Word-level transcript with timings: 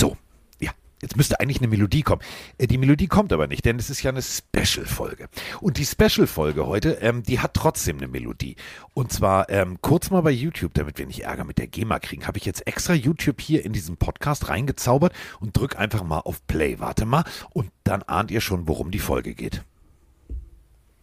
So, 0.00 0.16
ja, 0.60 0.70
jetzt 1.02 1.18
müsste 1.18 1.40
eigentlich 1.40 1.58
eine 1.58 1.68
Melodie 1.68 2.00
kommen. 2.00 2.22
Äh, 2.56 2.66
die 2.66 2.78
Melodie 2.78 3.06
kommt 3.06 3.34
aber 3.34 3.46
nicht, 3.46 3.66
denn 3.66 3.78
es 3.78 3.90
ist 3.90 4.02
ja 4.02 4.10
eine 4.10 4.22
Special-Folge. 4.22 5.28
Und 5.60 5.76
die 5.76 5.84
Special-Folge 5.84 6.66
heute, 6.66 6.92
ähm, 7.02 7.22
die 7.22 7.40
hat 7.40 7.52
trotzdem 7.52 7.98
eine 7.98 8.08
Melodie. 8.08 8.56
Und 8.94 9.12
zwar 9.12 9.50
ähm, 9.50 9.76
kurz 9.82 10.08
mal 10.08 10.22
bei 10.22 10.30
YouTube, 10.30 10.72
damit 10.72 10.96
wir 10.96 11.04
nicht 11.04 11.24
Ärger 11.24 11.44
mit 11.44 11.58
der 11.58 11.66
GEMA 11.66 11.98
kriegen, 11.98 12.26
habe 12.26 12.38
ich 12.38 12.46
jetzt 12.46 12.66
extra 12.66 12.94
YouTube 12.94 13.42
hier 13.42 13.62
in 13.62 13.74
diesen 13.74 13.98
Podcast 13.98 14.48
reingezaubert 14.48 15.12
und 15.38 15.54
drück 15.54 15.78
einfach 15.78 16.02
mal 16.02 16.20
auf 16.20 16.46
Play. 16.46 16.78
Warte 16.78 17.04
mal, 17.04 17.24
und 17.50 17.70
dann 17.84 18.02
ahnt 18.04 18.30
ihr 18.30 18.40
schon, 18.40 18.68
worum 18.68 18.90
die 18.90 19.00
Folge 19.00 19.34
geht. 19.34 19.62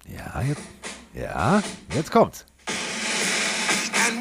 Ja, 0.07 0.41
jetzt, 0.41 0.64
ja, 1.14 1.61
jetzt 1.93 2.09
kommt's. 2.09 2.48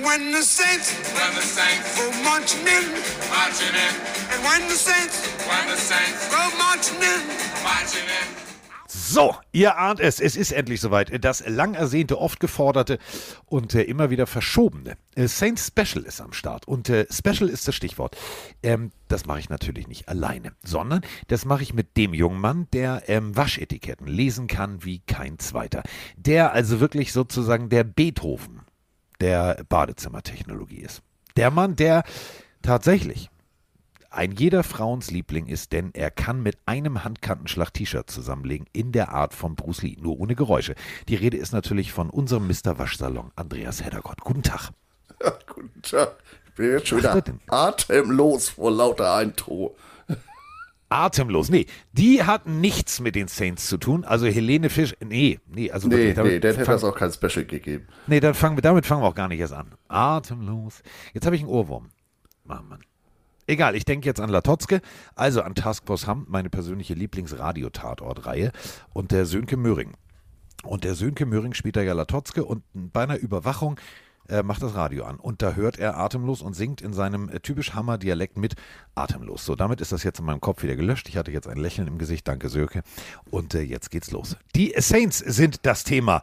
When 0.06 0.32
the 0.32 0.42
saints, 0.42 0.92
when 1.18 1.34
the 1.34 1.42
saints 1.42 1.98
go 1.98 2.06
marching 2.22 2.60
in, 2.60 2.86
marching 3.28 3.74
in, 3.74 3.94
and 4.30 4.40
when 4.44 4.68
the 4.68 4.76
saints, 4.76 5.26
when 5.48 5.66
the 5.68 5.76
saints 5.76 6.28
go 6.30 6.48
marching 6.56 7.02
in, 7.02 7.26
marching 7.64 8.06
in. 8.06 8.46
So, 8.86 9.34
ihr 9.50 9.76
ahnt 9.78 9.98
es, 9.98 10.20
es 10.20 10.36
ist 10.36 10.52
endlich 10.52 10.80
soweit. 10.80 11.24
Das 11.24 11.44
lang 11.48 11.74
ersehnte, 11.74 12.20
oft 12.20 12.38
geforderte 12.38 12.98
und 13.46 13.74
äh, 13.74 13.82
immer 13.82 14.08
wieder 14.08 14.28
verschobene 14.28 14.96
äh, 15.16 15.26
Saint 15.26 15.58
Special 15.58 16.04
ist 16.04 16.20
am 16.20 16.32
Start. 16.32 16.68
Und 16.68 16.88
äh, 16.88 17.06
Special 17.10 17.48
ist 17.48 17.66
das 17.66 17.74
Stichwort. 17.74 18.16
Ähm, 18.62 18.92
das 19.08 19.26
mache 19.26 19.40
ich 19.40 19.48
natürlich 19.48 19.88
nicht 19.88 20.08
alleine, 20.08 20.52
sondern 20.62 21.00
das 21.26 21.44
mache 21.44 21.64
ich 21.64 21.74
mit 21.74 21.96
dem 21.96 22.14
jungen 22.14 22.40
Mann, 22.40 22.68
der 22.72 23.02
ähm, 23.08 23.36
Waschetiketten 23.36 24.06
lesen 24.06 24.46
kann 24.46 24.84
wie 24.84 25.00
kein 25.00 25.40
zweiter. 25.40 25.82
Der 26.16 26.52
also 26.52 26.78
wirklich 26.78 27.12
sozusagen 27.12 27.70
der 27.70 27.82
Beethoven 27.82 28.65
der 29.20 29.64
Badezimmertechnologie 29.68 30.80
ist. 30.80 31.02
Der 31.36 31.50
Mann, 31.50 31.76
der 31.76 32.04
tatsächlich 32.62 33.30
ein 34.10 34.32
jeder 34.32 34.62
Frauensliebling 34.62 35.46
ist, 35.46 35.72
denn 35.72 35.90
er 35.92 36.10
kann 36.10 36.42
mit 36.42 36.56
einem 36.64 37.04
Handkantenschlag 37.04 37.72
T-Shirt 37.72 38.10
zusammenlegen 38.10 38.66
in 38.72 38.92
der 38.92 39.12
Art 39.12 39.34
von 39.34 39.56
Bruce 39.56 39.82
Lee, 39.82 39.96
nur 40.00 40.18
ohne 40.18 40.34
Geräusche. 40.34 40.74
Die 41.08 41.16
Rede 41.16 41.36
ist 41.36 41.52
natürlich 41.52 41.92
von 41.92 42.08
unserem 42.08 42.46
Mr. 42.46 42.78
Waschsalon, 42.78 43.30
Andreas 43.36 43.84
Heddergott. 43.84 44.20
Guten 44.22 44.42
Tag. 44.42 44.70
Ja, 45.22 45.32
guten 45.54 45.82
Tag. 45.82 46.16
Ich 46.46 46.52
bin 46.54 46.70
jetzt 46.70 46.88
schon 46.88 46.98
wieder 46.98 47.22
atemlos 47.48 48.48
vor 48.48 48.70
lauter 48.70 49.14
Eintro. 49.14 49.76
Atemlos. 50.88 51.50
Nee, 51.50 51.66
die 51.92 52.22
hat 52.22 52.46
nichts 52.46 53.00
mit 53.00 53.14
den 53.14 53.28
Saints 53.28 53.66
zu 53.66 53.76
tun. 53.76 54.04
Also 54.04 54.26
Helene 54.26 54.70
Fisch, 54.70 54.94
nee, 55.04 55.40
nee, 55.46 55.70
also 55.70 55.88
nee, 55.88 55.96
wirklich, 55.96 56.16
nee, 56.16 56.38
dann 56.40 56.56
hätte 56.56 56.72
es 56.72 56.84
auch 56.84 56.94
kein 56.94 57.12
Special 57.12 57.44
gegeben. 57.44 57.86
Nee, 58.06 58.20
dann 58.20 58.34
fangen 58.34 58.56
wir, 58.56 58.62
damit 58.62 58.86
fangen 58.86 59.02
wir 59.02 59.08
auch 59.08 59.14
gar 59.14 59.28
nicht 59.28 59.40
erst 59.40 59.52
an. 59.52 59.74
Atemlos. 59.88 60.82
Jetzt 61.12 61.26
habe 61.26 61.36
ich 61.36 61.42
einen 61.42 61.50
Ohrwurm. 61.50 61.88
Mann, 62.44 62.68
Mann. 62.68 62.80
Egal, 63.48 63.76
ich 63.76 63.84
denke 63.84 64.06
jetzt 64.06 64.20
an 64.20 64.28
Latotzke, 64.28 64.80
also 65.14 65.42
an 65.42 65.54
Taskforce 65.54 66.06
Hamm, 66.06 66.26
meine 66.28 66.50
persönliche 66.50 66.94
Lieblingsradio-Tatort-Reihe 66.94 68.50
und 68.92 69.12
der 69.12 69.24
Sönke 69.24 69.56
Möhring. 69.56 69.92
Und 70.64 70.82
der 70.82 70.94
Sönke 70.94 71.26
Möhring 71.26 71.54
spielt 71.54 71.76
da 71.76 71.82
ja 71.82 71.92
Latotzke 71.92 72.44
und 72.44 72.64
bei 72.74 73.04
einer 73.04 73.18
Überwachung 73.18 73.78
äh, 74.28 74.42
macht 74.42 74.62
das 74.62 74.74
Radio 74.74 75.04
an. 75.04 75.16
Und 75.16 75.42
da 75.42 75.54
hört 75.54 75.78
er 75.78 75.96
atemlos 75.98 76.42
und 76.42 76.54
singt 76.54 76.80
in 76.80 76.92
seinem 76.92 77.28
äh, 77.28 77.40
typisch 77.40 77.74
Hammer-Dialekt 77.74 78.36
mit 78.36 78.54
atemlos. 78.94 79.44
So, 79.44 79.56
damit 79.56 79.80
ist 79.80 79.92
das 79.92 80.02
jetzt 80.02 80.18
in 80.18 80.24
meinem 80.26 80.40
Kopf 80.40 80.62
wieder 80.62 80.76
gelöscht. 80.76 81.08
Ich 81.08 81.16
hatte 81.16 81.30
jetzt 81.30 81.48
ein 81.48 81.58
Lächeln 81.58 81.88
im 81.88 81.98
Gesicht. 81.98 82.26
Danke, 82.28 82.48
Sönke. 82.48 82.82
Und 83.30 83.54
äh, 83.54 83.62
jetzt 83.62 83.90
geht's 83.90 84.10
los. 84.10 84.36
Die 84.54 84.74
Saints 84.78 85.18
sind 85.18 85.66
das 85.66 85.84
Thema. 85.84 86.22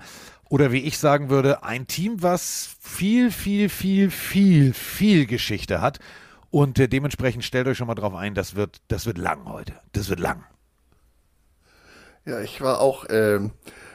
Oder 0.49 0.71
wie 0.71 0.79
ich 0.79 0.99
sagen 0.99 1.29
würde, 1.29 1.63
ein 1.63 1.87
Team, 1.87 2.21
was 2.21 2.75
viel, 2.79 3.31
viel, 3.31 3.69
viel, 3.69 4.11
viel, 4.11 4.73
viel 4.73 5.25
Geschichte 5.25 5.81
hat 5.81 5.99
und 6.53 6.77
äh, 6.77 6.87
dementsprechend 6.87 7.43
stellt 7.43 7.67
euch 7.67 7.79
schon 7.79 7.87
mal 7.87 7.95
drauf 7.95 8.13
ein, 8.13 8.35
das 8.35 8.53
wird, 8.53 8.81
das 8.87 9.07
wird 9.07 9.17
lang 9.17 9.45
heute. 9.45 9.73
Das 9.93 10.09
wird 10.09 10.19
lang. 10.19 10.43
Ja, 12.25 12.39
ich 12.41 12.61
war 12.61 12.79
auch, 12.79 13.05
ähm, 13.09 13.49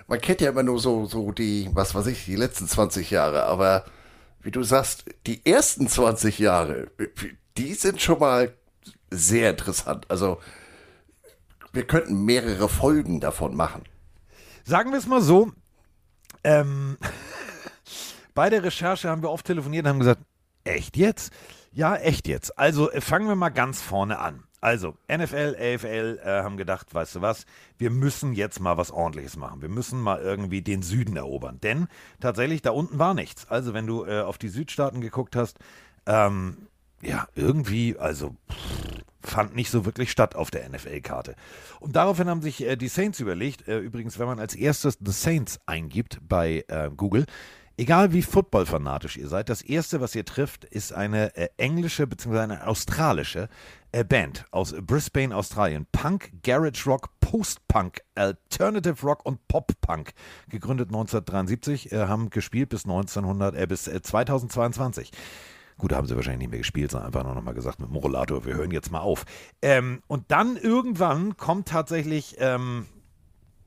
man 0.08 0.20
kennt 0.20 0.40
ja 0.40 0.50
immer 0.50 0.64
nur 0.64 0.80
so, 0.80 1.06
so 1.06 1.30
die, 1.30 1.70
was 1.72 1.94
weiß 1.94 2.08
ich, 2.08 2.24
die 2.24 2.34
letzten 2.34 2.66
20 2.66 3.12
Jahre, 3.12 3.44
aber 3.44 3.84
wie 4.48 4.52
du 4.52 4.62
sagst, 4.62 5.04
die 5.26 5.44
ersten 5.44 5.88
20 5.88 6.38
Jahre, 6.38 6.90
die 7.58 7.74
sind 7.74 8.00
schon 8.00 8.18
mal 8.18 8.56
sehr 9.10 9.50
interessant. 9.50 10.10
Also, 10.10 10.40
wir 11.74 11.86
könnten 11.86 12.24
mehrere 12.24 12.70
Folgen 12.70 13.20
davon 13.20 13.54
machen. 13.54 13.82
Sagen 14.64 14.90
wir 14.90 14.98
es 14.98 15.06
mal 15.06 15.20
so, 15.20 15.52
ähm, 16.44 16.96
bei 18.34 18.48
der 18.48 18.62
Recherche 18.62 19.10
haben 19.10 19.20
wir 19.20 19.28
oft 19.28 19.44
telefoniert 19.44 19.84
und 19.84 19.90
haben 19.90 19.98
gesagt, 19.98 20.22
echt 20.64 20.96
jetzt? 20.96 21.30
Ja, 21.70 21.96
echt 21.96 22.26
jetzt. 22.26 22.58
Also 22.58 22.90
äh, 22.90 23.02
fangen 23.02 23.28
wir 23.28 23.36
mal 23.36 23.50
ganz 23.50 23.82
vorne 23.82 24.18
an. 24.18 24.44
Also, 24.60 24.96
NFL, 25.08 25.56
AFL 25.58 26.20
äh, 26.22 26.42
haben 26.42 26.56
gedacht, 26.56 26.92
weißt 26.92 27.16
du 27.16 27.20
was, 27.20 27.46
wir 27.78 27.90
müssen 27.90 28.32
jetzt 28.32 28.60
mal 28.60 28.76
was 28.76 28.90
ordentliches 28.90 29.36
machen. 29.36 29.62
Wir 29.62 29.68
müssen 29.68 30.00
mal 30.00 30.20
irgendwie 30.20 30.62
den 30.62 30.82
Süden 30.82 31.16
erobern. 31.16 31.60
Denn 31.60 31.86
tatsächlich, 32.20 32.62
da 32.62 32.70
unten 32.70 32.98
war 32.98 33.14
nichts. 33.14 33.48
Also, 33.48 33.74
wenn 33.74 33.86
du 33.86 34.04
äh, 34.04 34.20
auf 34.20 34.38
die 34.38 34.48
Südstaaten 34.48 35.00
geguckt 35.00 35.36
hast, 35.36 35.58
ähm, 36.06 36.68
ja, 37.00 37.28
irgendwie, 37.36 37.96
also 37.96 38.34
pff, 38.50 38.88
fand 39.28 39.54
nicht 39.54 39.70
so 39.70 39.84
wirklich 39.84 40.10
statt 40.10 40.34
auf 40.34 40.50
der 40.50 40.68
NFL-Karte. 40.68 41.36
Und 41.80 41.96
daraufhin 41.96 42.28
haben 42.28 42.42
sich 42.42 42.64
äh, 42.64 42.76
die 42.76 42.88
Saints 42.88 43.20
überlegt, 43.20 43.68
äh, 43.68 43.78
übrigens, 43.78 44.18
wenn 44.18 44.26
man 44.26 44.40
als 44.40 44.54
erstes 44.54 44.98
The 45.04 45.12
Saints 45.12 45.60
eingibt 45.66 46.18
bei 46.26 46.64
äh, 46.68 46.90
Google, 46.96 47.26
Egal 47.78 48.12
wie 48.12 48.22
footballfanatisch 48.22 49.16
ihr 49.16 49.28
seid, 49.28 49.48
das 49.48 49.62
erste, 49.62 50.00
was 50.00 50.12
ihr 50.16 50.24
trifft, 50.24 50.64
ist 50.64 50.92
eine 50.92 51.36
äh, 51.36 51.48
englische 51.58 52.08
bzw. 52.08 52.40
eine 52.40 52.66
australische 52.66 53.48
äh, 53.92 54.02
Band 54.02 54.46
aus 54.50 54.74
Brisbane, 54.82 55.34
Australien. 55.34 55.86
Punk, 55.92 56.32
Garage 56.42 56.84
Rock, 56.86 57.08
Post-Punk, 57.20 58.02
Alternative 58.16 59.00
Rock 59.06 59.24
und 59.24 59.46
Pop-Punk. 59.46 60.12
Gegründet 60.48 60.88
1973, 60.88 61.92
äh, 61.92 62.06
haben 62.08 62.30
gespielt 62.30 62.70
bis 62.70 62.84
1900, 62.84 63.54
äh, 63.54 63.66
bis 63.68 63.84
2022. 63.84 65.12
Äh, 65.12 65.16
Gut, 65.78 65.92
haben 65.92 66.08
sie 66.08 66.16
wahrscheinlich 66.16 66.40
nicht 66.40 66.50
mehr 66.50 66.58
gespielt, 66.58 66.90
sondern 66.90 67.06
einfach 67.06 67.22
nur 67.22 67.36
noch 67.36 67.42
mal 67.42 67.54
gesagt 67.54 67.78
mit 67.78 67.90
Morolator, 67.90 68.44
wir 68.44 68.56
hören 68.56 68.72
jetzt 68.72 68.90
mal 68.90 68.98
auf. 68.98 69.24
Ähm, 69.62 70.02
und 70.08 70.32
dann 70.32 70.56
irgendwann 70.56 71.36
kommt 71.36 71.68
tatsächlich 71.68 72.34
ähm, 72.40 72.86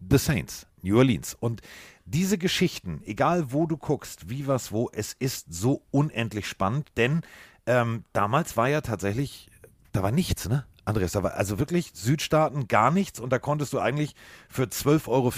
The 0.10 0.18
Saints, 0.18 0.68
New 0.82 0.98
Orleans. 0.98 1.38
Und 1.40 1.62
diese 2.06 2.38
Geschichten, 2.38 3.02
egal 3.06 3.52
wo 3.52 3.66
du 3.66 3.78
guckst, 3.78 4.30
wie 4.30 4.48
was 4.48 4.72
wo, 4.72 4.90
es 4.94 5.14
ist 5.14 5.54
so 5.54 5.84
unendlich 5.92 6.48
spannend, 6.48 6.90
denn 6.98 7.22
ähm, 7.66 8.04
damals 8.14 8.58
war 8.58 8.70
ja 8.70 8.82
tatsächlich, 8.82 9.50
da 9.92 10.04
war 10.04 10.12
nichts, 10.12 10.50
ne? 10.50 10.66
Andreas, 10.84 11.12
da 11.12 11.22
war 11.22 11.36
also 11.36 11.60
wirklich 11.60 11.92
Südstaaten 11.94 12.68
gar 12.68 12.90
nichts 12.90 13.20
und 13.20 13.32
da 13.32 13.38
konntest 13.38 13.72
du 13.74 13.80
eigentlich 13.80 14.16
für 14.50 14.64
12,40 14.64 15.08
Euro 15.08 15.32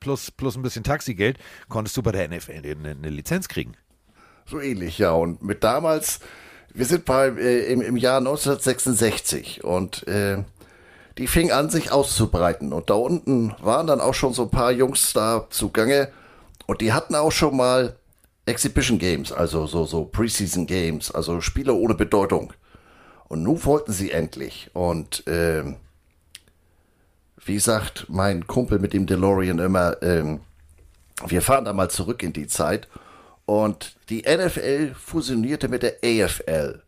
plus, 0.00 0.30
plus 0.32 0.56
ein 0.56 0.62
bisschen 0.62 0.82
Taxigeld, 0.82 1.38
konntest 1.68 1.96
du 1.96 2.02
bei 2.02 2.12
der 2.12 2.28
NFL 2.28 2.62
eine, 2.64 2.90
eine 2.90 3.08
Lizenz 3.08 3.48
kriegen. 3.48 3.74
So 4.44 4.60
ähnlich, 4.60 4.98
ja. 4.98 5.12
Und 5.12 5.42
mit 5.42 5.62
damals, 5.62 6.20
wir 6.74 6.84
sind 6.84 7.04
bei, 7.04 7.28
äh, 7.28 7.72
im, 7.72 7.80
im 7.80 7.96
Jahr 7.96 8.18
1966 8.18 9.62
und 9.62 10.06
äh, 10.08 10.42
die 11.18 11.26
fing 11.26 11.50
an, 11.50 11.68
sich 11.68 11.90
auszubreiten. 11.90 12.72
Und 12.72 12.90
da 12.90 12.94
unten 12.94 13.54
waren 13.60 13.86
dann 13.86 14.00
auch 14.00 14.14
schon 14.14 14.32
so 14.32 14.42
ein 14.42 14.50
paar 14.50 14.70
Jungs 14.70 15.12
da 15.12 15.46
zugange. 15.50 16.10
Und 16.66 16.80
die 16.80 16.92
hatten 16.92 17.14
auch 17.14 17.32
schon 17.32 17.56
mal 17.56 17.96
Exhibition 18.46 18.98
Games, 18.98 19.32
also 19.32 19.66
so, 19.66 19.84
so 19.84 20.04
Preseason 20.04 20.66
Games, 20.66 21.10
also 21.10 21.40
Spiele 21.40 21.74
ohne 21.74 21.94
Bedeutung. 21.94 22.52
Und 23.28 23.42
nun 23.42 23.62
wollten 23.64 23.92
sie 23.92 24.12
endlich. 24.12 24.70
Und 24.72 25.26
äh, 25.26 25.64
wie 27.44 27.58
sagt 27.58 28.06
mein 28.08 28.46
Kumpel 28.46 28.78
mit 28.78 28.92
dem 28.92 29.06
DeLorean 29.06 29.58
immer, 29.58 30.02
äh, 30.02 30.38
wir 31.26 31.42
fahren 31.42 31.64
da 31.64 31.72
mal 31.72 31.90
zurück 31.90 32.22
in 32.22 32.32
die 32.32 32.46
Zeit. 32.46 32.88
Und 33.44 33.96
die 34.08 34.22
NFL 34.22 34.94
fusionierte 34.94 35.68
mit 35.68 35.82
der 35.82 35.96
AFL. 36.04 36.82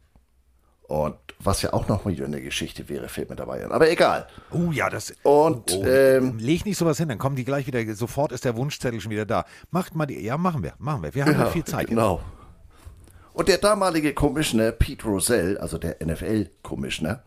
Und 0.91 1.15
was 1.39 1.63
ja 1.63 1.73
auch 1.73 1.87
noch 1.87 2.05
mal 2.05 2.13
eine 2.13 2.43
Geschichte 2.43 2.89
wäre, 2.89 3.09
fällt 3.09 3.31
mir 3.31 3.37
dabei 3.37 3.65
an. 3.65 3.71
Aber 3.71 3.89
egal. 3.89 4.27
Oh 4.51 4.73
ja, 4.73 4.91
das. 4.91 5.15
Und 5.23 5.73
oh, 5.73 5.85
ähm, 5.87 6.37
leg 6.41 6.67
nicht 6.67 6.79
sowas 6.79 6.99
hin, 6.99 7.09
dann 7.09 7.19
kommen 7.19 7.37
die 7.37 7.45
gleich 7.45 7.69
wieder. 7.69 7.95
Sofort 7.95 8.33
ist 8.33 8.45
der 8.45 8.57
Wunschzettel 8.57 9.01
schon 9.01 9.13
wieder 9.13 9.25
da. 9.25 9.45
Macht 9.71 9.95
mal 9.95 10.07
die. 10.07 10.21
Ja, 10.21 10.37
machen 10.37 10.65
wir, 10.65 10.73
machen 10.81 11.05
wir. 11.05 11.15
Wir 11.15 11.27
haben 11.27 11.39
ja, 11.39 11.47
viel 11.47 11.63
Zeit. 11.63 11.87
Genau. 11.87 12.17
Jetzt. 12.17 13.35
Und 13.35 13.49
der 13.49 13.59
damalige 13.59 14.15
Commissioner 14.15 14.73
Pete 14.73 15.07
Rosell, 15.07 15.59
also 15.59 15.79
der 15.79 15.99
NFL-Commissioner, 16.05 17.23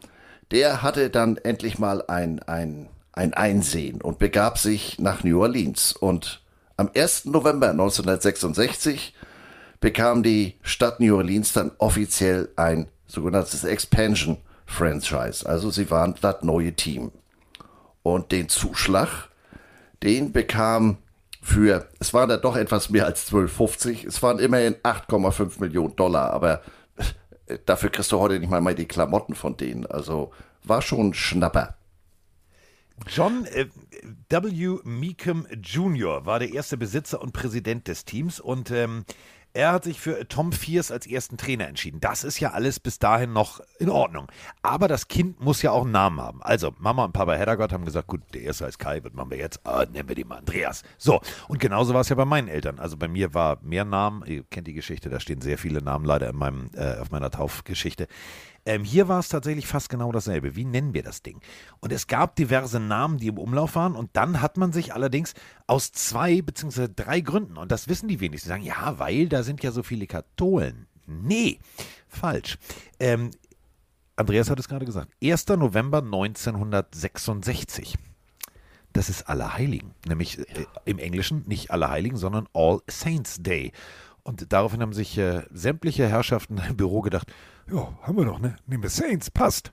der 0.52 0.82
hatte 0.82 1.10
dann 1.10 1.38
endlich 1.38 1.80
mal 1.80 2.04
ein, 2.10 2.44
ein, 2.44 2.90
ein 3.14 3.34
Einsehen 3.34 4.02
und 4.02 4.20
begab 4.20 4.58
sich 4.58 5.00
nach 5.00 5.24
New 5.24 5.42
Orleans. 5.42 5.94
Und 5.94 6.42
am 6.76 6.90
1. 6.94 7.26
November 7.26 7.70
1966 7.70 9.16
bekam 9.80 10.22
die 10.22 10.56
Stadt 10.64 11.00
New 11.00 11.16
Orleans 11.16 11.54
dann 11.54 11.72
offiziell 11.78 12.50
ein 12.58 12.90
sogenanntes 13.14 13.64
Expansion 13.64 14.38
Franchise. 14.66 15.48
Also 15.48 15.70
sie 15.70 15.90
waren 15.92 16.16
das 16.22 16.42
neue 16.42 16.74
Team. 16.74 17.12
Und 18.02 18.32
den 18.32 18.50
Zuschlag, 18.50 19.30
den 20.02 20.34
bekam 20.34 20.98
für, 21.42 21.88
es 22.00 22.14
waren 22.14 22.30
da 22.30 22.38
doch 22.38 22.56
etwas 22.56 22.90
mehr 22.90 23.06
als 23.06 23.32
12,50, 23.32 24.08
es 24.08 24.22
waren 24.24 24.40
immerhin 24.40 24.76
8,5 24.76 25.60
Millionen 25.60 25.96
Dollar, 25.96 26.32
aber 26.32 26.62
äh, 27.48 27.60
dafür 27.66 27.90
kriegst 27.90 28.12
du 28.12 28.20
heute 28.20 28.40
nicht 28.40 28.50
mal, 28.50 28.62
mal 28.62 28.76
die 28.76 28.88
Klamotten 28.88 29.36
von 29.36 29.56
denen. 29.58 29.86
Also 29.86 30.32
war 30.64 30.82
schon 30.82 31.10
ein 31.10 31.14
Schnapper. 31.14 31.76
John 33.08 33.46
äh, 33.46 33.68
W. 34.30 34.80
Meekum 34.84 35.46
Jr. 35.62 36.26
war 36.26 36.40
der 36.40 36.54
erste 36.54 36.78
Besitzer 36.78 37.22
und 37.22 37.34
Präsident 37.34 37.88
des 37.88 38.06
Teams 38.06 38.40
und 38.40 38.72
ähm, 38.72 39.06
er 39.54 39.72
hat 39.72 39.84
sich 39.84 40.00
für 40.00 40.28
Tom 40.28 40.52
Fierce 40.52 40.92
als 40.92 41.06
ersten 41.06 41.38
Trainer 41.38 41.68
entschieden. 41.68 42.00
Das 42.00 42.24
ist 42.24 42.40
ja 42.40 42.52
alles 42.52 42.80
bis 42.80 42.98
dahin 42.98 43.34
noch 43.34 43.62
in 43.78 43.90
Ordnung. 43.90 44.28
Aber 44.64 44.88
das 44.88 45.08
Kind 45.08 45.40
muss 45.40 45.62
ja 45.62 45.72
auch 45.72 45.84
einen 45.84 45.92
Namen 45.92 46.20
haben. 46.20 46.42
Also 46.42 46.74
Mama 46.80 47.06
und 47.06 47.14
Papa 47.14 47.34
Heddergott 47.34 47.72
haben 47.72 47.86
gesagt, 47.86 48.08
gut, 48.08 48.22
der 48.34 48.42
erste 48.42 48.66
heißt 48.66 48.80
Kai, 48.80 49.04
was 49.04 49.14
machen 49.14 49.30
wir 49.30 49.38
jetzt? 49.38 49.62
Ah, 49.64 49.86
nennen 49.86 50.10
wir 50.10 50.16
den 50.16 50.28
mal 50.28 50.40
Andreas. 50.40 50.84
So, 50.98 51.22
und 51.48 51.60
genauso 51.60 51.94
war 51.94 52.02
es 52.02 52.10
ja 52.10 52.16
bei 52.16 52.26
meinen 52.26 52.48
Eltern. 52.48 52.80
Also 52.80 52.98
bei 52.98 53.08
mir 53.08 53.34
war 53.34 53.60
mehr 53.62 53.86
Namen, 53.86 54.26
ihr 54.26 54.44
kennt 54.44 54.68
die 54.68 54.74
Geschichte, 54.74 55.10
da 55.10 55.20
stehen 55.20 55.42
sehr 55.42 55.58
viele 55.58 55.82
Namen 55.84 56.06
leider 56.06 56.30
in 56.30 56.36
meinem, 56.36 56.72
äh, 56.74 56.98
auf 56.98 57.12
meiner 57.12 57.30
Taufgeschichte. 57.30 58.08
Ähm, 58.66 58.84
hier 58.84 59.08
war 59.08 59.20
es 59.20 59.30
tatsächlich 59.30 59.68
fast 59.68 59.90
genau 59.90 60.12
dasselbe. 60.12 60.56
Wie 60.56 60.66
nennen 60.66 60.94
wir 60.94 61.04
das 61.04 61.22
Ding? 61.22 61.40
Und 61.80 61.92
es 61.92 62.08
gab 62.08 62.36
diverse 62.36 62.80
Namen, 62.80 63.18
die 63.18 63.28
im 63.28 63.38
Umlauf 63.38 63.76
waren. 63.76 63.96
Und 63.96 64.12
dann 64.14 64.42
hat 64.42 64.58
man 64.58 64.72
sich 64.72 64.94
allerdings 64.94 65.34
aus 65.68 65.92
zwei 65.92 66.42
bzw. 66.42 66.88
drei 66.96 67.20
Gründen, 67.20 67.58
und 67.58 67.72
das 67.72 67.88
wissen 67.88 68.08
die 68.08 68.20
wenigsten, 68.20 68.50
sagen, 68.50 68.64
ja, 68.64 69.00
weil 69.00 69.28
da 69.28 69.44
sind 69.44 69.64
ja 69.64 69.72
so 69.72 69.84
viele 69.84 70.08
Katholen. 70.08 70.88
Nee, 71.06 71.60
falsch. 72.08 72.58
Ähm, 73.00 73.32
Andreas 74.16 74.50
hat 74.50 74.60
es 74.60 74.68
gerade 74.68 74.86
gesagt. 74.86 75.12
1. 75.24 75.48
November 75.50 75.98
1966. 76.00 77.96
Das 78.94 79.10
ist 79.10 79.24
Allerheiligen. 79.24 79.92
Nämlich 80.08 80.40
äh, 80.40 80.66
im 80.86 81.00
Englischen 81.00 81.44
nicht 81.48 81.72
Allerheiligen, 81.72 82.18
sondern 82.18 82.48
All 82.54 82.80
Saints 82.88 83.42
Day. 83.42 83.72
Und 84.22 84.54
daraufhin 84.54 84.82
haben 84.82 84.94
sich 84.94 85.18
äh, 85.18 85.44
sämtliche 85.52 86.08
Herrschaften 86.08 86.62
im 86.70 86.78
Büro 86.78 87.02
gedacht, 87.02 87.34
ja, 87.72 87.94
haben 88.02 88.18
wir 88.18 88.26
doch, 88.26 88.40
ne? 88.40 88.56
Nehmen 88.68 88.84
wir 88.84 88.90
Saints, 88.90 89.32
passt. 89.32 89.72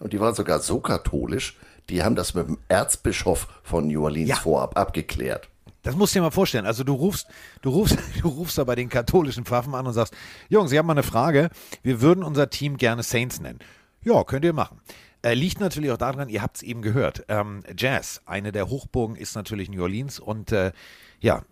Und 0.00 0.12
die 0.12 0.20
waren 0.20 0.34
sogar 0.34 0.58
so 0.60 0.80
katholisch, 0.80 1.56
die 1.88 2.02
haben 2.02 2.16
das 2.16 2.34
mit 2.34 2.48
dem 2.48 2.58
Erzbischof 2.68 3.48
von 3.62 3.86
New 3.86 4.02
Orleans 4.02 4.28
ja. 4.28 4.36
vorab 4.36 4.76
abgeklärt. 4.78 5.48
Das 5.82 5.96
musst 5.96 6.14
du 6.14 6.18
dir 6.18 6.22
mal 6.22 6.30
vorstellen. 6.30 6.66
Also 6.66 6.82
du 6.82 6.94
rufst, 6.94 7.28
du 7.62 7.70
rufst, 7.70 7.98
du 8.22 8.28
rufst 8.28 8.58
da 8.58 8.64
bei 8.64 8.74
den 8.74 8.88
katholischen 8.88 9.44
Pfaffen 9.44 9.74
an 9.74 9.86
und 9.86 9.92
sagst, 9.92 10.14
Jungs, 10.48 10.70
Sie 10.70 10.78
haben 10.78 10.86
mal 10.86 10.94
eine 10.94 11.02
Frage. 11.02 11.50
Wir 11.82 12.00
würden 12.00 12.24
unser 12.24 12.50
Team 12.50 12.76
gerne 12.78 13.02
Saints 13.02 13.40
nennen. 13.40 13.58
Ja, 14.02 14.24
könnt 14.24 14.44
ihr 14.44 14.52
machen. 14.52 14.80
Äh, 15.22 15.34
liegt 15.34 15.60
natürlich 15.60 15.90
auch 15.90 15.98
daran, 15.98 16.28
ihr 16.28 16.42
habt 16.42 16.56
es 16.56 16.62
eben 16.62 16.82
gehört. 16.82 17.24
Ähm, 17.28 17.62
Jazz, 17.76 18.20
eine 18.26 18.52
der 18.52 18.68
Hochburgen 18.68 19.16
ist 19.16 19.34
natürlich 19.36 19.70
New 19.70 19.82
Orleans 19.82 20.18
und 20.18 20.52
äh, 20.52 20.72
ja, 21.20 21.42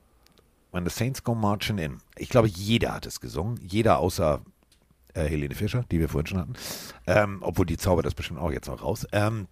When 0.72 0.84
the 0.86 0.90
Saints 0.90 1.22
Go 1.22 1.34
Marching 1.34 1.78
In. 1.78 1.98
Ich 2.16 2.30
glaube, 2.30 2.48
jeder 2.48 2.94
hat 2.94 3.06
es 3.06 3.20
gesungen. 3.20 3.58
Jeder 3.62 3.98
außer 3.98 4.42
äh, 5.14 5.24
Helene 5.24 5.54
Fischer, 5.54 5.84
die 5.90 6.00
wir 6.00 6.08
vorhin 6.08 6.26
schon 6.26 6.38
hatten. 6.38 6.54
Ähm, 7.06 7.38
obwohl 7.40 7.66
die 7.66 7.76
zaubert 7.76 8.06
das 8.06 8.14
bestimmt 8.14 8.40
auch 8.40 8.52
jetzt 8.52 8.68
noch 8.68 8.82
raus. 8.82 9.06
Ähm, 9.12 9.46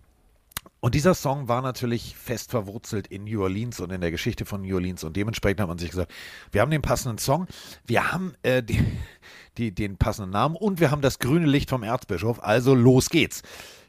und 0.80 0.94
dieser 0.94 1.14
Song 1.14 1.48
war 1.48 1.62
natürlich 1.62 2.16
fest 2.16 2.50
verwurzelt 2.50 3.06
in 3.06 3.24
New 3.24 3.42
Orleans 3.42 3.80
und 3.80 3.92
in 3.92 4.00
der 4.00 4.10
Geschichte 4.10 4.44
von 4.46 4.62
New 4.62 4.74
Orleans. 4.74 5.04
Und 5.04 5.16
dementsprechend 5.16 5.60
hat 5.60 5.68
man 5.68 5.78
sich 5.78 5.90
gesagt, 5.90 6.12
wir 6.52 6.60
haben 6.62 6.70
den 6.70 6.82
passenden 6.82 7.18
Song, 7.18 7.46
wir 7.86 8.12
haben 8.12 8.34
äh, 8.42 8.62
die, 8.62 8.82
die, 9.58 9.74
den 9.74 9.96
passenden 9.96 10.30
Namen 10.30 10.56
und 10.56 10.80
wir 10.80 10.90
haben 10.90 11.02
das 11.02 11.18
grüne 11.18 11.46
Licht 11.46 11.70
vom 11.70 11.82
Erzbischof. 11.82 12.42
Also 12.42 12.74
los 12.74 13.10
geht's. 13.10 13.42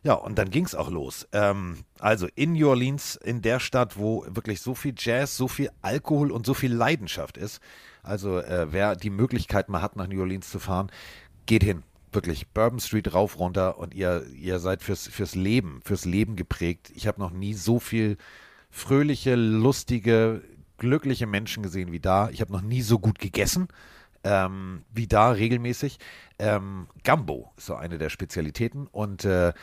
Ja, 0.04 0.14
und 0.14 0.38
dann 0.38 0.50
ging 0.50 0.66
es 0.66 0.74
auch 0.74 0.90
los. 0.90 1.28
Ähm, 1.32 1.86
also 2.00 2.28
in 2.36 2.54
New 2.54 2.68
Orleans, 2.68 3.16
in 3.18 3.42
der 3.42 3.60
Stadt, 3.60 3.98
wo 3.98 4.26
wirklich 4.28 4.60
so 4.60 4.74
viel 4.74 4.96
Jazz, 4.98 5.38
so 5.38 5.48
viel 5.48 5.70
Alkohol 5.82 6.32
und 6.32 6.46
so 6.46 6.54
viel 6.54 6.74
Leidenschaft 6.74 7.38
ist. 7.38 7.62
Also 8.04 8.40
äh, 8.40 8.72
wer 8.72 8.96
die 8.96 9.12
Möglichkeit 9.12 9.70
mal 9.70 9.82
hat, 9.82 9.96
nach 9.96 10.08
New 10.08 10.20
Orleans 10.20 10.50
zu 10.50 10.60
fahren, 10.60 10.92
geht 11.46 11.64
hin. 11.64 11.84
Wirklich, 12.12 12.48
Bourbon 12.50 12.80
Street 12.80 13.14
rauf, 13.14 13.40
runter 13.40 13.78
und 13.78 13.94
ihr, 13.94 14.26
ihr 14.34 14.60
seid 14.60 14.84
fürs, 14.84 15.08
fürs 15.08 15.36
Leben, 15.36 15.80
fürs 15.84 16.06
Leben 16.06 16.36
geprägt. 16.36 16.92
Ich 16.94 17.08
habe 17.08 17.22
noch 17.22 17.32
nie 17.32 17.54
so 17.54 17.80
viel 17.80 18.18
fröhliche, 18.70 19.36
lustige, 19.36 20.42
glückliche 20.78 21.28
Menschen 21.28 21.64
gesehen 21.64 21.92
wie 21.92 22.02
da. 22.02 22.30
Ich 22.30 22.42
habe 22.42 22.52
noch 22.52 22.62
nie 22.62 22.82
so 22.82 23.00
gut 23.00 23.20
gegessen 23.20 23.70
ähm, 24.24 24.84
wie 24.94 25.08
da 25.08 25.32
regelmäßig. 25.32 25.98
Ähm, 26.40 26.88
Gambo 27.04 27.52
ist 27.58 27.68
so 27.68 27.76
eine 27.76 27.98
der 27.98 28.10
Spezialitäten 28.10 28.88
und 28.88 29.26
äh, 29.26 29.54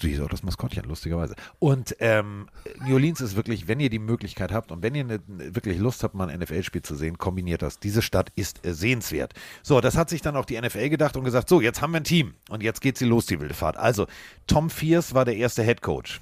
so 0.00 0.08
hieß 0.08 0.20
auch 0.20 0.28
das 0.28 0.42
Maskottchen, 0.42 0.84
lustigerweise. 0.84 1.34
Und 1.58 1.96
ähm, 2.00 2.48
New 2.86 2.94
Orleans 2.94 3.20
ist 3.20 3.36
wirklich, 3.36 3.68
wenn 3.68 3.78
ihr 3.78 3.90
die 3.90 3.98
Möglichkeit 3.98 4.52
habt 4.52 4.72
und 4.72 4.82
wenn 4.82 4.94
ihr 4.94 5.04
ne, 5.04 5.20
wirklich 5.26 5.78
Lust 5.78 6.02
habt, 6.02 6.14
mal 6.14 6.28
ein 6.28 6.40
NFL-Spiel 6.40 6.82
zu 6.82 6.94
sehen, 6.94 7.18
kombiniert 7.18 7.62
das. 7.62 7.78
Diese 7.78 8.02
Stadt 8.02 8.32
ist 8.34 8.64
äh, 8.66 8.74
sehenswert. 8.74 9.34
So, 9.62 9.80
das 9.80 9.96
hat 9.96 10.08
sich 10.08 10.22
dann 10.22 10.36
auch 10.36 10.46
die 10.46 10.60
NFL 10.60 10.88
gedacht 10.88 11.16
und 11.16 11.24
gesagt, 11.24 11.48
so, 11.48 11.60
jetzt 11.60 11.82
haben 11.82 11.92
wir 11.92 12.00
ein 12.00 12.04
Team 12.04 12.34
und 12.48 12.62
jetzt 12.62 12.80
geht 12.80 12.98
sie 12.98 13.04
los, 13.04 13.26
die 13.26 13.38
wilde 13.38 13.54
Fahrt. 13.54 13.76
Also, 13.76 14.06
Tom 14.46 14.70
Fierce 14.70 15.14
war 15.14 15.24
der 15.24 15.36
erste 15.36 15.62
Head 15.62 15.82
Coach. 15.82 16.20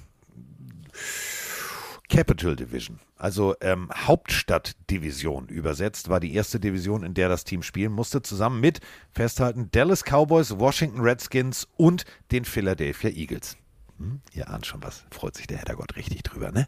Capital 2.09 2.57
Division, 2.57 2.99
also 3.15 3.55
ähm, 3.61 3.89
Hauptstadtdivision 3.95 5.47
übersetzt, 5.47 6.09
war 6.09 6.19
die 6.19 6.33
erste 6.33 6.59
Division, 6.59 7.03
in 7.03 7.13
der 7.13 7.29
das 7.29 7.45
Team 7.45 7.63
spielen 7.63 7.93
musste, 7.93 8.21
zusammen 8.21 8.59
mit, 8.59 8.81
festhalten, 9.13 9.69
Dallas 9.71 10.03
Cowboys, 10.03 10.59
Washington 10.59 10.99
Redskins 10.99 11.69
und 11.77 12.03
den 12.33 12.43
Philadelphia 12.43 13.11
Eagles. 13.11 13.55
Hm, 14.01 14.21
ihr 14.33 14.49
ahnt 14.49 14.65
schon 14.65 14.81
was, 14.83 15.03
freut 15.11 15.35
sich 15.35 15.47
der 15.47 15.59
Heddergott 15.59 15.95
richtig 15.95 16.23
drüber, 16.23 16.51
ne? 16.51 16.67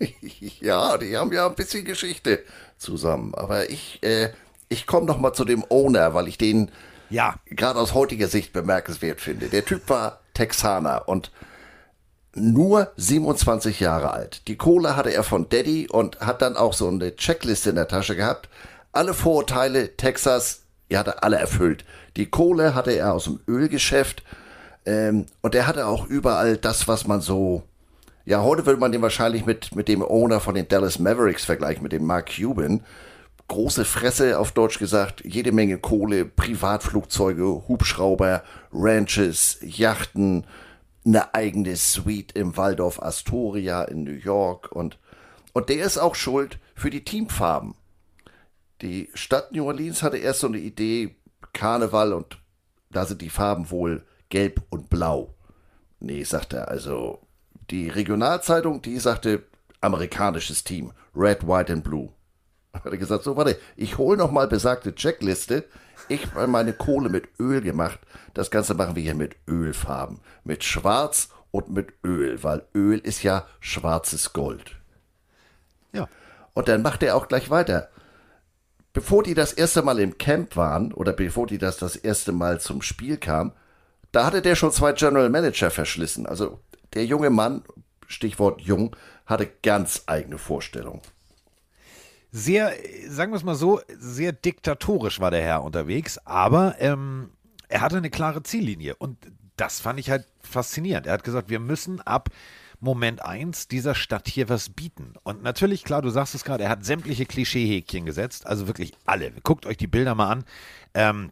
Ja, 0.60 0.98
die 0.98 1.16
haben 1.16 1.32
ja 1.32 1.46
ein 1.46 1.54
bisschen 1.54 1.84
Geschichte 1.84 2.42
zusammen. 2.78 3.34
Aber 3.34 3.70
ich, 3.70 4.02
äh, 4.02 4.32
ich 4.68 4.86
komme 4.86 5.06
noch 5.06 5.18
mal 5.18 5.32
zu 5.32 5.44
dem 5.44 5.64
Owner, 5.68 6.14
weil 6.14 6.26
ich 6.26 6.38
den 6.38 6.70
ja. 7.10 7.36
gerade 7.46 7.78
aus 7.78 7.94
heutiger 7.94 8.26
Sicht 8.26 8.52
bemerkenswert 8.52 9.20
finde. 9.20 9.48
Der 9.48 9.64
Typ 9.64 9.88
war 9.88 10.20
Texaner 10.34 11.06
und 11.06 11.30
nur 12.34 12.92
27 12.96 13.80
Jahre 13.80 14.12
alt. 14.12 14.48
Die 14.48 14.56
Kohle 14.56 14.96
hatte 14.96 15.12
er 15.12 15.22
von 15.22 15.48
Daddy 15.48 15.88
und 15.88 16.20
hat 16.20 16.42
dann 16.42 16.56
auch 16.56 16.72
so 16.72 16.88
eine 16.88 17.14
Checkliste 17.16 17.70
in 17.70 17.76
der 17.76 17.88
Tasche 17.88 18.16
gehabt. 18.16 18.48
Alle 18.92 19.14
Vorurteile 19.14 19.96
Texas, 19.96 20.62
er 20.88 21.00
hatte 21.00 21.22
alle 21.22 21.38
erfüllt. 21.38 21.84
Die 22.16 22.26
Kohle 22.26 22.74
hatte 22.74 22.92
er 22.92 23.12
aus 23.12 23.24
dem 23.24 23.40
Ölgeschäft 23.46 24.22
ähm, 24.86 25.26
und 25.42 25.54
er 25.54 25.66
hatte 25.66 25.86
auch 25.86 26.06
überall 26.06 26.56
das, 26.56 26.88
was 26.88 27.06
man 27.06 27.20
so, 27.20 27.62
ja, 28.24 28.42
heute 28.42 28.66
würde 28.66 28.80
man 28.80 28.92
den 28.92 29.02
wahrscheinlich 29.02 29.44
mit, 29.44 29.74
mit 29.74 29.88
dem 29.88 30.02
Owner 30.02 30.40
von 30.40 30.54
den 30.54 30.68
Dallas 30.68 30.98
Mavericks 30.98 31.44
vergleichen, 31.44 31.82
mit 31.82 31.92
dem 31.92 32.06
Mark 32.06 32.30
Cuban. 32.34 32.84
Große 33.48 33.84
Fresse, 33.84 34.38
auf 34.38 34.52
Deutsch 34.52 34.78
gesagt, 34.78 35.22
jede 35.24 35.52
Menge 35.52 35.78
Kohle, 35.78 36.24
Privatflugzeuge, 36.24 37.68
Hubschrauber, 37.68 38.44
Ranches, 38.72 39.58
Yachten, 39.60 40.46
eine 41.04 41.34
eigene 41.34 41.76
Suite 41.76 42.32
im 42.32 42.56
Waldorf 42.56 43.02
Astoria 43.02 43.82
in 43.82 44.04
New 44.04 44.12
York 44.12 44.70
und, 44.70 44.98
und 45.52 45.68
der 45.68 45.84
ist 45.84 45.98
auch 45.98 46.14
schuld 46.14 46.58
für 46.74 46.90
die 46.90 47.04
Teamfarben. 47.04 47.74
Die 48.82 49.08
Stadt 49.14 49.52
New 49.52 49.66
Orleans 49.66 50.02
hatte 50.02 50.18
erst 50.18 50.40
so 50.40 50.46
eine 50.46 50.58
Idee, 50.58 51.16
Karneval 51.52 52.12
und 52.12 52.38
da 52.90 53.04
sind 53.04 53.20
die 53.22 53.30
Farben 53.30 53.70
wohl 53.70 54.04
gelb 54.30 54.62
und 54.70 54.88
blau. 54.88 55.34
Nee, 56.00 56.24
sagt 56.24 56.54
er, 56.54 56.68
also 56.68 57.20
die 57.70 57.88
Regionalzeitung, 57.88 58.82
die 58.82 58.98
sagte 58.98 59.44
amerikanisches 59.80 60.64
Team, 60.64 60.92
Red, 61.14 61.46
White 61.46 61.72
and 61.72 61.84
Blue. 61.84 62.10
Hat 62.72 62.86
er 62.86 62.96
gesagt, 62.96 63.24
so 63.24 63.36
warte, 63.36 63.58
ich 63.76 63.98
hole 63.98 64.16
noch 64.16 64.30
mal 64.30 64.46
besagte 64.46 64.94
Checkliste. 64.94 65.64
Ich 66.08 66.32
habe 66.32 66.46
meine 66.46 66.72
Kohle 66.72 67.08
mit 67.08 67.28
Öl 67.38 67.60
gemacht. 67.60 67.98
Das 68.34 68.50
Ganze 68.50 68.74
machen 68.74 68.96
wir 68.96 69.02
hier 69.02 69.14
mit 69.14 69.36
Ölfarben, 69.48 70.20
mit 70.44 70.64
Schwarz 70.64 71.28
und 71.50 71.70
mit 71.70 71.92
Öl, 72.04 72.42
weil 72.42 72.62
Öl 72.74 72.98
ist 72.98 73.22
ja 73.22 73.46
schwarzes 73.58 74.32
Gold. 74.32 74.76
Ja. 75.92 76.08
Und 76.54 76.68
dann 76.68 76.82
macht 76.82 77.02
er 77.02 77.16
auch 77.16 77.28
gleich 77.28 77.50
weiter. 77.50 77.88
Bevor 78.92 79.22
die 79.22 79.34
das 79.34 79.52
erste 79.52 79.82
Mal 79.82 80.00
im 80.00 80.18
Camp 80.18 80.56
waren 80.56 80.92
oder 80.92 81.12
bevor 81.12 81.46
die 81.46 81.58
das 81.58 81.76
das 81.76 81.96
erste 81.96 82.32
Mal 82.32 82.60
zum 82.60 82.82
Spiel 82.82 83.18
kam, 83.18 83.52
da 84.12 84.26
hatte 84.26 84.42
der 84.42 84.56
schon 84.56 84.72
zwei 84.72 84.92
General 84.92 85.28
Manager 85.30 85.70
verschlissen. 85.70 86.26
Also 86.26 86.60
der 86.94 87.04
junge 87.04 87.30
Mann, 87.30 87.62
Stichwort 88.06 88.60
jung, 88.60 88.96
hatte 89.26 89.48
ganz 89.62 90.04
eigene 90.06 90.38
Vorstellungen. 90.38 91.02
Sehr, 92.32 92.72
sagen 93.08 93.32
wir 93.32 93.36
es 93.36 93.44
mal 93.44 93.54
so, 93.56 93.80
sehr 93.98 94.32
diktatorisch 94.32 95.20
war 95.20 95.30
der 95.30 95.42
Herr 95.42 95.64
unterwegs, 95.64 96.18
aber 96.24 96.76
ähm, 96.78 97.30
er 97.68 97.80
hatte 97.80 97.96
eine 97.96 98.10
klare 98.10 98.42
Ziellinie 98.42 98.94
und 98.96 99.18
das 99.56 99.80
fand 99.80 99.98
ich 99.98 100.10
halt 100.10 100.26
faszinierend. 100.42 101.06
Er 101.06 101.14
hat 101.14 101.24
gesagt, 101.24 101.50
wir 101.50 101.60
müssen 101.60 102.00
ab 102.00 102.30
Moment 102.80 103.22
1 103.22 103.68
dieser 103.68 103.94
Stadt 103.94 104.26
hier 104.26 104.48
was 104.48 104.70
bieten. 104.70 105.14
Und 105.22 105.42
natürlich, 105.42 105.84
klar, 105.84 106.00
du 106.00 106.08
sagst 106.08 106.34
es 106.34 106.44
gerade, 106.44 106.64
er 106.64 106.70
hat 106.70 106.84
sämtliche 106.84 107.26
Klischeehäkchen 107.26 108.06
gesetzt, 108.06 108.46
also 108.46 108.66
wirklich 108.66 108.92
alle. 109.04 109.32
Guckt 109.42 109.66
euch 109.66 109.76
die 109.76 109.86
Bilder 109.86 110.14
mal 110.14 110.30
an. 110.30 110.44
Ähm, 110.94 111.30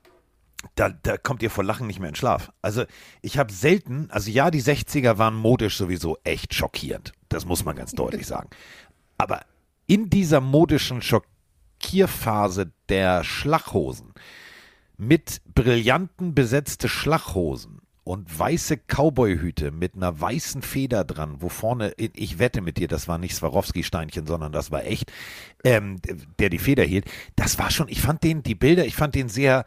da, 0.74 0.88
da 0.88 1.16
kommt 1.16 1.42
ihr 1.42 1.50
vor 1.50 1.64
Lachen 1.64 1.86
nicht 1.86 2.00
mehr 2.00 2.08
in 2.08 2.14
Schlaf. 2.14 2.52
Also 2.62 2.84
ich 3.22 3.38
habe 3.38 3.52
selten, 3.52 4.10
also 4.10 4.30
ja, 4.30 4.50
die 4.50 4.62
60er 4.62 5.18
waren 5.18 5.34
modisch 5.34 5.76
sowieso 5.76 6.18
echt 6.24 6.54
schockierend. 6.54 7.12
Das 7.28 7.44
muss 7.44 7.64
man 7.64 7.76
ganz 7.76 7.92
deutlich 7.92 8.26
sagen. 8.26 8.50
Aber 9.18 9.42
in 9.86 10.10
dieser 10.10 10.40
modischen 10.40 11.00
Schockierphase 11.02 12.72
der 12.88 13.24
Schlachhosen, 13.24 14.12
mit 14.96 15.40
Brillanten 15.54 16.34
besetzte 16.34 16.88
Schlachhosen 16.88 17.80
und 18.02 18.38
weiße 18.38 18.78
Cowboyhüte 18.78 19.70
mit 19.70 19.94
einer 19.94 20.20
weißen 20.20 20.62
Feder 20.62 21.04
dran, 21.04 21.36
wo 21.40 21.48
vorne, 21.48 21.92
ich 21.96 22.38
wette 22.38 22.62
mit 22.62 22.78
dir, 22.78 22.88
das 22.88 23.06
war 23.06 23.18
nicht 23.18 23.36
Swarovski-Steinchen, 23.36 24.26
sondern 24.26 24.50
das 24.50 24.72
war 24.72 24.84
echt, 24.84 25.12
ähm, 25.62 26.00
der 26.38 26.50
die 26.50 26.58
Feder 26.58 26.84
hielt. 26.84 27.04
Das 27.36 27.58
war 27.58 27.70
schon, 27.70 27.88
ich 27.88 28.00
fand 28.00 28.24
den, 28.24 28.42
die 28.42 28.56
Bilder, 28.56 28.86
ich 28.86 28.96
fand 28.96 29.14
den 29.14 29.28
sehr, 29.28 29.64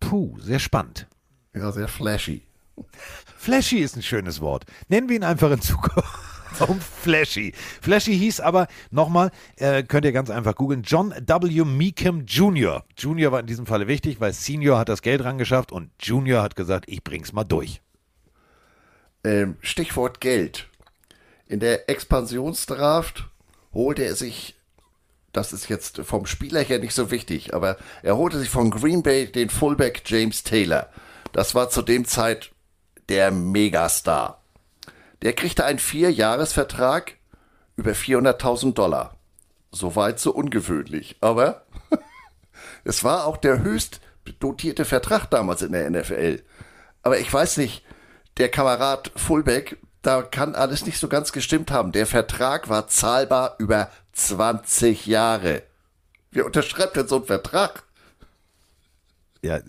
puh, 0.00 0.36
sehr 0.40 0.58
spannend. 0.58 1.06
Ja, 1.54 1.72
sehr 1.72 1.88
flashy. 1.88 2.42
Flashy 3.36 3.78
ist 3.78 3.96
ein 3.96 4.02
schönes 4.02 4.40
Wort. 4.40 4.64
Nennen 4.88 5.08
wir 5.08 5.16
ihn 5.16 5.24
einfach 5.24 5.50
in 5.50 5.60
Zukunft. 5.60 6.08
Warum 6.58 6.80
Flashy? 6.80 7.52
Flashy 7.80 8.16
hieß 8.18 8.40
aber, 8.40 8.68
nochmal, 8.90 9.30
äh, 9.56 9.82
könnt 9.82 10.04
ihr 10.04 10.12
ganz 10.12 10.30
einfach 10.30 10.54
googeln, 10.54 10.82
John 10.82 11.14
W. 11.14 11.64
Meekum 11.64 12.24
Jr. 12.24 12.84
Junior 12.96 13.32
war 13.32 13.40
in 13.40 13.46
diesem 13.46 13.66
Falle 13.66 13.86
wichtig, 13.86 14.20
weil 14.20 14.32
Senior 14.32 14.78
hat 14.78 14.88
das 14.88 15.02
Geld 15.02 15.22
rangeschafft 15.24 15.72
und 15.72 15.90
Junior 16.00 16.42
hat 16.42 16.56
gesagt, 16.56 16.86
ich 16.88 17.04
bring's 17.04 17.32
mal 17.32 17.44
durch. 17.44 17.80
Ähm, 19.24 19.56
Stichwort 19.60 20.20
Geld. 20.20 20.68
In 21.46 21.60
der 21.60 21.88
Expansionsdraft 21.88 23.28
holte 23.72 24.04
er 24.04 24.14
sich, 24.14 24.56
das 25.32 25.52
ist 25.52 25.68
jetzt 25.68 25.98
vom 25.98 26.26
Spieler 26.26 26.62
her 26.62 26.78
nicht 26.78 26.94
so 26.94 27.10
wichtig, 27.10 27.54
aber 27.54 27.76
er 28.02 28.16
holte 28.16 28.38
sich 28.38 28.48
von 28.48 28.70
Green 28.70 29.02
Bay 29.02 29.30
den 29.30 29.50
Fullback 29.50 30.02
James 30.06 30.42
Taylor. 30.42 30.88
Das 31.32 31.54
war 31.54 31.70
zu 31.70 31.82
dem 31.82 32.04
Zeit 32.04 32.50
der 33.08 33.30
Megastar. 33.30 34.42
Der 35.22 35.32
kriegte 35.32 35.64
einen 35.64 35.78
Vierjahresvertrag 35.78 37.14
über 37.76 37.92
400.000 37.92 38.74
Dollar. 38.74 39.16
Soweit 39.70 40.18
so 40.18 40.32
ungewöhnlich. 40.32 41.16
Aber 41.20 41.66
es 42.84 43.04
war 43.04 43.26
auch 43.26 43.36
der 43.36 43.62
höchst 43.62 44.00
dotierte 44.40 44.84
Vertrag 44.84 45.30
damals 45.30 45.62
in 45.62 45.72
der 45.72 45.90
NFL. 45.90 46.42
Aber 47.02 47.18
ich 47.18 47.32
weiß 47.32 47.56
nicht, 47.58 47.84
der 48.38 48.48
Kamerad 48.48 49.12
Fullback, 49.16 49.78
da 50.02 50.22
kann 50.22 50.54
alles 50.54 50.86
nicht 50.86 50.98
so 50.98 51.08
ganz 51.08 51.32
gestimmt 51.32 51.70
haben. 51.70 51.92
Der 51.92 52.06
Vertrag 52.06 52.68
war 52.68 52.88
zahlbar 52.88 53.56
über 53.58 53.90
20 54.18 55.06
Jahre. 55.06 55.62
Wer 56.30 56.46
unterschreibt 56.46 56.96
denn 56.96 57.08
so 57.08 57.16
einen 57.16 57.24
Vertrag? 57.24 57.84
Ja, 59.42 59.60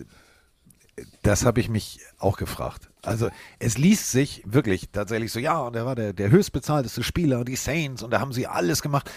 das 1.22 1.44
habe 1.44 1.60
ich 1.60 1.68
mich 1.68 2.00
auch 2.18 2.36
gefragt. 2.36 2.90
Also 3.02 3.30
es 3.58 3.78
liest 3.78 4.10
sich 4.10 4.42
wirklich 4.44 4.90
tatsächlich 4.90 5.32
so, 5.32 5.38
ja, 5.38 5.58
und 5.58 5.74
er 5.74 5.86
war 5.86 5.94
der, 5.94 6.12
der 6.12 6.30
höchstbezahlteste 6.30 7.02
Spieler 7.02 7.44
die 7.44 7.56
Saints 7.56 8.02
und 8.02 8.10
da 8.10 8.20
haben 8.20 8.32
sie 8.32 8.46
alles 8.46 8.82
gemacht. 8.82 9.10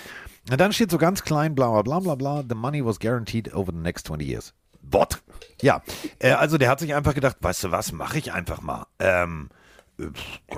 Und 0.50 0.60
dann 0.60 0.72
steht 0.72 0.92
so 0.92 0.98
ganz 0.98 1.24
klein, 1.24 1.56
bla 1.56 1.82
bla 1.82 2.00
bla 2.00 2.16
bla, 2.16 2.44
the 2.48 2.56
money 2.56 2.86
was 2.86 3.00
guaranteed 3.00 3.54
over 3.54 3.72
the 3.74 3.80
next 3.80 4.08
20 4.08 4.25
years. 4.25 4.54
What? 4.82 5.22
Ja, 5.62 5.82
äh, 6.20 6.32
also 6.32 6.58
der 6.58 6.70
hat 6.70 6.80
sich 6.80 6.94
einfach 6.94 7.13
gedacht, 7.13 7.38
weißt 7.42 7.66
du 7.66 7.72
was, 7.72 7.92
mache 7.92 8.18
ich 8.20 8.32
einfach 8.32 8.62
mal. 8.62 8.86
Ähm, 9.00 9.50
äh, 9.52 9.62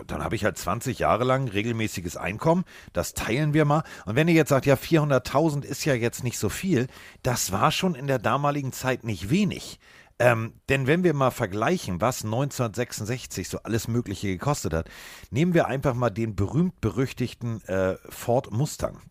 dann 0.08 0.24
habe 0.24 0.36
ich 0.36 0.46
halt 0.46 0.58
20 0.58 1.00
Jahre 1.00 1.24
lang 1.24 1.48
regelmäßiges 1.48 2.18
Einkommen, 2.18 2.64
das 2.94 3.14
teilen 3.14 3.54
wir 3.54 3.66
mal. 3.66 3.84
Und 4.06 4.16
wenn 4.16 4.28
ihr 4.28 4.34
jetzt 4.34 4.50
sagt, 4.50 4.66
ja, 4.66 4.76
400.000 4.76 5.64
ist 5.64 5.86
ja 5.86 5.94
jetzt 5.94 6.24
nicht 6.24 6.40
so 6.40 6.50
viel, 6.50 6.88
das 7.24 7.52
war 7.52 7.72
schon 7.72 7.96
in 7.96 8.08
der 8.08 8.20
damaligen 8.20 8.72
Zeit 8.72 9.04
nicht 9.04 9.30
wenig. 9.30 9.80
Ähm, 10.18 10.54
denn 10.70 10.88
wenn 10.88 11.04
wir 11.04 11.14
mal 11.14 11.32
vergleichen, 11.32 12.00
was 12.00 12.24
1966 12.24 13.50
so 13.50 13.60
alles 13.64 13.90
Mögliche 13.90 14.28
gekostet 14.28 14.74
hat, 14.74 14.90
nehmen 15.30 15.54
wir 15.54 15.68
einfach 15.68 15.94
mal 15.94 16.10
den 16.10 16.36
berühmt-berüchtigten 16.36 17.62
äh, 17.66 17.98
Ford 18.10 18.52
Mustang. 18.52 19.02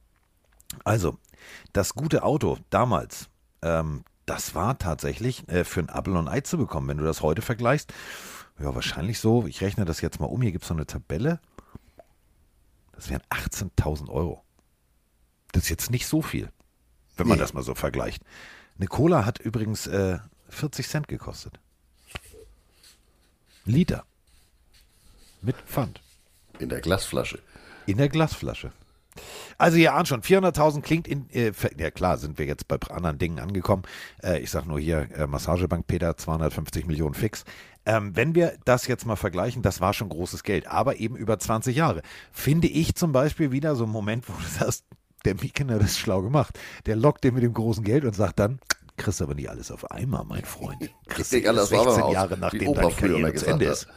Also, 0.83 1.19
das 1.75 1.95
gute 1.95 2.23
Auto 2.23 2.57
damals, 2.71 3.29
ähm, 3.61 4.05
das 4.25 4.55
war 4.55 4.79
tatsächlich 4.79 5.47
äh, 5.49 5.65
für 5.65 5.81
ein 5.81 5.91
Apple 5.91 6.19
und 6.19 6.29
Ei 6.29 6.41
zu 6.41 6.57
bekommen. 6.57 6.89
Wenn 6.89 6.97
du 6.97 7.05
das 7.05 7.21
heute 7.21 7.43
vergleichst, 7.43 7.93
ja, 8.59 8.75
wahrscheinlich 8.75 9.19
so, 9.19 9.47
ich 9.47 9.61
rechne 9.61 9.85
das 9.85 10.01
jetzt 10.01 10.21
mal 10.21 10.27
um, 10.27 10.41
hier 10.43 10.53
gibt 10.53 10.65
es 10.65 10.69
so 10.69 10.75
eine 10.75 10.87
Tabelle, 10.87 11.41
das 12.93 13.11
wären 13.11 13.23
18.000 13.31 14.09
Euro. 14.09 14.43
Das 15.53 15.65
ist 15.65 15.69
jetzt 15.69 15.91
nicht 15.91 16.07
so 16.07 16.23
viel, 16.23 16.51
wenn 17.17 17.27
man 17.27 17.37
nee. 17.39 17.43
das 17.43 17.55
mal 17.55 17.63
so 17.63 17.75
vergleicht. 17.75 18.23
Eine 18.79 18.89
Cola 18.89 19.25
hat 19.25 19.39
übrigens 19.39 19.87
äh, 19.87 20.19
40 20.49 20.89
Cent 20.89 21.09
gekostet. 21.09 21.59
Liter. 23.65 24.05
Mit 25.43 25.57
Pfand. 25.57 26.01
In 26.59 26.69
der 26.69 26.81
Glasflasche. 26.81 27.41
In 27.87 27.99
der 27.99 28.09
Glasflasche. 28.09 28.73
Also 29.59 29.77
ihr 29.77 29.95
ahnt 29.95 30.09
schon, 30.09 30.23
400.000 30.23 30.83
klingt 30.83 31.09
in, 31.09 31.29
äh, 31.31 31.53
ja 31.79 31.91
klar, 31.91 32.19
sind 32.19 32.39
wir 32.39 32.47
jetzt 32.47 32.69
bei 32.69 32.77
anderen 32.91 33.19
Dingen 33.19 33.39
angekommen. 33.39 33.83
Äh, 34.23 34.41
ich 34.41 34.51
sag 34.51 34.67
nur 34.67 34.81
hier, 34.81 35.09
äh, 35.17 35.27
Massagebank 35.27 35.87
Peter, 35.87 36.17
250 36.17 36.87
Millionen 36.87 37.15
fix. 37.15 37.45
Ähm, 37.87 38.17
wenn 38.17 38.35
wir 38.35 38.57
das 38.65 38.87
jetzt 38.87 39.07
mal 39.07 39.17
vergleichen, 39.17 39.63
das 39.63 39.81
war 39.81 39.93
schon 39.93 40.09
großes 40.09 40.43
Geld, 40.43 40.67
aber 40.67 40.97
eben 40.97 41.17
über 41.17 41.39
20 41.39 41.77
Jahre. 41.77 42.03
Finde 42.33 42.69
ich 42.69 42.95
zum 42.95 43.13
Beispiel 43.13 43.53
wieder 43.53 43.77
so 43.77 43.85
einen 43.85 43.93
Moment, 43.93 44.29
wo 44.29 44.33
du 44.33 44.47
sagst, 44.59 44.85
der 45.25 45.35
Mieken 45.35 45.71
hat 45.71 45.83
das 45.83 45.99
schlau 45.99 46.23
gemacht. 46.23 46.59
Der 46.87 46.97
lockt 46.97 47.25
dir 47.25 47.33
mit 47.33 47.43
dem 47.43 47.55
großen 47.55 47.85
Geld 47.85 48.05
und 48.05 48.15
sagt 48.15 48.39
dann, 48.39 48.59
Kriegst 48.97 49.21
aber 49.23 49.35
nicht 49.35 49.51
alles 49.51 49.73
auf 49.73 49.91
einmal, 49.91 50.25
mein 50.25 50.45
Freund. 50.45 50.89
Kriegst 51.09 51.33
du 51.33 51.49
alles 51.49 51.69
16 51.69 52.11
Jahre 52.11 52.39
nachdem 52.39 52.75
deine 52.75 52.93
Karriere 52.93 53.35
zu 53.35 53.47
Ende 53.47 53.67
ist. 53.67 53.89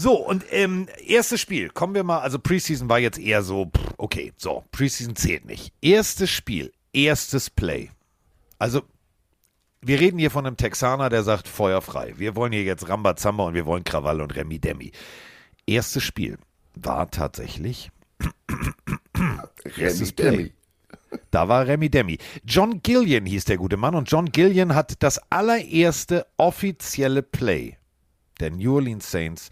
So, 0.00 0.14
und 0.14 0.44
ähm, 0.52 0.86
erstes 1.04 1.40
Spiel, 1.40 1.70
kommen 1.70 1.92
wir 1.92 2.04
mal, 2.04 2.20
also 2.20 2.38
Preseason 2.38 2.88
war 2.88 3.00
jetzt 3.00 3.18
eher 3.18 3.42
so, 3.42 3.72
okay, 3.96 4.32
so, 4.36 4.62
Preseason 4.70 5.16
zählt 5.16 5.44
nicht. 5.44 5.72
Erstes 5.82 6.30
Spiel, 6.30 6.72
erstes 6.92 7.50
Play. 7.50 7.90
Also, 8.60 8.82
wir 9.80 9.98
reden 9.98 10.20
hier 10.20 10.30
von 10.30 10.46
einem 10.46 10.56
Texaner, 10.56 11.08
der 11.08 11.24
sagt, 11.24 11.48
Feuer 11.48 11.82
frei. 11.82 12.14
Wir 12.16 12.36
wollen 12.36 12.52
hier 12.52 12.62
jetzt 12.62 12.88
Rambazamba 12.88 13.46
und 13.46 13.54
wir 13.54 13.66
wollen 13.66 13.82
Krawall 13.82 14.20
und 14.20 14.36
Remi 14.36 14.60
Demi. 14.60 14.92
Erstes 15.66 16.04
Spiel 16.04 16.38
war 16.76 17.10
tatsächlich 17.10 17.90
erstes 19.76 20.12
Play. 20.12 20.52
Da 21.32 21.48
war 21.48 21.66
Remy 21.66 21.90
Demi. 21.90 22.18
John 22.44 22.82
Gillian 22.84 23.26
hieß 23.26 23.46
der 23.46 23.56
gute 23.56 23.76
Mann 23.76 23.96
und 23.96 24.08
John 24.08 24.30
Gillian 24.30 24.76
hat 24.76 25.02
das 25.02 25.20
allererste 25.28 26.24
offizielle 26.36 27.24
Play 27.24 27.76
der 28.38 28.52
New 28.52 28.76
Orleans 28.76 29.10
Saints 29.10 29.50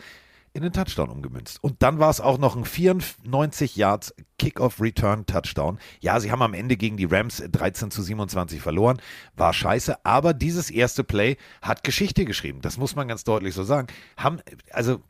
in 0.56 0.62
den 0.62 0.72
Touchdown 0.72 1.10
umgemünzt. 1.10 1.62
Und 1.62 1.82
dann 1.82 1.98
war 1.98 2.10
es 2.10 2.20
auch 2.20 2.38
noch 2.38 2.56
ein 2.56 2.64
94 2.64 3.76
Yards 3.76 4.14
Kickoff 4.38 4.80
Return 4.80 5.26
Touchdown. 5.26 5.78
Ja, 6.00 6.18
sie 6.18 6.32
haben 6.32 6.42
am 6.42 6.54
Ende 6.54 6.76
gegen 6.76 6.96
die 6.96 7.04
Rams 7.04 7.42
13 7.50 7.90
zu 7.90 8.02
27 8.02 8.60
verloren. 8.60 9.00
War 9.36 9.52
scheiße, 9.52 10.04
aber 10.04 10.34
dieses 10.34 10.70
erste 10.70 11.04
Play 11.04 11.36
hat 11.62 11.84
Geschichte 11.84 12.24
geschrieben. 12.24 12.60
Das 12.62 12.78
muss 12.78 12.96
man 12.96 13.06
ganz 13.06 13.24
deutlich 13.24 13.54
so 13.54 13.62
sagen. 13.62 13.88
Haben, 14.16 14.40
also, 14.70 15.00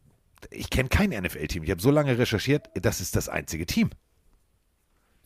ich 0.51 0.69
kenne 0.69 0.89
kein 0.89 1.11
NFL-Team. 1.11 1.63
Ich 1.63 1.71
habe 1.71 1.81
so 1.81 1.91
lange 1.91 2.19
recherchiert, 2.19 2.69
das 2.75 3.01
ist 3.01 3.17
das 3.17 3.29
einzige 3.29 3.67
Team. 3.67 3.91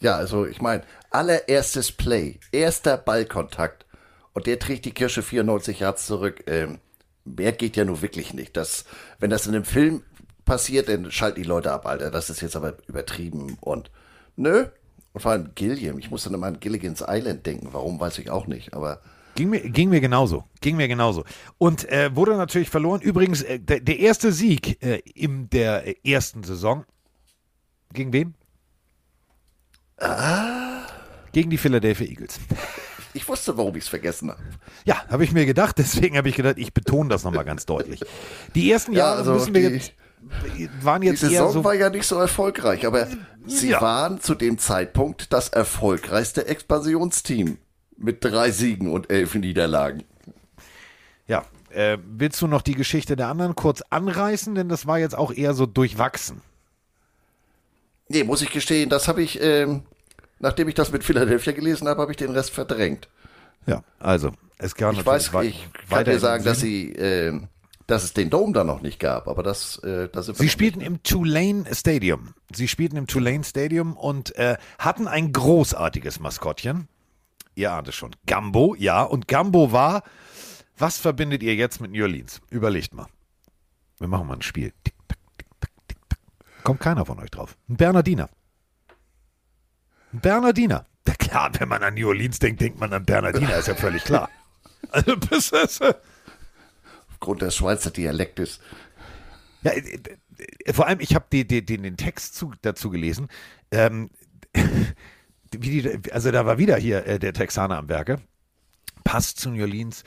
Ja, 0.01 0.17
also 0.17 0.47
ich 0.47 0.63
meine, 0.63 0.83
allererstes 1.11 1.93
Play, 1.93 2.41
erster 2.53 2.97
Ballkontakt 2.97 3.85
und 4.33 4.47
der 4.47 4.59
trägt 4.59 4.87
die 4.87 4.93
Kirsche 4.93 5.23
94 5.23 5.81
Yards 5.81 6.07
zurück. 6.07 6.45
Ähm, 6.47 6.79
mehr 7.25 7.53
geht 7.53 7.77
ja 7.77 7.85
nur 7.85 8.03
wirklich 8.03 8.33
nicht. 8.33 8.57
Das, 8.57 8.85
wenn 9.19 9.31
das 9.31 9.47
in 9.47 9.55
einem 9.55 9.65
Film 9.65 10.03
passiert, 10.45 10.89
dann 10.89 11.11
schalten 11.11 11.43
die 11.43 11.49
Leute 11.49 11.73
ab, 11.73 11.87
Alter. 11.87 12.11
Das 12.11 12.31
ist 12.31 12.41
jetzt 12.41 12.57
aber 12.57 12.75
übertrieben 12.87 13.57
und 13.61 13.91
nö. 14.37 14.67
Und 15.13 15.21
vor 15.21 15.33
allem 15.33 15.51
Gilliam. 15.55 15.99
Ich 15.99 16.11
muss 16.11 16.25
dann 16.25 16.35
immer 16.35 16.47
an 16.47 16.61
Gilligan's 16.61 17.05
Island 17.07 17.45
denken. 17.47 17.69
Warum, 17.73 17.99
weiß 17.99 18.19
ich 18.19 18.31
auch 18.31 18.47
nicht. 18.47 18.75
Aber 18.75 19.01
Ging 19.35 19.51
mir, 19.51 19.61
ging 19.61 19.89
mir 19.89 20.01
genauso. 20.01 20.45
Ging 20.61 20.77
mir 20.77 20.89
genauso. 20.89 21.25
Und 21.59 21.89
äh, 21.89 22.15
wurde 22.15 22.37
natürlich 22.37 22.69
verloren. 22.69 23.01
Übrigens, 23.01 23.43
äh, 23.43 23.59
der, 23.59 23.81
der, 23.81 23.99
erste 23.99 24.33
Sieg 24.33 24.83
äh, 24.83 25.01
in 25.15 25.49
der 25.51 26.05
ersten 26.07 26.43
Saison. 26.43 26.85
Gegen 27.93 28.13
wen? 28.13 28.35
Ah. 29.99 30.87
Gegen 31.33 31.51
die 31.51 31.59
Philadelphia 31.59 32.07
Eagles. 32.07 32.39
Ich 33.13 33.29
wusste, 33.29 33.57
warum 33.57 33.75
ich 33.75 33.83
es 33.83 33.89
vergessen 33.89 34.31
habe. 34.31 34.41
Ja, 34.85 35.05
habe 35.09 35.25
ich 35.25 35.33
mir 35.33 35.45
gedacht. 35.45 35.79
Deswegen 35.79 36.17
habe 36.17 36.29
ich 36.29 36.37
gedacht, 36.37 36.59
ich 36.59 36.73
betone 36.73 37.09
das 37.09 37.25
nochmal 37.25 37.45
ganz 37.45 37.67
deutlich. 37.67 38.01
Die 38.55 38.71
ersten 38.71 38.93
Jahre 38.93 39.15
ja, 39.15 39.19
also 39.19 39.33
müssen 39.33 39.53
wir 39.53 39.69
die, 39.69 39.77
jetzt, 39.79 39.95
waren 40.83 41.03
jetzt 41.03 41.23
die 41.23 41.27
Saison 41.27 41.53
so, 41.53 41.65
war 41.65 41.75
ja 41.75 41.91
nicht 41.91 42.07
so 42.07 42.17
erfolgreich, 42.17 42.87
aber 42.87 43.09
sie 43.47 43.71
ja. 43.71 43.81
waren 43.81 44.21
zu 44.21 44.35
dem 44.35 44.59
Zeitpunkt 44.59 45.33
das 45.33 45.49
erfolgreichste 45.49 46.47
Expansionsteam 46.47 47.59
mit 47.97 48.25
drei 48.25 48.51
Siegen 48.51 48.91
und 48.91 49.11
elf 49.11 49.35
Niederlagen. 49.35 50.05
Ja, 51.27 51.45
äh, 51.71 51.99
willst 52.05 52.41
du 52.43 52.47
noch 52.47 52.63
die 52.63 52.75
Geschichte 52.75 53.17
der 53.17 53.29
anderen 53.29 53.55
kurz 53.55 53.83
anreißen? 53.91 54.55
Denn 54.55 54.69
das 54.69 54.87
war 54.87 54.99
jetzt 54.99 55.17
auch 55.17 55.33
eher 55.33 55.55
so 55.55 55.67
durchwachsen. 55.67 56.43
Nee, 58.09 58.25
muss 58.25 58.43
ich 58.43 58.51
gestehen, 58.51 58.91
das 58.91 59.07
habe 59.07 59.23
ich, 59.23 59.41
ähm, 59.41 59.85
nachdem 60.41 60.69
ich 60.69 60.75
das 60.75 60.91
mit 60.91 61.05
Philadelphia 61.05 61.53
gelesen 61.53 61.87
habe, 61.87 62.03
habe 62.03 62.11
ich 62.11 62.17
den 62.17 62.31
Rest 62.31 62.51
verdrängt. 62.51 63.09
Ja, 63.67 63.85
also, 64.01 64.33
es 64.59 64.75
gab 64.75 64.95
Ich 64.95 65.07
weiß, 65.07 65.31
ich 65.45 65.69
kann 65.89 66.05
dir 66.05 66.19
sagen, 66.19 66.43
dass 66.43 66.59
sie, 66.59 66.93
äh, 66.93 67.41
dass 67.91 68.05
es 68.05 68.13
den 68.13 68.31
Dome 68.31 68.53
da 68.53 68.63
noch 68.63 68.83
nicht 68.83 69.01
gab, 69.01 69.27
aber 69.27 69.43
das, 69.43 69.79
äh, 69.79 70.09
das 70.09 70.27
Sie 70.27 70.49
spielten 70.49 70.81
im 70.81 71.03
Tulane 71.03 71.65
Stadium. 71.75 72.35
Sie 72.53 72.69
spielten 72.69 72.97
im 72.97 73.07
Tulane 73.07 73.43
Stadium 73.43 73.97
und 73.97 74.35
äh, 74.37 74.57
hatten 74.79 75.09
ein 75.09 75.33
großartiges 75.33 76.21
Maskottchen. 76.21 76.89
ihr 77.57 77.73
ahnt 77.73 77.89
es 77.89 77.97
schon. 77.97 78.15
Gambo, 78.27 78.77
ja. 78.79 79.03
Und 79.03 79.27
Gambo 79.27 79.73
war, 79.73 80.05
was 80.79 80.99
verbindet 80.99 81.43
ihr 81.43 81.57
jetzt 81.57 81.81
mit 81.81 81.91
New 81.91 82.03
Orleans? 82.03 82.41
Überlegt 82.51 82.95
mal. 82.95 83.07
Wir 83.99 84.07
machen 84.07 84.29
mal 84.29 84.35
ein 84.35 84.43
Spiel. 84.43 84.73
Tick, 84.85 84.95
tack, 85.09 85.19
tick, 85.37 85.49
tack, 85.61 85.71
tick, 85.89 85.99
tack. 86.09 86.21
Kommt 86.63 86.81
keiner 86.81 87.05
von 87.05 87.19
euch 87.19 87.31
drauf. 87.31 87.57
Ein 87.69 87.77
Bernardiner. 87.77 88.31
Ein 90.13 90.21
Bernardiner. 90.21 90.87
Ja 91.09 91.15
klar, 91.15 91.51
wenn 91.59 91.69
man 91.69 91.83
an 91.83 91.95
New 91.95 92.07
Orleans 92.07 92.39
denkt, 92.39 92.61
denkt 92.61 92.79
man 92.79 92.93
an 92.93 93.05
Bernardiner, 93.05 93.57
ist 93.57 93.69
ja 93.69 93.75
völlig 93.75 94.05
klar. 94.05 94.29
Also, 94.93 95.15
bis 95.31 95.53
es, 95.53 95.79
Aufgrund 97.21 97.43
des 97.43 97.55
Schweizer 97.55 97.91
Dialektes. 97.91 98.61
Ja, 99.63 99.73
äh, 99.73 99.99
äh, 100.65 100.73
vor 100.73 100.87
allem, 100.87 101.01
ich 101.01 101.15
habe 101.15 101.27
den 101.29 101.97
Text 101.99 102.35
zu, 102.35 102.53
dazu 102.63 102.89
gelesen. 102.89 103.29
Ähm, 103.71 104.09
die, 105.53 106.01
also 106.13 106.31
da 106.31 106.47
war 106.47 106.57
wieder 106.57 106.77
hier 106.77 107.07
äh, 107.07 107.19
der 107.19 107.35
Texaner 107.35 107.77
am 107.77 107.91
Werke. 107.91 108.21
Passt 109.05 109.39
zu 109.39 109.51
New 109.51 109.61
Orleans, 109.61 110.03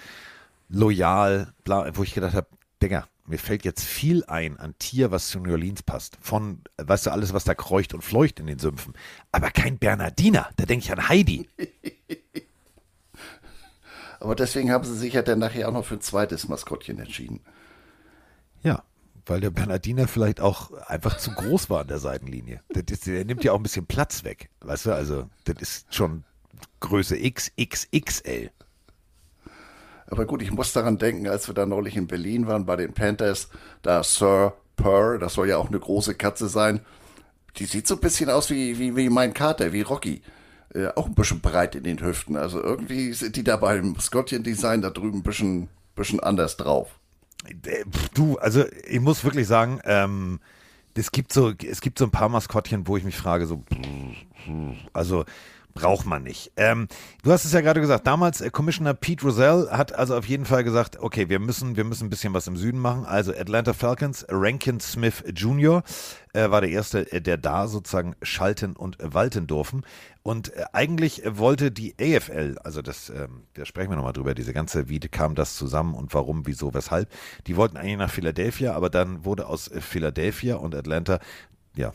loyal, 0.69 1.53
bla, 1.63 1.95
wo 1.95 2.01
ich 2.01 2.15
gedacht 2.15 2.33
habe, 2.33 2.47
Digga, 2.81 3.07
mir 3.27 3.37
fällt 3.37 3.63
jetzt 3.63 3.83
viel 3.83 4.25
ein 4.25 4.57
an 4.57 4.75
Tier, 4.79 5.11
was 5.11 5.27
zu 5.27 5.39
New 5.39 5.51
Orleans 5.51 5.83
passt. 5.83 6.17
Von, 6.19 6.61
weißt 6.77 7.05
du, 7.05 7.11
alles, 7.11 7.31
was 7.31 7.43
da 7.43 7.53
kreucht 7.53 7.93
und 7.93 8.01
fleucht 8.01 8.39
in 8.39 8.47
den 8.47 8.57
Sümpfen. 8.57 8.93
Aber 9.31 9.51
kein 9.51 9.77
Bernardiner. 9.77 10.49
Da 10.55 10.65
denke 10.65 10.85
ich 10.85 10.91
an 10.91 11.07
Heidi. 11.07 11.47
Aber 14.23 14.35
deswegen 14.35 14.71
haben 14.71 14.85
sie 14.85 14.95
sich 14.95 15.15
ja 15.15 15.21
dann 15.21 15.39
nachher 15.39 15.67
auch 15.67 15.73
noch 15.73 15.83
für 15.83 15.95
ein 15.95 16.01
zweites 16.01 16.47
Maskottchen 16.47 16.97
entschieden. 16.97 17.41
Ja, 18.61 18.81
weil 19.25 19.41
der 19.41 19.49
Bernardiner 19.49 20.07
vielleicht 20.07 20.39
auch 20.39 20.71
einfach 20.87 21.17
zu 21.17 21.31
groß 21.31 21.69
war 21.69 21.81
an 21.81 21.89
der 21.89 21.99
Seitenlinie. 21.99 22.61
Ist, 22.69 23.05
der 23.05 23.25
nimmt 23.25 23.43
ja 23.43 23.51
auch 23.51 23.57
ein 23.57 23.63
bisschen 23.63 23.85
Platz 23.85 24.23
weg. 24.23 24.49
Weißt 24.61 24.85
du, 24.85 24.93
also, 24.93 25.29
das 25.43 25.57
ist 25.59 25.93
schon 25.93 26.23
Größe 26.79 27.17
XXXL. 27.17 28.49
Aber 30.07 30.25
gut, 30.25 30.41
ich 30.41 30.53
muss 30.53 30.71
daran 30.71 30.97
denken, 30.97 31.27
als 31.27 31.49
wir 31.49 31.53
da 31.53 31.65
neulich 31.65 31.97
in 31.97 32.07
Berlin 32.07 32.47
waren 32.47 32.65
bei 32.65 32.77
den 32.77 32.93
Panthers, 32.93 33.49
da 33.81 34.05
Sir 34.05 34.53
Purr, 34.77 35.19
das 35.19 35.33
soll 35.33 35.49
ja 35.49 35.57
auch 35.57 35.67
eine 35.67 35.81
große 35.81 36.15
Katze 36.15 36.47
sein, 36.47 36.79
die 37.57 37.65
sieht 37.65 37.87
so 37.87 37.95
ein 37.95 37.99
bisschen 37.99 38.29
aus 38.29 38.49
wie, 38.49 38.79
wie, 38.79 38.95
wie 38.95 39.09
mein 39.09 39.33
Kater, 39.33 39.73
wie 39.73 39.81
Rocky. 39.81 40.21
Äh, 40.73 40.87
auch 40.95 41.05
ein 41.05 41.13
bisschen 41.13 41.39
breit 41.39 41.75
in 41.75 41.83
den 41.83 42.01
Hüften. 42.01 42.35
Also 42.35 42.61
irgendwie 42.61 43.13
sind 43.13 43.35
die 43.35 43.43
da 43.43 43.57
beim 43.57 43.99
Scottchen-Design 43.99 44.81
da 44.81 44.89
drüben 44.89 45.19
ein 45.19 45.23
bisschen, 45.23 45.69
bisschen 45.95 46.19
anders 46.19 46.57
drauf. 46.57 46.99
Äh, 47.45 47.85
du, 48.13 48.37
also 48.39 48.65
ich 48.87 48.99
muss 48.99 49.23
wirklich 49.23 49.47
sagen, 49.47 49.79
ähm, 49.83 50.39
es 50.95 51.11
gibt 51.11 51.33
so, 51.33 51.51
es 51.51 51.81
gibt 51.81 51.99
so 51.99 52.05
ein 52.05 52.11
paar 52.11 52.29
Maskottchen, 52.29 52.87
wo 52.87 52.97
ich 52.97 53.03
mich 53.03 53.15
frage, 53.15 53.45
so, 53.45 53.63
also 54.93 55.25
braucht 55.73 56.05
man 56.05 56.23
nicht. 56.23 56.51
Ähm, 56.55 56.87
du 57.23 57.31
hast 57.31 57.45
es 57.45 57.53
ja 57.53 57.61
gerade 57.61 57.81
gesagt, 57.81 58.05
damals 58.05 58.41
äh, 58.41 58.49
Commissioner 58.49 58.93
Pete 58.93 59.23
Rozelle 59.23 59.69
hat 59.71 59.93
also 59.93 60.15
auf 60.15 60.25
jeden 60.25 60.45
Fall 60.45 60.63
gesagt, 60.63 60.99
okay, 60.99 61.29
wir 61.29 61.39
müssen, 61.39 61.75
wir 61.75 61.83
müssen 61.83 62.07
ein 62.07 62.09
bisschen 62.09 62.33
was 62.33 62.47
im 62.47 62.57
Süden 62.57 62.79
machen. 62.79 63.05
Also 63.05 63.31
Atlanta 63.31 63.73
Falcons, 63.73 64.25
Rankin 64.29 64.79
Smith 64.79 65.23
Jr. 65.33 65.83
Äh, 66.33 66.49
war 66.51 66.61
der 66.61 66.69
erste, 66.69 67.11
äh, 67.11 67.21
der 67.21 67.37
da 67.37 67.67
sozusagen 67.67 68.15
schalten 68.21 68.75
und 68.75 68.97
walten 69.01 69.47
durften. 69.47 69.83
Und 70.21 70.53
äh, 70.53 70.65
eigentlich 70.73 71.23
wollte 71.25 71.71
die 71.71 71.95
AFL, 71.99 72.57
also 72.63 72.81
das, 72.81 73.09
ähm, 73.09 73.43
da 73.55 73.65
sprechen 73.65 73.91
wir 73.91 73.95
nochmal 73.95 74.13
drüber, 74.13 74.35
diese 74.35 74.53
ganze, 74.53 74.89
wie 74.89 74.99
kam 74.99 75.35
das 75.35 75.55
zusammen 75.55 75.95
und 75.95 76.13
warum, 76.13 76.45
wieso, 76.45 76.73
weshalb. 76.73 77.09
Die 77.47 77.55
wollten 77.55 77.77
eigentlich 77.77 77.97
nach 77.97 78.11
Philadelphia, 78.11 78.73
aber 78.73 78.89
dann 78.89 79.25
wurde 79.25 79.47
aus 79.47 79.67
äh, 79.69 79.81
Philadelphia 79.81 80.55
und 80.55 80.75
Atlanta 80.75 81.19
ja, 81.75 81.91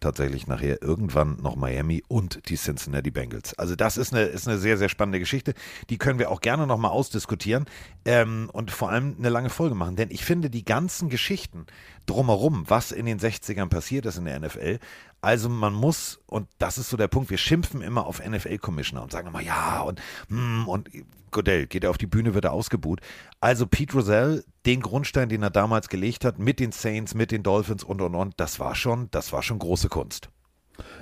tatsächlich 0.00 0.46
nachher 0.46 0.82
irgendwann 0.82 1.36
noch 1.42 1.56
Miami 1.56 2.02
und 2.08 2.48
die 2.48 2.56
Cincinnati 2.56 3.10
Bengals. 3.10 3.54
Also 3.58 3.76
das 3.76 3.96
ist 3.96 4.12
eine, 4.12 4.24
ist 4.24 4.48
eine 4.48 4.58
sehr, 4.58 4.78
sehr 4.78 4.88
spannende 4.88 5.18
Geschichte. 5.18 5.54
Die 5.90 5.98
können 5.98 6.18
wir 6.18 6.30
auch 6.30 6.40
gerne 6.40 6.66
nochmal 6.66 6.90
ausdiskutieren 6.90 7.66
ähm, 8.04 8.50
und 8.52 8.70
vor 8.70 8.90
allem 8.90 9.16
eine 9.18 9.28
lange 9.28 9.50
Folge 9.50 9.74
machen. 9.74 9.96
Denn 9.96 10.10
ich 10.10 10.24
finde 10.24 10.50
die 10.50 10.64
ganzen 10.64 11.08
Geschichten 11.08 11.66
drumherum, 12.06 12.64
was 12.68 12.92
in 12.92 13.06
den 13.06 13.20
60ern 13.20 13.68
passiert 13.68 14.06
ist 14.06 14.16
in 14.16 14.24
der 14.24 14.40
NFL, 14.40 14.78
also 15.20 15.48
man 15.48 15.74
muss, 15.74 16.20
und 16.26 16.48
das 16.58 16.78
ist 16.78 16.90
so 16.90 16.96
der 16.96 17.08
Punkt, 17.08 17.30
wir 17.30 17.38
schimpfen 17.38 17.82
immer 17.82 18.06
auf 18.06 18.24
NFL-Commissioner 18.24 19.02
und 19.02 19.12
sagen 19.12 19.28
immer, 19.28 19.40
ja, 19.42 19.80
und, 19.80 20.00
hm, 20.28 20.68
und 20.68 20.88
Godell 21.30 21.66
geht 21.66 21.84
er 21.84 21.90
auf 21.90 21.98
die 21.98 22.06
Bühne, 22.06 22.34
wird 22.34 22.44
er 22.44 22.52
ausgebuht. 22.52 23.00
Also 23.40 23.66
Pete 23.66 23.94
Rozelle, 23.94 24.44
den 24.66 24.80
Grundstein, 24.80 25.28
den 25.28 25.42
er 25.42 25.50
damals 25.50 25.88
gelegt 25.88 26.24
hat, 26.24 26.38
mit 26.38 26.58
den 26.58 26.72
Saints, 26.72 27.14
mit 27.14 27.30
den 27.30 27.42
Dolphins 27.42 27.84
und 27.84 28.00
und 28.00 28.14
und, 28.14 28.34
das 28.38 28.58
war 28.58 28.74
schon, 28.74 29.08
das 29.10 29.32
war 29.32 29.42
schon 29.42 29.58
große 29.58 29.88
Kunst. 29.88 30.28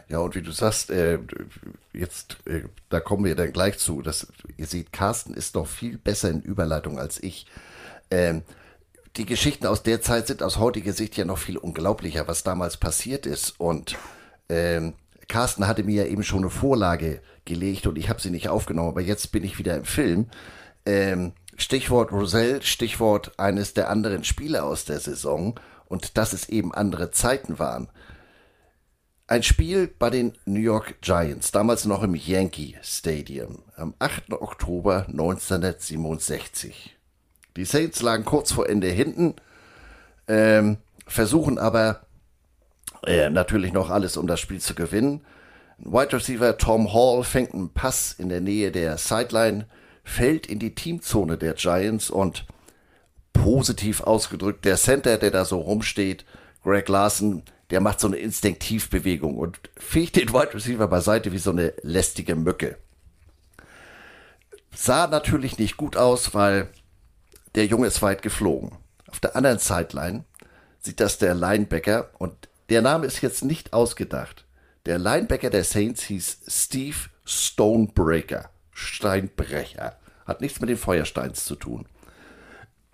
Ja, 0.08 0.18
und 0.18 0.34
wie 0.34 0.42
du 0.42 0.50
sagst, 0.50 0.90
äh, 0.90 1.18
jetzt, 1.92 2.38
äh, 2.46 2.62
da 2.88 3.00
kommen 3.00 3.24
wir 3.24 3.36
dann 3.36 3.52
gleich 3.52 3.78
zu. 3.78 4.02
Das, 4.02 4.26
ihr 4.56 4.66
seht, 4.66 4.92
Carsten 4.92 5.34
ist 5.34 5.54
noch 5.54 5.66
viel 5.66 5.98
besser 5.98 6.30
in 6.30 6.40
Überleitung 6.40 6.98
als 6.98 7.22
ich. 7.22 7.46
Ähm, 8.10 8.42
die 9.18 9.26
Geschichten 9.26 9.66
aus 9.66 9.82
der 9.82 10.00
Zeit 10.00 10.28
sind 10.28 10.42
aus 10.44 10.58
heutiger 10.58 10.92
Sicht 10.92 11.16
ja 11.16 11.24
noch 11.24 11.38
viel 11.38 11.58
unglaublicher, 11.58 12.28
was 12.28 12.44
damals 12.44 12.76
passiert 12.76 13.26
ist. 13.26 13.58
Und 13.58 13.96
ähm, 14.48 14.94
Carsten 15.26 15.66
hatte 15.66 15.82
mir 15.82 16.04
ja 16.04 16.10
eben 16.10 16.22
schon 16.22 16.38
eine 16.40 16.50
Vorlage 16.50 17.20
gelegt 17.44 17.88
und 17.88 17.98
ich 17.98 18.08
habe 18.08 18.20
sie 18.20 18.30
nicht 18.30 18.48
aufgenommen, 18.48 18.90
aber 18.90 19.00
jetzt 19.00 19.32
bin 19.32 19.42
ich 19.42 19.58
wieder 19.58 19.76
im 19.76 19.84
Film. 19.84 20.28
Ähm, 20.86 21.32
Stichwort 21.56 22.12
Rosell, 22.12 22.62
Stichwort 22.62 23.32
eines 23.38 23.74
der 23.74 23.90
anderen 23.90 24.22
Spiele 24.22 24.62
aus 24.62 24.84
der 24.84 25.00
Saison 25.00 25.58
und 25.86 26.16
dass 26.16 26.32
es 26.32 26.48
eben 26.48 26.72
andere 26.72 27.10
Zeiten 27.10 27.58
waren. 27.58 27.88
Ein 29.26 29.42
Spiel 29.42 29.88
bei 29.88 30.10
den 30.10 30.38
New 30.46 30.60
York 30.60 31.00
Giants, 31.02 31.50
damals 31.50 31.84
noch 31.84 32.04
im 32.04 32.14
Yankee 32.14 32.78
Stadium, 32.82 33.64
am 33.76 33.94
8. 33.98 34.32
Oktober 34.32 35.06
1967. 35.08 36.97
Die 37.58 37.64
Saints 37.64 38.02
lagen 38.02 38.24
kurz 38.24 38.52
vor 38.52 38.68
Ende 38.68 38.86
hinten, 38.86 39.34
ähm, 40.28 40.76
versuchen 41.08 41.58
aber 41.58 42.02
äh, 43.04 43.30
natürlich 43.30 43.72
noch 43.72 43.90
alles, 43.90 44.16
um 44.16 44.28
das 44.28 44.38
Spiel 44.38 44.60
zu 44.60 44.76
gewinnen. 44.76 45.22
Wide 45.78 46.12
Receiver 46.12 46.56
Tom 46.56 46.94
Hall 46.94 47.24
fängt 47.24 47.54
einen 47.54 47.70
Pass 47.70 48.14
in 48.16 48.28
der 48.28 48.40
Nähe 48.40 48.70
der 48.70 48.96
Sideline, 48.96 49.66
fällt 50.04 50.46
in 50.46 50.60
die 50.60 50.76
Teamzone 50.76 51.36
der 51.36 51.54
Giants 51.54 52.10
und 52.10 52.46
positiv 53.32 54.02
ausgedrückt, 54.02 54.64
der 54.64 54.76
Center, 54.76 55.18
der 55.18 55.32
da 55.32 55.44
so 55.44 55.58
rumsteht, 55.58 56.24
Greg 56.62 56.88
Larson, 56.88 57.42
der 57.70 57.80
macht 57.80 57.98
so 57.98 58.06
eine 58.06 58.18
Instinktivbewegung 58.18 59.36
und 59.36 59.58
fegt 59.76 60.14
den 60.14 60.32
Wide 60.32 60.54
Receiver 60.54 60.86
beiseite 60.86 61.32
wie 61.32 61.38
so 61.38 61.50
eine 61.50 61.74
lästige 61.82 62.36
Mücke. 62.36 62.78
Sah 64.72 65.08
natürlich 65.08 65.58
nicht 65.58 65.76
gut 65.76 65.96
aus, 65.96 66.34
weil 66.34 66.68
der 67.58 67.66
Junge 67.66 67.88
ist 67.88 68.02
weit 68.02 68.22
geflogen. 68.22 68.70
Auf 69.08 69.18
der 69.18 69.34
anderen 69.34 69.58
Sideline 69.58 70.22
sieht 70.78 71.00
das 71.00 71.18
der 71.18 71.34
Linebacker 71.34 72.08
und 72.18 72.48
der 72.68 72.82
Name 72.82 73.04
ist 73.04 73.20
jetzt 73.20 73.44
nicht 73.44 73.72
ausgedacht. 73.72 74.46
Der 74.86 74.96
Linebacker 74.96 75.50
der 75.50 75.64
Saints 75.64 76.04
hieß 76.04 76.42
Steve 76.46 76.96
Stonebreaker. 77.24 78.50
Steinbrecher. 78.70 79.98
Hat 80.24 80.40
nichts 80.40 80.60
mit 80.60 80.70
den 80.70 80.76
Feuersteins 80.76 81.46
zu 81.46 81.56
tun. 81.56 81.86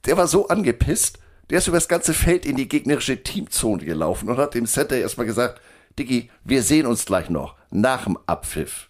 Der 0.06 0.16
war 0.16 0.28
so 0.28 0.48
angepisst, 0.48 1.18
der 1.50 1.58
ist 1.58 1.68
über 1.68 1.76
das 1.76 1.88
ganze 1.88 2.14
Feld 2.14 2.46
in 2.46 2.56
die 2.56 2.66
gegnerische 2.66 3.22
Teamzone 3.22 3.84
gelaufen 3.84 4.30
und 4.30 4.38
hat 4.38 4.54
dem 4.54 4.64
Center 4.64 4.96
erstmal 4.96 5.26
gesagt, 5.26 5.60
Diggi, 5.98 6.30
wir 6.42 6.62
sehen 6.62 6.86
uns 6.86 7.04
gleich 7.04 7.28
noch, 7.28 7.56
nach 7.70 8.04
dem 8.04 8.18
Abpfiff. 8.24 8.88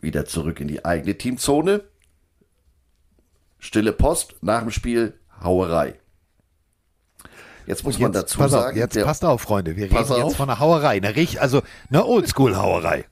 Wieder 0.00 0.24
zurück 0.24 0.58
in 0.58 0.68
die 0.68 0.86
eigene 0.86 1.18
Teamzone. 1.18 1.84
Stille 3.58 3.92
Post, 3.92 4.36
nach 4.40 4.60
dem 4.60 4.70
Spiel 4.70 5.18
Hauerei. 5.42 5.98
Jetzt 7.66 7.84
muss 7.84 7.96
jetzt, 7.96 8.02
man 8.02 8.12
dazu 8.12 8.38
pass 8.38 8.50
sagen. 8.50 8.70
Auf, 8.70 8.76
jetzt 8.76 8.96
der, 8.96 9.04
passt 9.04 9.24
auf, 9.24 9.42
Freunde. 9.42 9.76
Wir 9.76 9.84
reden 9.84 9.94
Pass 9.94 10.08
jetzt 10.08 10.20
auf. 10.20 10.36
von 10.36 10.48
einer 10.48 10.58
Hauerei. 10.58 10.96
Eine 10.96 11.14
also 11.38 11.62
eine 11.90 12.06
Oldschool-Hauerei. 12.06 13.04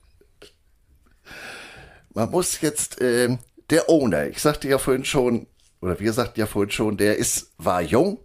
man 2.14 2.30
muss 2.30 2.62
jetzt, 2.62 3.02
ähm, 3.02 3.38
der 3.68 3.90
Owner, 3.90 4.28
ich 4.28 4.40
sagte 4.40 4.66
ja 4.68 4.78
vorhin 4.78 5.04
schon, 5.04 5.46
oder 5.82 6.00
wir 6.00 6.12
sagten 6.14 6.40
ja 6.40 6.46
vorhin 6.46 6.70
schon, 6.70 6.96
der 6.96 7.18
ist, 7.18 7.52
war 7.58 7.82
jung. 7.82 8.18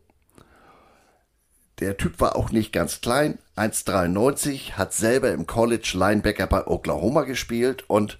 Der 1.82 1.98
Typ 1.98 2.22
war 2.22 2.38
auch 2.38 2.52
nicht 2.52 2.72
ganz 2.72 3.02
klein, 3.02 3.40
1,93, 3.58 4.74
hat 4.74 4.94
selber 4.94 5.32
im 5.32 5.48
College 5.48 5.94
Linebacker 5.96 6.48
bei 6.48 6.66
Oklahoma 6.66 7.24
gespielt 7.24 7.84
und 7.90 8.20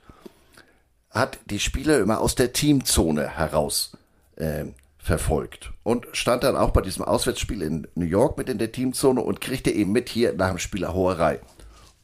hat 1.12 1.40
die 1.46 1.60
Spieler 1.60 2.00
immer 2.00 2.22
aus 2.22 2.36
der 2.36 2.54
Teamzone 2.54 3.28
heraus 3.28 3.98
äh, 4.38 4.66
verfolgt 4.98 5.72
und 5.84 6.08
stand 6.14 6.44
dann 6.44 6.56
auch 6.56 6.72
bei 6.72 6.82
diesem 6.82 7.04
Auswärtsspiel 7.04 7.62
in 7.62 7.88
New 7.96 8.06
York 8.06 8.38
mit 8.38 8.50
in 8.50 8.58
der 8.58 8.72
Teamzone 8.72 9.22
und 9.22 9.42
kriegte 9.42 9.72
eben 9.72 9.92
mit 9.92 10.10
hier 10.10 10.34
nach 10.34 10.50
dem 10.50 10.60
Spielerhoerei. 10.60 11.40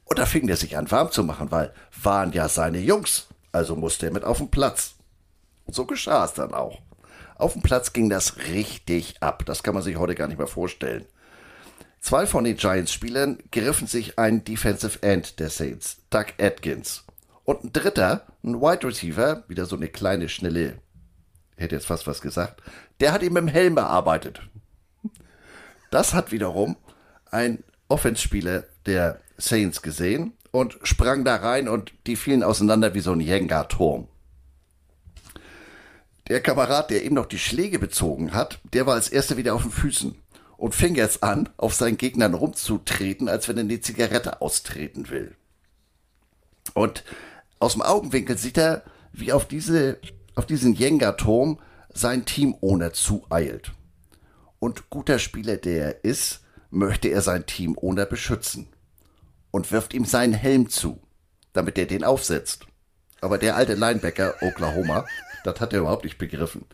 Und 0.06 0.20
da 0.20 0.26
fing 0.26 0.48
der 0.48 0.58
sich 0.58 0.78
an 0.78 0.90
warm 0.90 1.12
zu 1.12 1.24
machen, 1.24 1.52
weil 1.52 1.74
waren 2.02 2.32
ja 2.32 2.50
seine 2.50 2.80
Jungs, 2.80 3.28
also 3.52 3.76
musste 3.76 4.08
er 4.08 4.14
mit 4.14 4.24
auf 4.24 4.38
den 4.38 4.50
Platz. 4.50 4.96
Und 5.66 5.76
so 5.76 5.86
geschah 5.86 6.26
es 6.26 6.34
dann 6.34 6.54
auch. 6.54 6.80
Auf 7.36 7.54
dem 7.54 7.62
Platz 7.62 7.94
ging 7.94 8.10
das 8.10 8.38
richtig 8.48 9.22
ab, 9.22 9.44
das 9.46 9.64
kann 9.64 9.74
man 9.74 9.84
sich 9.84 9.98
heute 9.98 10.16
gar 10.16 10.28
nicht 10.28 10.38
mehr 10.40 10.48
vorstellen. 10.48 11.06
Zwei 12.00 12.26
von 12.26 12.44
den 12.44 12.58
Giants-Spielern 12.58 13.40
griffen 13.52 13.88
sich 13.88 14.18
einen 14.18 14.44
Defensive 14.44 15.02
End 15.04 15.40
der 15.40 15.50
Saints, 15.50 15.98
Doug 16.10 16.28
Atkins. 16.40 17.04
Und 17.48 17.64
ein 17.64 17.72
dritter, 17.72 18.24
ein 18.44 18.60
Wide 18.60 18.86
Receiver, 18.86 19.46
wieder 19.48 19.66
so 19.66 19.78
eine 19.78 19.88
kleine, 19.88 20.28
schnelle, 20.28 20.82
hätte 21.56 21.76
jetzt 21.76 21.88
fast 21.88 22.06
was 22.06 22.20
gesagt, 22.20 22.62
der 23.00 23.14
hat 23.14 23.24
ihm 23.24 23.38
im 23.38 23.48
Helm 23.48 23.74
bearbeitet. 23.74 24.42
Das 25.90 26.14
hat 26.14 26.34
wiederum 26.34 26.76
ein 27.32 27.64
Offenspieler 27.88 28.66
der 28.86 29.22
Saints 29.38 29.82
gesehen 29.82 30.34
und 30.52 30.78
sprang 30.84 31.24
da 31.24 31.38
rein 31.38 31.70
und 31.70 31.94
die 32.06 32.18
fielen 32.18 32.44
auseinander 32.44 32.94
wie 32.94 33.00
so 33.00 33.14
ein 33.14 33.22
Jenga-Turm. 33.22 34.10
Der 36.28 36.42
Kamerad, 36.42 36.90
der 36.90 37.06
ihm 37.06 37.14
noch 37.14 37.28
die 37.28 37.40
Schläge 37.40 37.80
bezogen 37.80 38.34
hat, 38.34 38.60
der 38.74 38.86
war 38.86 38.96
als 38.96 39.08
erster 39.08 39.38
wieder 39.38 39.56
auf 39.56 39.62
den 39.62 39.72
Füßen 39.72 40.16
und 40.58 40.76
fing 40.76 40.96
jetzt 40.96 41.24
an, 41.24 41.48
auf 41.56 41.74
seinen 41.74 41.96
Gegnern 41.96 42.34
rumzutreten, 42.34 43.30
als 43.30 43.48
wenn 43.48 43.56
er 43.56 43.64
eine 43.64 43.80
Zigarette 43.80 44.42
austreten 44.42 45.10
will. 45.10 45.34
Und 46.74 47.06
aus 47.60 47.74
dem 47.74 47.82
Augenwinkel 47.82 48.38
sieht 48.38 48.58
er, 48.58 48.84
wie 49.12 49.34
auf, 49.34 49.48
diese, 49.48 49.98
auf 50.36 50.46
diesen 50.46 50.74
Jenga-Turm 50.74 51.60
sein 51.94 52.26
Team-Owner 52.26 52.94
zueilt. 52.94 53.72
Und 54.60 54.90
guter 54.90 55.20
Spieler, 55.20 55.58
der 55.58 55.86
er 55.86 56.04
ist, 56.04 56.42
möchte 56.70 57.08
er 57.08 57.22
sein 57.22 57.46
Team-Owner 57.46 58.06
beschützen 58.06 58.68
und 59.52 59.72
wirft 59.72 59.94
ihm 59.94 60.06
seinen 60.06 60.34
Helm 60.34 60.70
zu, 60.70 61.00
damit 61.54 61.78
er 61.78 61.86
den 61.86 62.04
aufsetzt. 62.04 62.68
Aber 63.22 63.38
der 63.38 63.56
alte 63.56 63.74
Linebacker 63.74 64.36
Oklahoma, 64.42 65.06
das 65.44 65.60
hat 65.60 65.74
er 65.74 65.80
überhaupt 65.80 66.04
nicht 66.04 66.18
begriffen. 66.18 66.66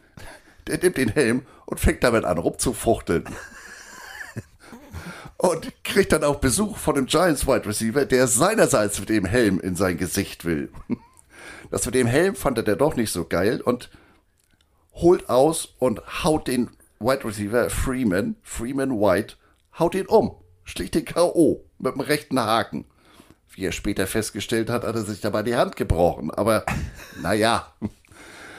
Der 0.68 0.78
nimmt 0.78 0.98
den 0.98 1.10
Helm 1.10 1.46
und 1.66 1.80
fängt 1.80 2.04
damit 2.04 2.26
an 2.26 2.38
rumzufuchteln. 2.38 3.26
Und 5.44 5.74
kriegt 5.84 6.14
dann 6.14 6.24
auch 6.24 6.38
Besuch 6.38 6.78
von 6.78 6.96
dem 6.96 7.06
Giants 7.06 7.46
Wide 7.46 7.66
Receiver, 7.66 8.06
der 8.06 8.28
seinerseits 8.28 8.98
mit 9.02 9.10
dem 9.10 9.26
Helm 9.26 9.60
in 9.60 9.76
sein 9.76 9.98
Gesicht 9.98 10.46
will. 10.46 10.70
Das 11.70 11.88
mit 11.88 11.96
dem 11.96 12.06
Helm 12.06 12.36
fand 12.36 12.60
er 12.60 12.76
doch 12.76 12.96
nicht 12.96 13.12
so 13.12 13.26
geil 13.26 13.60
und 13.60 13.90
holt 14.94 15.28
aus 15.28 15.74
und 15.80 16.24
haut 16.24 16.48
den 16.48 16.70
Wide 17.00 17.26
Receiver 17.26 17.70
Freeman, 17.72 18.36
Freeman 18.44 18.92
White, 18.92 19.36
haut 19.80 19.96
ihn 19.96 20.06
um. 20.06 20.36
Schlicht 20.66 20.94
den 20.94 21.04
K.O. 21.04 21.66
mit 21.80 21.96
dem 21.96 22.02
rechten 22.02 22.40
Haken. 22.40 22.86
Wie 23.50 23.66
er 23.66 23.72
später 23.72 24.06
festgestellt 24.06 24.70
hat, 24.70 24.84
hat 24.84 24.96
er 24.96 25.02
sich 25.02 25.20
dabei 25.20 25.42
die 25.42 25.56
Hand 25.56 25.76
gebrochen. 25.76 26.30
Aber 26.30 26.64
naja. 27.22 27.74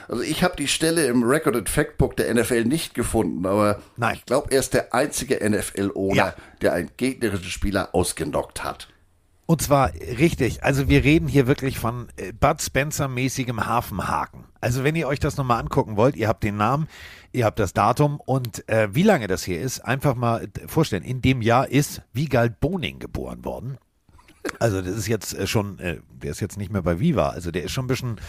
Also 0.07 0.21
ich 0.21 0.43
habe 0.43 0.55
die 0.55 0.67
Stelle 0.67 1.05
im 1.07 1.23
Recorded 1.23 1.69
Factbook 1.69 2.15
der 2.17 2.33
NFL 2.33 2.65
nicht 2.65 2.93
gefunden, 2.93 3.45
aber 3.45 3.81
Nein. 3.97 4.15
ich 4.15 4.25
glaube, 4.25 4.51
er 4.51 4.59
ist 4.59 4.73
der 4.73 4.93
einzige 4.93 5.39
NFL-Owner, 5.47 6.15
Ja. 6.15 6.35
der 6.61 6.73
einen 6.73 6.91
gegnerischen 6.97 7.49
Spieler 7.49 7.89
ausgenockt 7.93 8.63
hat. 8.63 8.87
Und 9.47 9.61
zwar 9.61 9.93
richtig. 9.93 10.63
Also 10.63 10.89
wir 10.89 11.03
reden 11.03 11.27
hier 11.27 11.45
wirklich 11.45 11.77
von 11.77 12.07
äh, 12.17 12.31
Bud 12.33 12.61
Spencer-mäßigem 12.61 13.65
Hafenhaken. 13.65 14.45
Also 14.59 14.83
wenn 14.83 14.95
ihr 14.95 15.07
euch 15.07 15.19
das 15.19 15.37
nochmal 15.37 15.59
angucken 15.59 15.97
wollt, 15.97 16.15
ihr 16.15 16.27
habt 16.27 16.43
den 16.43 16.57
Namen, 16.57 16.87
ihr 17.31 17.45
habt 17.45 17.59
das 17.59 17.73
Datum 17.73 18.19
und 18.19 18.67
äh, 18.67 18.87
wie 18.95 19.03
lange 19.03 19.27
das 19.27 19.43
hier 19.43 19.61
ist, 19.61 19.81
einfach 19.81 20.15
mal 20.15 20.47
vorstellen. 20.65 21.03
In 21.03 21.21
dem 21.21 21.43
Jahr 21.43 21.69
ist 21.69 22.01
Wiegald 22.13 22.59
Boning 22.59 22.97
geboren 22.97 23.45
worden. 23.45 23.77
Also 24.59 24.81
das 24.81 24.95
ist 24.95 25.07
jetzt 25.07 25.33
äh, 25.33 25.47
schon, 25.47 25.79
äh, 25.79 25.99
der 26.09 26.31
ist 26.31 26.39
jetzt 26.39 26.57
nicht 26.57 26.71
mehr 26.71 26.81
bei 26.81 26.99
Viva, 26.99 27.29
also 27.29 27.51
der 27.51 27.63
ist 27.63 27.71
schon 27.71 27.85
ein 27.85 27.87
bisschen, 27.87 28.19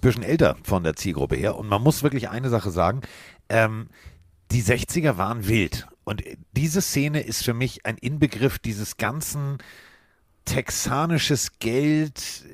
bisschen 0.00 0.22
älter 0.22 0.56
von 0.62 0.82
der 0.82 0.96
Zielgruppe 0.96 1.36
her. 1.36 1.56
Und 1.56 1.68
man 1.68 1.82
muss 1.82 2.02
wirklich 2.02 2.28
eine 2.28 2.48
Sache 2.48 2.70
sagen, 2.70 3.02
ähm, 3.48 3.88
die 4.50 4.62
60er 4.62 5.16
waren 5.16 5.48
wild. 5.48 5.86
Und 6.04 6.24
äh, 6.26 6.36
diese 6.52 6.80
Szene 6.80 7.20
ist 7.20 7.44
für 7.44 7.54
mich 7.54 7.86
ein 7.86 7.98
Inbegriff 7.98 8.58
dieses 8.58 8.96
ganzen 8.96 9.58
texanisches 10.44 11.58
Geld, 11.58 12.44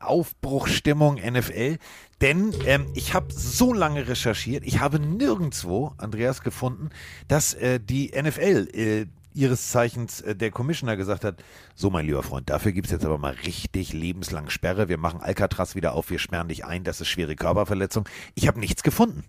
Aufbruchstimmung 0.00 1.14
NFL. 1.16 1.78
Denn 2.20 2.54
ähm, 2.66 2.86
ich 2.94 3.14
habe 3.14 3.32
so 3.32 3.72
lange 3.72 4.06
recherchiert, 4.06 4.64
ich 4.64 4.80
habe 4.80 5.00
nirgendwo, 5.00 5.92
Andreas, 5.98 6.42
gefunden, 6.42 6.90
dass 7.28 7.54
äh, 7.54 7.80
die 7.80 8.12
NFL 8.14 8.68
äh, 8.72 9.06
ihres 9.34 9.70
Zeichens 9.70 10.20
äh, 10.20 10.34
der 10.34 10.50
Commissioner 10.50 10.96
gesagt 10.96 11.24
hat, 11.24 11.42
so 11.74 11.90
mein 11.90 12.06
lieber 12.06 12.22
Freund, 12.22 12.50
dafür 12.50 12.72
gibt 12.72 12.86
es 12.86 12.92
jetzt 12.92 13.04
aber 13.04 13.18
mal 13.18 13.34
richtig 13.46 13.92
lebenslang 13.92 14.50
Sperre, 14.50 14.88
wir 14.88 14.98
machen 14.98 15.20
Alcatraz 15.20 15.74
wieder 15.74 15.94
auf, 15.94 16.10
wir 16.10 16.18
sperren 16.18 16.48
dich 16.48 16.64
ein, 16.64 16.84
das 16.84 17.00
ist 17.00 17.08
schwere 17.08 17.36
Körperverletzung. 17.36 18.08
Ich 18.34 18.48
habe 18.48 18.60
nichts 18.60 18.82
gefunden. 18.82 19.24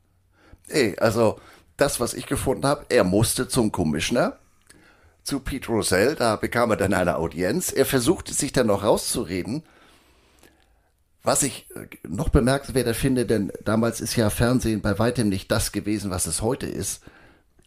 Ey, 0.68 0.98
also 1.00 1.40
das, 1.78 2.00
was 2.00 2.14
ich 2.14 2.26
gefunden 2.26 2.66
habe, 2.66 2.86
er 2.90 3.04
musste 3.04 3.48
zum 3.48 3.72
Commissioner, 3.72 4.38
zu 5.24 5.40
Pete 5.40 5.68
Rosell, 5.68 6.16
da 6.16 6.36
bekam 6.36 6.72
er 6.72 6.78
dann 6.78 6.94
eine 6.94 7.18
Audienz. 7.18 7.72
Er 7.72 7.86
versuchte 7.86 8.34
sich 8.34 8.52
dann 8.52 8.68
noch 8.68 8.84
rauszureden. 8.84 9.64
Was 11.24 11.44
ich 11.44 11.66
äh, 11.76 11.88
noch 12.08 12.30
bemerkenswerter 12.30 12.94
finde, 12.94 13.26
denn 13.26 13.52
damals 13.64 14.02
ist 14.02 14.18
ja 14.18 14.30
Fernsehen 14.30 14.82
bei 14.82 15.00
weitem 15.00 15.30
nicht 15.30 15.50
das 15.50 15.72
gewesen, 15.72 16.12
was 16.12 16.28
es 16.28 16.42
heute 16.42 16.68
ist. 16.68 17.02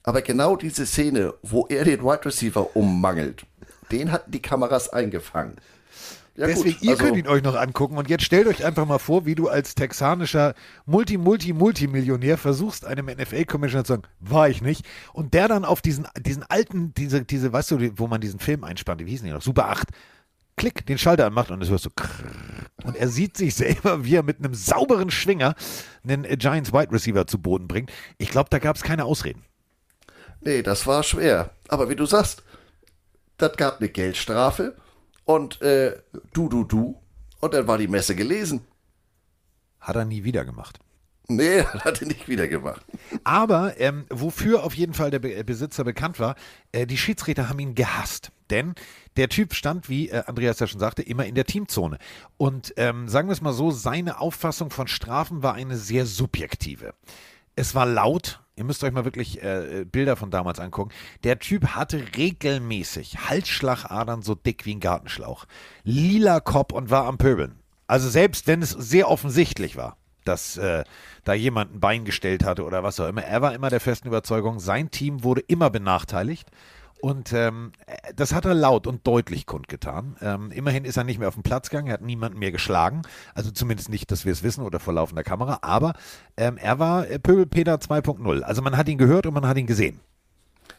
Aber 0.06 0.22
genau 0.22 0.54
diese 0.56 0.86
Szene, 0.86 1.34
wo 1.42 1.66
er 1.66 1.84
den 1.84 2.02
Wide 2.02 2.24
Receiver 2.24 2.76
ummangelt, 2.76 3.44
den 3.90 4.12
hatten 4.12 4.30
die 4.30 4.40
Kameras 4.40 4.88
eingefangen. 4.88 5.56
Ja, 6.36 6.46
Deswegen, 6.46 6.74
gut, 6.74 6.82
ihr 6.82 6.90
also- 6.92 7.02
könnt 7.04 7.16
ihn 7.16 7.26
euch 7.26 7.42
noch 7.42 7.56
angucken 7.56 7.96
und 7.98 8.08
jetzt 8.08 8.22
stellt 8.24 8.46
euch 8.46 8.64
einfach 8.64 8.86
mal 8.86 8.98
vor, 8.98 9.26
wie 9.26 9.34
du 9.34 9.48
als 9.48 9.74
texanischer 9.74 10.54
Multi, 10.84 11.16
Multi, 11.16 11.52
Multimillionär 11.52 12.38
versuchst, 12.38 12.84
einem 12.84 13.08
NFL-Commissioner 13.08 13.84
zu 13.84 13.94
sagen, 13.94 14.02
war 14.20 14.48
ich 14.48 14.62
nicht. 14.62 14.86
Und 15.12 15.34
der 15.34 15.48
dann 15.48 15.64
auf 15.64 15.80
diesen, 15.82 16.06
diesen 16.20 16.44
alten, 16.44 16.92
diese, 16.94 17.24
diese, 17.24 17.52
weißt 17.52 17.70
du, 17.72 17.98
wo 17.98 18.06
man 18.06 18.20
diesen 18.20 18.38
Film 18.38 18.64
einspannt, 18.64 19.04
wie 19.04 19.10
hießen 19.10 19.26
die 19.26 19.32
noch, 19.32 19.42
Super 19.42 19.70
8, 19.70 19.88
Klick, 20.56 20.86
den 20.86 20.98
Schalter 20.98 21.26
anmacht 21.26 21.50
und 21.50 21.62
es 21.62 21.68
hörst 21.70 21.84
so 21.84 21.90
krrrr. 21.90 22.30
und 22.84 22.96
er 22.96 23.08
sieht 23.08 23.36
sich 23.36 23.54
selber, 23.54 24.04
wie 24.04 24.14
er 24.14 24.22
mit 24.22 24.38
einem 24.38 24.54
sauberen 24.54 25.10
Schwinger 25.10 25.54
einen 26.06 26.22
Giants 26.38 26.72
Wide 26.72 26.92
Receiver 26.92 27.26
zu 27.26 27.38
Boden 27.38 27.66
bringt. 27.66 27.90
Ich 28.18 28.30
glaube, 28.30 28.50
da 28.50 28.58
gab 28.58 28.76
es 28.76 28.82
keine 28.82 29.04
Ausreden. 29.04 29.42
Nee, 30.46 30.62
das 30.62 30.86
war 30.86 31.02
schwer. 31.02 31.50
Aber 31.66 31.90
wie 31.90 31.96
du 31.96 32.06
sagst, 32.06 32.44
das 33.36 33.56
gab 33.56 33.80
eine 33.80 33.88
Geldstrafe 33.88 34.76
und 35.24 35.60
äh, 35.60 35.96
du, 36.32 36.48
du, 36.48 36.62
du. 36.62 37.02
Und 37.40 37.52
dann 37.52 37.66
war 37.66 37.78
die 37.78 37.88
Messe 37.88 38.14
gelesen. 38.14 38.64
Hat 39.80 39.96
er 39.96 40.04
nie 40.04 40.22
wieder 40.22 40.44
gemacht. 40.44 40.78
Nee, 41.26 41.62
hat 41.64 42.00
er 42.00 42.06
nicht 42.06 42.28
wieder 42.28 42.46
gemacht. 42.46 42.80
Aber 43.24 43.80
ähm, 43.80 44.06
wofür 44.08 44.62
auf 44.62 44.74
jeden 44.74 44.94
Fall 44.94 45.10
der 45.10 45.18
Be 45.18 45.42
Besitzer 45.42 45.82
bekannt 45.82 46.20
war, 46.20 46.36
äh, 46.70 46.86
die 46.86 46.96
Schiedsrichter 46.96 47.48
haben 47.48 47.58
ihn 47.58 47.74
gehasst. 47.74 48.30
Denn 48.48 48.76
der 49.16 49.28
Typ 49.28 49.52
stand, 49.52 49.88
wie 49.88 50.10
äh, 50.10 50.22
Andreas 50.26 50.60
ja 50.60 50.68
schon 50.68 50.78
sagte, 50.78 51.02
immer 51.02 51.26
in 51.26 51.34
der 51.34 51.46
Teamzone. 51.46 51.98
Und 52.36 52.72
ähm, 52.76 53.08
sagen 53.08 53.26
wir 53.26 53.32
es 53.32 53.40
mal 53.40 53.52
so, 53.52 53.72
seine 53.72 54.20
Auffassung 54.20 54.70
von 54.70 54.86
Strafen 54.86 55.42
war 55.42 55.54
eine 55.54 55.76
sehr 55.76 56.06
subjektive. 56.06 56.94
Es 57.56 57.74
war 57.74 57.84
laut. 57.84 58.45
Ihr 58.58 58.64
müsst 58.64 58.82
euch 58.84 58.92
mal 58.92 59.04
wirklich 59.04 59.42
äh, 59.42 59.84
Bilder 59.84 60.16
von 60.16 60.30
damals 60.30 60.60
angucken. 60.60 60.90
Der 61.24 61.38
Typ 61.38 61.74
hatte 61.74 62.02
regelmäßig 62.16 63.28
Halsschlagadern 63.28 64.22
so 64.22 64.34
dick 64.34 64.64
wie 64.64 64.74
ein 64.74 64.80
Gartenschlauch. 64.80 65.44
Lila 65.84 66.40
Kopf 66.40 66.72
und 66.72 66.88
war 66.88 67.04
am 67.04 67.18
Pöbeln. 67.18 67.56
Also 67.86 68.08
selbst 68.08 68.46
wenn 68.46 68.62
es 68.62 68.70
sehr 68.70 69.10
offensichtlich 69.10 69.76
war, 69.76 69.98
dass 70.24 70.56
äh, 70.56 70.84
da 71.24 71.34
jemand 71.34 71.74
ein 71.74 71.80
Bein 71.80 72.06
gestellt 72.06 72.44
hatte 72.44 72.64
oder 72.64 72.82
was 72.82 72.98
auch 72.98 73.08
immer. 73.08 73.22
Er 73.22 73.42
war 73.42 73.54
immer 73.54 73.68
der 73.68 73.78
festen 73.78 74.08
Überzeugung, 74.08 74.58
sein 74.58 74.90
Team 74.90 75.22
wurde 75.22 75.42
immer 75.42 75.68
benachteiligt. 75.68 76.48
Und 77.00 77.32
ähm, 77.32 77.72
äh, 77.86 78.14
das 78.14 78.32
hat 78.32 78.44
er 78.44 78.54
laut 78.54 78.86
und 78.86 79.06
deutlich 79.06 79.46
kundgetan. 79.46 80.16
Ähm, 80.20 80.50
immerhin 80.50 80.84
ist 80.84 80.96
er 80.96 81.04
nicht 81.04 81.18
mehr 81.18 81.28
auf 81.28 81.34
den 81.34 81.42
Platz 81.42 81.70
gegangen, 81.70 81.88
er 81.88 81.94
hat 81.94 82.02
niemanden 82.02 82.38
mehr 82.38 82.52
geschlagen. 82.52 83.02
Also 83.34 83.50
zumindest 83.50 83.88
nicht, 83.88 84.10
dass 84.10 84.24
wir 84.24 84.32
es 84.32 84.42
wissen 84.42 84.62
oder 84.62 84.80
vor 84.80 84.94
laufender 84.94 85.22
Kamera. 85.22 85.58
Aber 85.62 85.94
ähm, 86.36 86.56
er 86.56 86.78
war 86.78 87.08
äh, 87.08 87.18
Pöbelpeter 87.18 87.76
2.0. 87.76 88.42
Also 88.42 88.62
man 88.62 88.76
hat 88.76 88.88
ihn 88.88 88.98
gehört 88.98 89.26
und 89.26 89.34
man 89.34 89.46
hat 89.46 89.56
ihn 89.56 89.66
gesehen. 89.66 90.00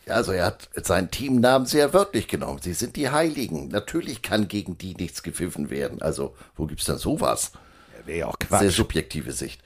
Ja, 0.05 0.15
also 0.15 0.31
er 0.31 0.45
hat 0.45 0.69
seinen 0.83 1.11
Teamnamen 1.11 1.67
sehr 1.67 1.93
wörtlich 1.93 2.27
genommen. 2.27 2.59
Sie 2.61 2.73
sind 2.73 2.95
die 2.95 3.09
Heiligen. 3.09 3.67
Natürlich 3.67 4.21
kann 4.21 4.47
gegen 4.47 4.77
die 4.77 4.95
nichts 4.95 5.21
gepfiffen 5.21 5.69
werden. 5.69 6.01
Also, 6.01 6.35
wo 6.55 6.65
gibt's 6.65 6.85
denn 6.85 6.97
sowas? 6.97 7.51
Wäre 8.05 8.19
ja 8.19 8.27
auch 8.27 8.37
Sehr 8.39 8.47
Quatsch. 8.47 8.75
subjektive 8.75 9.33
Sicht. 9.33 9.61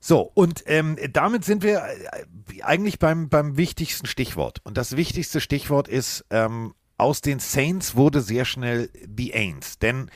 So, 0.00 0.30
und 0.34 0.64
ähm, 0.66 0.96
damit 1.12 1.44
sind 1.44 1.62
wir 1.62 1.82
äh, 1.82 2.62
eigentlich 2.62 2.98
beim, 2.98 3.28
beim 3.28 3.56
wichtigsten 3.56 4.06
Stichwort. 4.06 4.60
Und 4.64 4.78
das 4.78 4.96
wichtigste 4.96 5.40
Stichwort 5.40 5.88
ist, 5.88 6.24
ähm, 6.30 6.74
aus 6.96 7.20
den 7.20 7.38
Saints 7.38 7.96
wurde 7.96 8.20
sehr 8.22 8.44
schnell 8.44 8.90
die 9.06 9.34
Ains. 9.34 9.78
Denn 9.78 10.10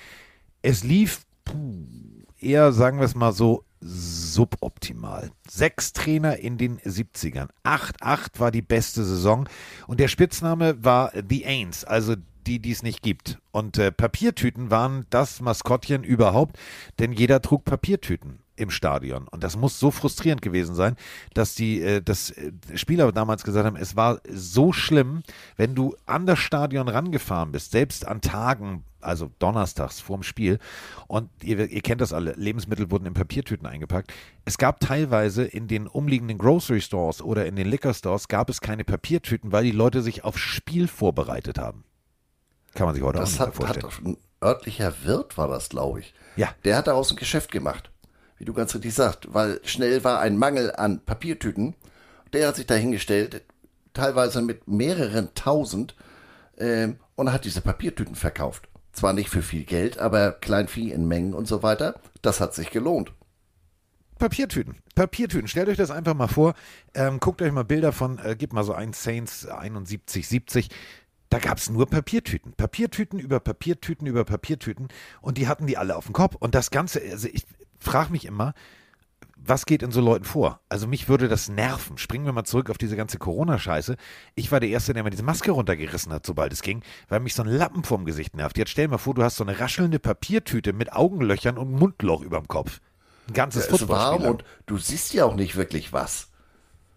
es 0.62 0.84
lief 0.84 1.22
puh, 1.44 1.86
eher, 2.40 2.72
sagen 2.72 2.98
wir 2.98 3.04
es 3.04 3.14
mal 3.14 3.32
so, 3.32 3.64
suboptimal. 3.80 5.30
Sechs 5.48 5.92
Trainer 5.92 6.38
in 6.38 6.56
den 6.56 6.78
70ern. 6.80 7.48
8-8 7.64 8.40
war 8.40 8.50
die 8.50 8.62
beste 8.62 9.04
Saison. 9.04 9.48
Und 9.86 10.00
der 10.00 10.08
Spitzname 10.08 10.82
war 10.82 11.12
The 11.28 11.44
Ains, 11.46 11.84
also 11.84 12.16
die, 12.46 12.60
die 12.60 12.70
es 12.70 12.82
nicht 12.82 13.02
gibt. 13.02 13.38
Und 13.50 13.78
äh, 13.78 13.92
Papiertüten 13.92 14.70
waren 14.70 15.06
das 15.10 15.40
Maskottchen 15.40 16.04
überhaupt, 16.04 16.58
denn 16.98 17.12
jeder 17.12 17.42
trug 17.42 17.64
Papiertüten. 17.64 18.43
Im 18.56 18.70
Stadion. 18.70 19.28
Und 19.28 19.42
das 19.42 19.56
muss 19.56 19.78
so 19.78 19.90
frustrierend 19.90 20.42
gewesen 20.42 20.74
sein, 20.74 20.96
dass 21.34 21.54
die 21.54 21.80
äh, 21.80 22.02
dass 22.02 22.30
äh, 22.30 22.52
Spieler 22.74 23.10
damals 23.12 23.44
gesagt 23.44 23.66
haben, 23.66 23.76
es 23.76 23.96
war 23.96 24.20
so 24.30 24.72
schlimm, 24.72 25.22
wenn 25.56 25.74
du 25.74 25.96
an 26.06 26.26
das 26.26 26.38
Stadion 26.38 26.88
rangefahren 26.88 27.52
bist, 27.52 27.72
selbst 27.72 28.06
an 28.06 28.20
Tagen, 28.20 28.84
also 29.00 29.30
donnerstags 29.38 30.00
vorm 30.00 30.22
Spiel. 30.22 30.58
Und 31.06 31.30
ihr, 31.42 31.70
ihr 31.70 31.82
kennt 31.82 32.00
das 32.00 32.12
alle, 32.12 32.32
Lebensmittel 32.32 32.90
wurden 32.90 33.06
in 33.06 33.14
Papiertüten 33.14 33.66
eingepackt. 33.66 34.12
Es 34.44 34.58
gab 34.58 34.80
teilweise 34.80 35.44
in 35.44 35.68
den 35.68 35.86
umliegenden 35.86 36.38
Grocery 36.38 36.80
Stores 36.80 37.20
oder 37.20 37.46
in 37.46 37.56
den 37.56 37.68
Liquor 37.68 37.94
Stores 37.94 38.28
gab 38.28 38.48
es 38.50 38.60
keine 38.60 38.84
Papiertüten, 38.84 39.52
weil 39.52 39.64
die 39.64 39.72
Leute 39.72 40.02
sich 40.02 40.24
aufs 40.24 40.40
Spiel 40.40 40.88
vorbereitet 40.88 41.58
haben. 41.58 41.84
Kann 42.74 42.86
man 42.86 42.94
sich 42.94 43.04
heute 43.04 43.18
das 43.18 43.40
auch 43.40 43.46
nicht 43.46 43.58
hat, 43.58 43.80
vorstellen. 43.80 43.86
hat 43.86 44.04
ein 44.04 44.16
örtlicher 44.42 44.94
Wirt 45.04 45.38
war 45.38 45.48
das, 45.48 45.68
glaube 45.68 46.00
ich. 46.00 46.14
Ja. 46.36 46.48
Der 46.64 46.76
hat 46.76 46.86
daraus 46.88 47.10
ein 47.10 47.16
Geschäft 47.16 47.52
gemacht. 47.52 47.90
Wie 48.38 48.44
du 48.44 48.52
ganz 48.52 48.74
richtig 48.74 48.94
sagst, 48.94 49.32
weil 49.32 49.60
schnell 49.64 50.04
war 50.04 50.20
ein 50.20 50.36
Mangel 50.36 50.74
an 50.74 51.00
Papiertüten. 51.04 51.74
Der 52.32 52.48
hat 52.48 52.56
sich 52.56 52.66
dahingestellt, 52.66 53.42
teilweise 53.92 54.42
mit 54.42 54.66
mehreren 54.66 55.28
tausend, 55.34 55.94
ähm, 56.58 56.98
und 57.16 57.32
hat 57.32 57.44
diese 57.44 57.60
Papiertüten 57.60 58.14
verkauft. 58.14 58.68
Zwar 58.92 59.12
nicht 59.12 59.28
für 59.28 59.42
viel 59.42 59.64
Geld, 59.64 59.98
aber 59.98 60.32
Kleinvieh 60.32 60.92
in 60.92 61.06
Mengen 61.06 61.34
und 61.34 61.46
so 61.46 61.62
weiter. 61.62 62.00
Das 62.22 62.40
hat 62.40 62.54
sich 62.54 62.70
gelohnt. 62.70 63.12
Papiertüten. 64.18 64.76
Papiertüten. 64.94 65.48
Stellt 65.48 65.68
euch 65.68 65.76
das 65.76 65.90
einfach 65.90 66.14
mal 66.14 66.28
vor. 66.28 66.54
Ähm, 66.94 67.18
guckt 67.18 67.42
euch 67.42 67.50
mal 67.50 67.64
Bilder 67.64 67.92
von, 67.92 68.18
äh, 68.18 68.36
gebt 68.36 68.52
mal 68.52 68.62
so 68.62 68.72
ein 68.72 68.92
Saints 68.92 69.46
71, 69.46 70.28
70. 70.28 70.68
Da 71.28 71.40
gab 71.40 71.58
es 71.58 71.68
nur 71.68 71.86
Papiertüten. 71.86 72.52
Papiertüten 72.52 73.18
über 73.18 73.40
Papiertüten 73.40 74.06
über 74.06 74.24
Papiertüten. 74.24 74.88
Und 75.20 75.38
die 75.38 75.48
hatten 75.48 75.66
die 75.66 75.76
alle 75.76 75.96
auf 75.96 76.04
dem 76.04 76.12
Kopf. 76.12 76.36
Und 76.36 76.54
das 76.54 76.70
Ganze, 76.70 77.02
also 77.02 77.28
ich 77.32 77.44
frage 77.84 78.12
mich 78.12 78.24
immer, 78.24 78.54
was 79.46 79.66
geht 79.66 79.82
in 79.82 79.90
so 79.90 80.00
Leuten 80.00 80.24
vor? 80.24 80.60
Also 80.68 80.86
mich 80.86 81.08
würde 81.08 81.28
das 81.28 81.48
nerven. 81.48 81.98
Springen 81.98 82.24
wir 82.24 82.32
mal 82.32 82.44
zurück 82.44 82.70
auf 82.70 82.78
diese 82.78 82.96
ganze 82.96 83.18
Corona-Scheiße. 83.18 83.96
Ich 84.34 84.50
war 84.50 84.60
der 84.60 84.70
Erste, 84.70 84.94
der 84.94 85.04
mir 85.04 85.10
diese 85.10 85.22
Maske 85.22 85.50
runtergerissen 85.50 86.12
hat, 86.12 86.24
sobald 86.24 86.52
es 86.52 86.62
ging, 86.62 86.82
weil 87.08 87.20
mich 87.20 87.34
so 87.34 87.42
ein 87.42 87.48
Lappen 87.48 87.84
vorm 87.84 88.04
Gesicht 88.04 88.36
nervt. 88.36 88.56
Jetzt 88.56 88.70
stell 88.70 88.86
dir 88.86 88.92
mal 88.92 88.98
vor, 88.98 89.14
du 89.14 89.22
hast 89.22 89.36
so 89.36 89.44
eine 89.44 89.60
raschelnde 89.60 89.98
Papiertüte 89.98 90.72
mit 90.72 90.92
Augenlöchern 90.92 91.58
und 91.58 91.72
Mundloch 91.72 92.22
überm 92.22 92.48
Kopf. 92.48 92.80
Ein 93.28 93.34
ganzes 93.34 93.66
Es 93.66 93.80
ist 93.80 93.88
warm 93.88 94.22
und 94.22 94.44
du 94.66 94.78
siehst 94.78 95.12
ja 95.14 95.24
auch 95.24 95.34
nicht 95.34 95.56
wirklich 95.56 95.92
was. 95.92 96.30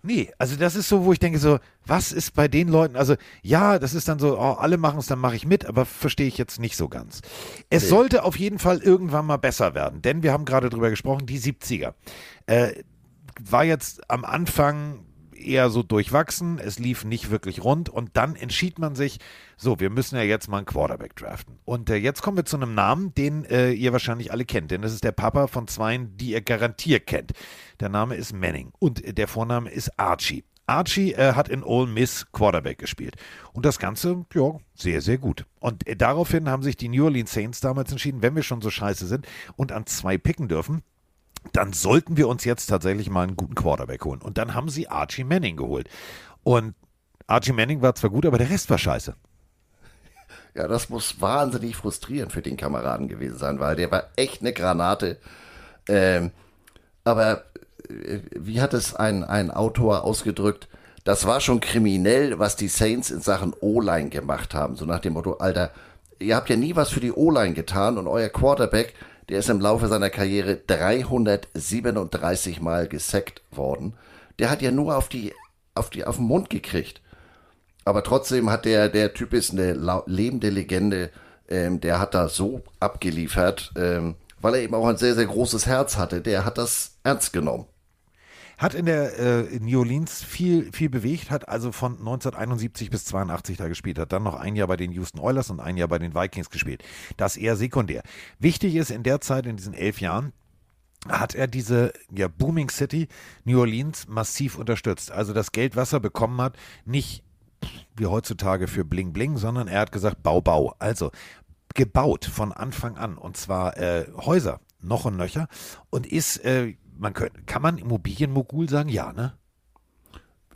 Nee, 0.04 0.32
also 0.38 0.56
das 0.56 0.76
ist 0.76 0.88
so, 0.90 1.06
wo 1.06 1.12
ich 1.14 1.20
denke 1.20 1.40
so, 1.40 1.60
was 1.86 2.12
ist 2.12 2.34
bei 2.34 2.48
den 2.48 2.68
Leuten, 2.70 2.96
also 2.96 3.16
ja, 3.42 3.80
das 3.80 3.94
ist 3.94 4.08
dann 4.08 4.20
so, 4.20 4.38
oh, 4.38 4.54
alle 4.54 4.78
machen 4.78 5.00
es, 5.00 5.08
dann 5.08 5.20
mache 5.20 5.36
ich 5.36 5.46
mit, 5.46 5.66
aber 5.66 5.86
verstehe 5.86 6.28
ich 6.28 6.38
jetzt 6.38 6.60
nicht 6.60 6.78
so 6.78 6.88
ganz. 6.88 7.22
Es 7.70 7.84
Nee. 7.84 7.90
sollte 7.90 8.24
auf 8.24 8.38
jeden 8.38 8.60
Fall 8.60 8.78
irgendwann 8.80 9.26
mal 9.26 9.38
besser 9.38 9.74
werden, 9.76 10.02
denn 10.02 10.24
wir 10.24 10.32
haben 10.32 10.46
gerade 10.46 10.70
drüber 10.70 10.90
gesprochen, 10.90 11.26
die 11.26 11.40
70er. 11.40 11.94
Äh, 12.46 12.84
war 13.40 13.64
jetzt 13.64 14.10
am 14.10 14.24
Anfang 14.24 15.00
eher 15.38 15.70
so 15.70 15.84
durchwachsen, 15.84 16.60
es 16.60 16.80
lief 16.80 17.06
nicht 17.06 17.30
wirklich 17.30 17.64
rund 17.64 17.90
und 17.90 18.18
dann 18.18 18.36
entschied 18.36 18.80
man 18.80 18.96
sich, 18.96 19.20
so, 19.58 19.80
wir 19.80 19.90
müssen 19.90 20.16
ja 20.16 20.24
jetzt 20.24 20.50
mal 20.50 20.58
einen 20.58 20.66
Quarterback 20.66 21.16
draften. 21.16 21.60
Und 21.66 21.90
äh, 21.90 21.96
jetzt 21.96 22.22
kommen 22.22 22.38
wir 22.38 22.46
zu 22.46 22.58
einem 22.58 22.76
Namen, 22.76 23.14
den 23.16 23.46
äh, 23.46 23.72
ihr 23.72 23.92
wahrscheinlich 23.92 24.32
alle 24.32 24.46
kennt, 24.46 24.72
denn 24.72 24.82
das 24.82 24.94
ist 24.94 25.04
der 25.04 25.12
Papa 25.12 25.48
von 25.48 25.68
zweien, 25.68 26.18
die 26.18 26.32
ihr 26.32 26.42
garantiert 26.42 27.08
kennt. 27.08 27.32
Der 27.80 27.90
Name 27.90 28.16
ist 28.16 28.34
Manning 28.34 28.72
und 28.80 29.04
äh, 29.04 29.14
der 29.14 29.28
Vorname 29.28 29.70
ist 29.70 30.00
Archie. 30.00 30.44
Archie 30.68 31.14
äh, 31.14 31.34
hat 31.34 31.48
in 31.48 31.64
Ole 31.64 31.88
Miss 31.88 32.28
Quarterback 32.34 32.78
gespielt. 32.78 33.16
Und 33.54 33.66
das 33.66 33.80
Ganze, 33.80 34.26
ja, 34.34 34.58
sehr, 34.76 35.02
sehr 35.02 35.18
gut. 35.18 35.46
Und 35.60 35.88
äh, 35.88 35.96
daraufhin 35.96 36.50
haben 36.50 36.62
sich 36.62 36.76
die 36.76 36.90
New 36.90 37.06
Orleans 37.06 37.32
Saints 37.32 37.62
damals 37.62 37.92
entschieden, 37.92 38.22
wenn 38.22 38.36
wir 38.36 38.44
schon 38.44 38.62
so 38.62 38.70
scheiße 38.70 39.08
sind 39.08 39.26
und 39.56 39.72
an 39.72 39.86
zwei 39.86 40.18
picken 40.18 40.50
dürfen, 40.50 40.84
dann 41.54 41.74
sollten 41.74 42.18
wir 42.18 42.28
uns 42.28 42.44
jetzt 42.46 42.68
tatsächlich 42.68 43.10
mal 43.10 43.24
einen 43.24 43.36
guten 43.36 43.56
Quarterback 43.56 44.04
holen. 44.06 44.22
Und 44.22 44.38
dann 44.38 44.54
haben 44.54 44.70
sie 44.70 44.88
Archie 44.88 45.24
Manning 45.24 45.56
geholt. 45.56 45.90
Und 46.44 46.76
Archie 47.28 47.54
Manning 47.54 47.82
war 47.82 47.96
zwar 47.96 48.10
gut, 48.10 48.26
aber 48.26 48.38
der 48.38 48.50
Rest 48.50 48.70
war 48.70 48.78
scheiße. 48.78 49.16
Ja, 50.56 50.68
das 50.68 50.90
muss 50.90 51.22
wahnsinnig 51.22 51.76
frustrierend 51.76 52.32
für 52.32 52.42
den 52.42 52.58
Kameraden 52.58 53.08
gewesen 53.08 53.38
sein, 53.38 53.60
weil 53.60 53.76
der 53.76 53.92
war 53.92 54.06
echt 54.16 54.42
eine 54.42 54.54
Granate. 54.54 55.20
Ähm, 55.88 56.32
aber 57.04 57.44
äh, 57.90 58.20
wie 58.36 58.60
hat 58.60 58.74
es 58.74 58.96
ein, 58.96 59.24
ein 59.24 59.52
Autor 59.52 60.04
ausgedrückt? 60.04 60.68
Das 61.04 61.26
war 61.26 61.40
schon 61.40 61.60
kriminell, 61.60 62.40
was 62.40 62.56
die 62.56 62.68
Saints 62.68 63.12
in 63.12 63.22
Sachen 63.22 63.54
O-Line 63.62 64.10
gemacht 64.10 64.54
haben. 64.54 64.76
So 64.76 64.86
nach 64.86 65.00
dem 65.00 65.14
Motto, 65.14 65.38
Alter, 65.38 65.72
ihr 66.20 66.36
habt 66.36 66.50
ja 66.50 66.56
nie 66.56 66.76
was 66.76 66.90
für 66.90 67.00
die 67.00 67.14
O-Line 67.14 67.54
getan 67.54 67.98
und 67.98 68.08
euer 68.08 68.30
Quarterback, 68.30 68.94
der 69.30 69.40
ist 69.40 69.50
im 69.50 69.60
Laufe 69.60 69.88
seiner 69.88 70.10
Karriere 70.10 70.56
337 70.56 72.62
Mal 72.62 72.88
gesackt 72.88 73.42
worden. 73.52 73.94
Der 74.40 74.50
hat 74.50 74.62
ja 74.62 74.72
nur 74.72 74.98
auf 74.98 75.10
die, 75.10 75.34
auf 75.76 75.90
die, 75.90 76.06
auf 76.06 76.18
den 76.18 76.26
Mund 76.26 76.50
gekriegt. 76.50 77.02
Aber 77.84 78.04
trotzdem 78.04 78.50
hat 78.50 78.66
der, 78.66 78.90
der 78.90 79.14
Typ 79.14 79.34
ist 79.34 79.52
eine 79.52 80.04
lebende 80.06 80.50
Legende. 80.50 81.10
Ähm, 81.50 81.80
der 81.80 82.00
hat 82.00 82.14
da 82.14 82.28
so 82.28 82.62
abgeliefert, 82.80 83.72
ähm, 83.78 84.16
weil 84.42 84.56
er 84.56 84.62
eben 84.62 84.76
auch 84.76 84.88
ein 84.88 84.98
sehr, 84.98 85.16
sehr 85.16 85.26
großes 85.26 85.66
Herz 85.66 85.98
hatte. 85.98 86.22
Der 86.22 86.44
hat 86.44 86.58
das 86.58 86.98
ernst 87.04 87.32
genommen. 87.32 87.66
Hat 88.58 88.74
in 88.74 88.88
der 88.88 89.20
äh, 89.20 89.60
New 89.60 89.80
Orleans 89.80 90.24
viel, 90.24 90.72
viel 90.74 90.90
bewegt, 90.90 91.30
hat 91.30 91.48
also 91.48 91.72
von 91.72 91.94
1971 91.94 92.90
bis 92.90 93.06
82 93.06 93.58
da 93.58 93.68
gespielt, 93.68 94.00
hat 94.00 94.12
dann 94.12 94.24
noch 94.24 94.34
ein 94.34 94.56
Jahr 94.56 94.68
bei 94.68 94.78
den 94.78 94.92
Houston 94.92 95.20
Oilers 95.20 95.52
und 95.52 95.60
ein 95.60 95.78
Jahr 95.78 95.88
bei 95.88 96.00
den 96.00 96.16
Vikings 96.16 96.50
gespielt. 96.50 96.84
Das 97.18 97.38
eher 97.38 97.56
sekundär. 97.56 98.02
Wichtig 98.40 98.76
ist 98.76 98.90
in 98.90 99.04
der 99.04 99.22
Zeit, 99.22 99.46
in 99.46 99.58
diesen 99.58 99.74
elf 99.74 100.02
Jahren, 100.02 100.34
hat 101.08 101.36
er 101.36 101.48
diese 101.48 101.94
ja, 102.12 102.28
Booming 102.28 102.70
City 102.70 103.08
New 103.44 103.60
Orleans 103.60 104.08
massiv 104.08 104.58
unterstützt. 104.58 105.12
Also 105.12 105.34
das 105.34 105.52
Geld, 105.52 105.76
was 105.76 105.94
er 105.94 106.00
bekommen 106.00 106.42
hat, 106.42 106.58
nicht 106.86 107.24
wie 107.96 108.06
heutzutage 108.06 108.68
für 108.68 108.86
Bling 108.86 109.14
Bling, 109.14 109.38
sondern 109.38 109.68
er 109.68 109.82
hat 109.82 109.92
gesagt, 109.92 110.24
Bau, 110.24 110.42
Bau. 110.42 110.76
Also 110.80 111.12
gebaut 111.76 112.26
von 112.26 112.52
Anfang 112.52 112.98
an 112.98 113.18
und 113.18 113.38
zwar 113.38 113.78
äh, 113.78 114.08
Häuser 114.18 114.60
noch 114.82 115.06
und 115.06 115.18
nöcher 115.18 115.48
und 115.90 116.08
ist, 116.08 116.38
äh, 116.38 116.76
man 117.00 117.14
könnte, 117.14 117.42
kann 117.46 117.62
man 117.62 117.78
Immobilienmogul 117.78 118.70
sagen? 118.70 118.90
Ja, 118.90 119.14
ne? 119.14 119.34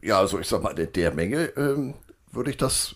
Ja, 0.01 0.19
also 0.19 0.39
ich 0.39 0.47
sag 0.47 0.63
mal, 0.63 0.73
der, 0.73 0.87
der 0.87 1.13
Menge 1.13 1.45
ähm, 1.57 1.93
würde 2.31 2.49
ich 2.51 2.57
das 2.57 2.95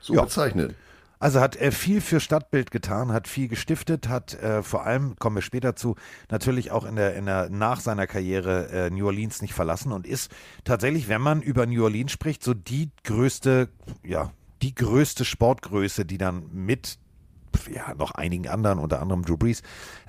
so 0.00 0.14
Ja. 0.14 0.22
bezeichnen. 0.22 0.74
Also 1.20 1.38
hat 1.38 1.54
er 1.54 1.70
viel 1.70 2.00
für 2.00 2.18
Stadtbild 2.18 2.72
getan, 2.72 3.12
hat 3.12 3.28
viel 3.28 3.46
gestiftet, 3.46 4.08
hat 4.08 4.34
äh, 4.42 4.64
vor 4.64 4.84
allem, 4.84 5.14
kommen 5.20 5.36
wir 5.36 5.42
später 5.42 5.76
zu, 5.76 5.94
natürlich 6.32 6.72
auch 6.72 6.84
in 6.84 6.96
der, 6.96 7.14
in 7.14 7.26
der 7.26 7.48
nach 7.48 7.78
seiner 7.78 8.08
Karriere 8.08 8.68
äh, 8.70 8.90
New 8.90 9.06
Orleans 9.06 9.40
nicht 9.40 9.54
verlassen 9.54 9.92
und 9.92 10.04
ist 10.04 10.32
tatsächlich, 10.64 11.08
wenn 11.08 11.20
man 11.20 11.40
über 11.40 11.64
New 11.66 11.84
Orleans 11.84 12.10
spricht, 12.10 12.42
so 12.42 12.54
die 12.54 12.90
größte, 13.04 13.68
ja, 14.02 14.32
die 14.62 14.74
größte 14.74 15.24
Sportgröße, 15.24 16.04
die 16.04 16.18
dann 16.18 16.48
mit 16.52 16.98
ja, 17.72 17.94
noch 17.94 18.12
einigen 18.12 18.48
anderen, 18.48 18.78
unter 18.78 19.00
anderem 19.00 19.24
Drew 19.24 19.36
Brees, 19.36 19.62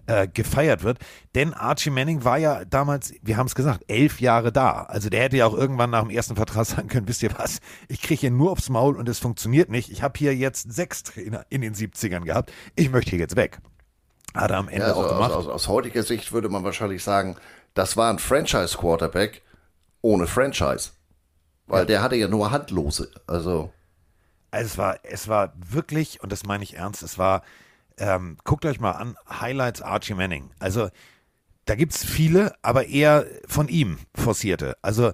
äh, 0.05 0.27
gefeiert 0.27 0.83
wird. 0.83 0.99
Denn 1.35 1.53
Archie 1.53 1.89
Manning 1.89 2.23
war 2.23 2.37
ja 2.37 2.65
damals, 2.65 3.13
wir 3.21 3.37
haben 3.37 3.47
es 3.47 3.55
gesagt, 3.55 3.85
elf 3.87 4.19
Jahre 4.19 4.51
da. 4.51 4.83
Also 4.83 5.09
der 5.09 5.21
hätte 5.21 5.37
ja 5.37 5.45
auch 5.45 5.53
irgendwann 5.53 5.89
nach 5.91 6.01
dem 6.01 6.09
ersten 6.09 6.35
Vertrag 6.35 6.65
sagen 6.67 6.87
können, 6.87 7.07
wisst 7.07 7.23
ihr 7.23 7.31
was, 7.37 7.59
ich 7.87 8.01
kriege 8.01 8.21
hier 8.21 8.31
nur 8.31 8.51
aufs 8.51 8.69
Maul 8.69 8.97
und 8.97 9.07
es 9.07 9.19
funktioniert 9.19 9.69
nicht. 9.69 9.89
Ich 9.91 10.03
habe 10.03 10.17
hier 10.17 10.35
jetzt 10.35 10.71
sechs 10.73 11.03
Trainer 11.03 11.45
in 11.49 11.61
den 11.61 11.73
70ern 11.73 12.25
gehabt. 12.25 12.51
Ich 12.75 12.89
möchte 12.91 13.11
hier 13.11 13.19
jetzt 13.19 13.35
weg. 13.35 13.59
Hat 14.33 14.51
er 14.51 14.57
am 14.57 14.67
Ende 14.67 14.81
Ja, 14.81 14.87
also 14.87 15.01
auch 15.01 15.05
aus, 15.05 15.11
gemacht. 15.13 15.31
aus, 15.31 15.47
aus 15.47 15.67
heutiger 15.67 16.03
Sicht 16.03 16.31
würde 16.31 16.49
man 16.49 16.63
wahrscheinlich 16.63 17.03
sagen, 17.03 17.37
das 17.75 17.97
war 17.97 18.09
ein 18.11 18.19
Franchise-Quarterback 18.19 19.41
ohne 20.01 20.27
Franchise. 20.27 20.91
Weil 21.65 21.85
der 21.85 22.01
hatte 22.01 22.15
ja 22.17 22.27
nur 22.27 22.51
Handlose. 22.51 23.09
Also, 23.25 23.71
Also 24.53 24.65
es 24.67 24.77
war, 24.77 24.99
es 25.03 25.27
war 25.27 25.53
wirklich, 25.57 26.21
und 26.21 26.31
das 26.31 26.45
meine 26.45 26.63
ich 26.63 26.75
ernst, 26.77 27.01
es 27.01 27.17
war, 27.17 27.41
ähm, 27.97 28.37
guckt 28.43 28.65
euch 28.65 28.79
mal 28.79 28.91
an, 28.91 29.15
Highlights 29.27 29.81
Archie 29.81 30.13
Manning. 30.13 30.51
Also 30.59 30.89
da 31.65 31.73
gibt 31.73 31.93
es 31.93 32.05
viele, 32.05 32.53
aber 32.61 32.85
eher 32.85 33.25
von 33.47 33.67
ihm 33.67 33.97
forcierte. 34.13 34.77
Also 34.83 35.11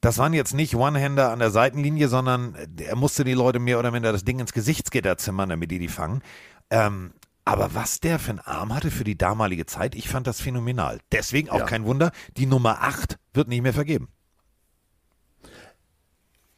das 0.00 0.18
waren 0.18 0.32
jetzt 0.32 0.54
nicht 0.54 0.74
One-Hander 0.74 1.30
an 1.30 1.38
der 1.38 1.50
Seitenlinie, 1.52 2.08
sondern 2.08 2.56
er 2.78 2.96
musste 2.96 3.22
die 3.22 3.34
Leute 3.34 3.60
mehr 3.60 3.78
oder 3.78 3.92
minder 3.92 4.10
das 4.10 4.24
Ding 4.24 4.40
ins 4.40 4.52
Gesichtsgitter 4.52 5.16
zimmern, 5.18 5.50
damit 5.50 5.70
die 5.70 5.78
die 5.78 5.88
fangen. 5.88 6.22
Ähm, 6.70 7.12
aber 7.44 7.74
was 7.76 8.00
der 8.00 8.18
für 8.18 8.30
einen 8.30 8.38
Arm 8.40 8.74
hatte 8.74 8.90
für 8.90 9.04
die 9.04 9.16
damalige 9.16 9.66
Zeit, 9.66 9.94
ich 9.94 10.08
fand 10.08 10.26
das 10.26 10.40
phänomenal. 10.40 10.98
Deswegen 11.12 11.48
auch 11.48 11.60
Ja. 11.60 11.66
kein 11.66 11.84
Wunder, 11.84 12.10
die 12.36 12.46
Nummer 12.46 12.82
8 12.82 13.18
wird 13.34 13.46
nicht 13.48 13.62
mehr 13.62 13.72
vergeben. 13.74 14.08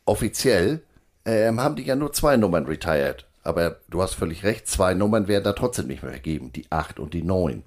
offiziell 0.05 0.83
ähm, 1.24 1.61
haben 1.61 1.76
die 1.76 1.85
ja 1.85 1.96
nur 1.96 2.12
zwei 2.12 2.37
Nummern 2.37 2.66
retired. 2.66 3.26
Aber 3.42 3.76
du 3.88 4.02
hast 4.02 4.14
völlig 4.14 4.44
recht, 4.44 4.68
zwei 4.68 4.94
Nummern 4.94 5.28
werden 5.28 5.44
da 5.44 5.52
trotzdem 5.52 5.88
nicht 5.88 6.02
mehr 6.02 6.12
vergeben. 6.12 6.52
Die 6.52 6.66
8 6.70 7.00
und 7.00 7.12
die 7.14 7.22
9. 7.22 7.64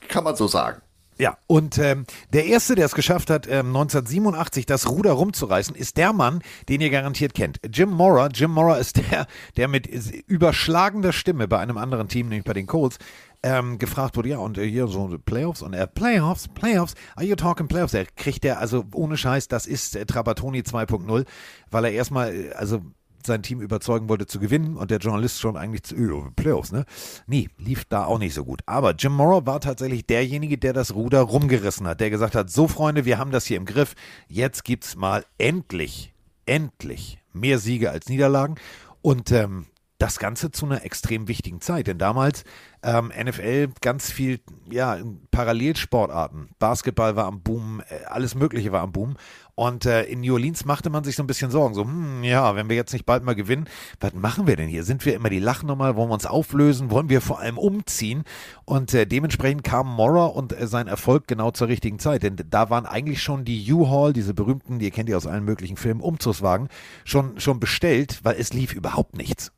kann 0.09 0.25
man 0.25 0.35
so 0.35 0.49
sagen. 0.49 0.81
Ja, 1.17 1.39
und 1.47 1.79
ähm, 1.79 2.07
der 2.33 2.47
Erste, 2.47 2.75
der 2.75 2.87
es 2.87 2.95
geschafft 2.95 3.31
hat, 3.31 3.47
ähm, 3.47 3.69
1987 3.69 4.67
das 4.67 4.89
Ruder 4.89 5.13
rumzureißen, 5.13 5.77
ist 5.77 5.97
der 5.97 6.13
Mann, 6.13 6.43
den 6.69 6.81
ihr 6.81 6.91
garantiert 6.91 7.35
kennt. 7.35 7.61
Jim 7.73 7.91
Mora. 7.91 8.29
Jim 8.29 8.51
Mora 8.51 8.77
ist 8.77 8.97
der, 8.97 9.27
der 9.57 9.69
mit 9.69 9.87
überschlagender 9.87 11.13
Stimme 11.13 11.47
bei 11.47 11.59
einem 11.59 11.79
anderen 11.79 12.09
Team, 12.09 12.29
nämlich 12.29 12.45
bei 12.45 12.53
den 12.53 12.67
Colts, 12.67 12.99
ähm, 13.45 13.79
gefragt 13.79 14.17
wurde, 14.17 14.31
ja, 14.31 14.39
und 14.39 14.57
äh, 14.57 14.67
hier 14.67 14.89
so 14.89 15.19
Playoffs 15.25 15.61
und 15.61 15.75
er, 15.75 15.87
Playoffs, 15.87 16.49
Playoffs, 16.49 16.95
are 17.15 17.27
you 17.27 17.37
talking 17.37 17.69
Playoffs? 17.69 17.93
Er 17.93 18.07
kriegt 18.07 18.43
der, 18.43 18.59
also 18.59 18.85
ohne 18.95 19.19
Scheiß, 19.19 19.49
das 19.49 19.67
ist 19.67 19.95
äh, 19.95 20.07
Trabatoni 20.07 20.61
2.0, 20.61 21.27
weil 21.71 21.85
er 21.85 21.93
erstmal, 21.93 22.35
äh, 22.35 22.53
also 22.55 22.81
sein 23.27 23.43
Team 23.43 23.61
überzeugen 23.61 24.09
wollte 24.09 24.27
zu 24.27 24.39
gewinnen 24.39 24.77
und 24.77 24.91
der 24.91 24.99
Journalist 24.99 25.41
schon 25.41 25.57
eigentlich 25.57 25.83
zu 25.85 25.95
öh, 25.95 26.31
Playoffs, 26.37 26.73
ne? 26.73 26.85
Nee, 27.27 27.49
lief 27.59 27.85
da 27.85 28.05
auch 28.05 28.19
nicht 28.19 28.35
so 28.35 28.45
gut. 28.45 28.63
Aber 28.67 28.95
Jim 28.95 29.13
Morrow 29.13 29.47
war 29.47 29.61
tatsächlich 29.61 30.07
derjenige, 30.07 30.59
der 30.59 30.73
das 30.73 30.95
Ruder 30.95 31.21
rumgerissen 31.21 31.87
hat, 31.87 32.01
der 32.01 32.11
gesagt 32.11 32.35
hat, 32.35 32.51
so 32.51 32.69
Freunde, 32.69 33.05
wir 33.05 33.19
haben 33.19 33.31
das 33.31 33.47
hier 33.47 33.57
im 33.57 33.65
Griff, 33.65 33.95
jetzt 34.29 34.65
gibt's 34.65 34.97
mal 34.97 35.25
endlich, 35.39 36.15
endlich 36.47 37.19
mehr 37.33 37.59
Siege 37.59 37.91
als 37.91 38.09
Niederlagen 38.09 38.57
und 39.03 39.33
ähm, 39.33 39.67
das 39.99 40.19
Ganze 40.19 40.51
zu 40.51 40.67
einer 40.67 40.85
extrem 40.85 41.29
wichtigen 41.29 41.61
Zeit, 41.61 41.87
denn 41.87 41.99
damals 41.99 42.45
ähm, 42.83 43.13
NFL 43.17 43.69
ganz 43.81 44.11
viel, 44.11 44.41
ja, 44.71 44.99
Parallelsportarten. 45.31 46.51
Basketball 46.59 47.17
war 47.17 47.27
am 47.27 47.43
Boom, 47.43 47.81
äh, 47.89 48.05
alles 48.07 48.35
Mögliche 48.35 48.73
war 48.73 48.83
am 48.83 48.93
Boom. 48.93 49.17
Und 49.57 49.87
äh, 49.87 50.03
in 50.05 50.21
New 50.21 50.33
Orleans 50.35 50.65
machte 50.65 50.91
man 50.91 51.05
sich 51.05 51.15
so 51.15 51.23
ein 51.23 51.29
bisschen 51.29 51.51
Sorgen. 51.51 51.75
So, 51.75 51.85
hm, 51.85 52.25
ja, 52.25 52.57
wenn 52.57 52.69
wir 52.69 52.77
jetzt 52.77 52.93
nicht 52.93 53.07
bald 53.07 53.23
mal 53.23 53.35
gewinnen, 53.35 53.69
was 54.01 54.13
machen 54.13 54.47
wir 54.47 54.57
denn 54.57 54.69
hier? 54.69 54.83
Sind 54.83 55.05
wir 55.07 55.15
immer 55.15 55.31
die 55.31 55.39
Lachnummer? 55.39 55.95
Wollen 55.95 56.09
wir 56.09 56.15
uns 56.15 56.27
auflösen? 56.27 56.91
Wollen 56.91 57.09
wir 57.09 57.21
vor 57.21 57.39
allem 57.39 57.59
umziehen? 57.59 58.25
Und 58.65 58.93
äh, 58.95 59.07
dementsprechend 59.07 59.63
kam 59.63 59.89
Mora 59.89 60.27
und 60.27 60.53
äh, 60.53 60.67
sein 60.67 60.89
Erfolg 60.89 61.29
genau 61.29 61.53
zur 61.53 61.69
richtigen 61.69 62.01
Zeit. 62.01 62.25
Denn 62.25 62.37
da 62.51 62.69
waren 62.71 62.87
eigentlich 62.87 63.23
schon 63.23 63.45
die 63.45 63.73
U-Haul, 63.73 64.13
diese 64.13 64.35
berühmten, 64.35 64.79
die 64.79 64.87
ihr 64.87 64.91
kennt 64.91 65.09
ihr 65.09 65.17
aus 65.17 65.27
allen 65.27 65.45
möglichen 65.45 65.77
Filmen, 65.77 66.01
Umzugswagen, 66.01 66.69
schon, 67.05 67.39
schon 67.39 67.61
bestellt, 67.61 68.21
weil 68.25 68.37
es 68.39 68.53
lief 68.53 68.73
überhaupt 68.73 69.17
nichts. 69.17 69.53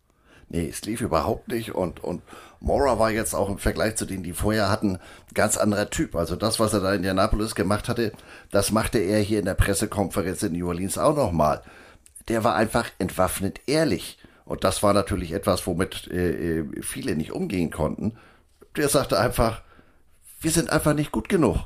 Nee, 0.49 0.69
es 0.69 0.83
lief 0.83 1.01
überhaupt 1.01 1.49
nicht 1.49 1.75
und, 1.75 2.05
und 2.05 2.23
Mora 2.61 2.99
war 2.99 3.11
jetzt 3.11 3.35
auch 3.35 3.49
im 3.49 3.59
Vergleich 3.59 3.97
zu 3.97 4.07
denen, 4.07 4.23
die 4.23 4.33
vorher 4.33 4.71
hatten, 4.71 4.99
ganz 5.35 5.57
anderer 5.57 5.91
Typ. 5.91 6.17
Also 6.17 6.37
das, 6.37 6.59
was 6.59 6.73
er 6.73 6.81
da 6.81 6.91
in 6.91 6.97
Indianapolis 6.97 7.55
gemacht 7.55 7.89
hatte, 7.89 8.13
das 8.51 8.73
machte 8.73 8.99
er 8.99 9.21
hier 9.21 9.39
in 9.39 9.45
der 9.45 9.55
Pressekonferenz 9.55 10.43
in 10.43 10.53
New 10.53 10.69
Orleans 10.69 10.99
auch 10.99 11.17
nochmal. 11.17 11.63
Der 12.29 12.45
war 12.45 12.55
einfach 12.55 12.91
entwaffnet 12.99 13.61
ehrlich. 13.67 14.19
Und 14.45 14.65
das 14.65 14.83
war 14.83 14.93
natürlich 14.93 15.33
etwas, 15.33 15.67
womit 15.67 16.09
äh, 16.09 16.61
äh, 16.61 16.83
viele 16.83 17.17
nicht 17.17 17.33
umgehen 17.33 17.71
konnten. 17.71 18.17
Der 18.77 18.89
sagte 18.89 19.19
einfach, 19.19 19.63
wir 20.41 20.51
sind 20.51 20.71
einfach 20.71 20.95
nicht 20.95 21.13
gut 21.13 21.29
genug. 21.29 21.59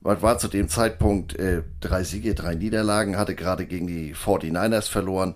Man 0.00 0.22
war 0.22 0.38
zu 0.38 0.48
dem 0.48 0.68
Zeitpunkt 0.68 1.36
äh, 1.38 1.62
drei 1.80 2.04
Siege, 2.04 2.34
drei 2.34 2.54
Niederlagen, 2.54 3.16
hatte 3.16 3.34
gerade 3.34 3.66
gegen 3.66 3.86
die 3.86 4.14
49ers 4.14 4.88
verloren 4.88 5.34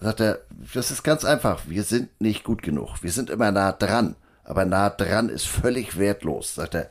sagt 0.00 0.20
er, 0.20 0.40
das 0.74 0.90
ist 0.90 1.02
ganz 1.02 1.24
einfach, 1.24 1.62
wir 1.66 1.84
sind 1.84 2.08
nicht 2.20 2.42
gut 2.42 2.62
genug. 2.62 3.02
Wir 3.02 3.12
sind 3.12 3.30
immer 3.30 3.52
nah 3.52 3.72
dran, 3.72 4.16
aber 4.50 4.64
nah 4.64 4.90
dran 4.90 5.28
ist 5.28 5.46
völlig 5.46 5.96
wertlos, 5.96 6.56
sagt 6.56 6.74
er. 6.74 6.90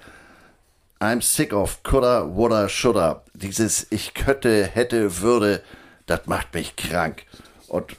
I'm 1.02 1.22
sick 1.22 1.54
of 1.54 1.84
coulda, 1.84 2.36
woulda, 2.36 2.70
shoulda. 2.70 3.24
Dieses 3.34 3.88
ich 3.90 4.14
könnte, 4.14 4.66
hätte, 4.66 5.22
würde, 5.22 5.62
das 6.06 6.26
macht 6.26 6.54
mich 6.54 6.76
krank. 6.76 7.26
Und 7.68 7.96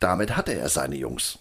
damit 0.00 0.36
hatte 0.36 0.54
er 0.54 0.68
seine 0.68 0.96
Jungs. 0.96 1.38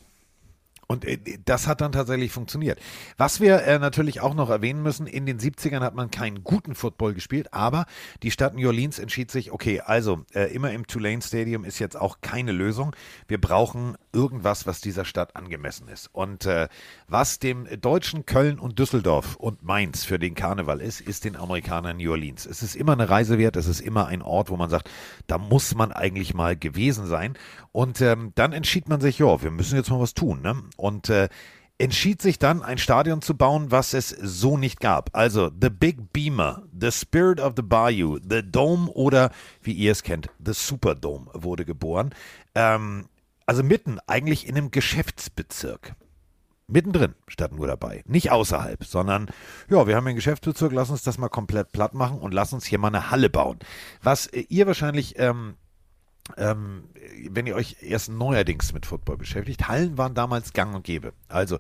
Und 0.92 1.06
äh, 1.06 1.20
das 1.46 1.68
hat 1.68 1.82
dann 1.82 1.92
tatsächlich 1.92 2.32
funktioniert. 2.32 2.80
Was 3.18 3.40
wir 3.40 3.64
äh, 3.64 3.80
natürlich 3.80 4.22
auch 4.22 4.34
noch 4.34 4.50
erwähnen 4.50 4.84
müssen, 4.84 5.08
in 5.08 5.26
den 5.26 5.40
70ern 5.40 5.80
hat 5.80 5.96
man 5.96 6.12
keinen 6.12 6.44
guten 6.44 6.76
Football 6.76 7.14
gespielt, 7.14 7.54
aber 7.54 7.86
die 8.24 8.32
Stadt 8.32 8.56
New 8.56 8.68
Orleans 8.68 9.00
entschied 9.00 9.32
sich, 9.32 9.52
okay, 9.52 9.80
also 9.80 10.26
äh, 10.34 10.54
immer 10.54 10.72
im 10.72 10.88
Tulane 10.88 11.22
Stadium 11.22 11.64
ist 11.64 11.80
jetzt 11.80 11.96
auch 11.96 12.22
keine 12.22 12.52
Lösung. 12.52 12.96
Wir 13.28 13.40
brauchen 13.40 13.96
irgendwas, 14.14 14.66
was 14.66 14.82
dieser 14.82 15.06
Stadt 15.06 15.36
angemessen 15.36 15.88
ist. 15.88 16.10
Und 16.14 16.46
äh, 16.46 16.68
was 17.08 17.40
dem 17.40 17.68
deutschen 17.80 18.26
Köln 18.26 18.60
und 18.60 18.80
Düsseldorf 18.80 19.36
und 19.36 19.64
Mainz 19.64 20.04
für 20.04 20.20
den 20.20 20.36
Karneval 20.36 20.82
ist, 20.82 21.02
ist 21.02 21.26
den 21.26 21.36
Amerikanern 21.36 21.98
New 21.98 22.12
Orleans. 22.12 22.46
Es 22.46 22.64
ist 22.64 22.76
immer 22.76 22.94
eine 22.94 23.10
Reise 23.10 23.38
wert, 23.38 23.56
es 23.56 23.68
ist 23.68 23.82
immer 23.82 24.08
ein 24.08 24.22
Ort, 24.22 24.50
wo 24.50 24.58
man 24.58 24.70
sagt, 24.70 24.90
da 25.28 25.38
muss 25.38 25.76
man 25.76 25.92
eigentlich 25.92 26.34
mal 26.34 26.56
gewesen 26.56 27.06
sein. 27.06 27.38
Und 27.72 28.02
ähm, 28.02 28.32
dann 28.36 28.54
entschied 28.54 28.90
man 28.90 29.02
sich, 29.02 29.20
ja, 29.20 29.42
wir 29.42 29.52
müssen 29.52 29.76
jetzt 29.76 29.90
mal 29.90 30.00
was 30.00 30.14
tun. 30.14 30.42
Ne? 30.42 30.62
Und 30.78 31.10
äh, 31.10 31.30
entschied 31.82 32.22
sich 32.22 32.38
dann, 32.38 32.62
ein 32.62 32.78
Stadion 32.78 33.22
zu 33.22 33.36
bauen, 33.36 33.72
was 33.72 33.94
es 33.94 34.10
so 34.10 34.58
nicht 34.58 34.80
gab. 34.80 35.10
Also 35.14 35.50
The 35.50 35.70
Big 35.70 36.14
Beamer, 36.14 36.64
The 36.80 36.92
Spirit 36.92 37.40
of 37.40 37.54
the 37.56 37.64
Bayou, 37.64 38.20
The 38.28 38.42
Dome 38.44 38.90
oder, 38.90 39.32
wie 39.62 39.74
ihr 39.74 39.92
es 39.92 40.04
kennt, 40.04 40.30
The 40.44 40.54
Superdome 40.54 41.30
wurde 41.34 41.66
geboren. 41.66 42.14
Ähm, 42.54 43.06
also 43.52 43.64
mitten 43.64 44.00
eigentlich 44.08 44.48
in 44.48 44.56
einem 44.56 44.72
Geschäftsbezirk. 44.72 45.96
Mittendrin 46.68 47.16
statt 47.28 47.52
nur 47.52 47.68
dabei. 47.68 48.02
Nicht 48.08 48.32
außerhalb, 48.32 48.86
sondern, 48.86 49.28
ja, 49.70 49.88
wir 49.88 49.98
haben 49.98 50.08
einen 50.08 50.16
Geschäftsbezirk, 50.16 50.72
lass 50.72 50.90
uns 50.90 51.04
das 51.04 51.18
mal 51.18 51.28
komplett 51.28 51.74
platt 51.74 51.94
machen 51.94 52.20
und 52.20 52.34
lass 52.34 52.54
uns 52.54 52.66
hier 52.66 52.80
mal 52.80 52.88
eine 52.88 53.12
Halle 53.12 53.30
bauen. 53.30 53.60
Was 54.02 54.28
äh, 54.28 54.46
ihr 54.48 54.68
wahrscheinlich 54.68 55.20
ähm, 55.20 55.56
ähm, 56.38 56.86
wenn 57.30 57.46
ihr 57.46 57.56
euch 57.56 57.76
erst 57.82 58.08
neuerdings 58.08 58.72
mit 58.72 58.86
Football 58.86 59.18
beschäftigt, 59.18 59.68
Hallen 59.68 59.98
waren 59.98 60.14
damals 60.14 60.54
gang 60.54 60.74
und 60.74 60.86
gäbe. 60.86 61.12
Also 61.28 61.60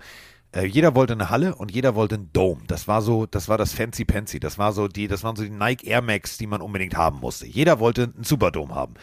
äh, 0.53 0.65
jeder 0.65 0.95
wollte 0.95 1.13
eine 1.13 1.29
Halle 1.29 1.55
und 1.55 1.71
jeder 1.71 1.95
wollte 1.95 2.15
einen 2.15 2.31
Dome. 2.33 2.61
Das 2.67 2.87
war 2.87 3.01
so, 3.01 3.25
das 3.25 3.47
war 3.47 3.57
das 3.57 3.73
Fancy 3.73 4.05
Pansy. 4.05 4.39
Das 4.39 4.57
war 4.57 4.73
so 4.73 4.87
die, 4.87 5.07
das 5.07 5.23
waren 5.23 5.35
so 5.35 5.43
die 5.43 5.49
Nike 5.49 5.87
Air 5.87 6.01
Max, 6.01 6.37
die 6.37 6.47
man 6.47 6.61
unbedingt 6.61 6.95
haben 6.95 7.19
musste. 7.19 7.45
Jeder 7.47 7.79
wollte 7.79 8.11
einen 8.15 8.23
Superdome 8.23 8.75
haben. 8.75 8.95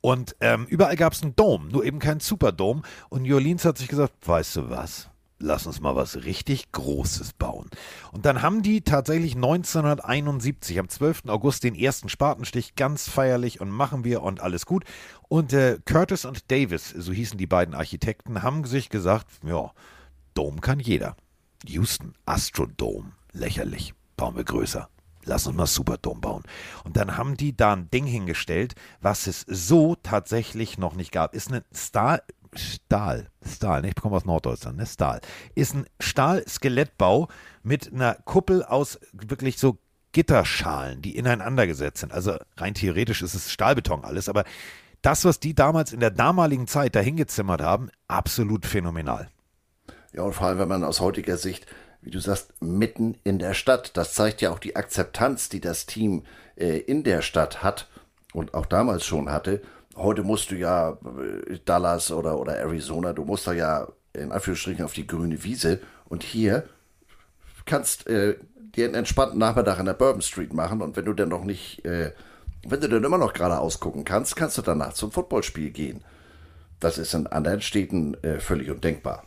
Und 0.00 0.36
ähm, 0.40 0.66
überall 0.68 0.96
gab 0.96 1.12
es 1.12 1.22
einen 1.22 1.36
Dome, 1.36 1.68
nur 1.70 1.84
eben 1.84 1.98
keinen 1.98 2.20
Superdome. 2.20 2.82
Und 3.08 3.22
New 3.22 3.34
Orleans 3.34 3.64
hat 3.64 3.78
sich 3.78 3.88
gesagt, 3.88 4.14
weißt 4.26 4.56
du 4.56 4.70
was? 4.70 5.10
lass 5.38 5.66
uns 5.66 5.80
mal 5.80 5.96
was 5.96 6.24
richtig 6.24 6.72
Großes 6.72 7.34
bauen. 7.34 7.68
Und 8.12 8.24
dann 8.24 8.42
haben 8.42 8.62
die 8.62 8.80
tatsächlich 8.82 9.34
1971, 9.34 10.78
am 10.78 10.88
12. 10.88 11.24
August, 11.28 11.64
den 11.64 11.74
ersten 11.74 12.08
Spatenstich 12.08 12.74
ganz 12.74 13.08
feierlich 13.08 13.60
und 13.60 13.70
machen 13.70 14.04
wir 14.04 14.22
und 14.22 14.40
alles 14.40 14.66
gut. 14.66 14.84
Und 15.28 15.52
äh, 15.52 15.78
Curtis 15.84 16.24
und 16.24 16.50
Davis, 16.50 16.90
so 16.90 17.12
hießen 17.12 17.38
die 17.38 17.46
beiden 17.46 17.74
Architekten, 17.74 18.42
haben 18.42 18.64
sich 18.64 18.88
gesagt, 18.88 19.26
ja, 19.44 19.72
Dom 20.36 20.60
kann 20.60 20.80
jeder. 20.80 21.16
Houston, 21.66 22.12
Astrodome, 22.26 23.12
lächerlich, 23.32 23.94
bauen 24.16 24.36
wir 24.36 24.44
größer. 24.44 24.88
Lass 25.24 25.46
uns 25.46 25.56
mal 25.56 25.66
Superdome 25.66 26.20
bauen. 26.20 26.42
Und 26.84 26.96
dann 26.96 27.16
haben 27.16 27.36
die 27.36 27.56
da 27.56 27.72
ein 27.72 27.90
Ding 27.90 28.04
hingestellt, 28.04 28.74
was 29.00 29.26
es 29.26 29.44
so 29.48 29.96
tatsächlich 29.96 30.78
noch 30.78 30.94
nicht 30.94 31.10
gab. 31.10 31.34
Ist 31.34 31.48
eine 31.48 31.64
Star 31.74 32.20
Stahl, 32.54 33.28
Stahl, 33.44 33.82
ne? 33.82 33.88
ich 33.88 33.94
komme 33.96 34.16
aus 34.16 34.24
Norddeutschland, 34.24 34.78
ne? 34.78 34.86
Stahl, 34.86 35.20
ist 35.54 35.74
ein 35.74 35.84
Stahl-Skelettbau 36.00 37.28
mit 37.62 37.92
einer 37.92 38.14
Kuppel 38.14 38.62
aus 38.62 38.98
wirklich 39.12 39.58
so 39.58 39.78
Gitterschalen, 40.12 41.02
die 41.02 41.16
ineinander 41.16 41.66
gesetzt 41.66 41.98
sind. 41.98 42.12
Also 42.12 42.36
rein 42.56 42.72
theoretisch 42.72 43.20
ist 43.20 43.34
es 43.34 43.52
Stahlbeton 43.52 44.04
alles, 44.04 44.30
aber 44.30 44.44
das, 45.02 45.26
was 45.26 45.38
die 45.38 45.54
damals 45.54 45.92
in 45.92 46.00
der 46.00 46.10
damaligen 46.10 46.66
Zeit 46.66 46.94
dahingezimmert 46.94 47.60
haben, 47.60 47.90
absolut 48.08 48.64
phänomenal. 48.64 49.28
Ja, 50.16 50.22
und 50.22 50.32
vor 50.32 50.46
allem, 50.46 50.58
wenn 50.58 50.68
man 50.68 50.82
aus 50.82 51.00
heutiger 51.00 51.36
Sicht, 51.36 51.66
wie 52.00 52.10
du 52.10 52.18
sagst, 52.20 52.54
mitten 52.62 53.18
in 53.22 53.38
der 53.38 53.52
Stadt, 53.52 53.96
das 53.98 54.14
zeigt 54.14 54.40
ja 54.40 54.50
auch 54.50 54.58
die 54.58 54.74
Akzeptanz, 54.74 55.50
die 55.50 55.60
das 55.60 55.84
Team 55.84 56.22
äh, 56.56 56.78
in 56.78 57.04
der 57.04 57.20
Stadt 57.20 57.62
hat 57.62 57.86
und 58.32 58.54
auch 58.54 58.64
damals 58.64 59.04
schon 59.04 59.30
hatte. 59.30 59.60
Heute 59.94 60.22
musst 60.22 60.50
du 60.50 60.54
ja 60.56 60.92
äh, 60.92 61.58
Dallas 61.66 62.10
oder, 62.10 62.40
oder 62.40 62.56
Arizona, 62.56 63.12
du 63.12 63.24
musst 63.24 63.46
da 63.46 63.52
ja 63.52 63.88
in 64.14 64.32
Anführungsstrichen 64.32 64.84
auf 64.86 64.94
die 64.94 65.06
grüne 65.06 65.44
Wiese 65.44 65.80
und 66.06 66.22
hier 66.22 66.64
kannst 67.66 68.06
äh, 68.06 68.36
dir 68.74 68.86
einen 68.86 68.94
entspannten 68.94 69.38
Nachmittag 69.38 69.78
in 69.78 69.84
der 69.84 69.92
Bourbon 69.92 70.22
Street 70.22 70.54
machen 70.54 70.80
und 70.80 70.96
wenn 70.96 71.04
du 71.04 71.12
dann 71.12 71.28
noch 71.28 71.44
nicht, 71.44 71.84
äh, 71.84 72.12
wenn 72.66 72.80
du 72.80 72.88
dann 72.88 73.04
immer 73.04 73.18
noch 73.18 73.34
geradeaus 73.34 73.80
gucken 73.80 74.04
kannst, 74.04 74.34
kannst 74.34 74.56
du 74.56 74.62
danach 74.62 74.94
zum 74.94 75.12
Footballspiel 75.12 75.70
gehen. 75.70 76.02
Das 76.80 76.96
ist 76.96 77.12
in 77.12 77.26
anderen 77.26 77.60
Städten 77.60 78.14
äh, 78.22 78.40
völlig 78.40 78.70
undenkbar. 78.70 79.26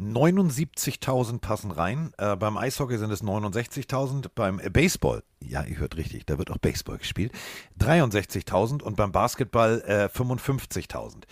79.000 0.00 1.40
passen 1.40 1.70
rein. 1.70 2.12
Äh, 2.16 2.36
beim 2.36 2.56
Eishockey 2.56 2.96
sind 2.98 3.10
es 3.10 3.22
69.000. 3.22 4.28
Beim 4.34 4.60
Baseball, 4.72 5.22
ja, 5.42 5.62
ihr 5.64 5.78
hört 5.78 5.96
richtig, 5.96 6.24
da 6.26 6.38
wird 6.38 6.50
auch 6.50 6.58
Baseball 6.58 6.98
gespielt, 6.98 7.32
63.000 7.78 8.82
und 8.82 8.96
beim 8.96 9.12
Basketball 9.12 9.82
äh, 9.86 10.06
55.000. 10.06 11.24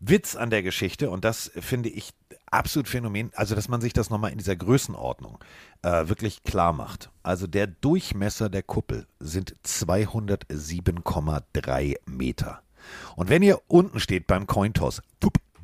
Witz 0.00 0.36
an 0.36 0.50
der 0.50 0.62
Geschichte, 0.62 1.10
und 1.10 1.24
das 1.24 1.50
finde 1.56 1.88
ich 1.88 2.12
absolut 2.50 2.88
Phänomen, 2.88 3.30
also 3.34 3.54
dass 3.54 3.68
man 3.68 3.80
sich 3.80 3.92
das 3.92 4.10
nochmal 4.10 4.32
in 4.32 4.38
dieser 4.38 4.56
Größenordnung 4.56 5.38
äh, 5.82 6.08
wirklich 6.08 6.42
klar 6.44 6.72
macht. 6.72 7.10
Also 7.22 7.46
der 7.46 7.66
Durchmesser 7.66 8.48
der 8.48 8.62
Kuppel 8.62 9.06
sind 9.18 9.54
207,3 9.66 11.96
Meter. 12.06 12.62
Und 13.16 13.28
wenn 13.28 13.42
ihr 13.42 13.60
unten 13.66 14.00
steht 14.00 14.26
beim 14.28 14.46
Cointoss, 14.46 15.02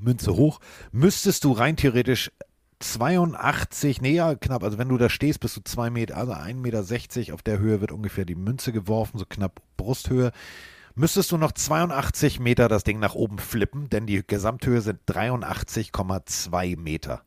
Münze 0.05 0.35
hoch, 0.37 0.61
müsstest 0.93 1.45
du 1.45 1.53
rein 1.53 1.77
theoretisch 1.77 2.31
82, 2.81 4.01
nee, 4.01 4.15
ja, 4.15 4.35
knapp, 4.35 4.63
also 4.63 4.79
wenn 4.79 4.89
du 4.89 4.99
da 4.99 5.09
stehst, 5.09 5.41
bist 5.41 5.57
du 5.57 5.63
2 5.63 5.91
Meter, 5.91 6.17
also 6.17 6.33
1,60 6.33 6.55
Meter 6.55 7.35
auf 7.35 7.43
der 7.43 7.59
Höhe 7.59 7.81
wird 7.81 7.93
ungefähr 7.93 8.25
die 8.25 8.35
Münze 8.35 8.73
geworfen, 8.73 9.19
so 9.19 9.25
knapp 9.27 9.63
Brusthöhe. 9.77 10.33
Müsstest 10.95 11.33
du 11.33 11.39
noch 11.39 11.53
82 11.53 12.39
Meter 12.39 12.69
das 12.69 12.85
Ding 12.85 13.01
nach 13.01 13.15
oben 13.15 13.39
flippen, 13.39 13.91
denn 13.91 14.07
die 14.07 14.23
Gesamthöhe 14.25 14.81
sind 14.81 15.01
83,2 15.09 16.79
Meter. 16.79 17.23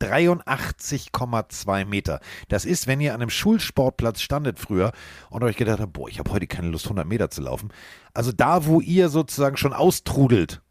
83,2 0.00 1.84
Meter. 1.84 2.20
Das 2.48 2.64
ist, 2.64 2.88
wenn 2.88 3.00
ihr 3.00 3.14
an 3.14 3.20
einem 3.20 3.30
Schulsportplatz 3.30 4.20
standet 4.20 4.58
früher 4.58 4.92
und 5.30 5.44
euch 5.44 5.56
gedacht 5.56 5.78
habt, 5.78 5.92
boah, 5.92 6.08
ich 6.08 6.18
habe 6.18 6.32
heute 6.32 6.48
keine 6.48 6.68
Lust, 6.68 6.86
100 6.86 7.06
Meter 7.06 7.30
zu 7.30 7.42
laufen. 7.42 7.70
Also 8.12 8.32
da, 8.32 8.66
wo 8.66 8.80
ihr 8.80 9.08
sozusagen 9.08 9.56
schon 9.56 9.72
austrudelt, 9.72 10.61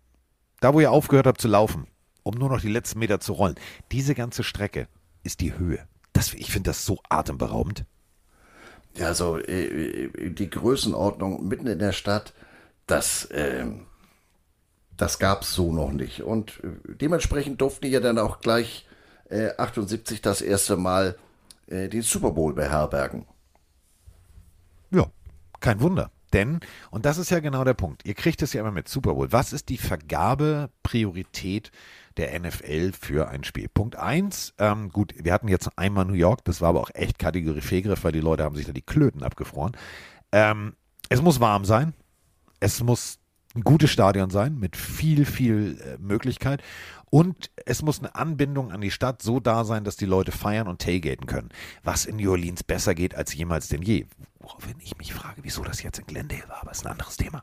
da, 0.62 0.74
wo 0.74 0.80
ihr 0.80 0.92
aufgehört 0.92 1.28
habt 1.28 1.42
zu 1.42 1.50
laufen, 1.50 1.88
um 2.24 2.36
nur 2.36 2.50
noch 2.50 2.62
die 2.62 2.70
letzten 2.70 3.00
Meter 3.00 3.20
zu 3.20 3.34
rollen, 3.34 3.56
diese 3.92 4.16
ganze 4.16 4.44
Strecke 4.44 4.88
ist 5.24 5.42
die 5.42 5.58
Höhe. 5.58 5.86
Das, 6.14 6.34
ich 6.34 6.52
finde 6.52 6.70
das 6.70 6.86
so 6.86 7.00
atemberaubend. 7.10 7.86
Ja, 8.96 9.08
also 9.08 9.38
äh, 9.38 10.06
äh, 10.06 10.30
die 10.30 10.50
Größenordnung 10.50 11.48
mitten 11.48 11.68
in 11.68 11.80
der 11.80 11.94
Stadt, 11.94 12.34
das, 12.88 13.26
äh, 13.26 13.66
das 14.98 15.18
gab 15.20 15.42
es 15.42 15.54
so 15.54 15.74
noch 15.74 15.92
nicht. 15.92 16.22
Und 16.22 16.62
äh, 16.64 16.96
dementsprechend 16.96 17.62
durften 17.62 17.86
die 17.86 17.92
ja 17.92 18.00
dann 18.00 18.20
auch 18.20 18.40
gleich 18.42 18.86
äh, 19.30 19.52
78 19.58 20.22
das 20.22 20.42
erste 20.42 20.78
Mal 20.78 21.18
äh, 21.68 21.88
den 21.88 22.02
Super 22.02 22.32
Bowl 22.32 22.54
beherbergen. 22.54 23.26
Ja, 24.92 25.06
kein 25.60 25.80
Wunder. 25.80 26.12
Denn, 26.34 26.60
und 26.90 27.06
das 27.06 27.18
ist 27.18 27.30
ja 27.32 27.40
genau 27.40 27.64
der 27.64 27.74
Punkt, 27.74 28.06
ihr 28.06 28.14
kriegt 28.14 28.42
es 28.42 28.54
ja 28.54 28.62
immer 28.62 28.72
mit 28.72 28.88
Super 28.88 29.14
Bowl. 29.14 29.32
Was 29.32 29.54
ist 29.54 29.70
die 29.70 29.78
Vergabepriorität 29.78 31.72
der 32.18 32.40
NFL 32.40 32.94
für 32.94 33.30
ein 33.30 33.44
Spiel? 33.44 33.68
Punkt 33.68 33.96
1, 33.96 34.54
ähm, 34.58 34.90
gut, 34.90 35.14
wir 35.18 35.34
hatten 35.34 35.48
jetzt 35.48 35.70
einmal 35.78 36.06
New 36.06 36.14
York, 36.14 36.46
das 36.46 36.62
war 36.62 36.70
aber 36.70 36.82
auch 36.82 36.92
echt 36.94 37.20
Kategorie 37.20 37.62
Fehlgriff, 37.62 38.04
weil 38.04 38.12
die 38.12 38.20
Leute 38.20 38.44
haben 38.44 38.56
sich 38.56 38.66
da 38.66 38.72
die 38.72 38.82
Klöten 38.82 39.24
abgefroren. 39.24 39.74
Ähm, 40.32 40.74
es 41.10 41.22
muss 41.22 41.40
warm 41.40 41.66
sein. 41.66 41.94
Es 42.60 42.82
muss 42.82 43.18
ein 43.56 43.64
gutes 43.64 43.90
Stadion 43.92 44.30
sein 44.30 44.58
mit 44.58 44.78
viel, 44.78 45.26
viel 45.26 45.78
äh, 45.82 45.98
Möglichkeit. 46.02 46.64
Und 47.10 47.52
es 47.66 47.82
muss 47.82 48.00
eine 48.00 48.16
Anbindung 48.16 48.72
an 48.72 48.80
die 48.80 48.92
Stadt 48.92 49.22
so 49.22 49.42
da 49.42 49.66
sein, 49.66 49.84
dass 49.84 49.98
die 49.98 50.06
Leute 50.06 50.32
feiern 50.32 50.70
und 50.70 50.82
tailgaten 50.82 51.28
können. 51.28 51.50
Was 51.84 52.06
in 52.06 52.16
New 52.16 52.32
Orleans 52.32 52.64
besser 52.64 52.96
geht 52.96 53.16
als 53.16 53.34
jemals 53.34 53.68
denn 53.68 53.82
je. 53.82 54.06
Woraufhin 54.42 54.76
ich 54.80 54.98
mich 54.98 55.14
frage, 55.14 55.42
wieso 55.44 55.64
das 55.64 55.84
jetzt 55.84 56.00
in 56.00 56.06
Glendale 56.06 56.48
war, 56.48 56.62
aber 56.62 56.72
ist 56.72 56.86
ein 56.86 56.92
anderes 56.92 57.18
Thema. 57.18 57.42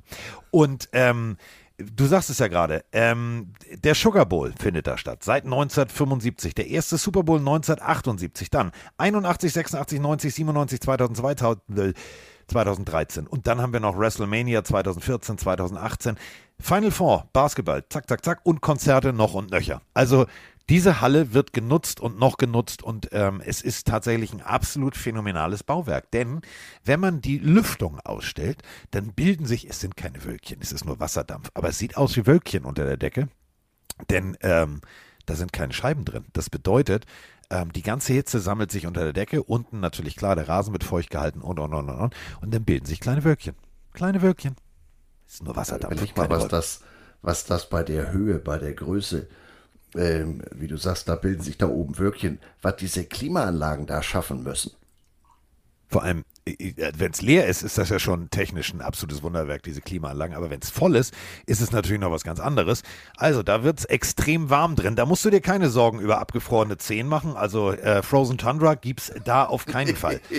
Und 0.51 0.89
ähm, 0.93 1.37
du 1.79 2.07
sagst 2.07 2.31
es 2.31 2.39
ja 2.39 2.49
gerade, 2.49 2.85
ähm, 2.93 3.53
der 3.73 3.95
Sugar 3.95 4.27
Bowl 4.27 4.53
findet 4.59 4.87
da 4.87 4.99
statt, 4.99 5.23
seit 5.23 5.45
1975. 5.45 6.55
Der 6.55 6.69
erste 6.69 6.99
Super 6.99 7.23
Bowl 7.23 7.39
1978, 7.39 8.51
dann 8.51 8.73
81, 8.97 9.53
86, 9.53 10.01
90, 10.01 10.35
97, 10.35 10.81
2000, 10.81 11.17
2000 11.17 11.95
2013. 12.49 13.27
Und 13.27 13.47
dann 13.47 13.61
haben 13.61 13.73
wir 13.73 13.81
noch 13.81 13.99
WrestleMania 13.99 14.65
2014, 14.65 15.39
2018, 15.39 16.17
Final 16.59 16.91
Four, 16.91 17.29
Basketball, 17.33 17.85
zack, 17.89 18.09
zack, 18.09 18.25
zack 18.25 18.41
und 18.43 18.61
Konzerte 18.61 19.13
noch 19.13 19.35
und 19.35 19.51
nöcher. 19.51 19.83
Also 19.95 20.27
diese 20.69 21.01
Halle 21.01 21.33
wird 21.33 21.53
genutzt 21.53 22.01
und 22.01 22.19
noch 22.19 22.37
genutzt 22.37 22.83
und 22.83 23.09
ähm, 23.13 23.43
es 23.45 23.63
ist 23.63 23.87
tatsächlich 23.87 24.33
ein 24.33 24.43
absolut 24.43 24.97
phänomenales 24.97 25.63
Bauwerk. 25.63 26.11
Denn 26.11 26.43
wenn 26.85 27.01
man 27.01 27.21
die 27.21 27.39
Lüftung 27.39 28.01
ausstellt, 28.01 28.63
dann 28.91 29.13
bilden 29.13 29.47
sich, 29.47 29.69
es 29.69 29.81
sind 29.81 29.97
keine 29.97 30.25
Wölkchen, 30.25 30.59
es 30.61 30.73
ist 30.73 30.85
nur 30.85 31.01
Wasserdampf, 31.01 31.51
aber 31.55 31.69
es 31.69 31.79
sieht 31.79 31.97
aus 31.97 32.17
wie 32.17 32.27
Wölkchen 32.27 32.65
unter 32.65 32.85
der 32.85 32.97
Decke. 32.97 33.29
Denn 34.11 34.37
ähm, 34.43 34.81
da 35.27 35.35
sind 35.35 35.53
keine 35.53 35.73
Scheiben 35.73 36.05
drin. 36.05 36.27
Das 36.33 36.51
bedeutet, 36.51 37.07
ähm, 37.51 37.73
die 37.73 37.83
ganze 37.83 38.13
Hitze 38.13 38.39
sammelt 38.41 38.71
sich 38.71 38.87
unter 38.87 39.05
der 39.05 39.13
Decke. 39.13 39.43
Unten 39.43 39.81
natürlich 39.81 40.17
klar, 40.17 40.37
der 40.37 40.49
Rasen 40.49 40.73
wird 40.73 40.85
feucht 40.85 41.11
gehalten 41.11 41.41
und 41.41 41.59
und 41.59 41.73
und 41.73 41.89
und. 41.89 42.15
Und 42.41 42.55
dann 42.55 42.65
bilden 42.65 42.87
sich 42.87 43.01
kleine 43.01 43.25
Wölkchen. 43.25 43.55
Kleine 43.93 44.23
Wölkchen. 44.23 44.55
Ist 45.27 45.43
nur 45.43 45.57
Wasserdampf. 45.57 46.03
Ich 46.03 46.17
mal, 46.17 46.31
was 46.31 46.49
das, 46.49 46.81
was 47.23 47.45
das 47.47 47.69
bei 47.69 47.83
der 47.83 48.13
Höhe, 48.13 48.39
bei 48.39 48.59
der 48.59 48.75
Größe, 48.75 49.29
ähm, 49.95 50.43
wie 50.55 50.67
du 50.67 50.77
sagst, 50.77 51.09
da 51.09 51.15
bilden 51.15 51.43
sich 51.43 51.59
da 51.59 51.67
oben 51.69 51.99
Wölkchen, 51.99 52.39
was 52.63 52.77
diese 52.77 53.05
Klimaanlagen 53.05 53.87
da 53.87 54.03
schaffen 54.03 54.43
müssen. 54.43 54.73
Vor 55.89 56.03
allem, 56.03 56.25
wenn 56.45 57.13
es 57.13 57.23
leer 57.23 57.47
ist, 57.47 57.63
ist 57.63 57.79
das 57.79 57.89
ja 57.89 57.99
schon 57.99 58.29
technisch 58.31 58.73
ein 58.73 58.83
absolutes 58.83 59.23
Wunderwerk, 59.23 59.63
diese 59.63 59.81
Klimaanlagen. 59.81 60.37
Aber 60.37 60.51
wenn 60.51 60.61
es 60.61 60.71
voll 60.71 60.97
ist, 60.97 61.15
ist 61.47 61.61
es 61.61 61.73
natürlich 61.73 62.01
noch 62.01 62.11
was 62.11 62.25
ganz 62.25 62.41
anderes. 62.41 62.83
Also 63.17 63.43
da 63.43 63.65
wird 63.65 63.79
es 63.81 63.85
extrem 63.87 64.51
warm 64.51 64.77
drin. 64.77 64.97
Da 64.97 65.07
musst 65.07 65.25
du 65.25 65.31
dir 65.31 65.41
keine 65.41 65.71
Sorgen 65.71 66.01
über 66.01 66.19
abgefrorene 66.19 66.77
Zehen 66.77 67.09
machen. 67.09 67.37
Also 67.37 67.73
äh, 67.73 68.03
Frozen 68.03 68.37
Tundra 68.37 68.75
gibt 68.75 69.01
es 69.01 69.13
da 69.25 69.45
auf 69.45 69.65
keinen 69.65 69.97
Fall. 69.97 70.21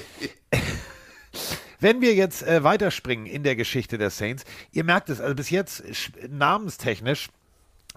Wenn 1.79 2.01
wir 2.01 2.13
jetzt 2.13 2.43
äh, 2.43 2.63
weiterspringen 2.63 3.25
in 3.25 3.43
der 3.43 3.55
Geschichte 3.55 3.97
der 3.97 4.09
Saints, 4.09 4.43
ihr 4.71 4.83
merkt 4.83 5.09
es, 5.09 5.21
also 5.21 5.33
bis 5.33 5.49
jetzt 5.49 5.83
namenstechnisch, 6.29 7.29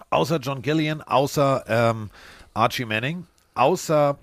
außer 0.09 0.37
John 0.37 0.61
Gillian, 0.61 1.01
außer 1.01 1.63
ähm, 1.67 2.09
Archie 2.53 2.85
Manning, 2.85 3.25
außer 3.55 4.17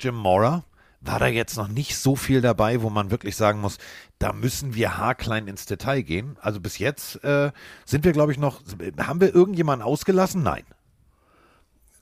Jim 0.00 0.14
Mora, 0.14 0.64
war 1.00 1.18
da 1.18 1.26
jetzt 1.26 1.56
noch 1.56 1.68
nicht 1.68 1.96
so 1.96 2.16
viel 2.16 2.40
dabei, 2.40 2.82
wo 2.82 2.90
man 2.90 3.10
wirklich 3.10 3.36
sagen 3.36 3.60
muss, 3.60 3.78
da 4.18 4.32
müssen 4.32 4.74
wir 4.74 4.98
haarklein 4.98 5.46
ins 5.46 5.66
Detail 5.66 6.02
gehen. 6.02 6.36
Also 6.40 6.60
bis 6.60 6.78
jetzt 6.78 7.22
äh, 7.24 7.52
sind 7.84 8.04
wir, 8.04 8.12
glaube 8.12 8.32
ich, 8.32 8.38
noch, 8.38 8.60
haben 8.98 9.20
wir 9.20 9.34
irgendjemanden 9.34 9.86
ausgelassen? 9.86 10.42
Nein. 10.42 10.64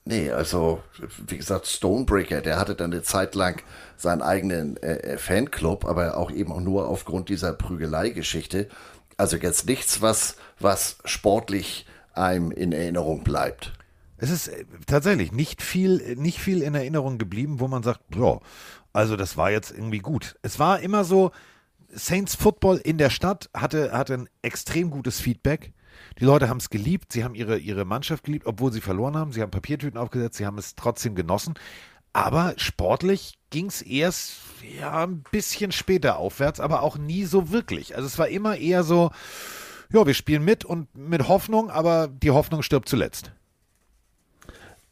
Nee, 0.05 0.31
also 0.31 0.81
wie 1.27 1.37
gesagt, 1.37 1.67
Stonebreaker, 1.67 2.41
der 2.41 2.57
hatte 2.57 2.75
dann 2.75 2.93
eine 2.93 3.03
Zeit 3.03 3.35
lang 3.35 3.61
seinen 3.97 4.21
eigenen 4.21 4.77
äh, 4.77 4.95
äh 4.95 5.17
Fanclub, 5.17 5.85
aber 5.85 6.15
auch 6.15 6.31
eben 6.31 6.51
auch 6.51 6.61
nur 6.61 6.87
aufgrund 6.87 7.27
dieser 7.27 7.51
Prügelei-Geschichte. 7.51 8.69
Also 9.17 9.35
jetzt 9.35 9.67
nichts, 9.67 10.01
was, 10.01 10.37
was 10.59 10.99
sportlich 11.03 11.85
einem 12.17 12.51
in 12.51 12.71
Erinnerung 12.71 13.23
bleibt. 13.23 13.73
Es 14.17 14.29
ist 14.29 14.47
äh, 14.47 14.65
tatsächlich 14.85 15.31
nicht 15.31 15.61
viel, 15.61 16.15
nicht 16.15 16.39
viel 16.39 16.61
in 16.61 16.75
Erinnerung 16.75 17.17
geblieben, 17.17 17.59
wo 17.59 17.67
man 17.67 17.83
sagt, 17.83 18.01
ja, 18.15 18.39
also 18.93 19.15
das 19.15 19.37
war 19.37 19.51
jetzt 19.51 19.71
irgendwie 19.71 19.99
gut. 19.99 20.35
Es 20.41 20.59
war 20.59 20.79
immer 20.79 21.03
so, 21.03 21.31
Saints 21.89 22.35
Football 22.35 22.77
in 22.77 22.97
der 22.97 23.09
Stadt 23.09 23.49
hatte, 23.53 23.91
hatte 23.91 24.15
ein 24.15 24.29
extrem 24.41 24.89
gutes 24.89 25.19
Feedback. 25.19 25.73
Die 26.19 26.25
Leute 26.25 26.49
haben 26.49 26.57
es 26.57 26.69
geliebt, 26.69 27.13
sie 27.13 27.23
haben 27.23 27.35
ihre, 27.35 27.57
ihre 27.57 27.85
Mannschaft 27.85 28.23
geliebt, 28.23 28.45
obwohl 28.45 28.71
sie 28.71 28.81
verloren 28.81 29.15
haben. 29.15 29.31
Sie 29.31 29.41
haben 29.41 29.51
Papiertüten 29.51 29.99
aufgesetzt, 29.99 30.37
sie 30.37 30.45
haben 30.45 30.57
es 30.57 30.75
trotzdem 30.75 31.15
genossen. 31.15 31.55
Aber 32.13 32.53
sportlich 32.57 33.37
ging 33.51 33.67
es 33.67 33.81
erst 33.81 34.37
ja, 34.79 35.03
ein 35.05 35.23
bisschen 35.31 35.71
später 35.71 36.17
aufwärts, 36.17 36.59
aber 36.59 36.81
auch 36.81 36.97
nie 36.97 37.25
so 37.25 37.51
wirklich. 37.51 37.95
Also 37.95 38.07
es 38.07 38.17
war 38.17 38.27
immer 38.27 38.57
eher 38.57 38.83
so, 38.83 39.11
ja, 39.91 40.05
wir 40.05 40.13
spielen 40.13 40.43
mit 40.43 40.65
und 40.65 40.87
mit 40.95 41.27
Hoffnung, 41.27 41.69
aber 41.69 42.07
die 42.07 42.31
Hoffnung 42.31 42.61
stirbt 42.61 42.89
zuletzt. 42.89 43.31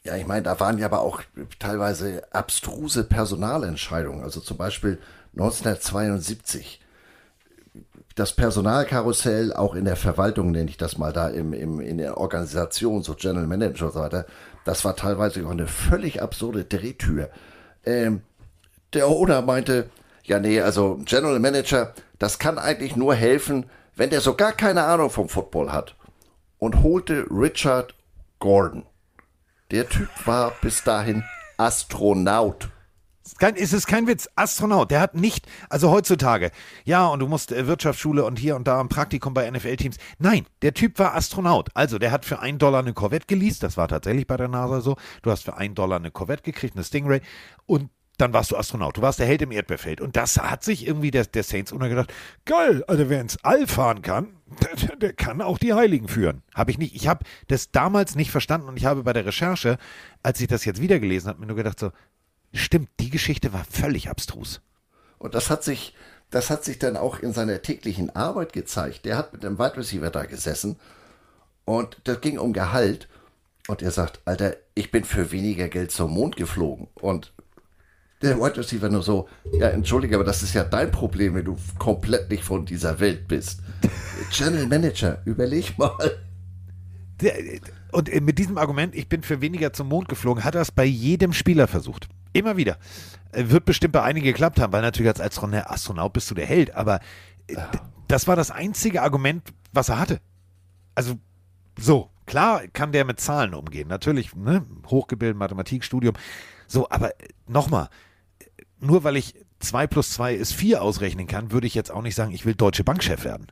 Ja, 0.04 0.16
ich 0.16 0.28
meine, 0.28 0.44
da 0.44 0.60
waren 0.60 0.78
ja 0.78 0.86
aber 0.86 1.02
auch 1.02 1.22
teilweise 1.58 2.24
abstruse 2.32 3.04
Personalentscheidungen. 3.04 4.24
Also 4.24 4.40
zum 4.40 4.58
Beispiel 4.58 5.00
1972 5.34 6.80
das 8.16 8.32
Personalkarussell, 8.34 9.52
auch 9.54 9.76
in 9.76 9.84
der 9.84 9.98
Verwaltung 9.98 10.52
nenne 10.52 10.70
ich 10.70 10.78
das 10.78 10.98
mal 10.98 11.12
da, 11.12 11.28
im, 11.28 11.52
im, 11.52 11.82
in 11.82 11.98
der 11.98 12.18
Organisation, 12.18 13.04
so 13.04 13.14
General 13.14 13.46
Manager 13.46 13.88
und 13.88 13.94
so 13.94 14.00
weiter, 14.00 14.26
das 14.64 14.86
war 14.86 14.96
teilweise 14.96 15.46
auch 15.46 15.52
eine 15.52 15.68
völlig 15.68 16.22
absurde 16.22 16.64
Drehtür. 16.64 17.30
Ähm, 17.86 18.22
der 18.94 19.10
Owner 19.10 19.42
meinte, 19.42 19.90
ja 20.24 20.40
nee, 20.40 20.62
also 20.62 21.00
General 21.04 21.40
Manager, 21.40 21.94
das 22.18 22.40
kann 22.40 22.58
eigentlich 22.58 22.96
nur 22.96 23.14
helfen, 23.14 23.66
wenn 23.96 24.10
der 24.10 24.22
so 24.22 24.36
gar 24.36 24.54
keine 24.54 24.84
Ahnung 24.84 25.10
vom 25.10 25.30
Football 25.30 25.72
hat. 25.72 25.96
Und 26.58 26.82
holte 26.82 27.26
Richard 27.30 27.96
Gordon. 28.40 28.86
Der 29.72 29.90
Typ 29.90 30.10
war 30.26 30.52
bis 30.62 30.84
dahin 30.84 31.24
Astronaut. 31.58 32.70
Ist 33.56 33.74
es 33.74 33.88
kein 33.88 34.06
Witz. 34.06 34.30
Astronaut, 34.36 34.92
der 34.92 35.00
hat 35.00 35.16
nicht, 35.16 35.48
also 35.68 35.90
heutzutage, 35.90 36.52
ja, 36.84 37.08
und 37.08 37.20
du 37.20 37.28
musst 37.28 37.52
äh, 37.52 37.66
Wirtschaftsschule 37.66 38.24
und 38.24 38.38
hier 38.38 38.56
und 38.56 38.68
da 38.68 38.80
ein 38.80 38.88
Praktikum 38.88 39.34
bei 39.34 39.50
NFL-Teams. 39.50 39.98
Nein, 40.20 40.46
der 40.62 40.76
Typ 40.76 41.00
war 41.00 41.16
Astronaut. 41.16 41.70
Also, 41.74 41.98
der 41.98 42.12
hat 42.12 42.24
für 42.24 42.40
einen 42.40 42.60
Dollar 42.60 42.82
eine 42.82 42.94
Corvette 42.94 43.26
geleast, 43.26 43.64
das 43.64 43.78
war 43.78 43.88
tatsächlich 43.88 44.28
bei 44.28 44.38
der 44.38 44.48
NASA 44.48 44.80
so. 44.80 44.96
Du 45.24 45.32
hast 45.32 45.44
für 45.44 45.58
einen 45.58 45.74
Dollar 45.74 45.98
eine 45.98 46.12
Corvette 46.12 46.44
gekriegt, 46.44 46.76
eine 46.76 46.84
Stingray, 46.84 47.22
und 47.66 47.90
dann 48.18 48.34
warst 48.34 48.52
du 48.52 48.58
Astronaut. 48.58 48.98
Du 48.98 49.02
warst 49.02 49.20
der 49.20 49.26
Held 49.26 49.42
im 49.42 49.52
Erdbeerfeld. 49.52 50.02
Und 50.02 50.16
das 50.16 50.38
hat 50.38 50.64
sich 50.64 50.88
irgendwie 50.88 51.12
der, 51.12 51.26
der 51.26 51.44
Saints 51.44 51.72
gedacht, 51.72 52.14
geil, 52.46 52.84
also 52.88 53.10
wer 53.10 53.22
ins 53.22 53.38
All 53.44 53.68
fahren 53.68 54.02
kann, 54.02 54.38
der, 54.62 54.96
der 54.96 55.14
kann 55.14 55.42
auch 55.42 55.58
die 55.58 55.74
Heiligen 55.74 56.08
führen. 56.08 56.44
Habe 56.54 56.72
ich 56.72 56.78
nicht. 56.78 56.96
Ich 56.96 57.08
habe 57.08 57.26
das 57.48 57.72
damals 57.72 58.16
nicht 58.16 58.32
verstanden 58.32 58.68
und 58.68 58.78
ich 58.78 58.86
habe 58.86 59.04
bei 59.04 59.14
der 59.14 59.26
Recherche, 59.26 59.78
als 60.24 60.40
ich 60.42 60.48
das 60.48 60.66
jetzt 60.66 60.82
wieder 60.82 61.00
gelesen 61.00 61.30
habe, 61.30 61.40
mir 61.40 61.48
nur 61.48 61.58
gedacht 61.58 61.80
so, 61.80 61.92
Stimmt, 62.56 62.90
die 63.02 63.10
Geschichte 63.10 63.52
war 63.52 63.66
völlig 63.66 64.10
abstrus. 64.10 64.62
Und 65.18 65.36
das 65.36 65.50
hat 65.50 65.64
sich, 65.64 65.94
das 66.30 66.50
hat 66.50 66.64
sich 66.64 66.80
dann 66.80 66.96
auch 66.96 67.20
in 67.20 67.34
seiner 67.34 67.62
täglichen 67.62 68.16
Arbeit 68.16 68.54
gezeigt. 68.54 69.06
Der 69.06 69.18
hat 69.18 69.34
mit 69.34 69.44
dem 69.44 69.60
Wide 69.60 69.78
Receiver 69.78 70.10
da 70.10 70.24
gesessen 70.26 70.80
und 71.66 71.98
das 72.06 72.22
ging 72.22 72.40
um 72.40 72.54
Gehalt. 72.54 73.10
Und 73.68 73.82
er 73.82 73.92
sagt, 73.92 74.22
Alter, 74.26 74.56
ich 74.74 74.92
bin 74.92 75.04
für 75.04 75.32
weniger 75.32 75.68
Geld 75.68 75.92
zum 75.92 76.12
Mond 76.12 76.38
geflogen. 76.38 76.88
Und 76.94 77.34
der 78.26 78.40
Wide 78.40 78.58
Receiver 78.58 78.90
nur 78.90 79.04
so, 79.04 79.28
ja, 79.54 79.70
entschuldige, 79.70 80.16
aber 80.16 80.24
das 80.24 80.44
ist 80.44 80.54
ja 80.54 80.64
dein 80.64 80.92
Problem, 80.92 81.36
wenn 81.36 81.46
du 81.46 81.58
komplett 81.78 82.30
nicht 82.30 82.44
von 82.44 82.66
dieser 82.66 83.00
Welt 83.00 83.28
bist. 83.28 83.62
Channel 84.32 84.68
Manager, 84.68 85.22
überleg 85.26 85.78
mal. 85.78 86.12
Und 87.92 88.14
mit 88.22 88.38
diesem 88.40 88.58
Argument, 88.58 88.94
ich 88.94 89.08
bin 89.08 89.24
für 89.24 89.42
weniger 89.42 89.72
zum 89.72 89.88
Mond 89.88 90.10
geflogen, 90.10 90.44
hat 90.44 90.56
er 90.56 90.62
es 90.62 90.72
bei 90.72 90.86
jedem 90.86 91.34
Spieler 91.34 91.68
versucht. 91.68 92.10
Immer 92.34 92.58
wieder. 92.58 92.78
Äh, 93.32 93.50
wird 93.50 93.66
bestimmt 93.66 93.94
bei 93.94 94.04
einigen 94.04 94.26
geklappt 94.26 94.60
haben, 94.60 94.74
weil 94.74 94.82
natürlich 94.82 95.18
als 95.18 95.22
Astronaut 95.22 96.14
bist 96.14 96.30
du 96.30 96.36
der 96.36 96.46
Held, 96.46 96.76
aber 96.76 97.00
äh, 97.48 97.56
das 98.08 98.28
war 98.28 98.36
das 98.36 98.52
einzige 98.52 99.02
Argument, 99.02 99.54
was 99.72 99.90
er 99.90 100.00
hatte. 100.00 100.20
Also 100.94 101.16
so, 101.78 102.10
klar 102.26 102.68
kann 102.74 102.92
der 102.92 103.06
mit 103.06 103.20
Zahlen 103.20 103.54
umgehen, 103.54 103.88
natürlich, 103.88 104.36
ne? 104.36 104.66
hochgebildet, 104.88 105.38
Mathematikstudium, 105.38 106.16
so, 106.68 106.90
aber 106.90 107.12
äh, 107.22 107.28
nochmal, 107.48 107.90
nur 108.80 109.04
weil 109.04 109.18
ich 109.18 109.36
2 109.60 109.88
plus 109.88 110.12
2 110.12 110.36
ist 110.36 110.54
4 110.54 110.82
ausrechnen 110.82 111.28
kann, 111.28 111.52
würde 111.52 111.68
ich 111.68 111.76
jetzt 111.76 111.92
auch 111.92 112.02
nicht 112.02 112.16
sagen, 112.16 112.32
ich 112.32 112.46
will 112.46 112.56
Deutsche 112.56 112.84
Bankchef 112.84 113.24
werden. 113.24 113.48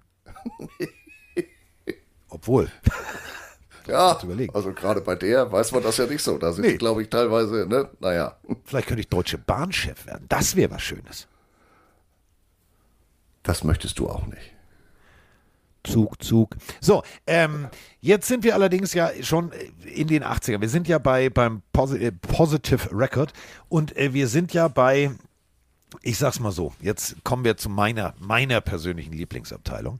Obwohl. 2.29 2.71
Ja, 3.87 4.17
also 4.53 4.71
gerade 4.73 5.01
bei 5.01 5.15
der 5.15 5.51
weiß 5.51 5.73
man 5.73 5.83
das 5.83 5.97
ja 5.97 6.05
nicht 6.05 6.23
so. 6.23 6.37
Da 6.37 6.53
sind 6.53 6.65
nee. 6.65 6.77
glaube 6.77 7.01
ich, 7.01 7.09
teilweise, 7.09 7.65
ne, 7.67 7.89
naja. 7.99 8.37
Vielleicht 8.63 8.87
könnte 8.87 9.01
ich 9.01 9.09
Deutsche 9.09 9.37
Bahnchef 9.37 10.05
werden. 10.05 10.25
Das 10.29 10.55
wäre 10.55 10.71
was 10.71 10.81
Schönes. 10.81 11.27
Das 13.43 13.63
möchtest 13.63 13.99
du 13.99 14.09
auch 14.09 14.25
nicht. 14.25 14.52
Zug, 15.83 16.23
Zug. 16.23 16.55
So, 16.79 17.03
ähm, 17.27 17.67
jetzt 17.99 18.27
sind 18.27 18.43
wir 18.43 18.55
allerdings 18.55 18.93
ja 18.93 19.11
schon 19.21 19.51
in 19.85 20.07
den 20.07 20.23
80ern. 20.23 20.61
Wir 20.61 20.69
sind 20.69 20.87
ja 20.87 20.97
bei 20.97 21.29
beim 21.29 21.61
Posi 21.73 21.97
äh, 21.97 22.11
Positive 22.11 22.89
Record 22.91 23.33
und 23.69 23.95
äh, 23.97 24.13
wir 24.13 24.27
sind 24.27 24.53
ja 24.53 24.67
bei, 24.67 25.11
ich 26.01 26.17
sag's 26.17 26.39
mal 26.39 26.51
so, 26.51 26.73
jetzt 26.81 27.23
kommen 27.23 27.43
wir 27.43 27.57
zu 27.57 27.69
meiner, 27.69 28.13
meiner 28.19 28.61
persönlichen 28.61 29.13
Lieblingsabteilung 29.13 29.99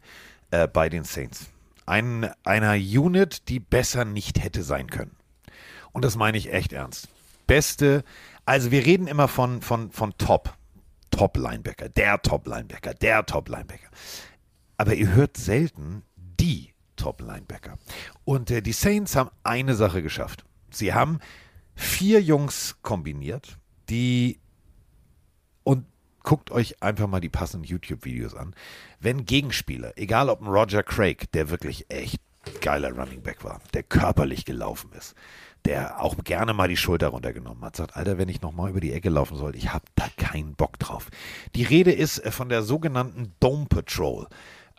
äh, 0.52 0.68
bei 0.68 0.90
den 0.90 1.04
Saints 1.04 1.48
ein, 1.86 2.30
einer 2.44 2.74
Unit, 2.74 3.50
die 3.50 3.60
besser 3.60 4.06
nicht 4.06 4.44
hätte 4.44 4.64
sein 4.64 4.90
können. 4.90 5.16
Und 5.92 6.06
das 6.06 6.16
meine 6.16 6.38
ich 6.38 6.52
echt 6.52 6.74
ernst. 6.74 7.08
Beste, 7.48 8.04
also 8.46 8.72
wir 8.72 8.86
reden 8.86 9.08
immer 9.08 9.28
von, 9.28 9.62
von, 9.62 9.92
von 9.92 10.18
Top. 10.18 10.56
Top-Linebacker, 11.12 11.90
der 11.90 12.20
Top-Linebacker, 12.24 12.96
der 12.96 13.24
Top-Linebacker. 13.24 13.88
Aber 14.84 14.96
ihr 14.96 15.14
hört 15.14 15.38
selten 15.38 16.04
die 16.18 16.74
Top-Linebacker. 16.98 17.78
Und 18.26 18.52
äh, 18.52 18.62
die 18.62 18.74
Saints 18.74 19.16
haben 19.16 19.30
eine 19.42 19.76
Sache 19.76 20.04
geschafft. 20.04 20.44
Sie 20.72 20.94
haben 20.94 21.20
vier 21.74 22.22
Jungs 22.22 22.76
kombiniert, 22.82 23.60
die 23.88 24.42
und 25.64 25.86
guckt 26.24 26.52
euch 26.52 26.84
einfach 26.84 27.08
mal 27.08 27.22
die 27.22 27.30
passenden 27.30 27.64
YouTube-Videos 27.64 28.36
an. 28.36 28.54
Wenn 29.00 29.24
Gegenspieler, 29.24 29.94
egal 29.96 30.28
ob 30.28 30.42
ein 30.42 30.48
Roger 30.48 30.84
Craig, 30.84 31.32
der 31.32 31.50
wirklich 31.50 31.90
echt 31.90 32.20
geiler 32.60 32.92
Running 32.92 33.22
Back 33.22 33.46
war, 33.46 33.62
der 33.74 33.84
körperlich 33.84 34.44
gelaufen 34.44 34.92
ist, 34.98 35.16
der 35.64 36.02
auch 36.02 36.18
gerne 36.26 36.54
mal 36.54 36.68
die 36.68 36.76
Schulter 36.76 37.08
runtergenommen 37.08 37.64
hat, 37.64 37.78
sagt, 37.78 37.96
Alter, 37.96 38.18
wenn 38.18 38.28
ich 38.28 38.42
nochmal 38.42 38.72
über 38.72 38.82
die 38.82 38.92
Ecke 38.92 39.10
laufen 39.10 39.38
soll, 39.38 39.56
ich 39.56 39.72
habe 39.72 39.86
da 39.96 40.08
keinen 40.18 40.56
Bock 40.56 40.78
drauf. 40.78 41.10
Die 41.56 41.64
Rede 41.64 41.94
ist 41.94 42.18
äh, 42.20 42.32
von 42.32 42.50
der 42.50 42.64
sogenannten 42.64 43.34
Dome 43.40 43.68
Patrol. 43.68 44.28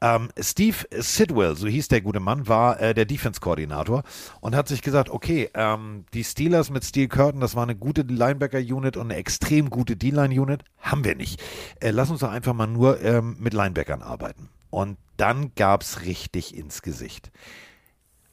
Ähm, 0.00 0.28
Steve 0.38 0.76
Sidwell, 0.98 1.56
so 1.56 1.66
hieß 1.66 1.88
der 1.88 2.00
gute 2.00 2.20
Mann, 2.20 2.46
war 2.48 2.80
äh, 2.80 2.94
der 2.94 3.04
Defense-Koordinator 3.04 4.02
und 4.40 4.54
hat 4.54 4.68
sich 4.68 4.82
gesagt, 4.82 5.08
okay, 5.08 5.50
ähm, 5.54 6.04
die 6.12 6.24
Steelers 6.24 6.70
mit 6.70 6.84
Steel 6.84 7.08
Curtain, 7.08 7.40
das 7.40 7.54
war 7.54 7.62
eine 7.62 7.76
gute 7.76 8.02
Linebacker-Unit 8.02 8.96
und 8.96 9.10
eine 9.10 9.16
extrem 9.16 9.70
gute 9.70 9.96
D-Line-Unit, 9.96 10.64
haben 10.78 11.04
wir 11.04 11.14
nicht. 11.14 11.42
Äh, 11.80 11.90
lass 11.90 12.10
uns 12.10 12.20
doch 12.20 12.30
einfach 12.30 12.54
mal 12.54 12.66
nur 12.66 13.00
ähm, 13.02 13.36
mit 13.38 13.54
Linebackern 13.54 14.02
arbeiten. 14.02 14.50
Und 14.70 14.98
dann 15.16 15.52
gab 15.54 15.82
es 15.82 16.02
richtig 16.02 16.56
ins 16.56 16.82
Gesicht. 16.82 17.30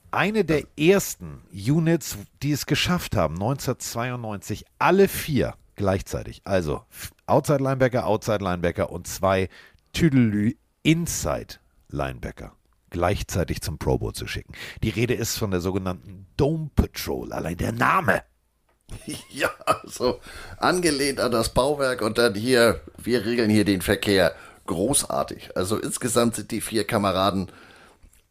Eine 0.09 0.43
der 0.43 0.63
ersten 0.77 1.41
Units, 1.53 2.17
die 2.41 2.51
es 2.51 2.65
geschafft 2.65 3.15
haben, 3.15 3.35
1992, 3.35 4.65
alle 4.77 5.07
vier 5.07 5.53
gleichzeitig, 5.75 6.41
also 6.43 6.83
Outside 7.27 7.63
Linebacker, 7.63 8.05
Outside 8.05 8.43
Linebacker 8.43 8.91
und 8.91 9.07
zwei 9.07 9.47
Tüdelü 9.93 10.55
Inside 10.83 11.55
Linebacker 11.89 12.53
gleichzeitig 12.91 13.61
zum 13.61 13.79
Pro 13.79 13.97
Bowl 13.97 14.13
zu 14.13 14.27
schicken. 14.27 14.53
Die 14.83 14.89
Rede 14.89 15.15
ist 15.15 15.37
von 15.37 15.49
der 15.49 15.61
sogenannten 15.61 16.27
Dome 16.37 16.69
Patrol, 16.75 17.33
allein 17.33 17.57
der 17.57 17.71
Name. 17.71 18.23
Ja, 19.29 19.49
so 19.85 20.19
angelehnt 20.57 21.21
an 21.21 21.31
das 21.31 21.53
Bauwerk 21.53 22.01
und 22.01 22.17
dann 22.17 22.35
hier, 22.35 22.81
wir 22.97 23.25
regeln 23.25 23.49
hier 23.49 23.63
den 23.63 23.81
Verkehr. 23.81 24.35
Großartig. 24.67 25.55
Also 25.55 25.77
insgesamt 25.77 26.35
sind 26.35 26.51
die 26.51 26.59
vier 26.59 26.85
Kameraden, 26.85 27.49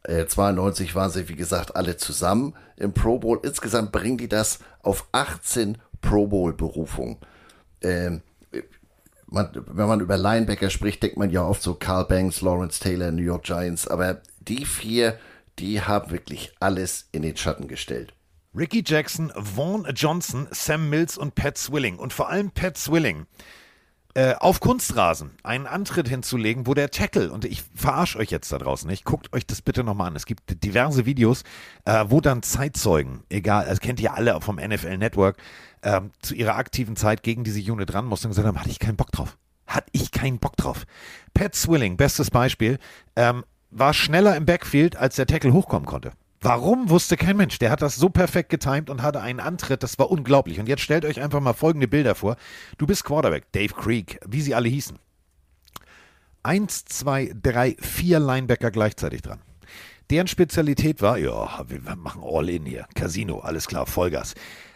äh, 0.03 0.27
92 0.27 0.95
waren 0.95 1.11
sie, 1.11 1.31
wie 1.31 1.35
gesagt, 1.35 1.77
alle 1.77 1.97
zusammen 1.97 2.55
im 2.77 2.93
Pro 2.93 3.19
Bowl. 3.19 3.41
Insgesamt 3.43 3.91
bringen 3.91 4.19
die 4.19 4.29
das 4.29 4.59
auf 4.83 5.07
18 5.13 5.79
Pro 6.03 6.27
Bowl 6.27 6.53
Berufungen. 6.53 7.17
Ähm, 7.81 8.23
man, 9.31 9.51
wenn 9.55 9.89
man 9.89 10.01
über 10.01 10.17
Linebacker 10.17 10.71
spricht, 10.71 11.03
denkt 11.03 11.17
man 11.17 11.31
ja 11.31 11.43
oft 11.45 11.63
so 11.63 11.75
Carl 11.75 12.05
Banks, 12.05 12.41
Lawrence 12.41 12.81
Taylor, 12.81 13.11
New 13.11 13.23
York 13.23 13.45
Giants, 13.45 13.89
aber 13.89 14.21
die 14.41 14.65
vier, 14.65 15.19
die 15.59 15.81
haben 15.81 16.11
wirklich 16.11 16.53
alles 16.61 17.09
in 17.13 17.23
den 17.23 17.37
Schatten 17.37 17.69
gestellt. 17.69 18.15
Ricky 18.55 18.83
Jackson, 18.85 19.33
Vaughn 19.37 19.87
Johnson, 19.95 20.49
Sam 20.51 20.91
Mills 20.91 21.17
und 21.17 21.37
Pat 21.37 21.57
Swilling. 21.57 21.99
Und 21.99 22.13
vor 22.13 22.29
allem 22.31 22.51
Pat 22.51 22.77
Swilling. 22.77 23.27
Äh, 24.15 24.35
auf 24.41 24.59
Kunstrasen 24.59 25.31
einen 25.45 25.69
Antritt 25.69 26.09
hinzulegen, 26.09 26.67
wo 26.67 26.75
der 26.75 26.91
Tackle, 26.91 27.31
und 27.31 27.45
ich 27.45 27.63
verarsche 27.77 28.19
euch 28.19 28.31
jetzt 28.31 28.51
da 28.51 28.59
draußen 28.59 28.91
nicht, 28.91 29.05
guckt 29.05 29.33
euch 29.33 29.47
das 29.47 29.63
bitte 29.63 29.85
nochmal 29.85 30.09
an. 30.09 30.17
Es 30.17 30.27
gibt 30.27 30.65
diverse 30.65 31.07
Videos, 31.07 31.45
äh, 31.85 32.05
wo 32.09 32.21
dann 32.21 32.43
Zeitzeugen, 32.43 33.23
egal, 33.29 33.67
das 33.67 33.79
kennt 33.79 34.01
ihr 34.01 34.13
alle 34.13 34.41
vom 34.41 34.57
NFL 34.57 34.99
Network, 34.99 35.37
ähm, 35.83 36.11
zu 36.21 36.35
ihrer 36.35 36.57
aktiven 36.57 36.97
Zeit 36.97 37.23
gegen 37.23 37.45
diese 37.45 37.61
Unit 37.73 37.95
ran 37.95 38.07
mussten 38.07 38.27
und 38.27 38.31
gesagt 38.31 38.47
haben, 38.47 38.59
hatte 38.59 38.71
ich 38.71 38.79
keinen 38.79 38.97
Bock 38.97 39.13
drauf. 39.13 39.37
Hatte 39.67 39.89
ich 39.93 40.11
keinen 40.11 40.39
Bock 40.39 40.57
drauf. 40.57 40.85
Pat 41.35 41.55
Swilling, 41.55 41.97
bestes 41.97 42.31
Beispiel, 42.31 42.79
ähm, 43.17 43.45
war 43.71 43.95
schneller 43.95 44.37
im 44.37 44.47
Backfield, 44.47 44.97
als 44.97 45.17
der 45.17 45.27
Tackle 45.27 45.53
hochkommen 45.53 45.87
konnte. 45.87 46.13
Warum 46.43 46.89
wusste 46.89 47.19
kein 47.19 47.37
Mensch? 47.37 47.59
Der 47.59 47.71
hat 47.71 47.83
das 47.83 47.97
so 47.97 48.09
perfekt 48.09 48.49
getimt 48.49 48.89
und 48.89 49.03
hatte 49.03 49.21
einen 49.21 49.41
Antritt, 49.41 49.83
das 49.83 49.99
war 49.99 50.11
unglaublich. 50.11 50.59
Und 50.59 50.69
jetzt 50.69 50.81
stellt 50.81 51.05
euch 51.05 51.21
einfach 51.21 51.41
mal 51.41 51.53
folgende 51.53 51.87
Bilder 51.87 52.15
vor. 52.15 52.37
Du 52.79 52.87
bist 52.87 53.05
Quarterback, 53.05 53.53
Dave 53.53 53.75
Creek, 53.75 54.19
wie 54.27 54.41
sie 54.41 54.55
alle 54.55 54.69
hießen. 54.69 54.99
Eins, 56.43 56.87
zwei, 56.87 57.31
drei, 57.43 57.77
vier 57.79 58.19
Linebacker 58.19 58.71
gleichzeitig 58.71 59.21
dran. 59.21 59.41
Deren 60.09 60.27
Spezialität 60.27 61.03
war, 61.03 61.19
ja, 61.19 61.65
wir 61.69 61.95
machen 61.97 62.23
All-In 62.25 62.65
hier, 62.65 62.87
Casino, 62.95 63.41
alles 63.41 63.69
klar, 63.69 63.87
Vollgas. 63.87 64.35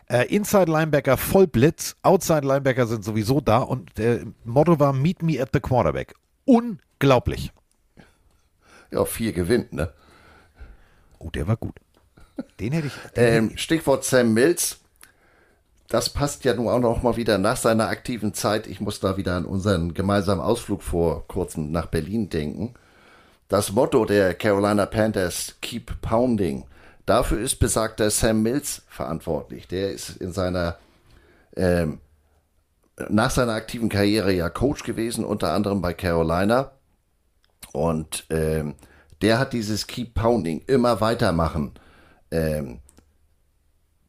Äh, 0.08 0.26
Inside 0.34 0.70
Linebacker 0.70 1.16
voll 1.16 1.46
Blitz, 1.46 1.96
Outside 2.02 2.46
Linebacker 2.46 2.86
sind 2.86 3.04
sowieso 3.04 3.40
da 3.40 3.58
und 3.58 3.96
der 3.96 4.24
Motto 4.44 4.78
war 4.78 4.92
Meet 4.92 5.22
me 5.22 5.40
at 5.40 5.50
the 5.52 5.60
Quarterback. 5.60 6.14
Unglaublich. 6.44 7.52
Ja, 8.90 9.04
vier 9.04 9.32
gewinnt, 9.32 9.72
ne? 9.72 9.92
Oh, 11.18 11.30
der 11.30 11.48
war 11.48 11.56
gut. 11.56 11.74
Den 12.60 12.72
hätte 12.72 12.88
ich. 12.88 12.92
Den 13.16 13.24
ähm, 13.24 13.44
hätte 13.44 13.54
ich. 13.54 13.62
Stichwort 13.62 14.04
Sam 14.04 14.34
Mills. 14.34 14.80
Das 15.88 16.10
passt 16.10 16.44
ja 16.44 16.54
nun 16.54 16.68
auch 16.68 16.80
noch 16.80 17.02
mal 17.02 17.16
wieder 17.16 17.38
nach 17.38 17.56
seiner 17.56 17.88
aktiven 17.88 18.34
Zeit. 18.34 18.66
Ich 18.66 18.80
muss 18.80 19.00
da 19.00 19.16
wieder 19.16 19.36
an 19.36 19.44
unseren 19.44 19.94
gemeinsamen 19.94 20.40
Ausflug 20.40 20.82
vor 20.82 21.26
kurzem 21.28 21.70
nach 21.70 21.86
Berlin 21.86 22.30
denken. 22.30 22.74
Das 23.48 23.72
Motto 23.72 24.04
der 24.04 24.34
Carolina 24.34 24.86
Panthers, 24.86 25.56
Keep 25.60 26.00
Pounding, 26.00 26.64
dafür 27.06 27.40
ist 27.40 27.56
besagter 27.56 28.10
Sam 28.10 28.42
Mills 28.42 28.82
verantwortlich. 28.88 29.68
Der 29.68 29.92
ist 29.92 30.16
in 30.16 30.32
seiner, 30.32 30.78
ähm, 31.56 32.00
nach 33.08 33.30
seiner 33.30 33.52
aktiven 33.52 33.88
Karriere 33.88 34.32
ja 34.32 34.48
Coach 34.48 34.82
gewesen, 34.84 35.24
unter 35.24 35.52
anderem 35.52 35.80
bei 35.80 35.94
Carolina. 35.94 36.72
Und 37.72 38.26
ähm, 38.30 38.74
der 39.22 39.38
hat 39.38 39.52
dieses 39.52 39.86
Keep 39.86 40.14
Pounding, 40.14 40.62
immer 40.66 41.00
weitermachen, 41.00 41.72
ähm, 42.30 42.80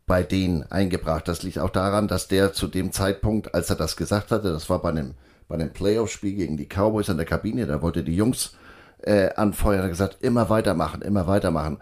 bei 0.05 0.23
denen 0.23 0.63
eingebracht. 0.71 1.27
Das 1.27 1.41
liegt 1.43 1.57
auch 1.57 1.69
daran, 1.69 2.07
dass 2.07 2.27
der 2.27 2.53
zu 2.53 2.67
dem 2.67 2.91
Zeitpunkt, 2.91 3.55
als 3.55 3.69
er 3.69 3.75
das 3.75 3.97
gesagt 3.97 4.31
hatte, 4.31 4.51
das 4.51 4.69
war 4.69 4.81
bei 4.81 4.89
einem, 4.89 5.15
bei 5.47 5.55
einem 5.55 5.71
Playoff-Spiel 5.71 6.35
gegen 6.35 6.57
die 6.57 6.67
Cowboys 6.67 7.09
in 7.09 7.17
der 7.17 7.25
Kabine, 7.25 7.65
da 7.65 7.81
wollte 7.81 8.03
die 8.03 8.15
Jungs 8.15 8.55
äh, 8.99 9.29
anfeuern, 9.35 9.83
hat 9.83 9.89
gesagt, 9.89 10.17
immer 10.21 10.49
weitermachen, 10.49 11.01
immer 11.01 11.27
weitermachen. 11.27 11.77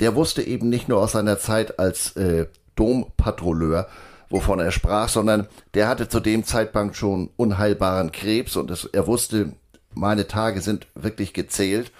Der 0.00 0.14
wusste 0.14 0.42
eben 0.42 0.68
nicht 0.68 0.88
nur 0.88 1.00
aus 1.00 1.12
seiner 1.12 1.38
Zeit 1.38 1.78
als 1.78 2.16
äh, 2.16 2.46
Dompatrouilleur, 2.76 3.88
wovon 4.30 4.60
er 4.60 4.72
sprach, 4.72 5.08
sondern 5.08 5.46
der 5.74 5.88
hatte 5.88 6.08
zu 6.08 6.20
dem 6.20 6.44
Zeitpunkt 6.44 6.96
schon 6.96 7.30
unheilbaren 7.36 8.12
Krebs 8.12 8.56
und 8.56 8.70
es, 8.70 8.84
er 8.86 9.06
wusste, 9.06 9.52
meine 9.94 10.26
Tage 10.26 10.60
sind 10.60 10.86
wirklich 10.94 11.34
gezählt. 11.34 11.92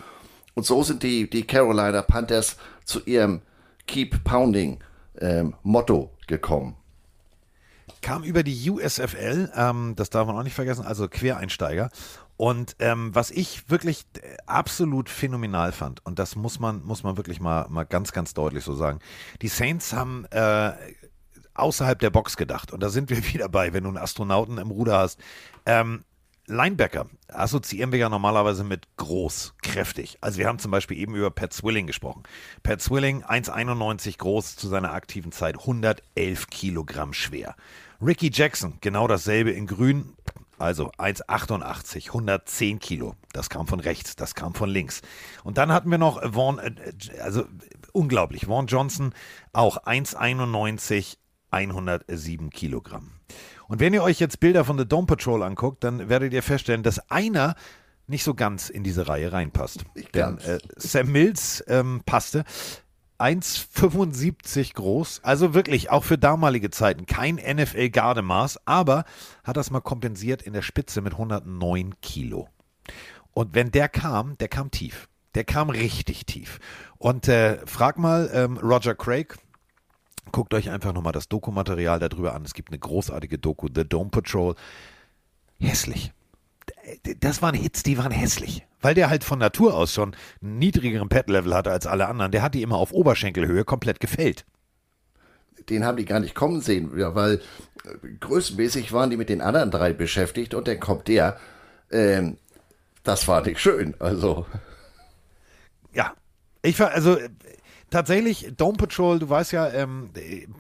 Und 0.55 0.67
so 0.67 0.83
sind 0.83 1.03
die, 1.03 1.29
die 1.29 1.45
Carolina 1.47 2.03
Panthers 2.03 2.57
zu 2.85 3.01
ihrem 3.05 3.43
Keep 3.87 4.25
Pounding 4.25 4.79
ähm, 5.21 5.55
Motto 5.63 6.11
gekommen. 6.27 6.77
Kam 8.01 8.25
über 8.25 8.43
die 8.43 8.71
USFL, 8.71 9.53
ähm, 9.55 9.95
das 9.97 10.11
darf 10.11 10.27
man 10.27 10.37
auch 10.37 10.43
nicht 10.43 10.55
vergessen, 10.55 10.85
also 10.85 11.09
Quereinsteiger. 11.09 11.91
Und 12.43 12.75
ähm, 12.81 13.15
was 13.15 13.31
ich 13.31 13.71
wirklich 13.71 14.05
äh, 14.17 14.37
absolut 14.47 15.09
phänomenal 15.09 15.71
fand, 15.71 16.05
und 16.05 16.19
das 16.19 16.35
muss 16.35 16.59
man, 16.59 16.83
muss 16.83 17.05
man 17.05 17.17
wirklich 17.17 17.39
mal, 17.39 17.69
mal 17.69 17.85
ganz, 17.85 18.11
ganz 18.11 18.35
deutlich 18.35 18.65
so 18.65 18.75
sagen, 18.75 18.99
die 19.43 19.47
Saints 19.47 19.93
haben 19.93 20.25
äh, 20.33 20.73
außerhalb 21.55 22.01
der 22.01 22.11
Box 22.11 22.37
gedacht. 22.37 22.73
Und 22.73 22.83
da 22.83 22.89
sind 22.89 23.11
wir 23.11 23.25
wieder 23.33 23.49
bei, 23.49 23.73
wenn 23.73 23.85
du 23.85 23.91
einen 23.91 23.99
Astronauten 23.99 24.59
im 24.59 24.73
Ruder 24.73 24.99
hast. 24.99 25.21
Ähm, 25.67 26.03
Linebacker 26.49 27.07
assoziieren 27.29 27.93
wir 27.93 28.01
ja 28.01 28.09
normalerweise 28.09 28.65
mit 28.65 28.89
groß, 28.97 29.55
kräftig. 29.63 30.19
Also 30.21 30.39
wir 30.39 30.49
haben 30.49 30.59
zum 30.59 30.73
Beispiel 30.73 30.99
eben 30.99 31.15
über 31.15 31.31
Pat 31.31 31.53
Swilling 31.53 31.87
gesprochen. 31.87 32.25
Pat 32.65 32.83
Swilling, 32.83 33.23
1,91 33.23 34.19
groß 34.19 34.57
zu 34.57 34.67
seiner 34.67 34.95
aktiven 34.95 35.31
Zeit, 35.31 35.61
111 35.61 36.49
Kilogramm 36.51 37.13
schwer. 37.13 37.55
Ricky 38.05 38.33
Jackson, 38.35 38.79
genau 38.81 39.07
dasselbe 39.07 39.53
in 39.53 39.69
grün, 39.69 40.17
also 40.63 40.91
1,88, 40.93 42.07
110 42.09 42.79
Kilo. 42.79 43.15
Das 43.33 43.51
kam 43.51 43.67
von 43.67 43.81
rechts, 43.81 44.17
das 44.17 44.35
kam 44.35 44.55
von 44.55 44.71
links. 44.71 45.03
Und 45.45 45.59
dann 45.59 45.73
hatten 45.73 45.91
wir 45.91 45.99
noch 45.99 46.23
Vaughn, 46.33 46.59
äh, 46.59 46.73
also 47.21 47.45
unglaublich, 47.93 48.47
Vaughn 48.47 48.67
Johnson, 48.67 49.15
auch 49.53 49.85
1,91, 49.85 51.17
107 51.51 52.51
Kilogramm. 52.51 53.13
Und 53.69 53.81
wenn 53.81 53.95
ihr 53.95 54.03
euch 54.03 54.21
jetzt 54.21 54.41
Bilder 54.41 54.65
von 54.65 54.79
The 54.79 54.87
Dome 54.87 55.07
Patrol 55.07 55.43
anguckt, 55.43 55.85
dann 55.85 56.09
werdet 56.09 56.33
ihr 56.33 56.43
feststellen, 56.43 56.83
dass 56.83 57.11
einer 57.11 57.55
nicht 58.07 58.25
so 58.25 58.35
ganz 58.35 58.69
in 58.69 58.85
diese 58.85 59.09
Reihe 59.09 59.33
reinpasst. 59.33 59.85
Denn 60.15 60.39
äh, 60.39 60.59
Sam 60.77 61.13
Mills 61.13 61.65
ähm, 61.69 62.03
passte. 62.05 62.45
1,75 63.23 64.75
groß, 64.75 65.21
also 65.23 65.55
wirklich 65.55 65.91
auch 65.91 66.05
für 66.05 66.19
damalige 66.19 66.71
Zeiten 66.71 67.07
kein 67.07 67.37
NFL-Gardemaß, 67.37 68.67
aber 68.67 69.05
hat 69.45 69.57
das 69.57 69.71
mal 69.71 69.81
kompensiert 69.81 70.43
in 70.43 70.53
der 70.53 70.63
Spitze 70.63 71.01
mit 71.01 71.13
109 71.13 71.95
Kilo. 72.03 72.49
Und 73.33 73.55
wenn 73.55 73.71
der 73.71 73.89
kam, 73.89 74.37
der 74.39 74.49
kam 74.49 74.71
tief. 74.71 75.09
Der 75.35 75.45
kam 75.45 75.71
richtig 75.71 76.27
tief. 76.27 76.59
Und 76.99 77.29
äh, 77.29 77.59
frag 77.67 77.99
mal 77.99 78.31
ähm, 78.35 78.59
Roger 78.59 78.95
Craig, 78.95 79.39
Guckt 80.31 80.55
euch 80.55 80.71
einfach 80.71 80.93
nochmal 80.93 81.13
das 81.13 81.29
Dokumaterial 81.29 81.99
darüber 81.99 82.35
an. 82.35 82.45
Es 82.45 82.55
gibt 82.55 82.71
eine 82.71 82.79
großartige 82.79 83.39
Doku, 83.39 83.69
The 83.75 83.87
Dome 83.87 84.11
Patrol. 84.11 84.55
Hässlich. 85.59 86.13
Das 87.21 87.43
waren 87.43 87.55
Hits, 87.55 87.83
die 87.83 87.99
waren 87.99 88.11
hässlich. 88.11 88.67
Weil 88.81 88.95
der 88.95 89.09
halt 89.09 89.25
von 89.25 89.39
Natur 89.39 89.75
aus 89.75 89.93
schon 89.93 90.17
einen 90.41 90.59
niedrigeren 90.59 91.09
Pad-Level 91.09 91.55
hatte 91.55 91.71
als 91.71 91.87
alle 91.87 92.09
anderen. 92.09 92.33
Der 92.33 92.43
hat 92.43 92.55
die 92.55 92.63
immer 92.63 92.77
auf 92.77 92.93
Oberschenkelhöhe 92.93 93.65
komplett 93.65 94.01
gefällt. 94.01 94.45
Den 95.69 95.85
haben 95.85 95.97
die 95.97 96.05
gar 96.05 96.19
nicht 96.19 96.35
kommen 96.35 96.61
sehen, 96.61 96.91
weil 96.93 97.35
äh, 97.35 98.09
größenmäßig 98.19 98.93
waren 98.93 99.11
die 99.11 99.17
mit 99.17 99.29
den 99.29 99.41
anderen 99.41 99.71
drei 99.71 99.93
beschäftigt 99.93 100.55
und 100.55 100.67
dann 100.67 100.81
kommt 100.81 101.07
der. 101.07 101.39
Ähm, 101.91 102.39
das 103.05 103.29
war 103.29 103.43
nicht 103.43 103.61
schön, 103.61 103.95
also. 103.99 104.47
Ja, 105.93 106.15
ich 106.63 106.79
war, 106.81 106.91
also 106.91 107.17
tatsächlich, 107.93 108.53
Dome 108.57 108.77
Patrol, 108.77 109.19
du 109.19 109.29
weißt 109.29 109.53
ja, 109.53 109.69
ähm, 109.69 110.11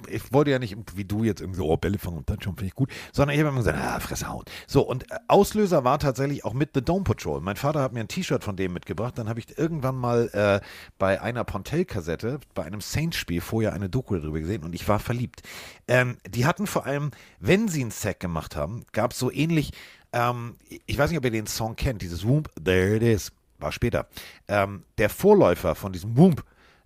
ich 0.08 0.32
wollte 0.32 0.50
ja 0.50 0.58
nicht 0.58 0.76
wie 0.94 1.04
du 1.04 1.24
jetzt 1.24 1.40
irgendwie 1.40 1.60
oh, 1.60 1.76
Bälle 1.76 1.98
fangen 1.98 2.18
und 2.18 2.26
Touchdown 2.26 2.54
finde 2.54 2.66
ich 2.66 2.74
gut, 2.74 2.90
sondern 3.12 3.34
ich 3.34 3.40
habe 3.40 3.48
immer 3.48 3.58
gesagt, 3.58 3.78
ah, 3.80 3.98
Fresse 3.98 4.28
hauen. 4.28 4.44
So, 4.66 4.82
und 4.82 5.10
äh, 5.10 5.16
Auslöser 5.28 5.82
war 5.84 5.98
tatsächlich 5.98 6.44
auch 6.44 6.52
mit 6.52 6.70
The 6.74 6.82
Dome 6.82 7.04
Patrol. 7.04 7.40
Mein 7.40 7.56
Vater 7.56 7.80
hat 7.80 7.92
mir 7.92 8.00
ein 8.00 8.08
T-Shirt 8.08 8.44
von 8.44 8.56
dem 8.56 8.72
mitgebracht, 8.72 9.18
dann 9.18 9.28
habe 9.28 9.40
ich 9.40 9.58
irgendwann 9.58 9.96
mal 9.96 10.28
äh, 10.32 10.64
bei 10.98 11.20
einer 11.20 11.44
Pontel-Kassette, 11.44 12.40
bei 12.54 12.64
einem 12.64 12.80
Saints-Spiel 12.80 13.40
vorher 13.40 13.72
eine 13.72 13.88
Doku 13.88 14.14
darüber 14.14 14.38
gesehen 14.38 14.62
und 14.62 14.74
ich 14.74 14.86
war 14.86 14.98
verliebt. 14.98 15.42
Ähm, 15.88 16.18
die 16.28 16.46
hatten 16.46 16.66
vor 16.66 16.86
allem, 16.86 17.10
wenn 17.40 17.68
sie 17.68 17.80
einen 17.80 17.90
Sack 17.90 18.20
gemacht 18.20 18.54
haben, 18.54 18.84
gab 18.92 19.12
es 19.12 19.18
so 19.18 19.32
ähnlich, 19.32 19.72
ähm, 20.12 20.56
ich 20.86 20.98
weiß 20.98 21.10
nicht, 21.10 21.18
ob 21.18 21.24
ihr 21.24 21.30
den 21.30 21.46
Song 21.46 21.76
kennt, 21.76 22.02
dieses 22.02 22.26
Whoop, 22.26 22.50
there 22.62 22.96
it 22.96 23.02
is, 23.02 23.32
war 23.58 23.72
später. 23.72 24.08
Ähm, 24.48 24.84
der 24.98 25.08
Vorläufer 25.08 25.74
von 25.74 25.92
diesem 25.92 26.16
Whoop, 26.16 26.44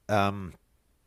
ähm, 0.09 0.53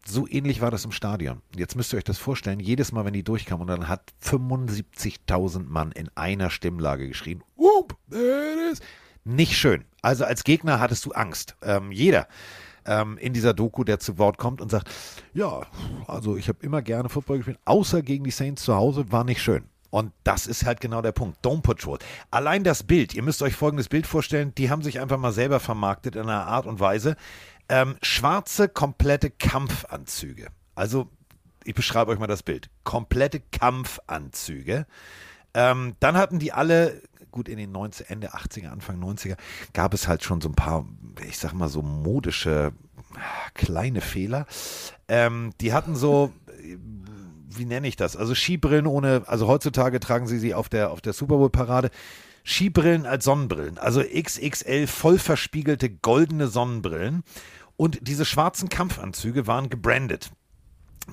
so 0.05 0.27
ähnlich 0.27 0.61
war 0.61 0.71
das 0.71 0.85
im 0.85 0.91
Stadion. 0.91 1.41
Jetzt 1.55 1.75
müsst 1.75 1.93
ihr 1.93 1.97
euch 1.97 2.03
das 2.03 2.17
vorstellen, 2.17 2.59
jedes 2.59 2.91
Mal, 2.91 3.05
wenn 3.05 3.13
die 3.13 3.23
durchkamen, 3.23 3.61
und 3.61 3.67
dann 3.67 3.87
hat 3.87 4.13
75.000 4.23 5.65
Mann 5.65 5.91
in 5.91 6.09
einer 6.15 6.49
Stimmlage 6.49 7.07
geschrien, 7.07 7.43
Whoop, 7.55 7.95
there 8.09 8.53
it 8.53 8.73
is. 8.73 8.79
Nicht 9.23 9.57
schön. 9.57 9.85
Also 10.01 10.25
als 10.25 10.43
Gegner 10.43 10.79
hattest 10.79 11.05
du 11.05 11.11
Angst. 11.11 11.55
Ähm, 11.61 11.91
jeder 11.91 12.27
ähm, 12.85 13.17
in 13.17 13.33
dieser 13.33 13.53
Doku, 13.53 13.83
der 13.83 13.99
zu 13.99 14.17
Wort 14.17 14.37
kommt 14.37 14.61
und 14.61 14.71
sagt, 14.71 14.89
ja, 15.33 15.61
also 16.07 16.37
ich 16.37 16.47
habe 16.47 16.59
immer 16.61 16.81
gerne 16.81 17.09
Football 17.09 17.37
gespielt, 17.37 17.59
außer 17.65 18.01
gegen 18.01 18.23
die 18.23 18.31
Saints 18.31 18.63
zu 18.63 18.75
Hause, 18.75 19.11
war 19.11 19.23
nicht 19.23 19.41
schön. 19.41 19.65
Und 19.91 20.11
das 20.23 20.45
ist 20.45 20.65
halt 20.65 20.81
genau 20.81 21.01
der 21.01 21.11
Punkt. 21.11 21.39
Dome 21.41 21.61
Patrol. 21.61 21.97
Allein 22.29 22.63
das 22.63 22.83
Bild, 22.83 23.15
ihr 23.15 23.23
müsst 23.23 23.41
euch 23.41 23.55
folgendes 23.55 23.89
Bild 23.89 24.05
vorstellen, 24.05 24.53
die 24.55 24.69
haben 24.69 24.83
sich 24.83 24.99
einfach 24.99 25.17
mal 25.17 25.31
selber 25.31 25.59
vermarktet 25.59 26.15
in 26.15 26.23
einer 26.23 26.45
Art 26.45 26.67
und 26.67 26.79
Weise, 26.79 27.15
ähm, 27.69 27.97
schwarze, 28.01 28.67
komplette 28.67 29.29
Kampfanzüge. 29.29 30.47
Also, 30.75 31.09
ich 31.63 31.75
beschreibe 31.75 32.11
euch 32.11 32.19
mal 32.19 32.27
das 32.27 32.43
Bild. 32.43 32.69
Komplette 32.83 33.39
Kampfanzüge. 33.39 34.85
Ähm, 35.53 35.95
dann 35.99 36.17
hatten 36.17 36.39
die 36.39 36.51
alle, 36.51 37.01
gut, 37.31 37.49
in 37.49 37.57
den 37.57 37.71
90, 37.71 38.09
Ende 38.09 38.33
80er, 38.33 38.69
Anfang 38.69 39.01
90er, 39.01 39.37
gab 39.73 39.93
es 39.93 40.07
halt 40.07 40.23
schon 40.23 40.41
so 40.41 40.49
ein 40.49 40.55
paar, 40.55 40.85
ich 41.27 41.37
sag 41.37 41.53
mal 41.53 41.69
so 41.69 41.81
modische 41.81 42.73
kleine 43.53 44.01
Fehler. 44.01 44.45
Ähm, 45.07 45.51
die 45.61 45.73
hatten 45.73 45.95
so, 45.95 46.31
wie 47.49 47.65
nenne 47.65 47.87
ich 47.87 47.95
das? 47.95 48.15
Also 48.15 48.35
Skibrillen 48.35 48.87
ohne, 48.87 49.23
also 49.25 49.47
heutzutage 49.47 49.99
tragen 49.99 50.27
sie 50.27 50.39
sie 50.39 50.53
auf 50.53 50.69
der, 50.69 50.91
auf 50.91 51.01
der 51.01 51.13
Super 51.13 51.37
Bowl 51.37 51.49
Parade. 51.49 51.89
Skibrillen 52.43 53.05
als 53.05 53.25
Sonnenbrillen, 53.25 53.77
also 53.77 54.01
XXL 54.01 54.87
voll 54.87 55.19
verspiegelte 55.19 55.89
goldene 55.89 56.47
Sonnenbrillen. 56.47 57.23
Und 57.79 58.09
diese 58.09 58.25
schwarzen 58.25 58.67
Kampfanzüge 58.67 59.47
waren 59.47 59.69
gebrandet 59.69 60.31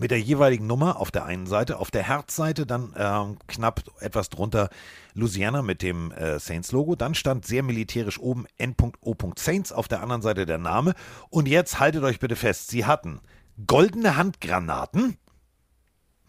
mit 0.01 0.11
der 0.11 0.21
jeweiligen 0.21 0.67
Nummer 0.67 0.97
auf 0.97 1.13
der 1.13 1.25
einen 1.25 1.47
Seite, 1.47 1.79
auf 1.79 1.93
der 1.93 2.03
Herzseite 2.03 2.67
dann 2.67 2.93
äh, 2.95 3.37
knapp 3.47 3.85
etwas 4.01 4.31
drunter 4.31 4.69
Louisiana 5.15 5.63
mit 5.63 5.81
dem 5.81 6.11
äh, 6.11 6.41
Saints-Logo. 6.41 6.97
Dann 6.97 7.15
stand 7.15 7.47
sehr 7.47 7.63
militärisch 7.63 8.19
oben 8.19 8.47
N.O. 8.59 9.15
Saints, 9.37 9.71
auf 9.71 9.87
der 9.87 10.03
anderen 10.03 10.23
Seite 10.23 10.45
der 10.45 10.59
Name. 10.59 10.95
Und 11.31 11.47
jetzt 11.47 11.79
haltet 11.79 12.03
euch 12.03 12.19
bitte 12.19 12.35
fest, 12.35 12.67
sie 12.67 12.85
hatten 12.85 13.21
goldene 13.69 14.17
Handgranaten, 14.17 15.19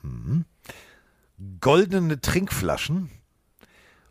hm, 0.02 0.46
goldene 1.60 2.22
Trinkflaschen. 2.22 3.10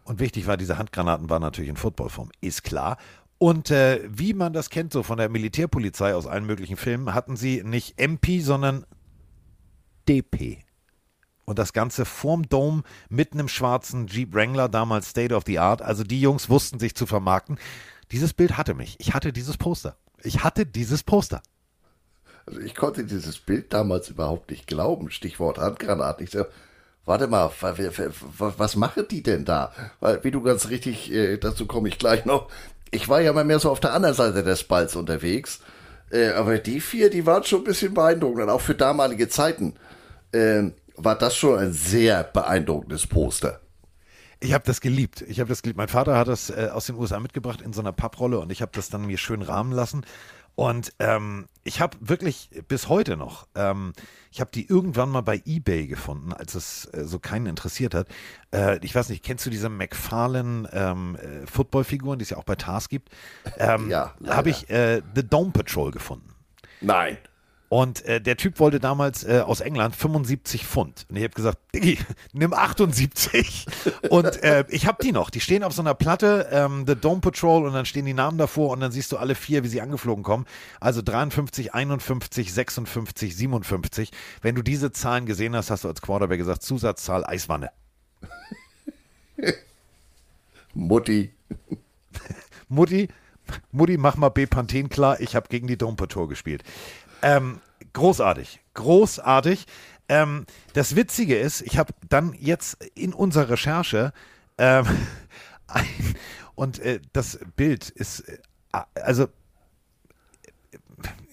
Und 0.03 0.18
wichtig 0.18 0.49
war, 0.49 0.57
diese 0.57 0.77
Handgranaten 0.77 1.31
waren 1.31 1.43
natürlich 1.43 1.70
in 1.70 1.77
Footballform, 1.77 2.33
ist 2.41 2.64
klar. 2.64 2.97
Und 3.39 3.70
äh, 3.70 4.01
wie 4.09 4.32
man 4.32 4.53
das 4.53 4.70
kennt, 4.70 4.93
so 4.93 5.03
von 5.03 5.18
der 5.18 5.28
Militärpolizei 5.28 6.14
aus 6.14 6.26
allen 6.26 6.47
möglichen 6.47 6.76
Filmen, 6.76 7.12
hatten 7.12 7.37
sie 7.37 7.62
nicht 7.64 8.01
MP, 8.01 8.41
sondern 8.41 8.87
DP. 10.09 10.59
Und 11.45 11.59
das 11.59 11.72
Ganze 11.72 12.05
vorm 12.05 12.49
Dome 12.49 12.82
mit 13.09 13.32
einem 13.32 13.49
schwarzen 13.49 14.07
Jeep 14.09 14.34
Wrangler, 14.34 14.68
damals 14.68 15.11
State 15.11 15.34
of 15.34 15.45
the 15.47 15.59
Art. 15.59 15.82
Also 15.82 16.03
die 16.03 16.20
Jungs 16.20 16.49
wussten 16.49 16.78
sich 16.78 16.95
zu 16.95 17.07
vermarkten. 17.07 17.59
Dieses 18.11 18.32
Bild 18.32 18.57
hatte 18.57 18.74
mich. 18.74 18.97
Ich 18.99 19.14
hatte 19.14 19.32
dieses 19.32 19.57
Poster. 19.57 19.97
Ich 20.22 20.43
hatte 20.43 20.66
dieses 20.66 21.03
Poster. 21.03 21.43
Also 22.47 22.61
ich 22.61 22.74
konnte 22.74 23.05
dieses 23.05 23.39
Bild 23.39 23.72
damals 23.72 24.09
überhaupt 24.09 24.51
nicht 24.51 24.66
glauben. 24.66 25.11
Stichwort 25.11 25.59
Handgranaten. 25.59 26.24
Ich 26.24 26.30
so, 26.30 26.47
warte 27.05 27.26
mal, 27.26 27.51
was 27.61 28.76
machen 28.76 29.05
die 29.11 29.22
denn 29.22 29.45
da? 29.45 29.72
Weil, 30.01 30.24
wie 30.24 30.30
du 30.30 30.43
ganz 30.43 30.68
richtig, 30.68 31.12
äh, 31.12 31.37
dazu 31.39 31.66
komme 31.66 31.89
ich 31.89 31.99
gleich 31.99 32.24
noch. 32.24 32.49
Ich 32.91 33.09
war 33.09 33.20
ja 33.20 33.32
mal 33.32 33.45
mehr 33.45 33.59
so 33.59 33.70
auf 33.70 33.80
der 33.80 33.93
anderen 33.93 34.14
Seite 34.14 34.43
des 34.43 34.64
Balls 34.64 34.97
unterwegs. 34.97 35.61
Äh, 36.11 36.30
aber 36.30 36.59
die 36.59 36.80
vier, 36.80 37.11
die 37.11 37.26
waren 37.26 37.45
schon 37.45 37.61
ein 37.61 37.64
bisschen 37.64 37.95
beeindruckend. 37.95 38.45
Und 38.45 38.51
auch 38.51 38.61
für 38.61 38.74
damalige 38.74 39.28
Zeiten 39.28 39.74
äh, 40.32 40.62
war 40.97 41.16
das 41.16 41.37
schon 41.37 41.59
ein 41.59 41.72
sehr 41.72 42.24
beeindruckendes 42.24 43.07
Poster. 43.07 43.61
Ich 44.41 44.53
habe 44.53 44.64
das 44.66 44.80
geliebt. 44.80 45.22
Ich 45.22 45.41
habe 45.41 45.49
das 45.49 45.62
geliebt. 45.62 45.78
Mein 45.78 45.89
Vater 45.89 46.16
hat 46.16 46.28
das 46.28 46.51
äh, 46.51 46.68
aus 46.72 46.87
den 46.87 46.97
USA 46.97 47.18
mitgebracht 47.20 47.62
in 47.62 47.72
so 47.72 47.80
einer 47.80 47.93
Papprolle 47.93 48.39
und 48.39 48.53
ich 48.53 48.62
habe 48.62 48.72
das 48.74 48.91
dann 48.91 49.07
mir 49.07 49.18
schön 49.18 49.43
rahmen 49.43 49.72
lassen. 49.72 50.05
Und 50.57 50.95
ähm, 50.99 51.49
ich 51.65 51.81
habe 51.81 51.99
wirklich 52.01 52.49
bis 52.67 52.89
heute 52.89 53.19
noch, 53.19 53.47
ähm, 53.55 53.93
ich 54.33 54.41
habe 54.41 54.51
die 54.53 54.67
irgendwann 54.67 55.11
mal 55.11 55.21
bei 55.21 55.43
eBay 55.45 55.87
gefunden, 55.87 56.33
als 56.33 56.55
es 56.55 56.87
äh, 56.95 57.05
so 57.05 57.19
keinen 57.19 57.45
interessiert 57.45 57.95
hat. 57.95 58.09
Äh, 58.55 58.79
ich 58.83 58.95
weiß 58.95 59.11
nicht, 59.11 59.23
kennst 59.23 59.45
du 59.45 59.51
diese 59.51 59.69
McFarlane 59.69 60.69
ähm, 60.73 61.17
äh, 61.17 61.47
Footballfiguren, 61.47 62.19
die 62.19 62.23
es 62.23 62.31
ja 62.31 62.39
auch 62.39 62.45
bei 62.45 62.57
Tars 62.57 62.89
gibt? 62.89 63.11
Ähm, 63.59 63.91
ja. 63.91 64.15
Habe 64.27 64.49
ich 64.49 64.71
äh, 64.71 65.03
The 65.15 65.29
Dome 65.29 65.51
Patrol 65.51 65.91
gefunden. 65.91 66.35
Nein. 66.81 67.19
Und 67.69 68.05
äh, 68.05 68.21
der 68.21 68.37
Typ 68.37 68.61
wollte 68.61 68.79
damals 68.79 69.25
äh, 69.25 69.43
aus 69.45 69.61
England 69.61 69.97
75 69.97 70.64
Pfund. 70.64 71.07
Und 71.11 71.17
ich 71.17 71.25
habe 71.25 71.35
gesagt, 71.35 71.59
Diggi, 71.75 71.99
nimm 72.33 72.53
78. 72.53 73.67
und 74.11 74.43
äh, 74.43 74.64
ich 74.69 74.87
habe 74.87 75.03
die 75.03 75.12
noch. 75.12 75.31
Die 75.31 75.41
stehen 75.41 75.64
auf 75.64 75.73
so 75.73 75.83
einer 75.83 75.95
Platte, 75.95 76.49
ähm, 76.53 76.85
The 76.87 76.95
Dome 76.95 77.21
Patrol, 77.21 77.67
und 77.67 77.73
dann 77.73 77.85
stehen 77.85 78.07
die 78.07 78.14
Namen 78.14 78.39
davor 78.39 78.71
und 78.71 78.81
dann 78.81 78.93
siehst 78.93 79.11
du 79.11 79.17
alle 79.17 79.35
vier, 79.35 79.64
wie 79.64 79.69
sie 79.69 79.81
angeflogen 79.81 80.23
kommen. 80.23 80.47
Also 80.81 81.03
53, 81.03 81.75
51, 81.75 82.53
56, 82.53 83.37
57. 83.37 84.11
Wenn 84.43 84.55
du 84.55 84.62
diese 84.62 84.93
Zahlen 84.93 85.27
gesehen 85.27 85.57
hast, 85.57 85.71
hast 85.71 85.85
du 85.85 85.89
als 85.89 86.03
Quarterback 86.03 86.39
gesagt, 86.39 86.62
Zusatzzahl 86.62 87.25
Eiswanne. 87.27 87.71
Mutti. 90.75 91.33
Mutti, 92.69 93.09
Mutti, 93.73 93.97
mach 93.97 94.17
mal 94.17 94.29
B-Panthen 94.29 94.89
klar, 94.89 95.21
ich 95.21 95.37
habe 95.37 95.49
gegen 95.49 95.67
die 95.67 95.79
Dome 95.79 95.97
Patrol 95.97 96.29
gespielt. 96.29 96.62
Ähm, 97.27 97.61
großartig, 97.93 98.61
großartig. 98.74 99.66
Ähm, 100.09 100.47
das 100.74 100.95
Witzige 100.95 101.37
ist, 101.37 101.61
ich 101.62 101.77
habe 101.77 101.93
dann 102.09 102.35
jetzt 102.39 102.81
in 102.95 103.12
unserer 103.12 103.51
Recherche 103.51 104.12
ähm, 104.59 104.87
ein, 105.66 105.85
und 106.55 106.79
äh, 106.79 107.01
das 107.12 107.41
Bild 107.57 107.91
ist, 107.91 108.20
äh, 108.20 108.39
also, 108.95 109.27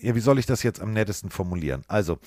ja, 0.01 0.15
wie 0.15 0.19
soll 0.19 0.39
ich 0.39 0.47
das 0.47 0.63
jetzt 0.63 0.81
am 0.81 0.93
nettesten 0.93 1.29
formulieren? 1.29 1.83
Also, 1.87 2.17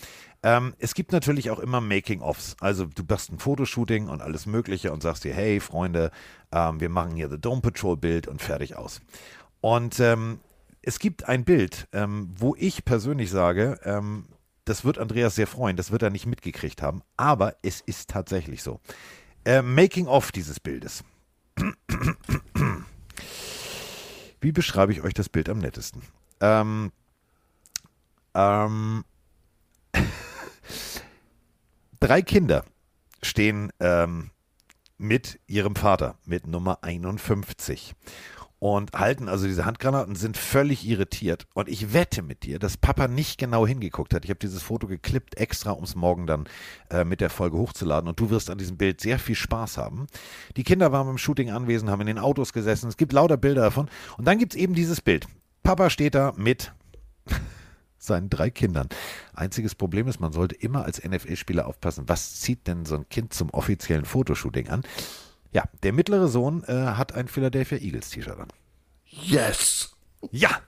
ähm, 0.44 0.74
es 0.78 0.94
gibt 0.94 1.10
natürlich 1.10 1.50
auch 1.50 1.58
immer 1.58 1.80
Making-ofs. 1.80 2.54
Also, 2.60 2.86
du 2.86 3.02
machst 3.08 3.32
ein 3.32 3.40
Fotoshooting 3.40 4.08
und 4.08 4.22
alles 4.22 4.46
Mögliche 4.46 4.92
und 4.92 5.02
sagst 5.02 5.24
dir, 5.24 5.34
hey, 5.34 5.58
Freunde, 5.58 6.12
ähm, 6.52 6.78
wir 6.78 6.88
machen 6.88 7.16
hier 7.16 7.28
The 7.28 7.40
Dome 7.40 7.62
Patrol 7.62 7.96
Bild 7.96 8.28
und 8.28 8.40
fertig 8.40 8.76
aus. 8.76 9.00
Und 9.60 9.98
ähm, 9.98 10.38
es 10.86 10.98
gibt 11.00 11.28
ein 11.28 11.44
Bild, 11.44 11.88
ähm, 11.92 12.32
wo 12.38 12.54
ich 12.56 12.84
persönlich 12.84 13.28
sage, 13.30 13.78
ähm, 13.82 14.26
das 14.64 14.84
wird 14.84 14.98
Andreas 14.98 15.34
sehr 15.34 15.48
freuen, 15.48 15.76
das 15.76 15.90
wird 15.90 16.02
er 16.02 16.10
nicht 16.10 16.26
mitgekriegt 16.26 16.80
haben, 16.80 17.02
aber 17.16 17.56
es 17.62 17.80
ist 17.80 18.08
tatsächlich 18.08 18.62
so. 18.62 18.80
Äh, 19.44 19.62
Making 19.62 20.06
of 20.06 20.30
dieses 20.30 20.60
Bildes. 20.60 21.02
Wie 24.40 24.52
beschreibe 24.52 24.92
ich 24.92 25.02
euch 25.02 25.12
das 25.12 25.28
Bild 25.28 25.48
am 25.48 25.58
nettesten? 25.58 26.02
Ähm, 26.40 26.92
ähm, 28.34 29.04
drei 32.00 32.22
Kinder 32.22 32.64
stehen 33.22 33.72
ähm, 33.80 34.30
mit 34.98 35.40
ihrem 35.48 35.74
Vater, 35.74 36.16
mit 36.24 36.46
Nummer 36.46 36.84
51 36.84 37.96
und 38.58 38.92
halten 38.94 39.28
also 39.28 39.46
diese 39.46 39.66
Handgranaten, 39.66 40.16
sind 40.16 40.36
völlig 40.36 40.86
irritiert. 40.86 41.46
Und 41.54 41.68
ich 41.68 41.92
wette 41.92 42.22
mit 42.22 42.44
dir, 42.44 42.58
dass 42.58 42.76
Papa 42.76 43.06
nicht 43.06 43.38
genau 43.38 43.66
hingeguckt 43.66 44.14
hat. 44.14 44.24
Ich 44.24 44.30
habe 44.30 44.38
dieses 44.38 44.62
Foto 44.62 44.86
geklippt 44.86 45.36
extra, 45.36 45.72
um 45.72 45.84
es 45.84 45.94
morgen 45.94 46.26
dann 46.26 46.48
äh, 46.90 47.04
mit 47.04 47.20
der 47.20 47.28
Folge 47.28 47.58
hochzuladen. 47.58 48.08
Und 48.08 48.18
du 48.18 48.30
wirst 48.30 48.48
an 48.48 48.58
diesem 48.58 48.78
Bild 48.78 49.00
sehr 49.00 49.18
viel 49.18 49.34
Spaß 49.34 49.76
haben. 49.76 50.06
Die 50.56 50.64
Kinder 50.64 50.90
waren 50.90 51.06
beim 51.06 51.18
Shooting 51.18 51.50
anwesend, 51.50 51.90
haben 51.90 52.00
in 52.00 52.06
den 52.06 52.18
Autos 52.18 52.52
gesessen. 52.52 52.88
Es 52.88 52.96
gibt 52.96 53.12
lauter 53.12 53.36
Bilder 53.36 53.62
davon. 53.62 53.90
Und 54.16 54.26
dann 54.26 54.38
gibt 54.38 54.54
es 54.54 54.58
eben 54.58 54.74
dieses 54.74 55.02
Bild. 55.02 55.26
Papa 55.62 55.90
steht 55.90 56.14
da 56.14 56.32
mit 56.36 56.72
seinen 57.98 58.30
drei 58.30 58.48
Kindern. 58.48 58.88
Einziges 59.34 59.74
Problem 59.74 60.08
ist, 60.08 60.18
man 60.18 60.32
sollte 60.32 60.54
immer 60.54 60.84
als 60.84 61.04
NFL-Spieler 61.04 61.66
aufpassen, 61.66 62.04
was 62.06 62.40
zieht 62.40 62.66
denn 62.66 62.86
so 62.86 62.94
ein 62.94 63.08
Kind 63.10 63.34
zum 63.34 63.50
offiziellen 63.50 64.06
Fotoshooting 64.06 64.68
an? 64.68 64.82
Ja, 65.52 65.64
der 65.82 65.92
mittlere 65.92 66.28
Sohn 66.28 66.64
äh, 66.64 66.72
hat 66.72 67.14
ein 67.14 67.28
Philadelphia 67.28 67.78
Eagles 67.78 68.10
T-Shirt 68.10 68.38
an. 68.38 68.48
Yes! 69.04 69.96
Ja! 70.30 70.60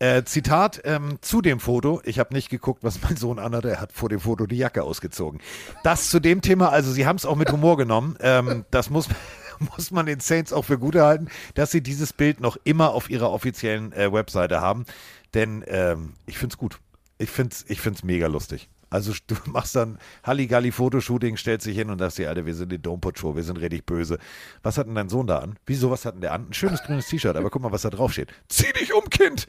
Äh, 0.00 0.24
Zitat 0.24 0.80
ähm, 0.84 1.18
zu 1.20 1.42
dem 1.42 1.60
Foto. 1.60 2.00
Ich 2.04 2.18
habe 2.18 2.32
nicht 2.32 2.48
geguckt, 2.48 2.82
was 2.82 3.02
mein 3.02 3.16
Sohn 3.16 3.38
anhatte. 3.38 3.68
Er 3.70 3.80
hat 3.82 3.92
vor 3.92 4.08
dem 4.08 4.20
Foto 4.20 4.46
die 4.46 4.56
Jacke 4.56 4.82
ausgezogen. 4.82 5.42
Das 5.84 6.08
zu 6.08 6.20
dem 6.20 6.40
Thema. 6.40 6.70
Also, 6.70 6.90
sie 6.90 7.06
haben 7.06 7.16
es 7.16 7.26
auch 7.26 7.36
mit 7.36 7.52
Humor 7.52 7.76
genommen. 7.76 8.16
Ähm, 8.20 8.64
das 8.70 8.88
muss, 8.88 9.08
muss 9.58 9.90
man 9.90 10.06
den 10.06 10.20
Saints 10.20 10.54
auch 10.54 10.64
für 10.64 10.78
gut 10.78 10.94
halten, 10.94 11.28
dass 11.52 11.70
sie 11.70 11.82
dieses 11.82 12.14
Bild 12.14 12.40
noch 12.40 12.56
immer 12.64 12.92
auf 12.92 13.10
ihrer 13.10 13.30
offiziellen 13.30 13.92
äh, 13.92 14.10
Webseite 14.10 14.62
haben. 14.62 14.86
Denn 15.34 15.62
ähm, 15.66 16.14
ich 16.24 16.38
finde 16.38 16.54
es 16.54 16.58
gut. 16.58 16.78
Ich 17.18 17.28
finde 17.28 17.52
es 17.52 17.66
ich 17.68 17.82
find's 17.82 18.02
mega 18.02 18.26
lustig. 18.26 18.70
Also 18.90 19.12
du 19.26 19.36
machst 19.46 19.76
dann 19.76 19.98
Halligalli-Fotoshooting, 20.24 21.36
stellst 21.36 21.66
dich 21.66 21.76
hin 21.76 21.90
und 21.90 21.98
sagst 22.00 22.18
dir, 22.18 22.28
Alter, 22.28 22.44
wir 22.44 22.54
sind 22.54 22.70
die 22.70 22.82
Dome 22.82 23.00
Patrol, 23.00 23.36
wir 23.36 23.44
sind 23.44 23.58
richtig 23.58 23.86
böse. 23.86 24.18
Was 24.62 24.76
hat 24.76 24.86
denn 24.86 24.96
dein 24.96 25.08
Sohn 25.08 25.26
da 25.26 25.38
an? 25.38 25.56
Wieso, 25.66 25.90
was 25.90 26.04
hat 26.04 26.14
denn 26.14 26.20
der 26.20 26.32
an? 26.32 26.48
Ein 26.48 26.52
schönes 26.52 26.82
grünes 26.82 27.06
T-Shirt, 27.06 27.36
aber 27.36 27.50
guck 27.50 27.62
mal, 27.62 27.72
was 27.72 27.82
da 27.82 27.90
drauf 27.90 28.12
steht. 28.12 28.32
Zieh 28.48 28.72
dich 28.72 28.92
um, 28.92 29.08
Kind! 29.08 29.46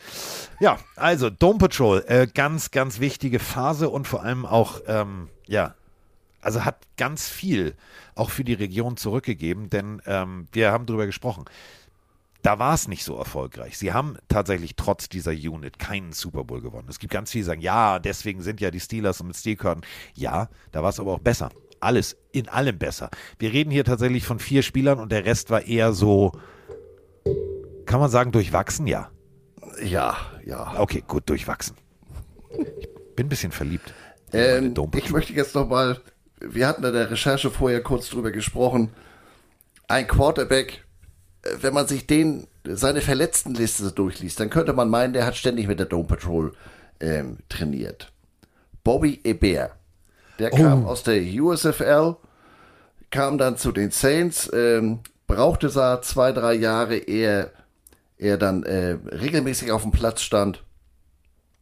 Ja, 0.59 0.77
also 0.95 1.29
Dome 1.29 1.57
Patrol, 1.57 2.03
äh, 2.07 2.27
ganz, 2.27 2.71
ganz 2.71 2.99
wichtige 2.99 3.39
Phase 3.39 3.89
und 3.89 4.07
vor 4.07 4.23
allem 4.23 4.45
auch, 4.45 4.79
ähm, 4.87 5.29
ja, 5.47 5.75
also 6.41 6.65
hat 6.65 6.77
ganz 6.97 7.27
viel 7.29 7.75
auch 8.15 8.29
für 8.29 8.43
die 8.43 8.53
Region 8.53 8.97
zurückgegeben, 8.97 9.69
denn 9.69 10.01
ähm, 10.05 10.47
wir 10.51 10.71
haben 10.71 10.85
darüber 10.85 11.05
gesprochen 11.05 11.45
da 12.41 12.59
war 12.59 12.73
es 12.73 12.87
nicht 12.87 13.03
so 13.03 13.17
erfolgreich. 13.17 13.77
Sie 13.77 13.93
haben 13.93 14.17
tatsächlich 14.27 14.75
trotz 14.75 15.09
dieser 15.09 15.31
Unit 15.31 15.79
keinen 15.79 16.11
Super 16.11 16.43
Bowl 16.43 16.61
gewonnen. 16.61 16.87
Es 16.89 16.99
gibt 16.99 17.13
ganz 17.13 17.31
viele, 17.31 17.43
die 17.43 17.47
sagen, 17.47 17.61
ja, 17.61 17.99
deswegen 17.99 18.41
sind 18.41 18.61
ja 18.61 18.71
die 18.71 18.79
Steelers 18.79 19.21
mit 19.23 19.35
Steelkörden. 19.35 19.83
Ja, 20.15 20.49
da 20.71 20.81
war 20.81 20.89
es 20.89 20.99
aber 20.99 21.13
auch 21.13 21.19
besser. 21.19 21.49
Alles, 21.79 22.17
in 22.31 22.47
allem 22.49 22.77
besser. 22.77 23.09
Wir 23.39 23.53
reden 23.53 23.71
hier 23.71 23.83
tatsächlich 23.83 24.25
von 24.25 24.39
vier 24.39 24.63
Spielern 24.63 24.99
und 24.99 25.11
der 25.11 25.25
Rest 25.25 25.49
war 25.49 25.65
eher 25.65 25.93
so, 25.93 26.31
kann 27.85 27.99
man 27.99 28.09
sagen, 28.09 28.31
durchwachsen? 28.31 28.87
Ja. 28.87 29.11
Ja, 29.83 30.17
ja. 30.45 30.79
Okay, 30.79 31.03
gut, 31.07 31.29
durchwachsen. 31.29 31.75
Ich 32.79 33.15
bin 33.15 33.27
ein 33.27 33.29
bisschen 33.29 33.51
verliebt. 33.51 33.93
Ähm, 34.33 34.73
ich 34.95 35.11
möchte 35.11 35.33
jetzt 35.33 35.55
nochmal, 35.55 36.01
wir 36.39 36.67
hatten 36.67 36.83
in 36.83 36.93
der 36.93 37.11
Recherche 37.11 37.51
vorher 37.51 37.81
kurz 37.81 38.09
drüber 38.09 38.31
gesprochen, 38.31 38.91
ein 39.87 40.07
Quarterback 40.07 40.85
wenn 41.59 41.73
man 41.73 41.87
sich 41.87 42.07
den, 42.07 42.47
seine 42.63 43.01
Verletztenliste 43.01 43.91
durchliest, 43.91 44.39
dann 44.39 44.49
könnte 44.49 44.73
man 44.73 44.89
meinen, 44.89 45.13
der 45.13 45.25
hat 45.25 45.35
ständig 45.35 45.67
mit 45.67 45.79
der 45.79 45.87
Dome 45.87 46.07
Patrol 46.07 46.53
ähm, 46.99 47.37
trainiert. 47.49 48.11
Bobby 48.83 49.19
Ebert, 49.23 49.71
der 50.39 50.53
oh. 50.53 50.57
kam 50.57 50.85
aus 50.85 51.03
der 51.03 51.21
USFL, 51.21 52.15
kam 53.09 53.37
dann 53.37 53.57
zu 53.57 53.71
den 53.71 53.91
Saints, 53.91 54.49
ähm, 54.53 54.99
brauchte 55.27 55.69
da 55.69 56.01
zwei, 56.01 56.31
drei 56.31 56.53
Jahre, 56.53 56.97
ehe 56.97 57.51
er 58.17 58.37
dann 58.37 58.63
äh, 58.63 58.97
regelmäßig 59.11 59.71
auf 59.71 59.81
dem 59.81 59.91
Platz 59.91 60.21
stand, 60.21 60.63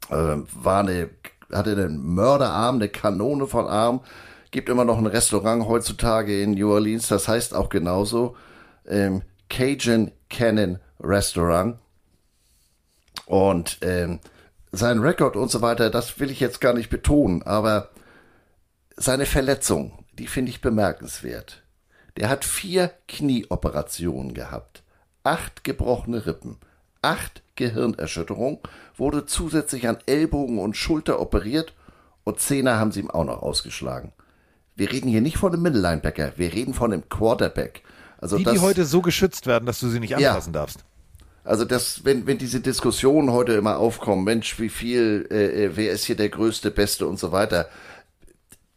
äh, 0.10 0.14
war 0.14 0.82
eine, 0.82 1.10
hatte 1.52 1.72
einen 1.72 2.04
Mörderarm, 2.04 2.76
eine 2.76 2.90
Kanone 2.90 3.48
von 3.48 3.66
Arm, 3.66 4.02
gibt 4.52 4.68
immer 4.68 4.84
noch 4.84 4.98
ein 4.98 5.06
Restaurant 5.06 5.68
heutzutage 5.68 6.42
in 6.42 6.52
New 6.52 6.70
Orleans, 6.70 7.08
das 7.08 7.30
heißt 7.30 7.54
auch 7.54 7.70
genauso. 7.70 8.36
Ähm, 8.86 9.22
Cajun 9.50 10.12
Cannon 10.30 10.80
Restaurant. 11.00 11.78
Und 13.26 13.80
ähm, 13.82 14.20
sein 14.72 15.00
Rekord 15.00 15.36
und 15.36 15.52
so 15.52 15.62
weiter, 15.62 15.90
das 15.90 16.20
will 16.20 16.32
ich 16.32 16.40
jetzt 16.40 16.62
gar 16.62 16.74
nicht 16.74 16.90
betonen, 16.90 17.44
aber 17.44 17.90
seine 18.96 19.26
Verletzung, 19.26 20.06
die 20.14 20.28
finde 20.28 20.52
ich 20.52 20.62
bemerkenswert. 20.62 21.64
Der 22.18 22.30
hat 22.30 22.44
vier 22.46 22.92
Knieoperationen 23.08 24.34
gehabt, 24.34 24.84
acht 25.24 25.64
gebrochene 25.64 26.26
Rippen, 26.26 26.58
acht 27.02 27.44
Gehirnerschütterungen, 27.56 28.60
wurde 28.98 29.26
zusätzlich 29.26 29.88
an 29.88 29.98
Ellbogen 30.06 30.60
und 30.60 30.76
Schulter 30.76 31.20
operiert 31.20 31.74
und 32.24 32.40
Zehner 32.40 32.78
haben 32.78 32.92
sie 32.92 33.00
ihm 33.02 33.12
auch 33.12 33.26
noch 33.26 33.42
ausgeschlagen. 33.42 34.12
wir 34.76 34.92
reden 34.92 35.10
hier 35.10 35.22
nicht 35.22 35.38
von 35.38 35.54
einem 35.54 35.62
Mittellinebacker, 35.62 36.34
wir 36.38 36.54
reden 36.54 36.74
von 36.74 36.94
einem 36.94 37.08
Quarterback. 37.10 37.84
Also 38.20 38.38
die, 38.38 38.44
das, 38.44 38.54
die 38.54 38.60
heute 38.60 38.86
so 38.86 39.02
geschützt 39.02 39.48
werden, 39.48 39.66
dass 39.66 39.80
du 39.80 39.90
sie 39.90 40.00
nicht 40.00 40.16
anfassen 40.16 40.54
ja. 40.54 40.60
darfst. 40.60 40.84
Also 41.44 41.66
das, 41.66 42.04
wenn, 42.04 42.28
wenn 42.28 42.38
diese 42.38 42.60
Diskussionen 42.60 43.32
heute 43.32 43.54
immer 43.54 43.78
aufkommen, 43.78 44.24
Mensch, 44.24 44.60
wie 44.60 44.70
viel, 44.70 45.28
äh, 45.32 45.66
äh, 45.66 45.72
wer 45.76 45.92
ist 45.92 46.06
hier 46.06 46.16
der 46.16 46.30
Größte, 46.30 46.70
Beste 46.70 47.08
und 47.08 47.18
so 47.18 47.32
weiter, 47.32 47.70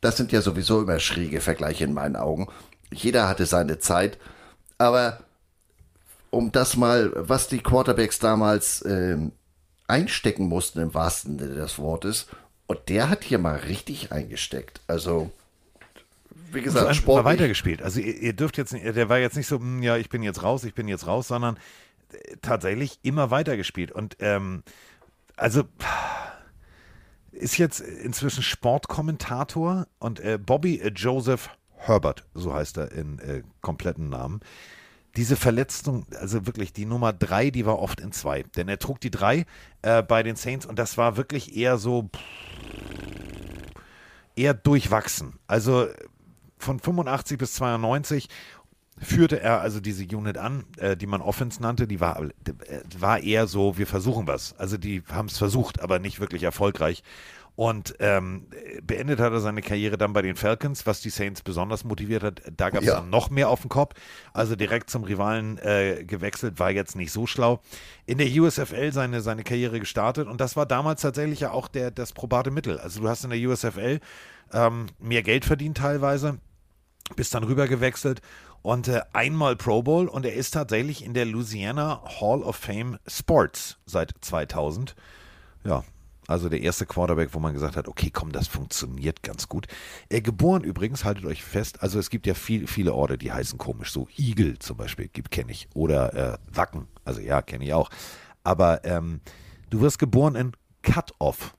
das 0.00 0.16
sind 0.16 0.32
ja 0.32 0.40
sowieso 0.40 0.80
immer 0.82 0.98
schräge 0.98 1.40
Vergleiche 1.40 1.84
in 1.84 1.92
meinen 1.92 2.16
Augen. 2.16 2.48
Jeder 2.92 3.28
hatte 3.28 3.46
seine 3.46 3.78
Zeit, 3.78 4.18
aber 4.78 5.20
um 6.30 6.50
das 6.50 6.76
mal, 6.76 7.12
was 7.14 7.48
die 7.48 7.60
Quarterbacks 7.60 8.18
damals 8.18 8.82
äh, 8.82 9.18
einstecken 9.86 10.48
mussten 10.48 10.80
im 10.80 10.94
wahrsten 10.94 11.38
Sinne 11.38 11.54
des 11.54 11.78
Wortes, 11.78 12.26
und 12.66 12.88
der 12.88 13.10
hat 13.10 13.22
hier 13.22 13.38
mal 13.38 13.56
richtig 13.56 14.12
eingesteckt. 14.12 14.80
Also 14.86 15.30
wie 16.54 16.62
gesagt, 16.62 16.94
Sport 16.96 17.24
weitergespielt. 17.24 17.82
Also 17.82 18.00
ihr, 18.00 18.16
ihr, 18.20 18.32
dürft 18.32 18.56
jetzt 18.56 18.72
nicht, 18.72 18.84
der 18.84 19.08
war 19.08 19.18
jetzt 19.18 19.36
nicht 19.36 19.46
so, 19.46 19.58
hm, 19.58 19.82
ja, 19.82 19.96
ich 19.96 20.08
bin 20.08 20.22
jetzt 20.22 20.42
raus, 20.42 20.64
ich 20.64 20.74
bin 20.74 20.88
jetzt 20.88 21.06
raus, 21.06 21.28
sondern 21.28 21.56
äh, 22.12 22.36
tatsächlich 22.42 22.98
immer 23.02 23.30
weitergespielt. 23.30 23.92
Und 23.92 24.16
ähm, 24.20 24.62
also 25.36 25.64
ist 27.32 27.58
jetzt 27.58 27.80
inzwischen 27.80 28.42
Sportkommentator 28.42 29.86
und 29.98 30.20
äh, 30.20 30.38
Bobby 30.38 30.78
äh, 30.78 30.92
Joseph 30.94 31.50
Herbert, 31.76 32.24
so 32.34 32.54
heißt 32.54 32.78
er 32.78 32.92
in 32.92 33.18
äh, 33.18 33.42
kompletten 33.60 34.08
Namen. 34.08 34.40
Diese 35.16 35.36
Verletzung, 35.36 36.06
also 36.18 36.46
wirklich 36.46 36.72
die 36.72 36.86
Nummer 36.86 37.12
drei, 37.12 37.50
die 37.50 37.66
war 37.66 37.78
oft 37.78 38.00
in 38.00 38.12
zwei. 38.12 38.44
Denn 38.56 38.68
er 38.68 38.78
trug 38.78 39.00
die 39.00 39.10
drei 39.10 39.44
äh, 39.82 40.02
bei 40.02 40.22
den 40.22 40.36
Saints 40.36 40.64
und 40.64 40.78
das 40.78 40.96
war 40.96 41.16
wirklich 41.16 41.56
eher 41.56 41.76
so 41.76 42.08
eher 44.36 44.54
durchwachsen. 44.54 45.38
Also 45.46 45.88
von 46.62 46.78
85 46.78 47.38
bis 47.38 47.54
92 47.54 48.28
führte 48.98 49.40
er 49.40 49.60
also 49.60 49.80
diese 49.80 50.04
Unit 50.04 50.38
an, 50.38 50.64
äh, 50.76 50.96
die 50.96 51.06
man 51.06 51.20
Offense 51.20 51.60
nannte, 51.60 51.86
die 51.86 52.00
war, 52.00 52.22
äh, 52.22 52.30
war 52.98 53.20
eher 53.20 53.46
so, 53.46 53.78
wir 53.78 53.86
versuchen 53.86 54.26
was. 54.26 54.54
Also 54.58 54.76
die 54.76 55.02
haben 55.10 55.26
es 55.26 55.38
versucht, 55.38 55.80
aber 55.80 55.98
nicht 55.98 56.20
wirklich 56.20 56.42
erfolgreich. 56.42 57.02
Und 57.54 57.96
ähm, 57.98 58.46
beendet 58.82 59.20
hat 59.20 59.32
er 59.32 59.40
seine 59.40 59.60
Karriere 59.60 59.98
dann 59.98 60.14
bei 60.14 60.22
den 60.22 60.36
Falcons, 60.36 60.86
was 60.86 61.02
die 61.02 61.10
Saints 61.10 61.42
besonders 61.42 61.84
motiviert 61.84 62.22
hat. 62.22 62.42
Da 62.56 62.70
gab 62.70 62.80
es 62.80 62.88
ja. 62.88 63.02
noch 63.02 63.28
mehr 63.28 63.50
auf 63.50 63.60
dem 63.60 63.68
Kopf. 63.68 63.94
Also 64.32 64.56
direkt 64.56 64.88
zum 64.88 65.04
Rivalen 65.04 65.58
äh, 65.58 66.04
gewechselt, 66.06 66.58
war 66.58 66.70
jetzt 66.70 66.96
nicht 66.96 67.12
so 67.12 67.26
schlau. 67.26 67.60
In 68.06 68.16
der 68.16 68.28
USFL 68.28 68.92
seine, 68.92 69.20
seine 69.20 69.44
Karriere 69.44 69.80
gestartet 69.80 70.28
und 70.28 70.40
das 70.40 70.56
war 70.56 70.64
damals 70.64 71.02
tatsächlich 71.02 71.40
ja 71.40 71.50
auch 71.50 71.68
der, 71.68 71.90
das 71.90 72.14
probate 72.14 72.50
Mittel. 72.50 72.78
Also 72.78 73.02
du 73.02 73.08
hast 73.08 73.24
in 73.24 73.30
der 73.30 73.38
USFL 73.38 74.00
ähm, 74.54 74.86
mehr 74.98 75.22
Geld 75.22 75.44
verdient 75.44 75.76
teilweise, 75.76 76.38
bist 77.16 77.34
dann 77.34 77.44
rüber 77.44 77.68
gewechselt 77.68 78.20
und 78.62 78.88
äh, 78.88 79.02
einmal 79.12 79.56
Pro 79.56 79.82
Bowl 79.82 80.08
und 80.08 80.24
er 80.24 80.34
ist 80.34 80.52
tatsächlich 80.52 81.04
in 81.04 81.14
der 81.14 81.26
Louisiana 81.26 82.02
Hall 82.20 82.42
of 82.42 82.56
Fame 82.56 82.98
Sports 83.06 83.78
seit 83.86 84.12
2000. 84.20 84.94
Ja, 85.64 85.84
also 86.28 86.48
der 86.48 86.60
erste 86.60 86.86
Quarterback, 86.86 87.34
wo 87.34 87.40
man 87.40 87.52
gesagt 87.52 87.76
hat, 87.76 87.88
okay, 87.88 88.10
komm, 88.12 88.30
das 88.32 88.46
funktioniert 88.46 89.22
ganz 89.22 89.48
gut. 89.48 89.66
Er 90.08 90.20
geboren 90.20 90.62
übrigens, 90.62 91.04
haltet 91.04 91.24
euch 91.24 91.42
fest, 91.42 91.82
also 91.82 91.98
es 91.98 92.10
gibt 92.10 92.26
ja 92.26 92.34
viel, 92.34 92.66
viele 92.66 92.94
Orte, 92.94 93.18
die 93.18 93.32
heißen 93.32 93.58
komisch, 93.58 93.92
so 93.92 94.08
Igel 94.16 94.58
zum 94.58 94.76
Beispiel, 94.76 95.08
gibt 95.08 95.30
kenne 95.30 95.50
ich, 95.50 95.68
oder 95.74 96.14
äh, 96.34 96.38
Wacken, 96.52 96.86
also 97.04 97.20
ja, 97.20 97.42
kenne 97.42 97.64
ich 97.64 97.74
auch. 97.74 97.90
Aber 98.44 98.84
ähm, 98.84 99.20
du 99.70 99.80
wirst 99.80 99.98
geboren 99.98 100.36
in 100.36 100.52
Cut-Off. 100.82 101.54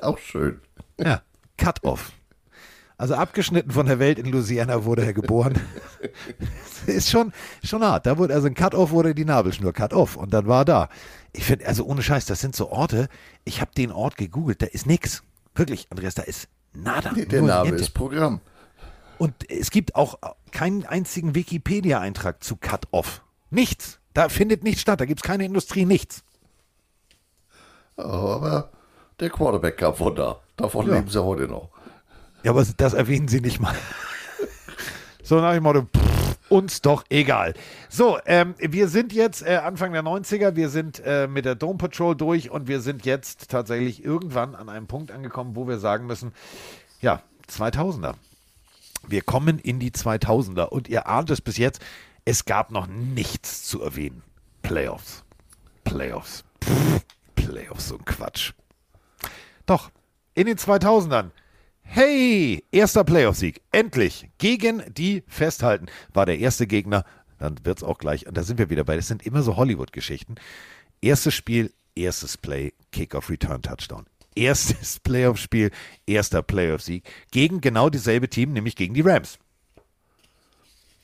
Auch 0.00 0.18
schön. 0.18 0.60
Ja, 0.98 1.22
Cut-Off. 1.56 2.12
Also 3.02 3.16
abgeschnitten 3.16 3.72
von 3.72 3.86
der 3.86 3.98
Welt 3.98 4.20
in 4.20 4.26
Louisiana 4.26 4.84
wurde 4.84 5.04
er 5.04 5.12
geboren. 5.12 5.54
ist 6.86 7.10
schon, 7.10 7.32
schon 7.64 7.82
hart. 7.82 8.06
Da 8.06 8.16
wurde, 8.16 8.32
also 8.32 8.46
ein 8.46 8.54
Cut-Off 8.54 8.92
wurde 8.92 9.12
die 9.12 9.24
Nabelschnur 9.24 9.72
Cut-Off 9.72 10.14
und 10.14 10.32
dann 10.32 10.46
war 10.46 10.60
er 10.60 10.64
da. 10.64 10.88
Ich 11.32 11.42
finde, 11.42 11.66
also 11.66 11.84
ohne 11.84 12.00
Scheiß, 12.00 12.26
das 12.26 12.40
sind 12.40 12.54
so 12.54 12.70
Orte. 12.70 13.08
Ich 13.44 13.60
habe 13.60 13.72
den 13.76 13.90
Ort 13.90 14.16
gegoogelt, 14.16 14.62
da 14.62 14.66
ist 14.66 14.86
nichts. 14.86 15.24
Wirklich, 15.56 15.88
Andreas, 15.90 16.14
da 16.14 16.22
ist 16.22 16.46
nada. 16.74 17.10
Nee, 17.12 17.24
der 17.24 17.42
Name 17.42 17.70
Niente. 17.70 17.82
ist 17.82 17.90
Programm. 17.90 18.40
Und 19.18 19.50
es 19.50 19.72
gibt 19.72 19.96
auch 19.96 20.20
keinen 20.52 20.86
einzigen 20.86 21.34
Wikipedia-Eintrag 21.34 22.44
zu 22.44 22.54
Cut-Off. 22.54 23.22
Nichts. 23.50 23.98
Da 24.14 24.28
findet 24.28 24.62
nichts 24.62 24.80
statt. 24.80 25.00
Da 25.00 25.06
gibt 25.06 25.18
es 25.18 25.24
keine 25.24 25.44
Industrie, 25.44 25.86
nichts. 25.86 26.22
Aber 27.96 28.70
der 29.18 29.30
Quarterback 29.30 29.76
gab 29.78 29.98
da. 30.14 30.38
Davon 30.56 30.86
ja. 30.86 30.94
leben 30.94 31.08
sie 31.08 31.20
heute 31.20 31.48
noch. 31.48 31.72
Ja, 32.42 32.50
aber 32.50 32.66
das 32.76 32.94
erwähnen 32.94 33.28
Sie 33.28 33.40
nicht 33.40 33.60
mal. 33.60 33.74
so 35.22 35.40
nach 35.40 35.54
dem 35.54 35.62
Motto, 35.62 35.82
pff, 35.82 36.36
uns 36.48 36.82
doch 36.82 37.04
egal. 37.08 37.54
So, 37.88 38.18
ähm, 38.26 38.54
wir 38.58 38.88
sind 38.88 39.12
jetzt 39.12 39.42
äh, 39.42 39.56
Anfang 39.56 39.92
der 39.92 40.02
90er, 40.02 40.56
wir 40.56 40.68
sind 40.68 41.00
äh, 41.04 41.26
mit 41.28 41.44
der 41.44 41.54
Dome 41.54 41.78
Patrol 41.78 42.16
durch 42.16 42.50
und 42.50 42.68
wir 42.68 42.80
sind 42.80 43.04
jetzt 43.04 43.48
tatsächlich 43.48 44.04
irgendwann 44.04 44.54
an 44.54 44.68
einem 44.68 44.86
Punkt 44.86 45.12
angekommen, 45.12 45.56
wo 45.56 45.68
wir 45.68 45.78
sagen 45.78 46.06
müssen, 46.06 46.32
ja, 47.00 47.22
2000er. 47.48 48.14
Wir 49.06 49.22
kommen 49.22 49.58
in 49.58 49.80
die 49.80 49.90
2000er 49.90 50.66
und 50.66 50.88
ihr 50.88 51.08
ahnt 51.08 51.30
es 51.30 51.40
bis 51.40 51.56
jetzt, 51.56 51.80
es 52.24 52.44
gab 52.44 52.70
noch 52.70 52.86
nichts 52.86 53.64
zu 53.64 53.82
erwähnen. 53.82 54.22
Playoffs. 54.62 55.24
Playoffs. 55.84 56.44
Pff, 56.62 57.04
Playoffs, 57.34 57.88
so 57.88 57.96
ein 57.96 58.04
Quatsch. 58.04 58.52
Doch, 59.66 59.90
in 60.34 60.46
den 60.46 60.56
2000ern 60.56 61.30
Hey, 61.82 62.64
erster 62.70 63.04
Playoff-Sieg. 63.04 63.60
Endlich. 63.70 64.30
Gegen 64.38 64.82
die 64.92 65.24
Festhalten. 65.26 65.86
War 66.12 66.26
der 66.26 66.38
erste 66.38 66.66
Gegner. 66.66 67.04
Dann 67.38 67.56
wird 67.64 67.78
es 67.78 67.84
auch 67.84 67.98
gleich. 67.98 68.26
Und 68.26 68.36
da 68.36 68.42
sind 68.42 68.58
wir 68.58 68.70
wieder 68.70 68.84
bei. 68.84 68.96
Das 68.96 69.08
sind 69.08 69.26
immer 69.26 69.42
so 69.42 69.56
Hollywood-Geschichten. 69.56 70.36
Erstes 71.00 71.34
Spiel, 71.34 71.72
erstes 71.94 72.36
Play, 72.36 72.72
Kickoff, 72.92 73.28
Return, 73.28 73.62
Touchdown. 73.62 74.06
Erstes 74.34 75.00
Playoff-Spiel, 75.04 75.70
erster 76.06 76.42
Playoff-Sieg. 76.42 77.04
Gegen 77.30 77.60
genau 77.60 77.90
dieselbe 77.90 78.28
Team, 78.30 78.52
nämlich 78.52 78.76
gegen 78.76 78.94
die 78.94 79.02
Rams. 79.02 79.38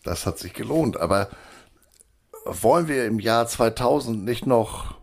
Das 0.04 0.24
hat 0.24 0.38
sich 0.38 0.54
gelohnt. 0.54 0.96
Aber 0.96 1.28
wollen 2.44 2.88
wir 2.88 3.04
im 3.04 3.18
Jahr 3.18 3.46
2000 3.46 4.24
nicht 4.24 4.46
noch, 4.46 4.94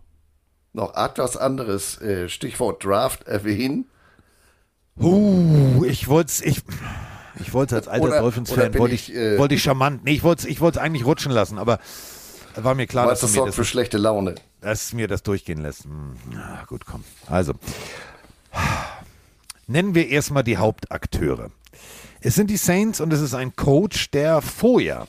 noch 0.73 0.95
etwas 0.95 1.38
anderes, 1.38 2.01
äh, 2.01 2.28
Stichwort 2.30 2.84
Draft, 2.84 3.28
erwähnen? 3.28 3.86
Uh, 4.97 5.83
ich 5.85 6.07
wollte 6.07 6.29
es, 6.29 6.41
ich, 6.41 6.61
ich 7.41 7.53
wollte 7.53 7.75
als 7.75 7.87
alter 7.87 8.21
Dolphins-Fan, 8.21 8.75
wollte 8.75 8.95
ich, 8.95 9.13
äh, 9.13 9.37
wollte 9.37 9.55
ich 9.55 9.63
charmant, 9.63 10.05
nee, 10.05 10.13
ich 10.13 10.23
wollte 10.23 10.47
es 10.47 10.49
ich 10.49 10.61
eigentlich 10.79 11.05
rutschen 11.05 11.33
lassen, 11.33 11.57
aber 11.57 11.79
war 12.55 12.75
mir 12.75 12.87
klar, 12.87 13.07
dass 13.07 13.19
du 13.19 13.27
mir 13.27 13.45
das 13.45 13.55
für 13.55 13.65
schlechte 13.65 13.97
Laune. 13.97 14.35
Dass 14.61 14.93
mir 14.93 15.09
das 15.09 15.23
durchgehen 15.23 15.61
lässt. 15.61 15.83
Hm, 15.83 16.15
ja, 16.31 16.63
gut, 16.65 16.85
komm. 16.85 17.03
Also, 17.27 17.53
nennen 19.67 19.95
wir 19.95 20.07
erstmal 20.07 20.43
die 20.43 20.57
Hauptakteure. 20.57 21.51
Es 22.21 22.35
sind 22.35 22.49
die 22.49 22.57
Saints 22.57 23.01
und 23.01 23.11
es 23.11 23.19
ist 23.19 23.33
ein 23.33 23.55
Coach, 23.57 24.11
der 24.11 24.41
vorher 24.41 25.07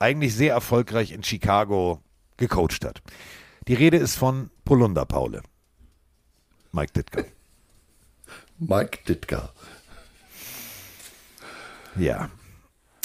eigentlich 0.00 0.34
sehr 0.34 0.52
erfolgreich 0.52 1.12
in 1.12 1.22
Chicago 1.22 2.02
gecoacht 2.36 2.84
hat. 2.84 3.02
Die 3.68 3.74
Rede 3.74 3.98
ist 3.98 4.16
von 4.16 4.50
Polunder 4.64 5.06
Paule. 5.06 5.42
Mike 6.72 6.92
Ditka. 6.92 7.22
Mike 8.58 8.98
Ditka. 9.06 9.50
Ja. 11.96 12.30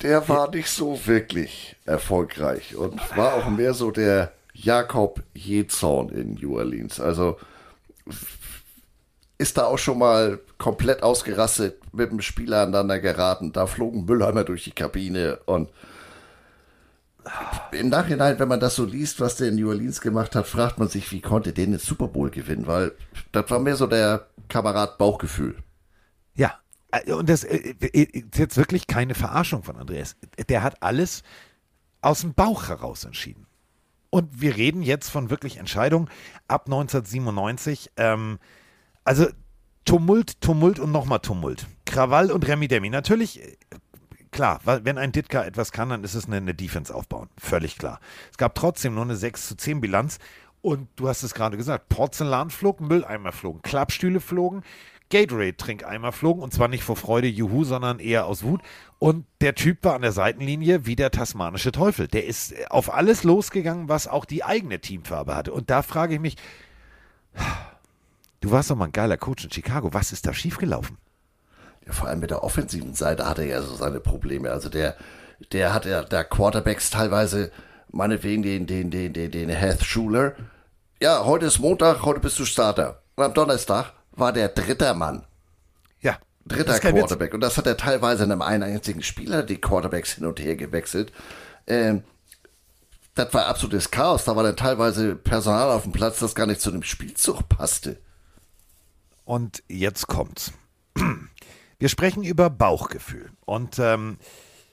Der 0.01 0.27
war 0.27 0.49
nicht 0.49 0.69
so 0.69 0.99
wirklich 1.05 1.75
erfolgreich 1.85 2.75
und 2.75 2.99
war 3.15 3.35
auch 3.35 3.49
mehr 3.49 3.73
so 3.73 3.91
der 3.91 4.33
Jakob 4.53 5.23
Jezorn 5.33 6.09
in 6.09 6.35
New 6.35 6.57
Orleans. 6.57 6.99
Also 6.99 7.37
ist 9.37 9.57
da 9.57 9.65
auch 9.65 9.77
schon 9.77 9.99
mal 9.99 10.39
komplett 10.57 11.03
ausgerastet 11.03 11.81
mit 11.93 12.11
dem 12.11 12.21
Spieler 12.21 12.61
aneinander 12.61 12.99
geraten. 12.99 13.51
Da 13.51 13.67
flogen 13.67 14.05
Müllheimer 14.05 14.43
durch 14.43 14.63
die 14.63 14.71
Kabine 14.71 15.39
und 15.45 15.69
im 17.71 17.89
Nachhinein, 17.89 18.39
wenn 18.39 18.47
man 18.47 18.59
das 18.59 18.75
so 18.75 18.85
liest, 18.85 19.19
was 19.19 19.37
der 19.37 19.49
in 19.49 19.55
New 19.55 19.69
Orleans 19.69 20.01
gemacht 20.01 20.35
hat, 20.35 20.47
fragt 20.47 20.79
man 20.79 20.87
sich, 20.87 21.11
wie 21.11 21.21
konnte 21.21 21.53
der 21.53 21.65
den 21.65 21.79
Super 21.79 22.07
Bowl 22.07 22.29
gewinnen? 22.29 22.67
Weil 22.67 22.93
das 23.31 23.49
war 23.49 23.59
mehr 23.59 23.75
so 23.75 23.87
der 23.87 24.27
Kamerad 24.49 24.97
Bauchgefühl. 24.97 25.55
Ja, 26.35 26.59
äh, 26.91 27.11
und 27.13 27.29
das 27.29 27.43
äh, 27.43 27.75
äh, 27.79 28.03
ist 28.03 28.37
jetzt 28.37 28.57
wirklich 28.57 28.87
keine 28.87 29.15
Verarschung 29.15 29.63
von 29.63 29.77
Andreas. 29.77 30.15
Der 30.49 30.63
hat 30.63 30.81
alles 30.81 31.23
aus 32.01 32.21
dem 32.21 32.33
Bauch 32.33 32.67
heraus 32.67 33.05
entschieden. 33.05 33.47
Und 34.09 34.41
wir 34.41 34.55
reden 34.55 34.83
jetzt 34.83 35.09
von 35.09 35.29
wirklich 35.29 35.57
Entscheidungen 35.57 36.09
ab 36.47 36.65
1997. 36.65 37.91
Ähm, 37.97 38.37
also 39.03 39.27
Tumult, 39.85 40.39
Tumult 40.39 40.79
und 40.79 40.91
nochmal 40.91 41.19
Tumult. 41.19 41.67
Krawall 41.85 42.31
und 42.31 42.47
Remi 42.47 42.67
Demi. 42.67 42.89
Natürlich 42.89 43.41
klar, 44.33 44.59
wenn 44.65 44.97
ein 44.97 45.13
Ditka 45.13 45.43
etwas 45.43 45.71
kann, 45.71 45.89
dann 45.89 46.03
ist 46.03 46.15
es 46.15 46.25
eine, 46.25 46.37
eine, 46.37 46.53
Defense 46.53 46.93
aufbauen. 46.93 47.29
Völlig 47.37 47.77
klar. 47.77 47.99
Es 48.31 48.37
gab 48.37 48.55
trotzdem 48.55 48.95
nur 48.95 49.03
eine 49.03 49.15
6 49.15 49.47
zu 49.47 49.55
10 49.55 49.79
Bilanz. 49.79 50.19
Und 50.61 50.87
du 50.95 51.07
hast 51.07 51.23
es 51.23 51.33
gerade 51.33 51.57
gesagt, 51.57 51.89
Porzellan 51.89 52.49
flog, 52.49 52.79
Mülleimer 52.79 53.33
flogen, 53.33 53.61
Klappstühle 53.61 54.21
flogen, 54.21 54.63
Gatorade-Trinkeimer 55.09 56.11
flogen. 56.11 56.41
Und 56.41 56.53
zwar 56.53 56.67
nicht 56.67 56.83
vor 56.83 56.95
Freude, 56.95 57.27
juhu, 57.27 57.63
sondern 57.63 57.99
eher 57.99 58.25
aus 58.25 58.43
Wut. 58.43 58.61
Und 58.97 59.25
der 59.41 59.55
Typ 59.55 59.83
war 59.83 59.95
an 59.95 60.01
der 60.01 60.13
Seitenlinie 60.13 60.85
wie 60.85 60.95
der 60.95 61.11
tasmanische 61.11 61.71
Teufel. 61.71 62.07
Der 62.07 62.25
ist 62.25 62.53
auf 62.71 62.93
alles 62.93 63.23
losgegangen, 63.23 63.89
was 63.89 64.07
auch 64.07 64.25
die 64.25 64.43
eigene 64.43 64.79
Teamfarbe 64.79 65.35
hatte. 65.35 65.53
Und 65.53 65.69
da 65.69 65.81
frage 65.81 66.15
ich 66.15 66.21
mich, 66.21 66.37
du 68.39 68.51
warst 68.51 68.69
doch 68.69 68.77
mal 68.77 68.85
ein 68.85 68.91
geiler 68.93 69.17
Coach 69.17 69.43
in 69.43 69.51
Chicago. 69.51 69.93
Was 69.93 70.13
ist 70.13 70.25
da 70.25 70.33
schiefgelaufen? 70.33 70.97
Ja, 71.85 71.93
vor 71.93 72.07
allem 72.07 72.19
mit 72.19 72.31
der 72.31 72.43
offensiven 72.43 72.93
Seite 72.93 73.27
hat 73.27 73.39
er 73.39 73.45
ja 73.45 73.61
so 73.61 73.75
seine 73.75 73.99
Probleme. 73.99 74.51
Also 74.51 74.69
der, 74.69 74.95
der 75.51 75.73
hat 75.73 75.85
ja 75.85 76.03
der 76.03 76.23
Quarterbacks 76.23 76.89
teilweise, 76.89 77.51
meinetwegen 77.89 78.43
den, 78.43 78.67
den, 78.67 78.89
den, 78.89 79.13
den, 79.13 79.31
den 79.31 79.49
Heath 79.49 79.83
Schuler. 79.83 80.35
Ja, 81.01 81.25
heute 81.25 81.45
ist 81.47 81.59
Montag, 81.59 82.03
heute 82.03 82.21
bist 82.21 82.39
du 82.39 82.45
Starter. 82.45 83.01
Und 83.15 83.25
am 83.25 83.33
Donnerstag 83.33 83.93
war 84.11 84.31
der 84.31 84.49
dritter 84.49 84.93
Mann. 84.93 85.25
Ja. 85.99 86.17
Dritter 86.45 86.79
Quarterback. 86.79 87.29
Witz. 87.29 87.33
Und 87.33 87.41
das 87.41 87.57
hat 87.57 87.67
er 87.67 87.77
teilweise 87.77 88.23
in 88.23 88.31
einem 88.31 88.41
einzigen 88.41 89.03
Spieler 89.03 89.43
die 89.43 89.59
Quarterbacks 89.59 90.13
hin 90.13 90.25
und 90.25 90.39
her 90.39 90.55
gewechselt. 90.55 91.11
Ähm, 91.67 92.03
das 93.15 93.33
war 93.33 93.45
absolutes 93.45 93.91
Chaos. 93.91 94.25
Da 94.25 94.35
war 94.35 94.43
dann 94.43 94.55
teilweise 94.55 95.15
Personal 95.15 95.69
auf 95.69 95.83
dem 95.83 95.91
Platz, 95.91 96.19
das 96.19 96.35
gar 96.35 96.47
nicht 96.47 96.61
zu 96.61 96.71
dem 96.71 96.83
Spielzug 96.83 97.47
passte. 97.49 97.97
Und 99.25 99.63
jetzt 99.67 100.07
kommt's. 100.07 100.51
Wir 101.83 101.89
sprechen 101.89 102.23
über 102.23 102.49
Bauchgefühl. 102.49 103.31
Und 103.43 103.77
ähm, 103.77 104.17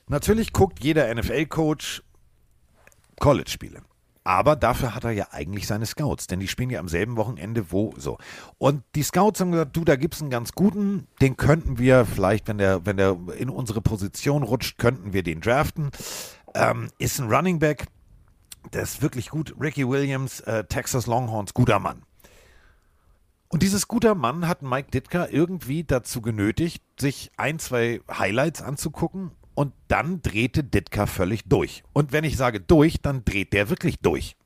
natürlich 0.07 0.53
guckt 0.53 0.79
jeder 0.79 1.13
NFL-Coach 1.13 2.05
College-Spiele. 3.19 3.83
Aber 4.23 4.55
dafür 4.55 4.95
hat 4.95 5.03
er 5.03 5.11
ja 5.11 5.27
eigentlich 5.33 5.67
seine 5.67 5.87
Scouts, 5.87 6.29
denn 6.29 6.39
die 6.39 6.47
spielen 6.47 6.71
ja 6.71 6.79
am 6.79 6.87
selben 6.87 7.17
Wochenende 7.17 7.73
wo 7.73 7.95
so. 7.97 8.19
Und 8.59 8.85
die 8.95 9.03
Scouts 9.03 9.41
haben 9.41 9.51
gesagt, 9.51 9.77
du, 9.77 9.85
da 9.85 9.97
gibt 9.97 10.15
es 10.15 10.21
einen 10.21 10.31
ganz 10.31 10.53
guten, 10.53 11.09
den 11.21 11.37
könnten 11.37 11.79
wir 11.79 12.07
vielleicht, 12.07 12.47
wenn 12.47 12.59
der, 12.59 12.87
wenn 12.87 12.97
der 12.97 13.19
in 13.37 13.51
unsere 13.51 13.81
Position 13.81 14.45
rutscht, 14.45 14.79
könnten 14.79 15.13
wir 15.13 15.25
den 15.25 15.41
draften. 15.41 15.91
Ähm, 16.55 16.91
ist 16.99 17.19
ein 17.21 17.29
Running 17.29 17.59
Back, 17.59 17.87
der 18.73 18.83
ist 18.83 19.03
wirklich 19.03 19.31
gut. 19.31 19.57
Ricky 19.61 19.89
Williams, 19.89 20.39
äh, 20.43 20.63
Texas 20.63 21.09
Longhorns, 21.09 21.55
guter 21.55 21.81
Mann. 21.81 22.03
Und 23.53 23.65
dieses 23.65 23.89
guter 23.89 24.15
Mann 24.15 24.47
hat 24.47 24.63
Mike 24.63 24.93
Ditka 24.93 25.27
irgendwie 25.29 25.83
dazu 25.83 26.23
genötigt, 26.23 26.85
sich 26.99 27.33
ein, 27.37 27.59
zwei 27.59 28.01
Highlights 28.09 28.63
anzugucken 28.63 29.33
und 29.55 29.75
dann 29.89 30.23
drehte 30.23 30.63
Ditka 30.63 31.07
völlig 31.07 31.49
durch. 31.49 31.83
Und 31.93 32.13
wenn 32.13 32.23
ich 32.23 32.37
sage 32.37 32.61
durch, 32.61 33.03
dann 33.03 33.25
dreht 33.25 33.53
der 33.53 33.69
wirklich 33.69 33.99
durch. 33.99 34.37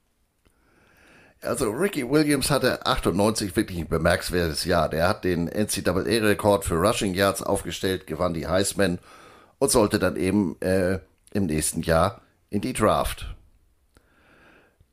Also 1.43 1.71
Ricky 1.71 2.09
Williams 2.09 2.51
hatte 2.51 2.87
98 2.87 3.55
wirklich 3.55 3.79
ein 3.79 3.89
bemerkenswertes 3.89 4.65
Jahr. 4.65 4.89
Der 4.89 5.07
hat 5.07 5.25
den 5.25 5.49
NCAA-Rekord 5.49 6.65
für 6.65 6.77
Rushing 6.77 7.13
Yards 7.13 7.43
aufgestellt, 7.43 8.07
gewann 8.07 8.33
die 8.33 8.47
Heisman 8.47 8.99
und 9.59 9.71
sollte 9.71 9.99
dann 9.99 10.17
eben 10.17 10.59
äh, 10.63 11.01
im 11.35 11.45
nächsten 11.45 11.83
Jahr 11.83 12.23
in 12.49 12.63
die 12.63 12.73
Draft. 12.73 13.37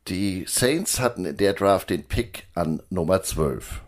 Die 0.10 0.44
Saints 0.50 1.00
hatten 1.00 1.24
in 1.24 1.38
der 1.38 1.54
Draft 1.54 1.90
den 1.90 2.04
Pick 2.04 2.48
an 2.54 2.84
Nummer 2.90 3.24
12. 3.24 3.82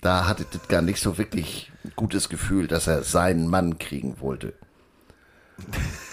Da 0.00 0.26
hatte 0.26 0.44
Ditka 0.44 0.82
nicht 0.82 1.00
so 1.00 1.18
wirklich 1.18 1.72
ein 1.84 1.92
gutes 1.96 2.28
Gefühl, 2.28 2.66
dass 2.66 2.86
er 2.86 3.02
seinen 3.02 3.48
Mann 3.48 3.78
kriegen 3.78 4.20
wollte. 4.20 4.54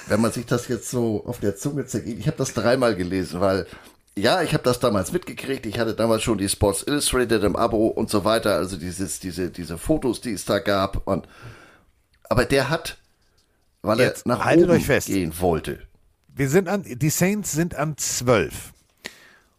Wenn 0.07 0.21
man 0.21 0.31
sich 0.31 0.45
das 0.45 0.67
jetzt 0.67 0.89
so 0.89 1.25
auf 1.25 1.39
der 1.39 1.55
Zunge 1.55 1.85
zergeht, 1.85 2.19
ich 2.19 2.27
habe 2.27 2.37
das 2.37 2.53
dreimal 2.53 2.95
gelesen, 2.95 3.41
weil 3.41 3.67
ja, 4.15 4.41
ich 4.41 4.53
habe 4.53 4.63
das 4.63 4.79
damals 4.79 5.11
mitgekriegt. 5.11 5.65
Ich 5.65 5.79
hatte 5.79 5.95
damals 5.95 6.23
schon 6.23 6.37
die 6.37 6.47
Sports 6.47 6.83
Illustrated 6.83 7.43
im 7.43 7.55
Abo 7.55 7.87
und 7.87 8.09
so 8.09 8.23
weiter, 8.23 8.55
also 8.55 8.77
dieses, 8.77 9.19
diese, 9.19 9.49
diese 9.49 9.77
Fotos, 9.77 10.21
die 10.21 10.33
es 10.33 10.45
da 10.45 10.59
gab. 10.59 11.07
Und 11.07 11.27
aber 12.29 12.45
der 12.45 12.69
hat, 12.69 12.97
weil 13.81 13.99
Jetzt, 13.99 14.25
er 14.25 14.37
nach 14.37 14.51
oben 14.51 14.83
gehen 15.05 15.39
wollte, 15.39 15.79
wir 16.35 16.49
sind 16.49 16.67
an, 16.67 16.83
die 16.83 17.09
Saints 17.09 17.51
sind 17.51 17.75
an 17.75 17.97
12 17.97 18.73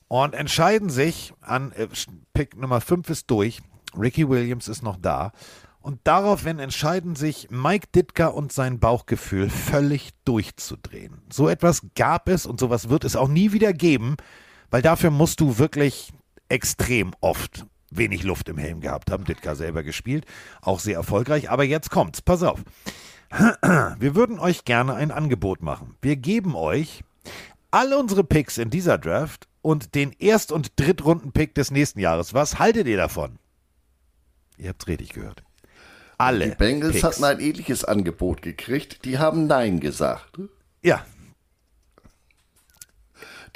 und 0.08 0.34
entscheiden 0.34 0.90
sich 0.90 1.32
an, 1.40 1.72
äh, 1.72 1.88
Pick 2.32 2.56
Nummer 2.56 2.80
5 2.80 3.10
ist 3.10 3.30
durch, 3.30 3.60
Ricky 3.98 4.28
Williams 4.28 4.68
ist 4.68 4.82
noch 4.82 4.96
da 4.96 5.32
und 5.80 6.00
daraufhin 6.04 6.60
entscheiden 6.60 7.14
sich 7.14 7.48
Mike 7.50 7.88
Ditka 7.94 8.28
und 8.28 8.52
sein 8.52 8.78
Bauchgefühl 8.78 9.50
völlig 9.50 10.12
durchzudrehen. 10.24 11.20
So 11.30 11.48
etwas 11.48 11.82
gab 11.94 12.28
es 12.28 12.46
und 12.46 12.58
sowas 12.58 12.88
wird 12.88 13.04
es 13.04 13.16
auch 13.16 13.28
nie 13.28 13.52
wieder 13.52 13.72
geben, 13.72 14.16
weil 14.70 14.80
dafür 14.80 15.10
musst 15.10 15.40
du 15.40 15.58
wirklich 15.58 16.12
extrem 16.48 17.12
oft 17.20 17.66
wenig 17.90 18.22
Luft 18.22 18.48
im 18.48 18.58
Helm 18.58 18.80
gehabt 18.80 19.10
haben. 19.10 19.24
Ditka 19.24 19.54
selber 19.54 19.82
gespielt, 19.82 20.24
auch 20.62 20.80
sehr 20.80 20.96
erfolgreich. 20.96 21.50
Aber 21.50 21.64
jetzt 21.64 21.90
kommt's, 21.90 22.22
pass 22.22 22.42
auf. 22.42 22.62
Wir 23.98 24.14
würden 24.14 24.38
euch 24.38 24.64
gerne 24.64 24.94
ein 24.94 25.10
Angebot 25.10 25.62
machen. 25.62 25.96
Wir 26.00 26.16
geben 26.16 26.54
euch 26.54 27.04
alle 27.70 27.98
unsere 27.98 28.24
Picks 28.24 28.58
in 28.58 28.70
dieser 28.70 28.98
Draft 28.98 29.48
und 29.60 29.94
den 29.94 30.12
Erst- 30.12 30.52
und 30.52 30.78
Drittrunden-Pick 30.80 31.54
des 31.54 31.70
nächsten 31.70 32.00
Jahres. 32.00 32.32
Was 32.32 32.58
haltet 32.58 32.86
ihr 32.86 32.96
davon? 32.96 33.38
Ihr 34.56 34.68
habt's 34.70 34.86
richtig 34.86 35.10
gehört. 35.10 35.42
Alle. 36.18 36.50
Die 36.50 36.54
Bengals 36.54 36.92
Picks. 36.92 37.04
hatten 37.04 37.24
ein 37.24 37.40
ähnliches 37.40 37.84
Angebot 37.84 38.42
gekriegt. 38.42 39.04
Die 39.04 39.18
haben 39.18 39.46
Nein 39.46 39.80
gesagt. 39.80 40.38
Ja. 40.82 41.04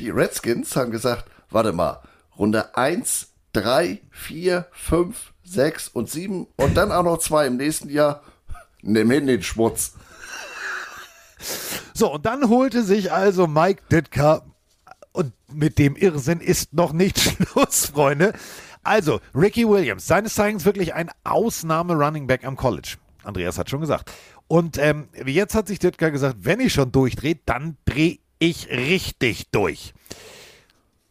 Die 0.01 0.11
Redskins 0.11 0.75
haben 0.77 0.91
gesagt, 0.91 1.31
warte 1.51 1.73
mal, 1.73 2.03
Runde 2.37 2.77
1, 2.77 3.29
3, 3.53 4.01
4, 4.11 4.67
5, 4.73 5.33
6 5.45 5.89
und 5.89 6.11
7 6.11 6.47
und 6.57 6.77
dann 6.77 6.93
auch 6.93 7.03
noch 7.03 7.19
zwei 7.19 7.47
im 7.47 7.57
nächsten 7.57 7.91
Jahr. 7.91 8.23
Nimm 8.83 9.11
hin 9.11 9.27
den 9.27 9.43
Schmutz. 9.43 9.95
So, 11.95 12.13
und 12.13 12.27
dann 12.27 12.49
holte 12.49 12.85
sich 12.85 13.13
also 13.13 13.47
Mike 13.49 13.83
Ditka, 13.91 14.45
und 15.19 15.33
mit 15.53 15.79
dem 15.79 15.97
Irrsinn 15.97 16.41
ist 16.41 16.73
noch 16.75 16.93
nicht 16.93 17.19
Schluss, 17.51 17.87
Freunde. 17.87 18.35
Also, 18.89 19.21
Ricky 19.35 19.69
Williams, 19.69 20.07
seines 20.07 20.35
Zeichens 20.35 20.65
wirklich 20.65 20.95
ein 20.95 21.11
Ausnahme-Running 21.25 22.27
Back 22.27 22.45
am 22.45 22.57
College. 22.57 22.97
Andreas 23.23 23.59
hat 23.59 23.69
schon 23.69 23.83
gesagt. 23.83 24.11
Und 24.47 24.79
ähm, 24.79 25.09
jetzt 25.27 25.55
hat 25.55 25.69
sich 25.69 25.79
Ditka 25.79 26.09
gesagt, 26.09 26.37
wenn 26.41 26.59
ich 26.59 26.73
schon 26.73 26.91
durchdrehe, 26.91 27.39
dann 27.45 27.77
drehe 27.85 28.19
ich 28.39 28.71
richtig 28.71 29.51
durch 29.51 29.93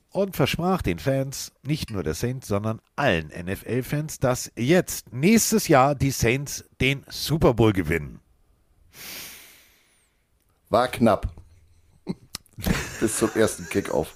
und 0.10 0.36
versprach 0.36 0.82
den 0.82 0.98
Fans, 0.98 1.52
nicht 1.62 1.92
nur 1.92 2.02
der 2.02 2.16
Saints, 2.16 2.48
sondern 2.48 2.82
allen 2.96 3.28
NFL-Fans, 3.28 4.18
dass 4.18 4.52
jetzt 4.56 5.14
nächstes 5.14 5.68
Jahr 5.68 5.94
die 5.94 6.10
Saints 6.10 6.66
den 6.82 7.06
Super 7.08 7.54
Bowl 7.54 7.74
gewinnen. 7.74 8.20
War 10.70 10.88
knapp. 10.88 11.32
Bis 13.00 13.18
zum 13.18 13.30
ersten 13.36 13.70
Kickoff. 13.70 14.16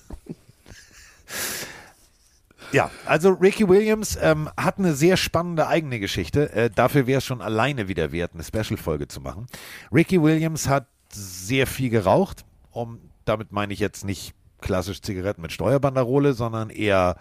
Ja, 2.72 2.90
also 3.06 3.32
Ricky 3.32 3.68
Williams 3.68 4.18
ähm, 4.22 4.50
hat 4.56 4.78
eine 4.80 4.94
sehr 4.94 5.18
spannende 5.18 5.68
eigene 5.68 6.00
Geschichte. 6.00 6.52
Äh, 6.54 6.70
dafür 6.70 7.06
wäre 7.06 7.18
es 7.18 7.26
schon 7.26 7.42
alleine 7.42 7.88
wieder 7.88 8.12
wert, 8.12 8.32
eine 8.34 8.44
Special-Folge 8.44 9.08
zu 9.08 9.20
machen. 9.20 9.48
Ricky 9.92 10.22
Williams 10.22 10.70
hat 10.70 10.88
sehr 11.10 11.68
viel 11.68 11.90
geraucht. 11.90 12.46
Um, 12.72 13.00
damit 13.26 13.52
meine 13.52 13.74
ich 13.74 13.80
jetzt 13.80 14.06
nicht 14.06 14.34
klassisch 14.62 15.02
Zigaretten 15.02 15.42
mit 15.42 15.52
Steuerbanderole, 15.52 16.34
sondern 16.34 16.70
eher 16.70 17.18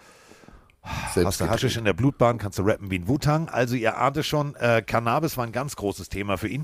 hast 0.81 1.41
du 1.41 1.49
Haschisch 1.49 1.77
in 1.77 1.85
der 1.85 1.93
Blutbahn, 1.93 2.37
kannst 2.37 2.57
du 2.57 2.63
rappen 2.63 2.89
wie 2.89 2.99
ein 2.99 3.07
Wutang. 3.07 3.49
Also 3.49 3.75
ihr 3.75 3.97
ahnte 3.97 4.23
schon, 4.23 4.55
äh, 4.55 4.81
Cannabis 4.81 5.37
war 5.37 5.45
ein 5.45 5.51
ganz 5.51 5.75
großes 5.75 6.09
Thema 6.09 6.37
für 6.37 6.47
ihn. 6.47 6.63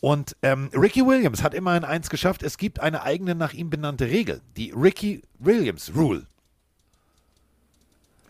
Und 0.00 0.34
ähm, 0.42 0.70
Ricky 0.72 1.04
Williams 1.04 1.42
hat 1.42 1.52
immerhin 1.52 1.84
eins 1.84 2.08
geschafft. 2.08 2.42
Es 2.42 2.56
gibt 2.56 2.80
eine 2.80 3.02
eigene 3.02 3.34
nach 3.34 3.52
ihm 3.52 3.68
benannte 3.68 4.06
Regel, 4.06 4.40
die 4.56 4.72
Ricky 4.74 5.22
Williams 5.38 5.92
Rule. 5.94 6.26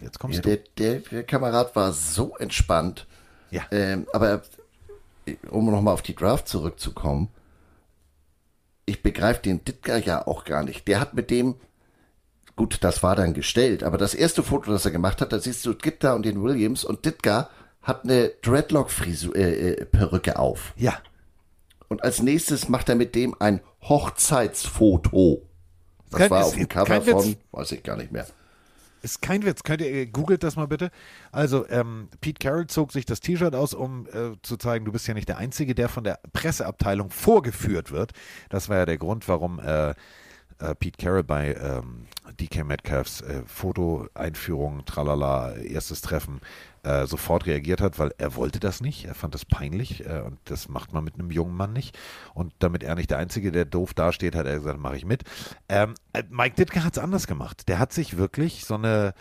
Jetzt 0.00 0.18
kommst 0.18 0.36
ja, 0.36 0.42
du. 0.42 0.48
Der, 0.48 0.58
der, 0.78 1.00
der, 1.00 1.22
Kamerad 1.24 1.74
war 1.76 1.92
so 1.92 2.36
entspannt. 2.36 3.06
Ja. 3.50 3.62
Ähm, 3.70 4.06
aber 4.12 4.42
um 5.50 5.70
nochmal 5.70 5.94
auf 5.94 6.02
die 6.02 6.14
Draft 6.14 6.48
zurückzukommen, 6.48 7.28
ich 8.86 9.02
begreife 9.02 9.42
den 9.42 9.64
Ditka 9.64 9.96
ja 9.96 10.26
auch 10.26 10.44
gar 10.44 10.64
nicht. 10.64 10.88
Der 10.88 11.00
hat 11.00 11.14
mit 11.14 11.30
dem 11.30 11.56
Gut, 12.60 12.76
das 12.82 13.02
war 13.02 13.16
dann 13.16 13.32
gestellt, 13.32 13.82
aber 13.82 13.96
das 13.96 14.12
erste 14.12 14.42
Foto, 14.42 14.70
das 14.70 14.84
er 14.84 14.90
gemacht 14.90 15.22
hat, 15.22 15.32
da 15.32 15.38
siehst 15.38 15.64
du 15.64 15.74
Gitta 15.74 16.12
und 16.12 16.26
den 16.26 16.42
Williams 16.42 16.84
und 16.84 17.06
Ditka 17.06 17.48
hat 17.80 18.04
eine 18.04 18.32
Dreadlock-Perücke 18.42 20.30
äh, 20.30 20.34
auf. 20.34 20.74
Ja. 20.76 20.98
Und 21.88 22.04
als 22.04 22.20
nächstes 22.20 22.68
macht 22.68 22.90
er 22.90 22.96
mit 22.96 23.14
dem 23.14 23.34
ein 23.38 23.60
Hochzeitsfoto. 23.80 25.40
Das 26.10 26.18
kein, 26.18 26.30
war 26.30 26.44
auf 26.44 26.54
dem 26.54 26.68
Cover 26.68 27.00
von, 27.00 27.36
weiß 27.52 27.72
ich 27.72 27.82
gar 27.82 27.96
nicht 27.96 28.12
mehr. 28.12 28.26
Ist 29.02 29.22
kein 29.22 29.44
Witz. 29.44 29.62
Könnt 29.62 29.80
ihr, 29.80 30.06
googelt 30.06 30.42
das 30.42 30.56
mal 30.56 30.66
bitte. 30.66 30.90
Also, 31.32 31.66
ähm, 31.68 32.08
Pete 32.20 32.38
Carroll 32.38 32.66
zog 32.66 32.92
sich 32.92 33.06
das 33.06 33.20
T-Shirt 33.20 33.54
aus, 33.54 33.74
um 33.74 34.06
äh, 34.08 34.36
zu 34.42 34.56
zeigen, 34.56 34.84
du 34.84 34.92
bist 34.92 35.06
ja 35.06 35.14
nicht 35.14 35.28
der 35.28 35.38
Einzige, 35.38 35.74
der 35.74 35.88
von 35.88 36.04
der 36.04 36.20
Presseabteilung 36.32 37.10
vorgeführt 37.10 37.92
wird. 37.92 38.12
Das 38.48 38.68
war 38.68 38.76
ja 38.78 38.86
der 38.86 38.98
Grund, 38.98 39.28
warum 39.28 39.58
äh, 39.60 39.94
äh, 40.60 40.74
Pete 40.74 40.98
Carroll 41.02 41.24
bei 41.24 41.54
ähm, 41.54 42.06
DK 42.38 42.64
Metcalfs 42.64 43.22
äh, 43.22 43.42
Foto-Einführung, 43.46 44.84
tralala, 44.84 45.56
erstes 45.56 46.02
Treffen, 46.02 46.40
äh, 46.82 47.06
sofort 47.06 47.46
reagiert 47.46 47.80
hat, 47.80 47.98
weil 47.98 48.12
er 48.18 48.34
wollte 48.36 48.60
das 48.60 48.80
nicht. 48.80 49.04
Er 49.04 49.14
fand 49.14 49.34
das 49.34 49.44
peinlich 49.44 50.06
äh, 50.06 50.20
und 50.20 50.38
das 50.44 50.68
macht 50.68 50.92
man 50.92 51.04
mit 51.04 51.14
einem 51.14 51.30
jungen 51.30 51.56
Mann 51.56 51.72
nicht. 51.72 51.98
Und 52.34 52.52
damit 52.58 52.82
er 52.82 52.94
nicht 52.94 53.10
der 53.10 53.18
Einzige, 53.18 53.52
der 53.52 53.64
doof 53.64 53.94
dasteht, 53.94 54.34
hat 54.34 54.46
er 54.46 54.56
gesagt, 54.56 54.80
mache 54.80 54.96
ich 54.96 55.04
mit. 55.04 55.24
Ähm, 55.68 55.94
äh, 56.12 56.22
Mike 56.30 56.56
Ditka 56.56 56.84
hat 56.84 56.96
es 56.96 57.02
anders 57.02 57.26
gemacht. 57.26 57.68
Der 57.68 57.78
hat 57.78 57.92
sich 57.92 58.16
wirklich 58.16 58.64
so 58.64 58.74
eine 58.74 59.14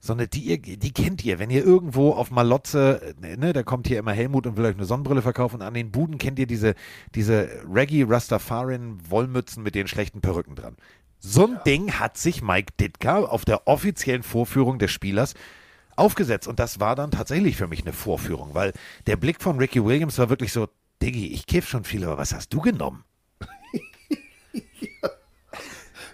so 0.00 0.12
eine, 0.12 0.28
die, 0.28 0.42
ihr, 0.42 0.58
die 0.58 0.92
kennt 0.92 1.24
ihr, 1.24 1.38
wenn 1.38 1.50
ihr 1.50 1.64
irgendwo 1.64 2.12
auf 2.12 2.30
Malotze, 2.30 3.14
ne, 3.20 3.52
da 3.52 3.62
kommt 3.64 3.88
hier 3.88 3.98
immer 3.98 4.12
Helmut 4.12 4.46
und 4.46 4.56
will 4.56 4.64
euch 4.64 4.76
eine 4.76 4.84
Sonnenbrille 4.84 5.22
verkaufen 5.22 5.60
an 5.60 5.74
den 5.74 5.90
Buden 5.90 6.18
kennt 6.18 6.38
ihr 6.38 6.46
diese, 6.46 6.74
diese 7.14 7.48
Reggae 7.68 8.04
Rastafarin 8.08 8.98
Wollmützen 9.08 9.62
mit 9.62 9.74
den 9.74 9.88
schlechten 9.88 10.20
Perücken 10.20 10.54
dran. 10.54 10.76
So 11.18 11.46
ein 11.46 11.54
ja. 11.54 11.58
Ding 11.60 11.92
hat 11.94 12.16
sich 12.16 12.42
Mike 12.42 12.74
Ditka 12.78 13.18
auf 13.18 13.44
der 13.44 13.66
offiziellen 13.66 14.22
Vorführung 14.22 14.78
des 14.78 14.92
Spielers 14.92 15.34
aufgesetzt. 15.98 16.48
Und 16.48 16.58
das 16.58 16.80
war 16.80 16.96
dann 16.96 17.10
tatsächlich 17.10 17.56
für 17.56 17.66
mich 17.66 17.82
eine 17.82 17.92
Vorführung, 17.92 18.54
weil 18.54 18.72
der 19.06 19.16
Blick 19.16 19.42
von 19.42 19.58
Ricky 19.58 19.84
Williams 19.84 20.18
war 20.18 20.30
wirklich 20.30 20.52
so, 20.52 20.68
Diggi, 21.02 21.28
ich 21.28 21.46
kiff 21.46 21.68
schon 21.68 21.84
viel, 21.84 22.04
aber 22.04 22.18
was 22.18 22.34
hast 22.34 22.52
du 22.52 22.60
genommen? 22.60 23.04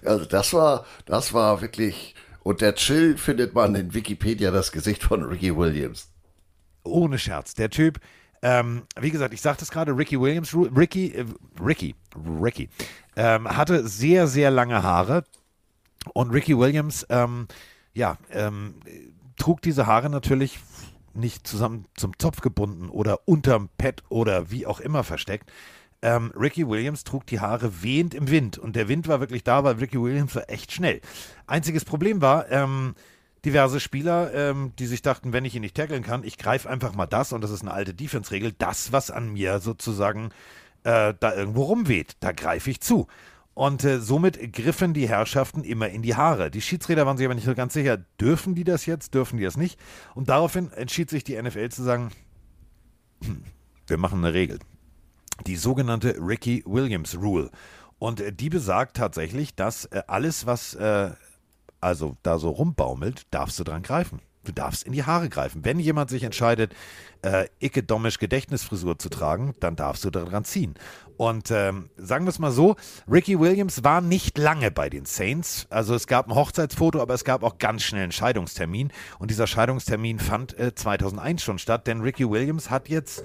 Also 0.05 0.27
das 0.27 0.53
war, 0.53 0.85
das 1.07 1.33
war 1.33 1.63
wirklich, 1.63 2.15
und 2.43 2.61
der 2.61 2.75
Chill 2.75 3.17
findet 3.17 3.55
man 3.55 3.75
in 3.75 3.95
Wikipedia 3.95 4.51
das 4.51 4.71
Gesicht 4.71 5.03
von 5.03 5.23
Ricky 5.23 5.57
Williams. 5.57 6.11
Ohne 6.83 7.19
Scherz. 7.19 7.55
Der 7.55 7.71
Typ, 7.71 8.01
ähm, 8.43 8.83
wie 9.01 9.11
gesagt, 9.11 9.33
ich 9.33 9.41
sagte 9.41 9.65
es 9.65 9.71
gerade, 9.71 9.97
Ricky 9.97 10.21
Williams, 10.21 10.55
Ricky, 10.55 11.13
äh, 11.13 11.25
Ricky, 11.59 11.95
Ricky, 12.15 12.69
ähm, 13.17 13.49
hatte 13.49 13.89
sehr, 13.89 14.27
sehr 14.27 14.51
lange 14.51 14.83
Haare. 14.83 15.25
Und 16.13 16.33
Ricky 16.33 16.59
Williams, 16.59 17.07
ähm, 17.09 17.49
ja, 17.95 18.19
ähm, 18.31 18.75
trug 19.37 19.63
diese 19.63 19.87
Haare 19.87 20.11
natürlich 20.11 20.59
nicht 21.15 21.47
zusammen 21.47 21.87
zum 21.95 22.19
Zopf 22.19 22.41
gebunden 22.41 22.89
oder 22.89 23.27
unterm 23.29 23.69
Pad 23.79 24.03
oder 24.09 24.51
wie 24.51 24.67
auch 24.67 24.81
immer 24.81 25.05
versteckt. 25.05 25.51
Ähm, 26.03 26.33
Ricky 26.37 26.69
Williams 26.69 27.05
trug 27.05 27.27
die 27.27 27.41
Haare 27.41 27.83
wehend 27.83 28.15
im 28.15 28.31
Wind 28.31 28.59
und 28.59 28.77
der 28.77 28.89
Wind 28.89 29.09
war 29.09 29.21
wirklich 29.21 29.45
da, 29.45 29.65
weil 29.65 29.77
Ricky 29.77 30.01
Williams 30.01 30.35
war 30.35 30.51
echt 30.51 30.73
schnell. 30.73 31.01
Einziges 31.47 31.85
Problem 31.85 32.21
war, 32.21 32.51
ähm, 32.51 32.95
diverse 33.45 33.81
Spieler, 33.81 34.33
ähm, 34.35 34.73
die 34.79 34.87
sich 34.87 35.03
dachten, 35.03 35.33
wenn 35.33 35.45
ich 35.45 35.55
ihn 35.55 35.63
nicht 35.63 35.77
tackeln 35.77 36.03
kann, 36.03 36.25
ich 36.25 36.37
greife 36.37 36.69
einfach 36.69 36.95
mal 36.95 37.07
das 37.07 37.33
und 37.33 37.43
das 37.43 37.51
ist 37.51 37.63
eine 37.63 37.73
alte 37.73 37.95
Defense-Regel, 37.95 38.53
das, 38.59 38.93
was 38.93 39.11
an 39.11 39.33
mir 39.33 39.61
sozusagen 39.61 40.31
äh, 40.83 41.15
da 41.19 41.35
irgendwo 41.35 41.65
rumweht, 41.65 42.17
da 42.21 42.33
greife 42.33 42.71
ich 42.71 42.81
zu. 42.81 43.07
Und 43.55 43.85
äh, 43.85 44.01
somit 44.01 44.53
griffen 44.53 44.95
die 44.95 45.09
Herrschaften 45.09 45.63
immer 45.63 45.89
in 45.89 46.03
die 46.03 46.17
Haare. 46.17 46.51
Die 46.51 46.61
Schiedsrichter 46.61 47.07
waren 47.07 47.17
sich 47.17 47.25
aber 47.25 47.37
nicht 47.37 47.45
so 47.45 47.55
ganz 47.55 47.73
sicher, 47.73 47.99
dürfen 48.21 48.55
die 48.55 48.65
das 48.65 48.85
jetzt, 48.85 49.15
dürfen 49.15 49.37
die 49.37 49.45
das 49.45 49.57
nicht? 49.57 49.79
Und 50.15 50.29
daraufhin 50.29 50.73
entschied 50.73 51.09
sich 51.09 51.23
die 51.23 51.41
NFL 51.41 51.69
zu 51.69 51.85
sagen, 51.85 52.11
hm, 53.23 53.45
wir 53.87 53.97
machen 53.97 54.19
eine 54.19 54.35
Regel. 54.35 54.59
Die 55.47 55.57
sogenannte 55.57 56.17
Ricky 56.19 56.65
Williams 56.67 57.17
Rule. 57.17 57.51
Und 57.99 58.21
äh, 58.21 58.33
die 58.33 58.51
besagt 58.51 58.97
tatsächlich, 58.97 59.55
dass 59.55 59.85
äh, 59.87 60.03
alles, 60.09 60.47
was 60.47 60.75
äh, 60.75 61.13
also 61.81 62.17
da 62.23 62.39
so 62.39 62.51
rumbaumelt, 62.51 63.27
darfst 63.31 63.59
du 63.61 63.65
dran 63.65 63.83
greifen. 63.83 64.21
Du 64.45 64.53
darfst 64.53 64.85
in 64.85 64.93
die 64.93 65.05
Haare 65.05 65.29
greifen. 65.29 65.65
Wenn 65.65 65.81
jemand 65.81 66.11
sich 66.11 66.23
entscheidet, 66.23 66.75
äh, 67.23 67.47
icke-dommisch 67.61 68.19
Gedächtnisfrisur 68.19 68.99
zu 68.99 69.09
tragen, 69.09 69.55
dann 69.61 69.77
darfst 69.77 70.05
du 70.05 70.11
daran 70.11 70.45
ziehen. 70.45 70.75
Und 71.17 71.51
ähm, 71.51 71.91
sagen 71.97 72.25
wir 72.27 72.31
es 72.31 72.39
mal 72.39 72.51
so, 72.51 72.77
Ricky 73.11 73.39
Williams 73.39 73.85
war 73.85 74.01
nicht 74.01 74.37
lange 74.37 74.71
bei 74.71 74.91
den 74.91 75.07
Saints. 75.07 75.67
Also 75.71 75.95
es 75.95 76.07
gab 76.07 76.29
ein 76.29 76.35
Hochzeitsfoto, 76.35 77.01
aber 77.01 77.15
es 77.15 77.25
gab 77.25 77.43
auch 77.43 77.59
ganz 77.59 77.83
schnell 77.83 78.03
einen 78.03 78.13
Scheidungstermin. 78.13 78.93
Und 79.19 79.31
dieser 79.31 79.47
Scheidungstermin 79.47 80.19
fand 80.19 80.59
äh, 80.59 80.75
2001 80.75 81.43
schon 81.43 81.59
statt, 81.59 81.87
denn 81.87 82.01
Ricky 82.01 82.29
Williams 82.29 82.71
hat 82.71 82.89
jetzt 82.89 83.25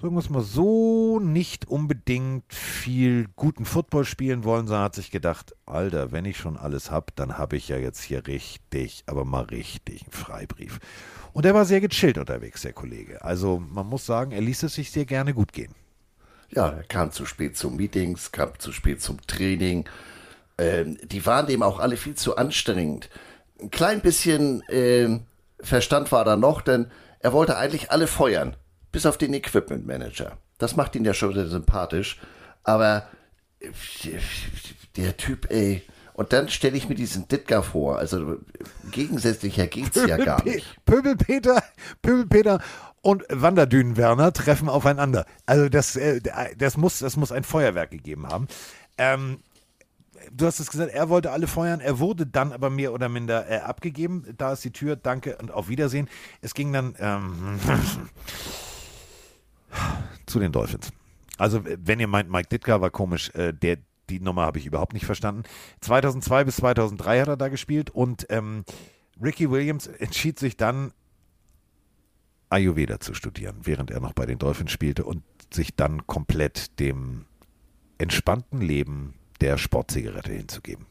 sagen 0.00 0.14
wir 0.14 0.20
es 0.20 0.30
mal 0.30 0.42
so, 0.42 1.18
nicht 1.18 1.66
unbedingt 1.66 2.52
viel 2.52 3.26
guten 3.34 3.64
Football 3.64 4.04
spielen 4.04 4.44
wollen, 4.44 4.68
sondern 4.68 4.84
hat 4.84 4.94
sich 4.94 5.10
gedacht, 5.10 5.56
Alter, 5.66 6.12
wenn 6.12 6.24
ich 6.24 6.36
schon 6.36 6.56
alles 6.56 6.90
habe, 6.90 7.06
dann 7.16 7.36
habe 7.36 7.56
ich 7.56 7.68
ja 7.68 7.76
jetzt 7.76 8.02
hier 8.02 8.26
richtig, 8.28 9.02
aber 9.06 9.24
mal 9.24 9.44
richtig 9.44 10.02
einen 10.02 10.12
Freibrief. 10.12 10.78
Und 11.32 11.46
er 11.46 11.54
war 11.54 11.64
sehr 11.64 11.80
gechillt 11.80 12.16
unterwegs, 12.16 12.62
der 12.62 12.72
Kollege. 12.72 13.24
Also 13.24 13.58
man 13.58 13.86
muss 13.86 14.06
sagen, 14.06 14.30
er 14.30 14.40
ließ 14.40 14.62
es 14.62 14.74
sich 14.74 14.92
sehr 14.92 15.04
gerne 15.04 15.34
gut 15.34 15.52
gehen. 15.52 15.74
Ja, 16.50 16.68
er 16.68 16.84
kam 16.84 17.10
zu 17.10 17.26
spät 17.26 17.56
zu 17.56 17.68
Meetings, 17.68 18.30
kam 18.30 18.50
zu 18.58 18.70
spät 18.72 19.02
zum 19.02 19.20
Training. 19.26 19.84
Ähm, 20.58 20.96
die 21.02 21.26
waren 21.26 21.46
dem 21.46 21.62
auch 21.62 21.80
alle 21.80 21.96
viel 21.96 22.14
zu 22.14 22.36
anstrengend. 22.36 23.10
Ein 23.60 23.70
klein 23.70 24.00
bisschen 24.00 24.62
äh, 24.68 25.18
Verstand 25.60 26.12
war 26.12 26.24
da 26.24 26.36
noch, 26.36 26.60
denn 26.60 26.86
er 27.18 27.32
wollte 27.32 27.56
eigentlich 27.56 27.90
alle 27.90 28.06
feuern 28.06 28.56
bis 28.92 29.06
auf 29.06 29.18
den 29.18 29.34
Equipment 29.34 29.86
Manager. 29.86 30.38
Das 30.58 30.76
macht 30.76 30.96
ihn 30.96 31.04
ja 31.04 31.14
schon 31.14 31.34
sehr 31.34 31.46
sympathisch. 31.46 32.20
Aber 32.64 33.08
der 34.96 35.16
Typ, 35.16 35.50
ey. 35.50 35.82
Und 36.14 36.32
dann 36.32 36.48
stelle 36.48 36.76
ich 36.76 36.88
mir 36.88 36.96
diesen 36.96 37.28
Ditka 37.28 37.62
vor. 37.62 37.98
Also 37.98 38.38
gegensätzlicher 38.90 39.68
geht's 39.68 39.90
Pöbel, 39.90 40.08
ja 40.08 40.16
gar 40.16 40.44
nicht. 40.44 40.66
Pöbelpeter, 40.84 41.62
Pöbelpeter 42.02 42.60
und 43.02 43.24
Wanderdünen-Werner 43.28 44.32
treffen 44.32 44.68
aufeinander. 44.68 45.26
Also 45.46 45.68
das, 45.68 45.94
äh, 45.94 46.20
das, 46.56 46.76
muss, 46.76 46.98
das 46.98 47.16
muss 47.16 47.30
ein 47.30 47.44
Feuerwerk 47.44 47.92
gegeben 47.92 48.26
haben. 48.26 48.48
Ähm, 48.98 49.38
du 50.32 50.46
hast 50.46 50.58
es 50.58 50.70
gesagt, 50.70 50.92
er 50.92 51.08
wollte 51.08 51.30
alle 51.30 51.46
feuern, 51.46 51.80
er 51.80 52.00
wurde 52.00 52.26
dann 52.26 52.52
aber 52.52 52.68
mehr 52.68 52.92
oder 52.92 53.08
minder 53.08 53.48
äh, 53.48 53.58
abgegeben. 53.58 54.24
Da 54.36 54.52
ist 54.52 54.64
die 54.64 54.72
Tür, 54.72 54.96
danke 54.96 55.36
und 55.36 55.52
auf 55.52 55.68
Wiedersehen. 55.68 56.08
Es 56.40 56.54
ging 56.54 56.72
dann 56.72 56.96
ähm, 56.98 57.60
zu 60.26 60.38
den 60.38 60.52
Dolphins. 60.52 60.92
Also, 61.36 61.62
wenn 61.64 62.00
ihr 62.00 62.08
meint, 62.08 62.30
Mike 62.30 62.48
Ditka 62.48 62.80
war 62.80 62.90
komisch, 62.90 63.30
äh, 63.34 63.52
der, 63.52 63.78
die 64.10 64.20
Nummer 64.20 64.42
habe 64.42 64.58
ich 64.58 64.66
überhaupt 64.66 64.92
nicht 64.92 65.06
verstanden. 65.06 65.44
2002 65.80 66.44
bis 66.44 66.56
2003 66.56 67.20
hat 67.20 67.28
er 67.28 67.36
da 67.36 67.48
gespielt 67.48 67.90
und 67.90 68.26
ähm, 68.28 68.64
Ricky 69.22 69.50
Williams 69.50 69.86
entschied 69.86 70.38
sich 70.38 70.56
dann, 70.56 70.92
Ayurveda 72.50 72.98
zu 72.98 73.14
studieren, 73.14 73.56
während 73.62 73.90
er 73.90 74.00
noch 74.00 74.14
bei 74.14 74.26
den 74.26 74.38
Dolphins 74.38 74.72
spielte 74.72 75.04
und 75.04 75.22
sich 75.52 75.76
dann 75.76 76.06
komplett 76.06 76.78
dem 76.80 77.26
entspannten 77.98 78.60
Leben 78.60 79.14
der 79.40 79.58
Sportzigarette 79.58 80.32
hinzugeben. 80.32 80.86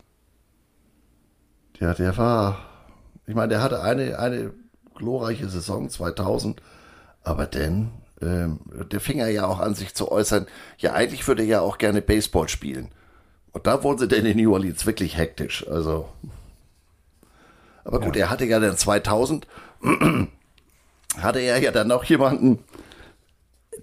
Ja, 1.80 1.94
der 1.94 2.16
war, 2.18 2.60
ich 3.26 3.36
meine, 3.36 3.50
der 3.50 3.62
hatte 3.62 3.82
eine, 3.82 4.20
eine 4.20 4.54
glorreiche 4.96 5.50
Saison 5.50 5.90
2000, 5.90 6.62
aber 7.24 7.46
dann 7.46 7.64
ähm, 7.66 7.92
der 8.20 9.00
fing 9.00 9.20
er 9.20 9.30
ja 9.30 9.46
auch 9.46 9.60
an, 9.60 9.76
sich 9.76 9.94
zu 9.94 10.12
äußern, 10.12 10.48
ja, 10.80 10.94
eigentlich 10.94 11.28
würde 11.28 11.44
er 11.44 11.48
ja 11.48 11.62
auch 11.62 11.78
gerne 11.78 12.02
Baseball 12.02 12.50
spielen. 12.50 12.90
Und 13.52 13.68
da 13.68 13.84
wurden 13.84 14.00
sie 14.00 14.08
denn 14.08 14.26
in 14.26 14.38
New 14.38 14.54
Orleans 14.54 14.86
wirklich 14.86 15.18
hektisch. 15.18 15.68
Also. 15.68 16.10
Aber 17.84 18.00
gut, 18.00 18.16
ja. 18.16 18.26
er 18.26 18.30
hatte 18.30 18.46
ja 18.46 18.60
dann 18.60 18.78
2000, 18.78 19.48
hatte 21.22 21.40
er 21.40 21.60
ja 21.60 21.72
dann 21.72 21.88
noch 21.88 22.04
jemanden, 22.04 22.60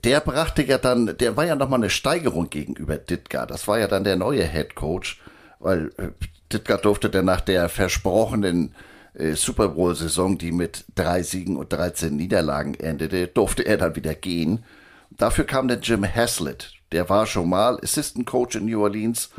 der 0.02 0.20
brachte 0.20 0.62
ja 0.62 0.78
dann, 0.78 1.16
der 1.16 1.36
war 1.36 1.46
ja 1.46 1.56
nochmal 1.56 1.80
eine 1.80 1.90
Steigerung 1.90 2.50
gegenüber 2.50 2.98
Ditka. 2.98 3.46
Das 3.46 3.68
war 3.68 3.78
ja 3.78 3.88
dann 3.88 4.04
der 4.04 4.16
neue 4.16 4.44
Head 4.44 4.74
Coach, 4.74 5.22
weil 5.60 5.92
äh, 5.96 6.08
Ditka 6.52 6.76
durfte 6.76 7.08
dann 7.08 7.24
nach 7.24 7.40
der 7.40 7.68
versprochenen 7.68 8.74
äh, 9.14 9.34
Super 9.34 9.68
Bowl-Saison, 9.68 10.38
die 10.38 10.52
mit 10.52 10.84
drei 10.94 11.22
Siegen 11.22 11.56
und 11.56 11.72
13 11.72 12.14
Niederlagen 12.14 12.74
endete, 12.74 13.28
durfte 13.28 13.64
er 13.64 13.76
dann 13.76 13.96
wieder 13.96 14.14
gehen. 14.14 14.64
Dafür 15.10 15.44
kam 15.44 15.68
der 15.68 15.78
Jim 15.78 16.04
Haslett. 16.04 16.72
Der 16.92 17.08
war 17.08 17.26
schon 17.26 17.48
mal 17.48 17.78
Assistant 17.82 18.26
Coach 18.26 18.56
in 18.56 18.66
New 18.66 18.82
Orleans 18.82 19.30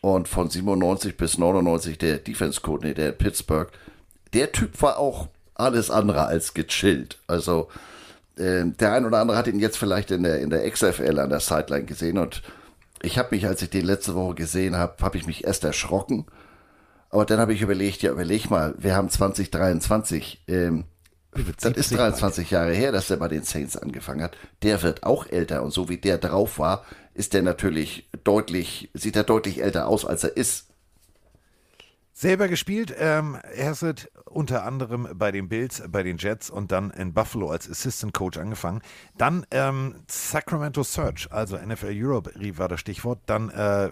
und 0.00 0.28
von 0.28 0.48
97 0.48 1.16
bis 1.16 1.38
99 1.38 1.98
der 1.98 2.18
Defense 2.18 2.60
Coordinator 2.60 3.06
in 3.06 3.18
Pittsburgh. 3.18 3.70
Der 4.32 4.52
Typ 4.52 4.80
war 4.80 4.98
auch 4.98 5.28
alles 5.54 5.90
andere 5.90 6.26
als 6.26 6.54
gechillt. 6.54 7.18
Also 7.26 7.68
äh, 8.36 8.64
der 8.64 8.94
ein 8.94 9.04
oder 9.04 9.18
andere 9.18 9.36
hat 9.36 9.46
ihn 9.46 9.60
jetzt 9.60 9.76
vielleicht 9.76 10.10
in 10.10 10.22
der, 10.22 10.40
in 10.40 10.50
der 10.50 10.68
XFL 10.70 11.18
an 11.18 11.30
der 11.30 11.40
Sideline 11.40 11.84
gesehen 11.84 12.18
und 12.18 12.42
ich 13.02 13.16
habe 13.16 13.34
mich, 13.34 13.46
als 13.46 13.62
ich 13.62 13.70
den 13.70 13.86
letzte 13.86 14.14
Woche 14.14 14.34
gesehen 14.34 14.76
habe, 14.76 15.02
habe 15.02 15.16
ich 15.16 15.26
mich 15.26 15.44
erst 15.44 15.64
erschrocken 15.64 16.26
aber 17.10 17.26
dann 17.26 17.40
habe 17.40 17.52
ich 17.52 17.60
überlegt, 17.60 18.02
ja, 18.02 18.12
überleg 18.12 18.50
mal, 18.50 18.74
wir 18.78 18.94
haben 18.94 19.10
2023, 19.10 20.44
ähm, 20.46 20.84
das 21.32 21.72
ist 21.72 21.96
23 21.96 22.50
Jahre 22.50 22.72
her, 22.72 22.92
dass 22.92 23.10
er 23.10 23.16
bei 23.16 23.28
den 23.28 23.42
Saints 23.42 23.76
angefangen 23.76 24.22
hat. 24.22 24.36
Der 24.62 24.82
wird 24.82 25.04
auch 25.04 25.26
älter 25.26 25.62
und 25.62 25.72
so 25.72 25.88
wie 25.88 25.98
der 25.98 26.18
drauf 26.18 26.58
war, 26.58 26.84
ist 27.14 27.34
der 27.34 27.42
natürlich 27.42 28.08
deutlich, 28.24 28.90
sieht 28.94 29.16
er 29.16 29.24
deutlich 29.24 29.62
älter 29.62 29.86
aus, 29.86 30.04
als 30.04 30.24
er 30.24 30.36
ist. 30.36 30.68
Selber 32.12 32.48
gespielt, 32.48 32.94
ähm, 32.98 33.38
Hassett 33.56 34.10
unter 34.26 34.64
anderem 34.64 35.08
bei 35.14 35.32
den 35.32 35.48
Bills, 35.48 35.82
bei 35.88 36.02
den 36.02 36.18
Jets 36.18 36.50
und 36.50 36.70
dann 36.70 36.90
in 36.90 37.14
Buffalo 37.14 37.50
als 37.50 37.68
Assistant 37.68 38.12
Coach 38.12 38.38
angefangen. 38.38 38.82
Dann 39.16 39.46
ähm, 39.50 39.96
Sacramento 40.06 40.82
Search, 40.82 41.28
also 41.30 41.56
NFL 41.56 41.92
Europe 41.94 42.30
war 42.58 42.68
das 42.68 42.80
Stichwort. 42.80 43.20
Dann 43.26 43.48
äh, 43.50 43.90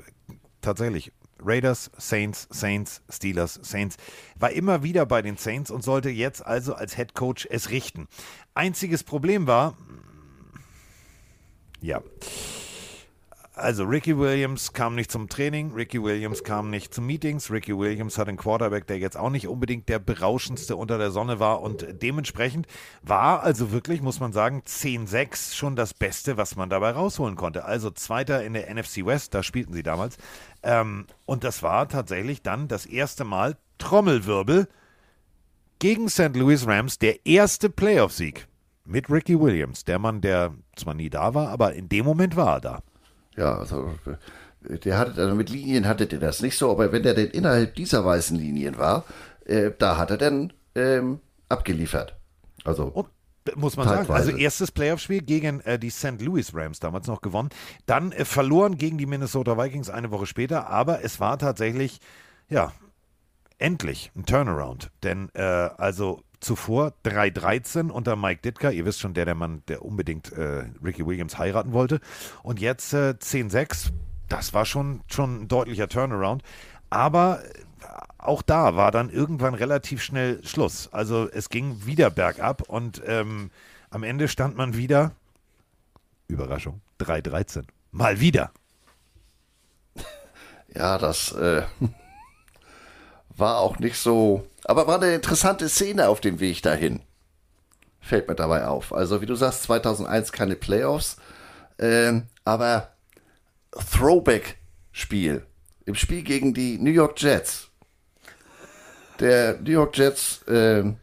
tatsächlich 0.60 1.12
Raiders, 1.44 1.90
Saints, 1.96 2.48
Saints, 2.50 3.02
Steelers, 3.08 3.58
Saints. 3.62 3.96
War 4.38 4.50
immer 4.50 4.82
wieder 4.82 5.06
bei 5.06 5.22
den 5.22 5.36
Saints 5.36 5.70
und 5.70 5.82
sollte 5.82 6.10
jetzt 6.10 6.44
also 6.44 6.74
als 6.74 6.96
Head 6.96 7.14
Coach 7.14 7.46
es 7.50 7.70
richten. 7.70 8.08
Einziges 8.54 9.04
Problem 9.04 9.46
war, 9.46 9.76
ja, 11.80 12.02
also 13.58 13.82
Ricky 13.82 14.16
Williams 14.16 14.72
kam 14.72 14.94
nicht 14.94 15.10
zum 15.10 15.28
Training, 15.28 15.72
Ricky 15.72 16.00
Williams 16.00 16.44
kam 16.44 16.70
nicht 16.70 16.94
zu 16.94 17.02
Meetings, 17.02 17.50
Ricky 17.50 17.76
Williams 17.76 18.16
hat 18.16 18.28
einen 18.28 18.36
Quarterback, 18.36 18.86
der 18.86 18.98
jetzt 18.98 19.16
auch 19.16 19.30
nicht 19.30 19.48
unbedingt 19.48 19.88
der 19.88 19.98
berauschendste 19.98 20.76
unter 20.76 20.96
der 20.96 21.10
Sonne 21.10 21.40
war 21.40 21.60
und 21.60 21.84
dementsprechend 22.00 22.68
war 23.02 23.42
also 23.42 23.72
wirklich, 23.72 24.00
muss 24.00 24.20
man 24.20 24.32
sagen, 24.32 24.62
10-6 24.64 25.56
schon 25.56 25.74
das 25.74 25.92
Beste, 25.92 26.36
was 26.36 26.54
man 26.54 26.70
dabei 26.70 26.92
rausholen 26.92 27.34
konnte. 27.34 27.64
Also 27.64 27.90
Zweiter 27.90 28.44
in 28.44 28.52
der 28.52 28.72
NFC 28.72 29.04
West, 29.04 29.34
da 29.34 29.42
spielten 29.42 29.72
sie 29.72 29.82
damals. 29.82 30.18
Ähm, 30.62 31.06
und 31.26 31.44
das 31.44 31.62
war 31.62 31.88
tatsächlich 31.88 32.42
dann 32.42 32.68
das 32.68 32.86
erste 32.86 33.24
Mal 33.24 33.56
Trommelwirbel 33.78 34.68
gegen 35.78 36.08
St. 36.08 36.34
Louis 36.34 36.66
Rams, 36.66 36.98
der 36.98 37.24
erste 37.26 37.70
Playoff-Sieg 37.70 38.48
mit 38.84 39.10
Ricky 39.10 39.38
Williams, 39.38 39.84
der 39.84 39.98
Mann, 39.98 40.20
der 40.20 40.54
zwar 40.74 40.94
nie 40.94 41.10
da 41.10 41.34
war, 41.34 41.50
aber 41.50 41.74
in 41.74 41.88
dem 41.88 42.04
Moment 42.04 42.36
war 42.36 42.56
er 42.56 42.60
da. 42.60 42.82
Ja, 43.36 43.58
also 43.58 43.94
der 44.62 44.98
hatte, 44.98 45.20
also 45.20 45.34
mit 45.34 45.50
Linien 45.50 45.86
hatte 45.86 46.06
der 46.06 46.18
das 46.18 46.42
nicht 46.42 46.56
so, 46.56 46.70
aber 46.70 46.90
wenn 46.90 47.02
der 47.02 47.14
denn 47.14 47.28
innerhalb 47.30 47.74
dieser 47.74 48.04
weißen 48.04 48.36
Linien 48.36 48.78
war, 48.78 49.04
äh, 49.44 49.70
da 49.78 49.96
hat 49.96 50.10
er 50.10 50.18
dann 50.18 50.52
ähm, 50.74 51.20
abgeliefert. 51.48 52.16
Also 52.64 52.86
Und, 52.86 53.06
muss 53.56 53.76
man 53.76 53.88
sagen. 53.88 54.10
Also 54.10 54.30
erstes 54.30 54.72
Playoff-Spiel 54.72 55.22
gegen 55.22 55.60
äh, 55.60 55.78
die 55.78 55.90
St. 55.90 56.20
Louis 56.20 56.54
Rams 56.54 56.80
damals 56.80 57.06
noch 57.06 57.20
gewonnen. 57.20 57.50
Dann 57.86 58.12
äh, 58.12 58.24
verloren 58.24 58.78
gegen 58.78 58.98
die 58.98 59.06
Minnesota 59.06 59.56
Vikings 59.56 59.90
eine 59.90 60.10
Woche 60.10 60.26
später, 60.26 60.68
aber 60.68 61.04
es 61.04 61.20
war 61.20 61.38
tatsächlich, 61.38 62.00
ja, 62.48 62.72
endlich 63.58 64.10
ein 64.16 64.24
Turnaround. 64.24 64.90
Denn 65.02 65.30
äh, 65.34 65.42
also 65.42 66.22
zuvor 66.40 66.92
3-13 67.04 67.90
unter 67.90 68.16
Mike 68.16 68.42
Ditka. 68.42 68.70
Ihr 68.70 68.84
wisst 68.84 69.00
schon, 69.00 69.14
der 69.14 69.24
der 69.24 69.34
Mann, 69.34 69.62
der 69.68 69.84
unbedingt 69.84 70.32
äh, 70.32 70.64
Ricky 70.82 71.06
Williams 71.06 71.38
heiraten 71.38 71.72
wollte. 71.72 72.00
Und 72.42 72.60
jetzt 72.60 72.92
äh, 72.94 73.14
10-6. 73.18 73.90
Das 74.28 74.54
war 74.54 74.64
schon, 74.64 75.00
schon 75.08 75.42
ein 75.42 75.48
deutlicher 75.48 75.88
Turnaround. 75.88 76.42
Aber 76.90 77.42
auch 78.18 78.42
da 78.42 78.76
war 78.76 78.90
dann 78.90 79.10
irgendwann 79.10 79.54
relativ 79.54 80.02
schnell 80.02 80.44
Schluss. 80.44 80.88
Also 80.92 81.28
es 81.30 81.48
ging 81.48 81.86
wieder 81.86 82.10
bergab 82.10 82.62
und 82.62 83.02
ähm, 83.06 83.50
am 83.90 84.02
Ende 84.02 84.28
stand 84.28 84.56
man 84.56 84.76
wieder, 84.76 85.12
Überraschung, 86.26 86.80
3-13. 87.00 87.64
Mal 87.92 88.20
wieder. 88.20 88.50
Ja, 90.74 90.98
das 90.98 91.32
äh, 91.32 91.62
war 93.30 93.56
auch 93.56 93.78
nicht 93.78 93.96
so 93.96 94.46
aber 94.68 94.86
war 94.86 94.96
eine 94.96 95.14
interessante 95.14 95.66
Szene 95.70 96.08
auf 96.08 96.20
dem 96.20 96.40
Weg 96.40 96.62
dahin. 96.62 97.00
Fällt 98.00 98.28
mir 98.28 98.34
dabei 98.34 98.66
auf. 98.66 98.92
Also, 98.92 99.22
wie 99.22 99.26
du 99.26 99.34
sagst, 99.34 99.62
2001 99.62 100.30
keine 100.30 100.56
Playoffs, 100.56 101.16
ähm, 101.78 102.26
aber 102.44 102.92
Throwback-Spiel. 103.72 105.46
Im 105.86 105.94
Spiel 105.94 106.22
gegen 106.22 106.52
die 106.52 106.78
New 106.78 106.90
York 106.90 107.18
Jets. 107.18 107.67
Der 109.20 109.58
New 109.60 109.70
York 109.70 109.96
Jets, 109.96 110.44
ähm, 110.48 110.96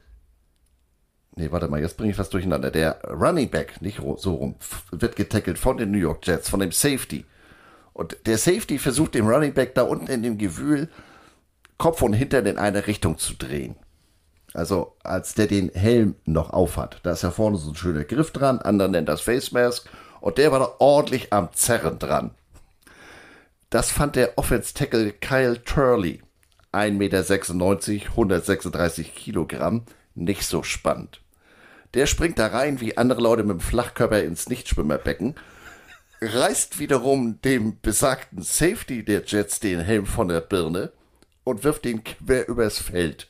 nee, 1.35 1.51
warte 1.51 1.67
mal, 1.67 1.81
jetzt 1.81 1.97
bringe 1.97 2.11
ich 2.11 2.17
was 2.17 2.29
durcheinander. 2.29 2.71
Der 2.71 3.01
Running 3.03 3.49
Back, 3.49 3.81
nicht 3.81 4.01
so 4.17 4.35
rum, 4.35 4.55
wird 4.91 5.15
getackelt 5.15 5.59
von 5.59 5.77
den 5.77 5.91
New 5.91 5.97
York 5.97 6.25
Jets, 6.25 6.49
von 6.49 6.59
dem 6.59 6.71
Safety. 6.71 7.25
Und 7.93 8.17
der 8.25 8.37
Safety 8.37 8.77
versucht 8.79 9.15
dem 9.15 9.27
Running 9.27 9.53
Back 9.53 9.75
da 9.75 9.83
unten 9.83 10.07
in 10.07 10.23
dem 10.23 10.37
Gewühl 10.37 10.89
Kopf 11.77 12.01
und 12.01 12.13
Hintern 12.13 12.45
in 12.45 12.57
eine 12.57 12.87
Richtung 12.87 13.17
zu 13.17 13.33
drehen. 13.33 13.75
Also 14.53 14.95
als 15.03 15.33
der 15.33 15.47
den 15.47 15.69
Helm 15.73 16.15
noch 16.25 16.51
aufhat. 16.51 17.01
Da 17.03 17.11
ist 17.11 17.23
ja 17.23 17.31
vorne 17.31 17.57
so 17.57 17.71
ein 17.71 17.75
schöner 17.75 18.05
Griff 18.05 18.31
dran, 18.31 18.59
andere 18.59 18.89
nennen 18.89 19.05
das 19.05 19.21
Face 19.21 19.51
Mask 19.51 19.89
und 20.21 20.37
der 20.37 20.51
war 20.51 20.59
da 20.59 20.75
ordentlich 20.79 21.33
am 21.33 21.49
Zerren 21.53 21.99
dran. 21.99 22.31
Das 23.69 23.91
fand 23.91 24.15
der 24.15 24.37
Offense 24.37 24.73
Tackle 24.73 25.11
Kyle 25.11 25.61
Turley, 25.63 26.21
1,96 26.75 27.91
Meter, 27.91 28.09
136 28.11 29.15
Kilogramm, 29.15 29.83
nicht 30.13 30.43
so 30.43 30.63
spannend. 30.63 31.21
Der 31.93 32.05
springt 32.05 32.37
da 32.37 32.47
rein 32.47 32.81
wie 32.81 32.97
andere 32.97 33.21
Leute 33.21 33.43
mit 33.43 33.57
dem 33.57 33.61
Flachkörper 33.61 34.21
ins 34.21 34.49
Nichtschwimmerbecken, 34.49 35.35
reißt 36.21 36.79
wiederum 36.79 37.41
dem 37.41 37.79
besagten 37.81 38.41
Safety 38.41 39.03
der 39.03 39.23
Jets 39.25 39.59
den 39.59 39.79
Helm 39.79 40.05
von 40.05 40.27
der 40.27 40.41
Birne 40.41 40.91
und 41.43 41.63
wirft 41.63 41.85
den 41.85 42.03
quer 42.03 42.47
übers 42.49 42.79
Feld. 42.79 43.29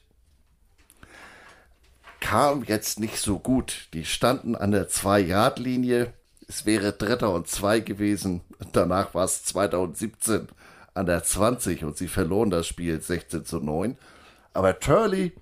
Kam 2.19 2.63
jetzt 2.63 2.99
nicht 2.99 3.17
so 3.17 3.37
gut. 3.37 3.89
Die 3.93 4.05
standen 4.05 4.55
an 4.55 4.71
der 4.71 4.89
2-Yard-Linie. 4.89 6.13
Es 6.47 6.65
wäre 6.65 6.93
Dritter 6.93 7.31
und 7.31 7.47
Zwei 7.47 7.79
gewesen. 7.81 8.41
Danach 8.71 9.13
war 9.13 9.25
es 9.25 9.43
2017 9.43 10.47
an 10.95 11.05
der 11.05 11.23
20 11.23 11.83
und 11.83 11.97
sie 11.97 12.07
verloren 12.07 12.49
das 12.49 12.67
Spiel 12.67 12.99
16 12.99 13.45
zu 13.45 13.59
9. 13.59 13.97
Aber 14.53 14.79
Turley, 14.79 15.33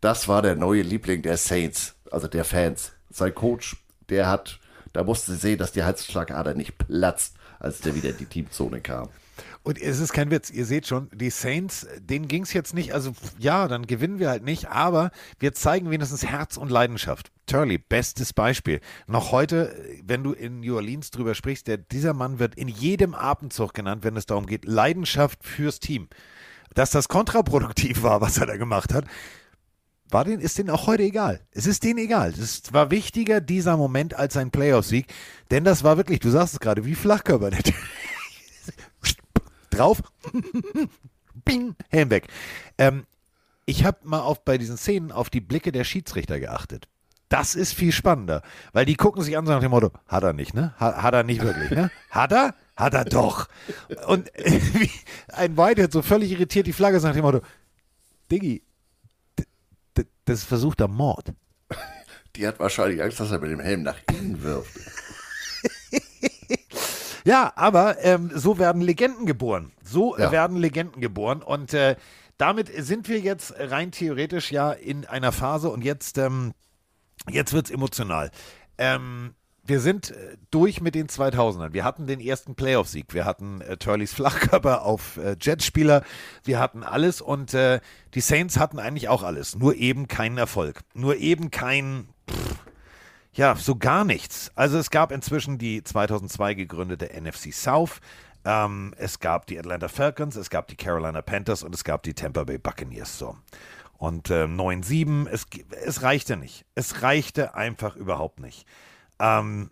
das 0.00 0.28
war 0.28 0.42
der 0.42 0.56
neue 0.56 0.82
Liebling 0.82 1.22
der 1.22 1.36
Saints, 1.36 1.94
also 2.10 2.28
der 2.28 2.44
Fans. 2.44 2.92
Sein 3.10 3.34
Coach, 3.34 3.76
der 4.10 4.28
hat, 4.28 4.58
da 4.92 5.04
musste 5.04 5.32
sie 5.32 5.38
sehen, 5.38 5.58
dass 5.58 5.72
die 5.72 5.84
Halsschlagader 5.84 6.54
nicht 6.54 6.76
platzt, 6.76 7.36
als 7.58 7.80
der 7.80 7.94
wieder 7.94 8.10
in 8.10 8.18
die 8.18 8.26
Teamzone 8.26 8.80
kam. 8.80 9.08
Und 9.62 9.80
es 9.80 10.00
ist 10.00 10.12
kein 10.12 10.30
Witz, 10.30 10.50
ihr 10.50 10.64
seht 10.64 10.86
schon, 10.86 11.08
die 11.12 11.30
Saints, 11.30 11.86
denen 11.98 12.28
ging 12.28 12.42
es 12.42 12.52
jetzt 12.52 12.74
nicht, 12.74 12.94
also 12.94 13.12
ja, 13.38 13.68
dann 13.68 13.86
gewinnen 13.86 14.18
wir 14.18 14.30
halt 14.30 14.44
nicht, 14.44 14.68
aber 14.68 15.10
wir 15.38 15.54
zeigen 15.54 15.90
wenigstens 15.90 16.24
Herz 16.24 16.56
und 16.56 16.70
Leidenschaft. 16.70 17.30
Turley, 17.46 17.78
bestes 17.78 18.32
Beispiel. 18.32 18.80
Noch 19.06 19.32
heute, 19.32 19.74
wenn 20.04 20.24
du 20.24 20.32
in 20.32 20.60
New 20.60 20.74
Orleans 20.74 21.10
drüber 21.10 21.34
sprichst, 21.34 21.68
der, 21.68 21.78
dieser 21.78 22.12
Mann 22.12 22.38
wird 22.38 22.56
in 22.56 22.68
jedem 22.68 23.14
Abendzug 23.14 23.72
genannt, 23.72 24.04
wenn 24.04 24.16
es 24.16 24.26
darum 24.26 24.46
geht, 24.46 24.64
Leidenschaft 24.64 25.44
fürs 25.44 25.78
Team. 25.80 26.08
Dass 26.74 26.90
das 26.90 27.08
kontraproduktiv 27.08 28.02
war, 28.02 28.20
was 28.20 28.38
er 28.38 28.46
da 28.46 28.56
gemacht 28.56 28.92
hat, 28.92 29.06
war 30.10 30.24
den, 30.24 30.40
ist 30.40 30.58
denen 30.58 30.70
auch 30.70 30.86
heute 30.86 31.02
egal. 31.02 31.40
Es 31.52 31.66
ist 31.66 31.82
denen 31.82 31.98
egal. 31.98 32.30
Es 32.30 32.72
war 32.72 32.90
wichtiger, 32.90 33.40
dieser 33.40 33.76
Moment, 33.76 34.14
als 34.14 34.36
ein 34.36 34.50
Playoff-Sieg. 34.50 35.06
Denn 35.50 35.64
das 35.64 35.84
war 35.84 35.96
wirklich, 35.96 36.20
du 36.20 36.30
sagst 36.30 36.54
es 36.54 36.60
gerade, 36.60 36.84
wie 36.84 36.94
Flachkörper. 36.94 37.50
drauf, 39.76 40.02
bing, 41.44 41.74
Helm 41.88 42.10
weg. 42.10 42.28
Ähm, 42.78 43.06
ich 43.64 43.84
habe 43.84 43.98
mal 44.04 44.20
auf, 44.20 44.44
bei 44.44 44.58
diesen 44.58 44.76
Szenen 44.76 45.12
auf 45.12 45.30
die 45.30 45.40
Blicke 45.40 45.72
der 45.72 45.84
Schiedsrichter 45.84 46.38
geachtet. 46.38 46.88
Das 47.28 47.56
ist 47.56 47.72
viel 47.72 47.90
spannender, 47.90 48.42
weil 48.72 48.86
die 48.86 48.94
gucken 48.94 49.22
sich 49.22 49.36
an 49.36 49.46
so 49.46 49.52
nach 49.52 49.60
dem 49.60 49.72
Motto, 49.72 49.90
hat 50.06 50.22
er 50.22 50.32
nicht, 50.32 50.54
ne? 50.54 50.74
Hat, 50.76 51.02
hat 51.02 51.14
er 51.14 51.24
nicht 51.24 51.42
wirklich, 51.42 51.70
ne? 51.70 51.90
Hat 52.10 52.32
er? 52.32 52.54
Hat 52.76 52.94
er 52.94 53.04
doch. 53.04 53.48
Und 54.06 54.32
äh, 54.38 54.60
ein 55.28 55.56
Whitehead 55.56 55.92
so 55.92 56.02
völlig 56.02 56.30
irritiert 56.30 56.68
die 56.68 56.72
Flagge 56.72 57.00
nach 57.00 57.14
dem 57.14 57.22
Motto, 57.22 57.40
Diggi, 58.30 58.62
das 59.94 60.40
ist 60.40 60.44
versuchter 60.44 60.88
Mord. 60.88 61.32
Die 62.36 62.46
hat 62.46 62.58
wahrscheinlich 62.58 63.02
Angst, 63.02 63.18
dass 63.18 63.30
er 63.30 63.38
mit 63.38 63.50
dem 63.50 63.60
Helm 63.60 63.82
nach 63.82 63.98
innen 64.08 64.42
wirft. 64.42 64.78
Ja, 67.26 67.52
aber 67.56 68.04
ähm, 68.04 68.30
so 68.32 68.56
werden 68.58 68.80
Legenden 68.80 69.26
geboren. 69.26 69.72
So 69.82 70.16
ja. 70.16 70.30
werden 70.30 70.56
Legenden 70.56 71.00
geboren. 71.00 71.42
Und 71.42 71.74
äh, 71.74 71.96
damit 72.38 72.70
sind 72.72 73.08
wir 73.08 73.18
jetzt 73.18 73.52
rein 73.58 73.90
theoretisch 73.90 74.52
ja 74.52 74.70
in 74.70 75.06
einer 75.06 75.32
Phase 75.32 75.68
und 75.68 75.82
jetzt, 75.82 76.18
ähm, 76.18 76.52
jetzt 77.28 77.52
wird 77.52 77.66
es 77.66 77.72
emotional. 77.72 78.30
Ähm, 78.78 79.34
wir 79.64 79.80
sind 79.80 80.12
äh, 80.12 80.36
durch 80.52 80.80
mit 80.80 80.94
den 80.94 81.08
2000ern. 81.08 81.72
Wir 81.72 81.82
hatten 81.82 82.06
den 82.06 82.20
ersten 82.20 82.54
Playoff-Sieg. 82.54 83.12
Wir 83.12 83.24
hatten 83.24 83.60
äh, 83.60 83.76
Turleys 83.76 84.14
Flachkörper 84.14 84.82
auf 84.82 85.16
äh, 85.16 85.34
Jetspieler. 85.40 86.04
Wir 86.44 86.60
hatten 86.60 86.84
alles 86.84 87.20
und 87.20 87.54
äh, 87.54 87.80
die 88.14 88.20
Saints 88.20 88.56
hatten 88.56 88.78
eigentlich 88.78 89.08
auch 89.08 89.24
alles. 89.24 89.56
Nur 89.56 89.74
eben 89.74 90.06
keinen 90.06 90.38
Erfolg. 90.38 90.82
Nur 90.94 91.16
eben 91.16 91.50
kein 91.50 92.06
ja, 93.36 93.54
so 93.54 93.76
gar 93.76 94.04
nichts. 94.04 94.50
Also 94.54 94.78
es 94.78 94.90
gab 94.90 95.12
inzwischen 95.12 95.58
die 95.58 95.84
2002 95.84 96.54
gegründete 96.54 97.10
NFC 97.20 97.52
South. 97.52 98.00
Ähm, 98.44 98.94
es 98.96 99.20
gab 99.20 99.46
die 99.46 99.58
Atlanta 99.58 99.88
Falcons, 99.88 100.36
es 100.36 100.50
gab 100.50 100.68
die 100.68 100.76
Carolina 100.76 101.20
Panthers 101.20 101.62
und 101.62 101.74
es 101.74 101.84
gab 101.84 102.02
die 102.02 102.14
Tampa 102.14 102.44
Bay 102.44 102.58
Buccaneers. 102.58 103.18
So. 103.18 103.36
Und 103.98 104.30
äh, 104.30 104.44
9-7, 104.44 105.28
es, 105.28 105.46
es 105.84 106.02
reichte 106.02 106.36
nicht. 106.36 106.64
Es 106.74 107.02
reichte 107.02 107.54
einfach 107.54 107.94
überhaupt 107.96 108.40
nicht. 108.40 108.66
Ähm, 109.18 109.70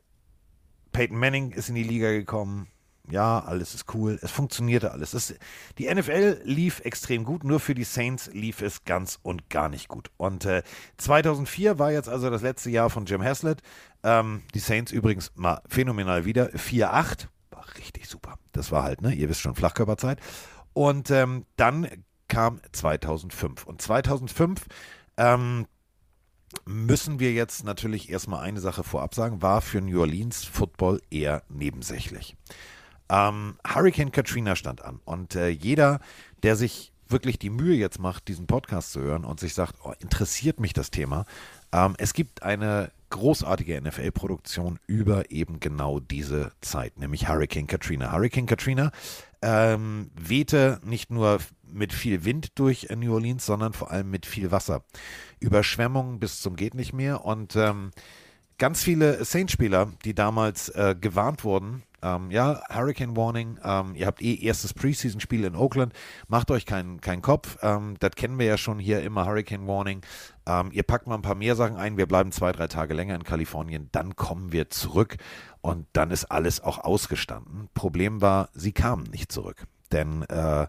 Peyton 0.92 1.18
Manning 1.18 1.50
ist 1.52 1.70
in 1.70 1.74
die 1.74 1.82
Liga 1.82 2.10
gekommen 2.10 2.68
ja, 3.10 3.40
alles 3.40 3.74
ist 3.74 3.92
cool, 3.94 4.18
es 4.22 4.30
funktionierte 4.30 4.92
alles. 4.92 5.12
Es, 5.12 5.34
die 5.78 5.92
NFL 5.92 6.40
lief 6.44 6.80
extrem 6.80 7.24
gut, 7.24 7.44
nur 7.44 7.60
für 7.60 7.74
die 7.74 7.84
Saints 7.84 8.30
lief 8.32 8.62
es 8.62 8.84
ganz 8.84 9.18
und 9.22 9.50
gar 9.50 9.68
nicht 9.68 9.88
gut. 9.88 10.10
Und 10.16 10.46
äh, 10.46 10.62
2004 10.96 11.78
war 11.78 11.92
jetzt 11.92 12.08
also 12.08 12.30
das 12.30 12.42
letzte 12.42 12.70
Jahr 12.70 12.88
von 12.88 13.04
Jim 13.04 13.22
Haslett. 13.22 13.60
Ähm, 14.02 14.42
die 14.54 14.58
Saints 14.58 14.90
übrigens 14.90 15.32
mal 15.34 15.60
phänomenal 15.68 16.24
wieder, 16.24 16.48
4-8, 16.50 17.28
war 17.50 17.66
richtig 17.78 18.08
super. 18.08 18.38
Das 18.52 18.72
war 18.72 18.82
halt, 18.82 19.02
ne, 19.02 19.12
ihr 19.12 19.28
wisst 19.28 19.40
schon, 19.40 19.54
Flachkörperzeit. 19.54 20.18
Und 20.72 21.10
ähm, 21.10 21.44
dann 21.56 21.88
kam 22.28 22.60
2005. 22.72 23.66
Und 23.66 23.82
2005 23.82 24.66
ähm, 25.18 25.66
müssen 26.64 27.20
wir 27.20 27.32
jetzt 27.32 27.64
natürlich 27.64 28.10
erstmal 28.10 28.44
eine 28.44 28.60
Sache 28.60 28.82
vorab 28.82 29.14
sagen, 29.14 29.42
war 29.42 29.60
für 29.60 29.80
New 29.80 30.00
Orleans 30.00 30.44
Football 30.44 31.02
eher 31.10 31.42
nebensächlich. 31.48 32.36
Ähm, 33.08 33.56
Hurricane 33.66 34.12
Katrina 34.12 34.56
stand 34.56 34.82
an 34.82 35.00
und 35.04 35.34
äh, 35.34 35.48
jeder, 35.48 36.00
der 36.42 36.56
sich 36.56 36.92
wirklich 37.08 37.38
die 37.38 37.50
Mühe 37.50 37.76
jetzt 37.76 37.98
macht, 37.98 38.28
diesen 38.28 38.46
Podcast 38.46 38.92
zu 38.92 39.00
hören 39.00 39.24
und 39.24 39.38
sich 39.38 39.54
sagt, 39.54 39.76
oh, 39.84 39.92
interessiert 40.00 40.58
mich 40.58 40.72
das 40.72 40.90
Thema, 40.90 41.26
ähm, 41.72 41.94
es 41.98 42.14
gibt 42.14 42.42
eine 42.42 42.90
großartige 43.10 43.80
NFL-Produktion 43.80 44.80
über 44.86 45.30
eben 45.30 45.60
genau 45.60 46.00
diese 46.00 46.52
Zeit, 46.60 46.98
nämlich 46.98 47.28
Hurricane 47.28 47.66
Katrina. 47.66 48.10
Hurricane 48.10 48.46
Katrina 48.46 48.90
ähm, 49.42 50.10
wehte 50.16 50.80
nicht 50.82 51.10
nur 51.10 51.38
mit 51.62 51.92
viel 51.92 52.24
Wind 52.24 52.58
durch 52.58 52.88
New 52.96 53.14
Orleans, 53.14 53.46
sondern 53.46 53.72
vor 53.72 53.90
allem 53.90 54.10
mit 54.10 54.26
viel 54.26 54.50
Wasser. 54.50 54.82
Überschwemmungen 55.38 56.18
bis 56.18 56.40
zum 56.40 56.56
geht 56.56 56.74
nicht 56.74 56.92
mehr 56.92 57.24
und 57.24 57.54
ähm, 57.54 57.90
ganz 58.58 58.82
viele 58.82 59.24
Saints-Spieler, 59.24 59.92
die 60.04 60.14
damals 60.14 60.70
äh, 60.70 60.96
gewarnt 60.98 61.44
wurden, 61.44 61.82
ähm, 62.04 62.30
ja, 62.30 62.62
Hurricane 62.68 63.16
Warning, 63.16 63.58
ähm, 63.64 63.94
ihr 63.94 64.06
habt 64.06 64.22
eh 64.22 64.34
erstes 64.34 64.74
Preseason-Spiel 64.74 65.44
in 65.44 65.56
Oakland, 65.56 65.94
macht 66.28 66.50
euch 66.50 66.66
keinen 66.66 67.00
kein 67.00 67.22
Kopf, 67.22 67.56
ähm, 67.62 67.96
das 67.98 68.12
kennen 68.12 68.38
wir 68.38 68.46
ja 68.46 68.58
schon 68.58 68.78
hier 68.78 69.02
immer, 69.02 69.26
Hurricane 69.26 69.66
Warning. 69.66 70.02
Ähm, 70.46 70.70
ihr 70.72 70.82
packt 70.82 71.06
mal 71.06 71.14
ein 71.14 71.22
paar 71.22 71.34
mehr 71.34 71.56
Sachen 71.56 71.76
ein, 71.76 71.96
wir 71.96 72.06
bleiben 72.06 72.30
zwei, 72.30 72.52
drei 72.52 72.66
Tage 72.66 72.92
länger 72.92 73.14
in 73.14 73.24
Kalifornien, 73.24 73.88
dann 73.92 74.14
kommen 74.14 74.52
wir 74.52 74.68
zurück. 74.70 75.16
Und 75.62 75.86
dann 75.94 76.10
ist 76.10 76.26
alles 76.26 76.60
auch 76.60 76.76
ausgestanden. 76.78 77.70
Problem 77.72 78.20
war, 78.20 78.50
sie 78.52 78.72
kamen 78.72 79.04
nicht 79.04 79.32
zurück, 79.32 79.64
denn 79.92 80.22
äh, 80.24 80.66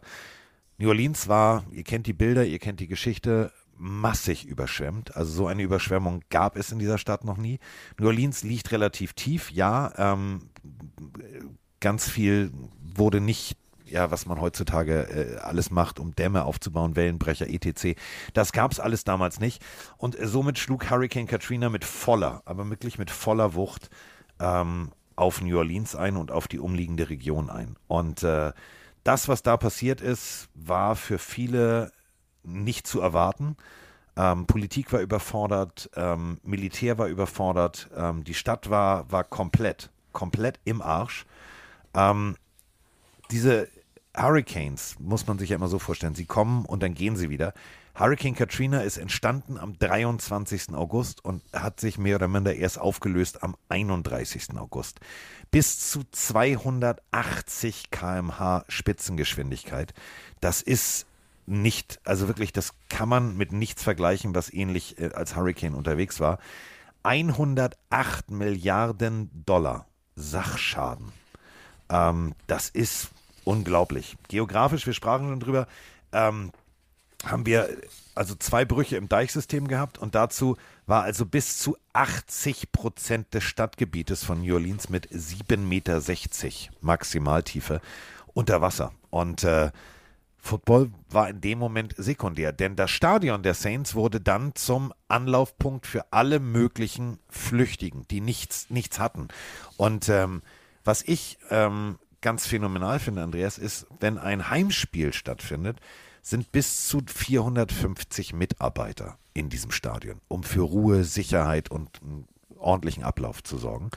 New 0.78 0.90
Orleans 0.90 1.28
war, 1.28 1.66
ihr 1.72 1.84
kennt 1.84 2.08
die 2.08 2.14
Bilder, 2.14 2.46
ihr 2.46 2.60
kennt 2.60 2.80
die 2.80 2.88
Geschichte, 2.88 3.52
massig 3.78 4.46
überschwemmt. 4.46 5.16
Also 5.16 5.32
so 5.32 5.48
eine 5.48 5.64
Überschwemmung 5.64 6.22
gab 6.30 6.56
es 6.56 6.72
in 6.72 6.80
dieser 6.80 6.98
Stadt 6.98 7.24
noch 7.24 7.38
nie. 7.38 7.60
New 7.98 8.08
Orleans 8.08 8.44
liegt 8.44 8.72
relativ 8.72 9.14
tief, 9.14 9.52
ja. 9.52 9.94
Ähm, 9.98 10.50
ganz 11.80 12.10
viel 12.10 12.52
wurde 12.82 13.22
nicht 13.22 13.58
ja, 13.88 14.12
was 14.12 14.26
man 14.26 14.42
heutzutage 14.42 15.04
äh, 15.04 15.38
alles 15.38 15.72
macht, 15.72 16.00
um 16.00 16.16
Dämme 16.16 16.46
aufzubauen, 16.46 16.96
Wellenbrecher, 16.96 17.48
etc. 17.48 17.98
Das 18.34 18.52
gab 18.52 18.72
es 18.72 18.80
alles 18.80 19.04
damals 19.04 19.40
nicht. 19.40 19.64
Und 19.98 20.20
äh, 20.20 20.28
somit 20.28 20.58
schlug 20.58 20.90
Hurricane 20.90 21.28
Katrina 21.28 21.70
mit 21.70 21.86
voller, 21.86 22.42
aber 22.46 22.70
wirklich 22.70 22.98
mit 22.98 23.12
voller 23.12 23.54
Wucht 23.54 23.90
ähm, 24.40 24.92
auf 25.16 25.42
New 25.42 25.58
Orleans 25.58 25.96
ein 25.96 26.18
und 26.18 26.32
auf 26.32 26.48
die 26.48 26.60
umliegende 26.60 27.10
Region 27.10 27.50
ein. 27.50 27.76
Und 27.88 28.24
äh, 28.24 28.54
das, 29.04 29.28
was 29.28 29.44
da 29.44 29.56
passiert 29.56 30.02
ist, 30.02 30.50
war 30.56 30.96
für 30.96 31.20
viele 31.20 31.92
nicht 32.46 32.88
zu 32.88 33.02
erwarten. 33.02 33.58
Ähm, 34.18 34.46
Politik 34.46 34.94
war 34.94 35.02
überfordert, 35.02 35.90
ähm, 35.96 36.40
Militär 36.44 36.98
war 36.98 37.08
überfordert, 37.08 37.90
ähm, 37.96 38.24
die 38.24 38.34
Stadt 38.34 38.70
war, 38.70 39.12
war 39.12 39.24
komplett, 39.26 39.90
komplett 40.14 40.60
im 40.64 40.82
Arsch. 40.82 41.26
Ähm, 41.94 42.38
diese 43.32 43.68
Hurricanes, 44.16 44.96
muss 45.00 45.28
man 45.28 45.38
sich 45.38 45.50
ja 45.50 45.58
immer 45.58 45.68
so 45.68 45.80
vorstellen, 45.80 46.16
sie 46.16 46.26
kommen 46.26 46.66
und 46.66 46.82
dann 46.82 46.94
gehen 46.94 47.18
sie 47.18 47.30
wieder. 47.30 47.54
Hurricane 47.98 48.36
Katrina 48.36 48.82
ist 48.82 48.98
entstanden 48.98 49.58
am 49.58 49.78
23. 49.80 50.74
August 50.74 51.24
und 51.24 51.42
hat 51.54 51.80
sich 51.80 51.98
mehr 51.98 52.18
oder 52.18 52.28
minder 52.28 52.54
erst 52.54 52.78
aufgelöst 52.78 53.42
am 53.42 53.56
31. 53.70 54.58
August. 54.58 55.00
Bis 55.50 55.92
zu 55.92 56.04
280 56.12 57.92
km/h 57.92 58.66
Spitzengeschwindigkeit. 58.68 59.94
Das 60.42 60.62
ist 60.62 61.08
nicht, 61.46 62.00
also 62.04 62.28
wirklich, 62.28 62.54
das 62.54 62.74
kann 62.90 63.10
man 63.10 63.38
mit 63.38 63.52
nichts 63.52 63.84
vergleichen, 63.84 64.36
was 64.36 64.52
ähnlich 64.52 65.00
äh, 65.00 65.12
als 65.14 65.36
Hurricane 65.36 65.76
unterwegs 65.76 66.20
war. 66.20 66.40
108 67.04 68.32
Milliarden 68.32 69.30
Dollar 69.46 69.86
Sachschaden. 70.16 71.12
Ähm, 71.90 72.34
das 72.48 72.70
ist 72.70 73.10
unglaublich. 73.44 74.18
Geografisch, 74.28 74.86
wir 74.86 74.94
sprachen 74.94 75.30
schon 75.30 75.40
drüber, 75.40 75.68
ähm, 76.12 76.52
haben 77.24 77.46
wir 77.46 77.70
also 78.16 78.36
zwei 78.36 78.66
Brüche 78.66 78.98
im 78.98 79.10
Deichsystem 79.10 79.68
gehabt 79.68 79.98
und 79.98 80.16
dazu 80.16 80.58
war 80.86 81.04
also 81.04 81.26
bis 81.26 81.58
zu 81.58 81.78
80 81.94 82.72
Prozent 82.72 83.34
des 83.34 83.44
Stadtgebietes 83.44 84.24
von 84.24 84.42
New 84.42 84.54
Orleans 84.54 84.90
mit 84.90 85.10
7,60 85.10 85.58
Meter 85.58 86.02
Maximaltiefe 86.82 87.82
unter 88.34 88.62
Wasser. 88.62 88.94
Und 89.10 89.44
äh, 89.44 89.72
Football 90.46 90.92
war 91.10 91.28
in 91.28 91.42
dem 91.42 91.58
Moment 91.58 91.96
sekundär, 91.98 92.52
denn 92.54 92.76
das 92.76 92.92
Stadion 92.92 93.42
der 93.42 93.56
Saints 93.56 93.96
wurde 93.96 94.22
dann 94.22 94.54
zum 94.54 94.94
Anlaufpunkt 95.08 95.88
für 95.88 96.14
alle 96.14 96.40
möglichen 96.40 97.18
Flüchtigen, 97.30 98.08
die 98.10 98.22
nichts, 98.22 98.70
nichts 98.70 99.00
hatten. 99.00 99.30
Und 99.78 100.08
ähm, 100.08 100.44
was 100.84 101.02
ich 101.02 101.40
ähm, 101.50 101.98
ganz 102.22 102.46
phänomenal 102.46 103.00
finde, 103.00 103.24
Andreas, 103.24 103.58
ist, 103.58 103.88
wenn 104.00 104.20
ein 104.20 104.50
Heimspiel 104.50 105.14
stattfindet, 105.14 105.80
sind 106.22 106.52
bis 106.52 106.88
zu 106.88 107.02
450 107.06 108.34
Mitarbeiter 108.34 109.18
in 109.34 109.50
diesem 109.50 109.72
Stadion, 109.72 110.22
um 110.28 110.44
für 110.44 110.62
Ruhe, 110.62 111.06
Sicherheit 111.06 111.72
und 111.72 112.02
einen 112.04 112.28
ordentlichen 112.58 113.04
Ablauf 113.04 113.42
zu 113.44 113.58
sorgen. 113.58 113.90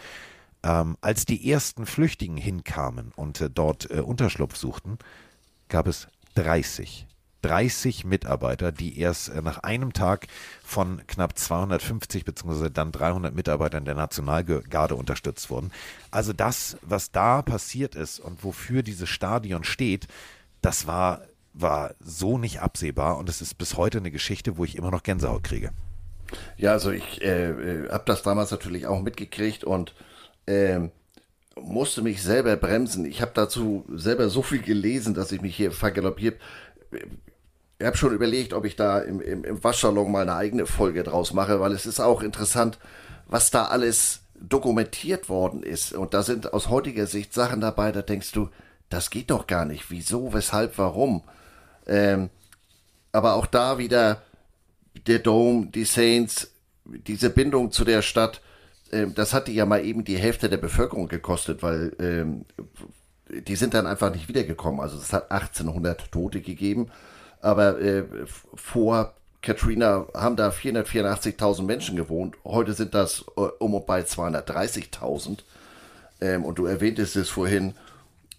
Ähm, 0.62 0.96
als 1.02 1.26
die 1.26 1.50
ersten 1.50 1.84
Flüchtigen 1.84 2.38
hinkamen 2.38 3.12
und 3.14 3.40
äh, 3.42 3.50
dort 3.50 3.90
äh, 3.90 4.00
Unterschlupf 4.00 4.56
suchten, 4.56 4.98
gab 5.68 5.86
es 5.86 6.08
30. 6.38 7.06
30 7.42 8.04
Mitarbeiter, 8.04 8.72
die 8.72 8.98
erst 8.98 9.28
äh, 9.28 9.42
nach 9.42 9.58
einem 9.58 9.92
Tag 9.92 10.26
von 10.64 11.02
knapp 11.06 11.38
250 11.38 12.24
bzw. 12.24 12.70
dann 12.70 12.92
300 12.92 13.34
Mitarbeitern 13.34 13.84
der 13.84 13.94
Nationalgarde 13.94 14.94
unterstützt 14.94 15.50
wurden. 15.50 15.70
Also 16.10 16.32
das, 16.32 16.76
was 16.82 17.10
da 17.12 17.42
passiert 17.42 17.94
ist 17.94 18.18
und 18.18 18.44
wofür 18.44 18.82
dieses 18.82 19.08
Stadion 19.08 19.64
steht, 19.64 20.08
das 20.62 20.86
war, 20.86 21.22
war 21.54 21.94
so 22.00 22.38
nicht 22.38 22.60
absehbar 22.60 23.18
und 23.18 23.28
es 23.28 23.40
ist 23.40 23.54
bis 23.54 23.76
heute 23.76 23.98
eine 23.98 24.10
Geschichte, 24.10 24.56
wo 24.56 24.64
ich 24.64 24.76
immer 24.76 24.90
noch 24.90 25.02
Gänsehaut 25.04 25.44
kriege. 25.44 25.70
Ja, 26.56 26.72
also 26.72 26.90
ich 26.90 27.22
äh, 27.22 27.50
äh 27.50 27.88
habe 27.90 28.04
das 28.06 28.22
damals 28.22 28.50
natürlich 28.50 28.86
auch 28.86 29.00
mitgekriegt 29.00 29.64
und 29.64 29.94
äh, 30.46 30.88
musste 31.62 32.02
mich 32.02 32.22
selber 32.22 32.56
bremsen. 32.56 33.04
Ich 33.04 33.22
habe 33.22 33.32
dazu 33.34 33.84
selber 33.94 34.28
so 34.28 34.42
viel 34.42 34.62
gelesen, 34.62 35.14
dass 35.14 35.32
ich 35.32 35.40
mich 35.40 35.56
hier 35.56 35.72
vergaloppiert. 35.72 36.40
Ich 37.78 37.86
habe 37.86 37.96
schon 37.96 38.14
überlegt, 38.14 38.52
ob 38.52 38.64
ich 38.64 38.76
da 38.76 38.98
im, 38.98 39.20
im, 39.20 39.44
im 39.44 39.62
Waschsalon 39.62 40.10
mal 40.10 40.22
eine 40.22 40.34
eigene 40.34 40.66
Folge 40.66 41.02
draus 41.02 41.32
mache, 41.32 41.60
weil 41.60 41.72
es 41.72 41.86
ist 41.86 42.00
auch 42.00 42.22
interessant, 42.22 42.78
was 43.26 43.50
da 43.50 43.66
alles 43.66 44.20
dokumentiert 44.40 45.28
worden 45.28 45.62
ist. 45.62 45.92
Und 45.92 46.14
da 46.14 46.22
sind 46.22 46.52
aus 46.52 46.68
heutiger 46.68 47.06
Sicht 47.06 47.34
Sachen 47.34 47.60
dabei, 47.60 47.92
da 47.92 48.02
denkst 48.02 48.32
du, 48.32 48.48
das 48.88 49.10
geht 49.10 49.30
doch 49.30 49.46
gar 49.46 49.64
nicht. 49.64 49.90
Wieso, 49.90 50.32
weshalb, 50.32 50.78
warum? 50.78 51.22
Ähm, 51.86 52.30
aber 53.12 53.34
auch 53.34 53.46
da 53.46 53.78
wieder 53.78 54.22
der 55.06 55.18
Dome, 55.18 55.66
die 55.66 55.84
Saints, 55.84 56.50
diese 56.84 57.30
Bindung 57.30 57.70
zu 57.70 57.84
der 57.84 58.02
Stadt, 58.02 58.40
das 59.14 59.34
hatte 59.34 59.50
ja 59.50 59.66
mal 59.66 59.84
eben 59.84 60.04
die 60.04 60.16
Hälfte 60.16 60.48
der 60.48 60.56
Bevölkerung 60.56 61.08
gekostet, 61.08 61.62
weil 61.62 61.94
ähm, 62.00 62.44
die 63.28 63.56
sind 63.56 63.74
dann 63.74 63.86
einfach 63.86 64.12
nicht 64.12 64.28
wiedergekommen. 64.28 64.80
Also 64.80 64.96
es 64.96 65.12
hat 65.12 65.30
1800 65.30 66.10
Tote 66.10 66.40
gegeben, 66.40 66.90
aber 67.40 67.80
äh, 67.80 68.04
vor 68.54 69.14
Katrina 69.42 70.06
haben 70.14 70.36
da 70.36 70.50
484.000 70.50 71.62
Menschen 71.62 71.96
gewohnt. 71.96 72.36
Heute 72.44 72.72
sind 72.72 72.94
das 72.94 73.24
äh, 73.36 73.40
um 73.58 73.74
und 73.74 73.86
bei 73.86 74.00
230.000. 74.00 75.38
Ähm, 76.20 76.44
und 76.44 76.58
du 76.58 76.66
erwähntest 76.66 77.16
es 77.16 77.28
vorhin. 77.28 77.74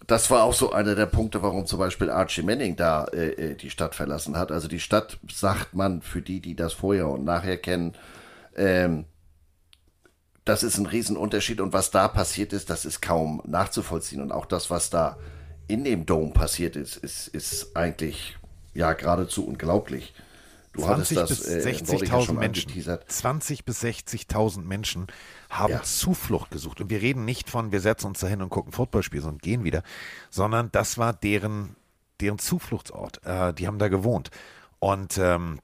Das 0.06 0.30
war 0.30 0.42
auch 0.42 0.54
so 0.54 0.72
einer 0.72 0.94
der 0.94 1.06
Punkte, 1.06 1.42
warum 1.42 1.66
zum 1.66 1.78
Beispiel 1.78 2.10
Archie 2.10 2.42
Manning 2.42 2.76
da 2.76 3.04
äh, 3.04 3.52
äh 3.52 3.54
die 3.54 3.70
Stadt 3.70 3.94
verlassen 3.94 4.36
hat. 4.36 4.52
Also 4.52 4.68
die 4.68 4.80
Stadt, 4.80 5.18
sagt 5.32 5.74
man, 5.74 6.02
für 6.02 6.20
die, 6.20 6.40
die 6.40 6.56
das 6.56 6.74
vorher 6.74 7.08
und 7.08 7.24
nachher 7.24 7.56
kennen, 7.56 7.94
ähm, 8.56 9.04
das 10.44 10.62
ist 10.62 10.78
ein 10.78 10.86
Riesenunterschied 10.86 11.60
und 11.60 11.72
was 11.72 11.90
da 11.90 12.08
passiert 12.08 12.52
ist, 12.52 12.70
das 12.70 12.84
ist 12.84 13.00
kaum 13.02 13.42
nachzuvollziehen. 13.46 14.22
Und 14.22 14.32
auch 14.32 14.46
das, 14.46 14.70
was 14.70 14.90
da 14.90 15.18
in 15.68 15.84
dem 15.84 16.06
Dom 16.06 16.32
passiert 16.32 16.76
ist, 16.76 16.96
ist, 16.96 17.28
ist 17.28 17.76
eigentlich 17.76 18.38
ja 18.74 18.92
geradezu 18.92 19.46
unglaublich. 19.46 20.14
Du 20.72 20.82
20 20.82 21.18
hattest 21.18 21.44
das 21.44 21.64
bis 21.64 21.90
60.000 21.90 22.30
äh, 22.30 22.32
Menschen. 22.32 22.98
20 23.06 23.64
bis 23.64 23.82
60.000 23.82 24.62
Menschen 24.62 25.08
haben 25.48 25.72
ja. 25.72 25.82
Zuflucht 25.82 26.50
gesucht. 26.50 26.80
Und 26.80 26.90
wir 26.90 27.02
reden 27.02 27.24
nicht 27.24 27.50
von, 27.50 27.72
wir 27.72 27.80
setzen 27.80 28.06
uns 28.06 28.20
dahin 28.20 28.40
und 28.40 28.50
gucken 28.50 28.72
Footballspiele 28.72 29.26
und 29.26 29.42
gehen 29.42 29.64
wieder, 29.64 29.82
sondern 30.30 30.70
das 30.70 30.96
war 30.96 31.12
deren, 31.12 31.74
deren 32.20 32.38
Zufluchtsort. 32.38 33.24
Äh, 33.24 33.52
die 33.52 33.66
haben 33.66 33.78
da 33.78 33.88
gewohnt. 33.88 34.30
Und 34.78 35.18
ähm, 35.18 35.60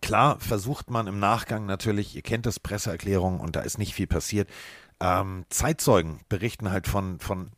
klar 0.00 0.38
versucht 0.40 0.90
man 0.90 1.06
im 1.06 1.18
Nachgang 1.18 1.66
natürlich, 1.66 2.16
ihr 2.16 2.22
kennt 2.22 2.46
das 2.46 2.60
Presseerklärungen 2.60 3.40
und 3.40 3.56
da 3.56 3.60
ist 3.60 3.78
nicht 3.78 3.94
viel 3.94 4.06
passiert. 4.06 4.48
Ähm, 5.00 5.44
Zeitzeugen 5.48 6.20
berichten 6.28 6.70
halt 6.70 6.86
von, 6.86 7.18
von, 7.18 7.50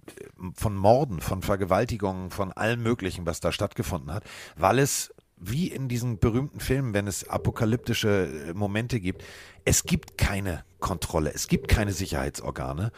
von 0.55 0.77
Morden, 0.77 1.20
von 1.20 1.43
Vergewaltigungen, 1.43 2.31
von 2.31 2.52
allem 2.52 2.82
Möglichen, 2.82 3.27
was 3.27 3.40
da 3.40 3.52
stattgefunden 3.52 4.12
hat, 4.12 4.24
weil 4.56 4.78
es 4.78 5.12
wie 5.36 5.69
in 5.69 5.89
diesen 5.89 6.19
berühmten 6.19 6.61
Filmen, 6.61 6.94
wenn 6.94 7.06
es 7.06 7.28
apokalyptische 7.28 8.48
äh, 8.48 8.55
Momente 8.55 9.01
gibt, 9.01 9.23
es 9.65 9.85
gibt 9.85 10.16
keine 10.16 10.65
Kontrolle, 10.81 11.32
es 11.35 11.48
gibt 11.48 11.69
keine 11.69 11.93
Sicherheitsorgane. 11.93 12.93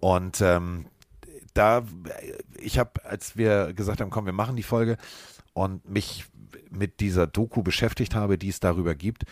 Und 0.00 0.40
ähm, 0.40 0.86
da, 1.52 1.84
ich 2.58 2.78
habe, 2.78 3.04
als 3.04 3.36
wir 3.36 3.74
gesagt 3.74 4.00
haben, 4.00 4.10
komm, 4.10 4.24
wir 4.24 4.32
machen 4.32 4.56
die 4.56 4.62
Folge 4.62 4.96
und 5.52 5.88
mich 5.88 6.24
mit 6.70 7.00
dieser 7.00 7.26
Doku 7.26 7.62
beschäftigt 7.62 8.14
habe, 8.14 8.38
die 8.38 8.48
es 8.48 8.60
darüber 8.60 8.94
gibt, 8.94 9.24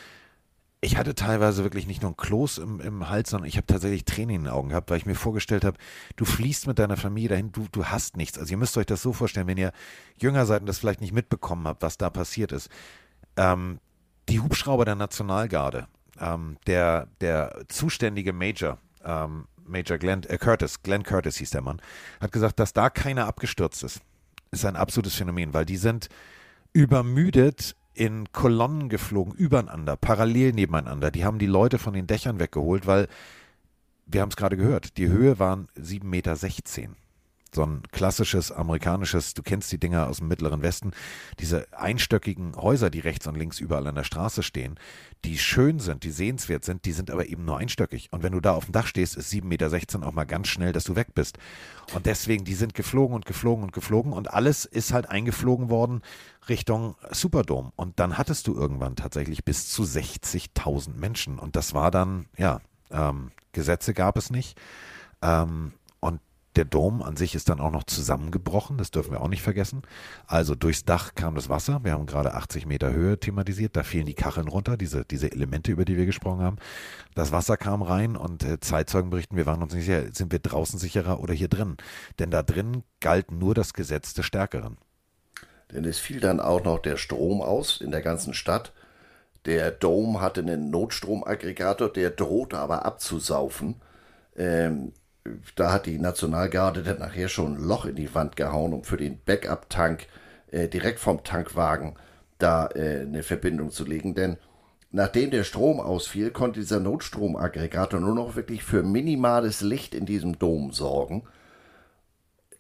ich 0.81 0.97
hatte 0.97 1.15
teilweise 1.15 1.65
wirklich 1.65 1.87
nicht 1.87 2.03
nur 2.03 2.13
ein 2.13 2.17
Kloß 2.17 2.59
im, 2.59 2.81
im 2.81 3.09
Hals, 3.09 3.31
sondern 3.31 3.49
ich 3.49 3.57
habe 3.57 3.67
tatsächlich 3.67 4.05
Tränen 4.05 4.37
in 4.37 4.43
den 4.45 4.53
Augen 4.53 4.69
gehabt, 4.69 4.91
weil 4.91 4.99
ich 4.99 5.07
mir 5.07 5.17
vorgestellt 5.17 5.65
habe, 5.65 5.77
du 6.17 6.25
fließt 6.25 6.69
mit 6.69 6.79
deiner 6.79 6.97
Familie 6.97 7.31
dahin, 7.31 7.51
du, 7.51 7.67
du 7.73 7.87
hast 7.87 8.17
nichts. 8.17 8.39
Also 8.39 8.53
ihr 8.53 8.59
müsst 8.59 8.77
euch 8.77 8.87
das 8.87 9.03
so 9.03 9.13
vorstellen, 9.13 9.49
wenn 9.49 9.59
ihr 9.59 9.73
jünger 10.17 10.47
seid 10.47 10.61
und 10.61 10.67
das 10.67 10.79
vielleicht 10.79 11.01
nicht 11.01 11.13
mitbekommen 11.13 11.67
habt, 11.67 11.83
was 11.83 11.99
da 11.99 12.11
passiert 12.11 12.53
ist. 12.53 12.69
Ähm, 13.37 13.81
die 14.29 14.41
Hubschrauber 14.41 14.85
der 14.85 14.95
Nationalgarde, 14.95 15.89
ähm, 16.21 16.57
der, 16.67 17.09
der 17.21 17.65
zuständige 17.67 18.33
Major, 18.33 18.79
ähm, 19.05 19.47
Major 19.65 19.99
Glenn 19.99 20.23
äh, 20.25 20.39
Curtis, 20.39 20.83
Glenn 20.83 21.03
Curtis 21.03 21.39
hieß 21.39 21.51
der 21.51 21.63
Mann, 21.63 21.83
hat 22.21 22.31
gesagt, 22.31 22.61
dass 22.61 22.73
da 22.73 22.89
keiner 22.89 23.27
abgestürzt 23.27 23.83
ist. 23.83 24.01
Ist 24.53 24.65
ein 24.65 24.77
absolutes 24.77 25.15
Phänomen, 25.15 25.53
weil 25.55 25.67
die 25.67 25.77
sind 25.77 26.09
übermüdet 26.73 27.77
in 27.95 28.31
Kolonnen 28.33 28.89
geflogen, 28.89 29.35
übereinander, 29.35 29.97
parallel 29.97 30.53
nebeneinander. 30.53 31.11
Die 31.11 31.25
haben 31.25 31.39
die 31.39 31.47
Leute 31.47 31.79
von 31.79 31.95
den 31.95 32.07
Dächern 32.07 32.39
weggeholt, 32.39 32.87
weil, 32.87 33.09
wir 34.07 34.21
haben 34.21 34.31
es 34.31 34.37
gerade 34.37 34.57
gehört, 34.57 34.97
die 34.97 35.09
Höhe 35.09 35.39
waren 35.39 35.69
7,16 35.77 36.05
Meter 36.05 36.35
so 37.55 37.65
ein 37.65 37.83
klassisches 37.93 38.53
amerikanisches, 38.53 39.35
du 39.35 39.43
kennst 39.43 39.73
die 39.73 39.79
Dinger 39.79 40.09
aus 40.09 40.19
dem 40.19 40.29
Mittleren 40.29 40.63
Westen, 40.63 40.93
diese 41.39 41.67
einstöckigen 41.73 42.57
Häuser, 42.57 42.91
die 42.91 43.01
rechts 43.01 43.27
und 43.27 43.37
links 43.37 43.61
überall 43.61 43.87
an 43.87 43.95
der 43.95 44.05
Straße 44.05 44.43
stehen, 44.43 44.79
die 45.25 45.39
schön 45.39 45.79
sind, 45.79 46.05
die 46.05 46.11
sehenswert 46.11 46.65
sind, 46.65 46.85
die 46.85 46.93
sind 46.93 47.11
aber 47.11 47.27
eben 47.27 47.45
nur 47.45 47.59
einstöckig. 47.59 48.09
Und 48.13 48.23
wenn 48.23 48.33
du 48.33 48.41
da 48.41 48.53
auf 48.53 48.67
dem 48.67 48.73
Dach 48.73 48.87
stehst, 48.87 49.17
ist 49.17 49.33
7,16 49.33 49.45
Meter 49.47 50.07
auch 50.07 50.13
mal 50.13 50.25
ganz 50.25 50.49
schnell, 50.49 50.73
dass 50.73 50.85
du 50.85 50.95
weg 50.95 51.15
bist. 51.15 51.39
Und 51.95 52.07
deswegen, 52.07 52.45
die 52.45 52.55
sind 52.55 52.75
geflogen 52.75 53.15
und 53.15 53.27
geflogen 53.27 53.65
und 53.65 53.73
geflogen 53.73 54.13
und 54.13 54.33
alles 54.33 54.65
ist 54.65 54.93
halt 54.93 55.09
eingeflogen 55.09 55.71
worden 55.71 56.03
Richtung 56.49 56.97
Superdome. 57.11 57.73
Und 57.77 57.99
dann 57.99 58.19
hattest 58.19 58.47
du 58.47 58.55
irgendwann 58.55 58.97
tatsächlich 58.97 59.45
bis 59.45 59.71
zu 59.71 59.83
60.000 59.83 60.95
Menschen. 60.95 61.39
Und 61.39 61.57
das 61.57 61.75
war 61.75 61.91
dann, 61.91 62.27
ja, 62.37 62.61
ähm, 62.91 63.31
Gesetze 63.53 63.95
gab 63.95 64.17
es 64.17 64.31
nicht. 64.31 64.59
Ähm, 65.21 65.73
der 66.59 66.65
Dom 66.65 67.03
an 67.03 67.17
sich 67.17 67.37
ist 67.37 67.49
dann 67.49 67.61
auch 67.61 67.71
noch 67.71 67.85
zusammengebrochen, 67.85 68.79
das 68.79 68.91
dürfen 68.91 69.13
wir 69.13 69.21
auch 69.21 69.29
nicht 69.29 69.43
vergessen. 69.43 69.83
Also 70.27 70.57
durchs 70.57 70.85
Dach 70.85 71.15
kam 71.15 71.37
das 71.37 71.49
Wasser, 71.49 71.85
wir 71.85 71.93
haben 71.93 72.07
gerade 72.07 72.35
80 72.35 72.67
Meter 72.67 72.93
Höhe 72.93 73.19
thematisiert, 73.19 73.77
da 73.77 73.85
fielen 73.85 74.07
die 74.07 74.15
Kacheln 74.15 74.49
runter, 74.49 74.77
diese, 74.77 75.05
diese 75.05 75.31
Elemente, 75.31 75.71
über 75.71 75.85
die 75.85 75.97
wir 75.97 76.05
gesprochen 76.05 76.43
haben. 76.43 76.57
Das 77.15 77.31
Wasser 77.31 77.57
kam 77.57 77.83
rein 77.83 78.17
und 78.17 78.43
äh, 78.43 78.59
Zeitzeugen 78.59 79.11
berichten, 79.11 79.37
wir 79.37 79.47
waren 79.47 79.63
uns 79.63 79.73
nicht 79.73 79.87
sicher, 79.87 80.13
sind 80.13 80.33
wir 80.33 80.41
draußen 80.41 80.81
sicherer 80.81 81.21
oder 81.21 81.33
hier 81.33 81.47
drin? 81.47 81.77
Denn 82.19 82.33
da 82.33 82.43
drin 82.43 82.83
galt 82.99 83.31
nur 83.31 83.55
das 83.55 83.73
Gesetz 83.73 84.13
des 84.13 84.27
Stärkeren. 84.27 84.79
Denn 85.73 85.85
es 85.85 86.01
fiel 86.01 86.19
dann 86.19 86.41
auch 86.41 86.65
noch 86.65 86.81
der 86.81 86.97
Strom 86.97 87.41
aus 87.41 87.81
in 87.81 87.93
der 87.93 88.03
ganzen 88.03 88.35
Stadt. 88.35 88.73
Der 89.47 89.71
Dom 89.71 90.21
hatte 90.21 90.41
einen 90.41 90.71
Notstromaggregator, 90.71 91.93
der 91.93 92.11
drohte 92.11 92.59
aber 92.59 92.85
abzusaufen. 92.85 93.77
Ähm, 94.37 94.93
da 95.57 95.73
hat 95.73 95.87
die 95.87 95.99
Nationalgarde 95.99 96.83
dann 96.83 96.99
nachher 96.99 97.29
schon 97.29 97.55
ein 97.57 97.63
Loch 97.63 97.85
in 97.85 97.97
die 97.97 98.15
Wand 98.15 98.37
gehauen, 98.37 98.73
um 98.73 98.85
für 98.85 98.97
den 98.97 99.21
Backup-Tank 99.25 100.07
äh, 100.51 100.69
direkt 100.69 101.01
vom 101.01 101.25
Tankwagen 101.25 101.97
da 102.39 102.69
äh, 102.69 103.01
eine 103.01 103.23
Verbindung 103.23 103.71
zu 103.71 103.85
legen. 103.85 104.15
Denn 104.15 104.37
nachdem 104.91 105.31
der 105.31 105.45
Strom 105.45 105.81
ausfiel, 105.81 106.31
konnte 106.31 106.61
dieser 106.61 106.81
Notstromaggregator 106.81 108.01
nur 108.01 108.15
noch 108.15 108.37
wirklich 108.37 108.63
für 108.63 108.83
minimales 108.83 109.61
Licht 109.61 109.95
in 109.95 110.07
diesem 110.07 110.39
Dom 110.39 110.73
sorgen. 110.73 111.25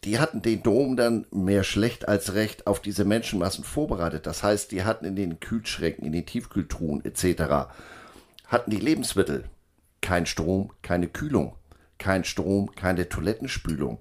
Die 0.05 0.19
hatten 0.19 0.43
den 0.43 0.63
Dom 0.63 0.97
dann 0.97 1.27
mehr 1.33 1.65
schlecht 1.65 2.07
als 2.09 2.35
recht 2.35 2.67
auf 2.67 2.81
diese 2.81 3.05
Menschenmassen 3.05 3.65
vorbereitet. 3.65 4.27
Das 4.27 4.43
heißt, 4.43 4.71
die 4.71 4.85
hatten 4.85 5.05
in 5.05 5.17
den 5.17 5.41
Kühlschränken, 5.41 6.07
in 6.07 6.13
den 6.13 6.27
Tiefkühltruhen 6.27 7.05
etc. 7.05 7.71
hatten 8.47 8.71
die 8.71 8.77
Lebensmittel, 8.77 9.45
kein 10.01 10.27
Strom, 10.27 10.73
keine 10.83 11.09
Kühlung 11.09 11.58
kein 11.99 12.25
Strom, 12.25 12.75
keine 12.75 13.09
Toilettenspülung. 13.09 13.99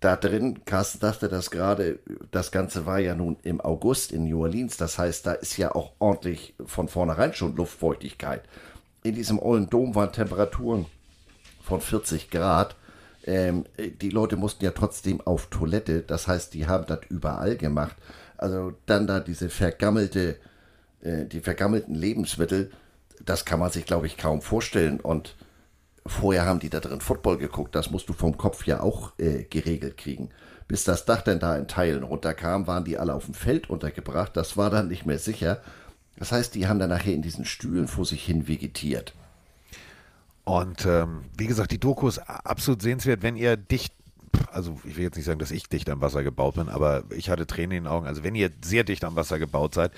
Da 0.00 0.16
drin, 0.16 0.64
Carsten 0.64 0.98
dachte 0.98 1.28
das 1.28 1.50
gerade, 1.50 2.00
das 2.32 2.50
Ganze 2.50 2.86
war 2.86 2.98
ja 2.98 3.14
nun 3.14 3.36
im 3.44 3.60
August 3.60 4.10
in 4.10 4.24
New 4.24 4.42
Orleans, 4.42 4.76
das 4.76 4.98
heißt, 4.98 5.26
da 5.26 5.32
ist 5.32 5.56
ja 5.58 5.72
auch 5.74 5.92
ordentlich 6.00 6.54
von 6.66 6.88
vornherein 6.88 7.34
schon 7.34 7.54
Luftfeuchtigkeit. 7.54 8.42
In 9.04 9.14
diesem 9.14 9.38
ollen 9.38 9.70
Dom 9.70 9.94
waren 9.94 10.12
Temperaturen 10.12 10.86
von 11.62 11.80
40 11.80 12.30
Grad. 12.30 12.74
Ähm, 13.24 13.64
die 13.78 14.10
Leute 14.10 14.36
mussten 14.36 14.64
ja 14.64 14.72
trotzdem 14.72 15.20
auf 15.20 15.46
Toilette, 15.46 16.02
das 16.02 16.26
heißt, 16.26 16.54
die 16.54 16.66
haben 16.66 16.86
das 16.86 17.00
überall 17.08 17.56
gemacht. 17.56 17.96
Also 18.36 18.72
dann 18.86 19.06
da 19.06 19.20
diese 19.20 19.48
vergammelte, 19.50 20.36
äh, 21.02 21.26
die 21.26 21.40
vergammelten 21.40 21.94
Lebensmittel, 21.94 22.72
das 23.24 23.44
kann 23.44 23.60
man 23.60 23.70
sich, 23.70 23.86
glaube 23.86 24.06
ich, 24.08 24.16
kaum 24.16 24.42
vorstellen. 24.42 24.98
Und 24.98 25.36
Vorher 26.04 26.46
haben 26.46 26.60
die 26.60 26.70
da 26.70 26.80
drin 26.80 27.00
Football 27.00 27.38
geguckt, 27.38 27.74
das 27.74 27.90
musst 27.90 28.08
du 28.08 28.12
vom 28.12 28.36
Kopf 28.36 28.66
ja 28.66 28.80
auch 28.80 29.12
äh, 29.18 29.44
geregelt 29.44 29.96
kriegen. 29.96 30.30
Bis 30.66 30.84
das 30.84 31.04
Dach 31.04 31.22
dann 31.22 31.38
da 31.38 31.56
in 31.56 31.68
Teilen 31.68 32.02
runterkam, 32.02 32.66
waren 32.66 32.84
die 32.84 32.98
alle 32.98 33.14
auf 33.14 33.26
dem 33.26 33.34
Feld 33.34 33.70
untergebracht, 33.70 34.36
das 34.36 34.56
war 34.56 34.70
dann 34.70 34.88
nicht 34.88 35.06
mehr 35.06 35.18
sicher. 35.18 35.60
Das 36.16 36.32
heißt, 36.32 36.54
die 36.54 36.66
haben 36.66 36.78
dann 36.78 36.90
nachher 36.90 37.14
in 37.14 37.22
diesen 37.22 37.44
Stühlen 37.44 37.88
vor 37.88 38.04
sich 38.04 38.24
hin 38.24 38.48
vegetiert. 38.48 39.14
Und 40.44 40.86
ähm, 40.86 41.24
wie 41.36 41.46
gesagt, 41.46 41.70
die 41.70 41.78
Doku 41.78 42.08
ist 42.08 42.18
absolut 42.18 42.82
sehenswert, 42.82 43.22
wenn 43.22 43.36
ihr 43.36 43.56
dicht, 43.56 43.94
also 44.50 44.78
ich 44.84 44.96
will 44.96 45.04
jetzt 45.04 45.16
nicht 45.16 45.24
sagen, 45.24 45.38
dass 45.38 45.52
ich 45.52 45.68
dicht 45.68 45.88
am 45.88 46.00
Wasser 46.00 46.24
gebaut 46.24 46.56
bin, 46.56 46.68
aber 46.68 47.04
ich 47.10 47.30
hatte 47.30 47.46
Tränen 47.46 47.78
in 47.78 47.84
den 47.84 47.92
Augen. 47.92 48.06
Also 48.06 48.24
wenn 48.24 48.34
ihr 48.34 48.50
sehr 48.64 48.82
dicht 48.82 49.04
am 49.04 49.14
Wasser 49.14 49.38
gebaut 49.38 49.74
seid, 49.74 49.92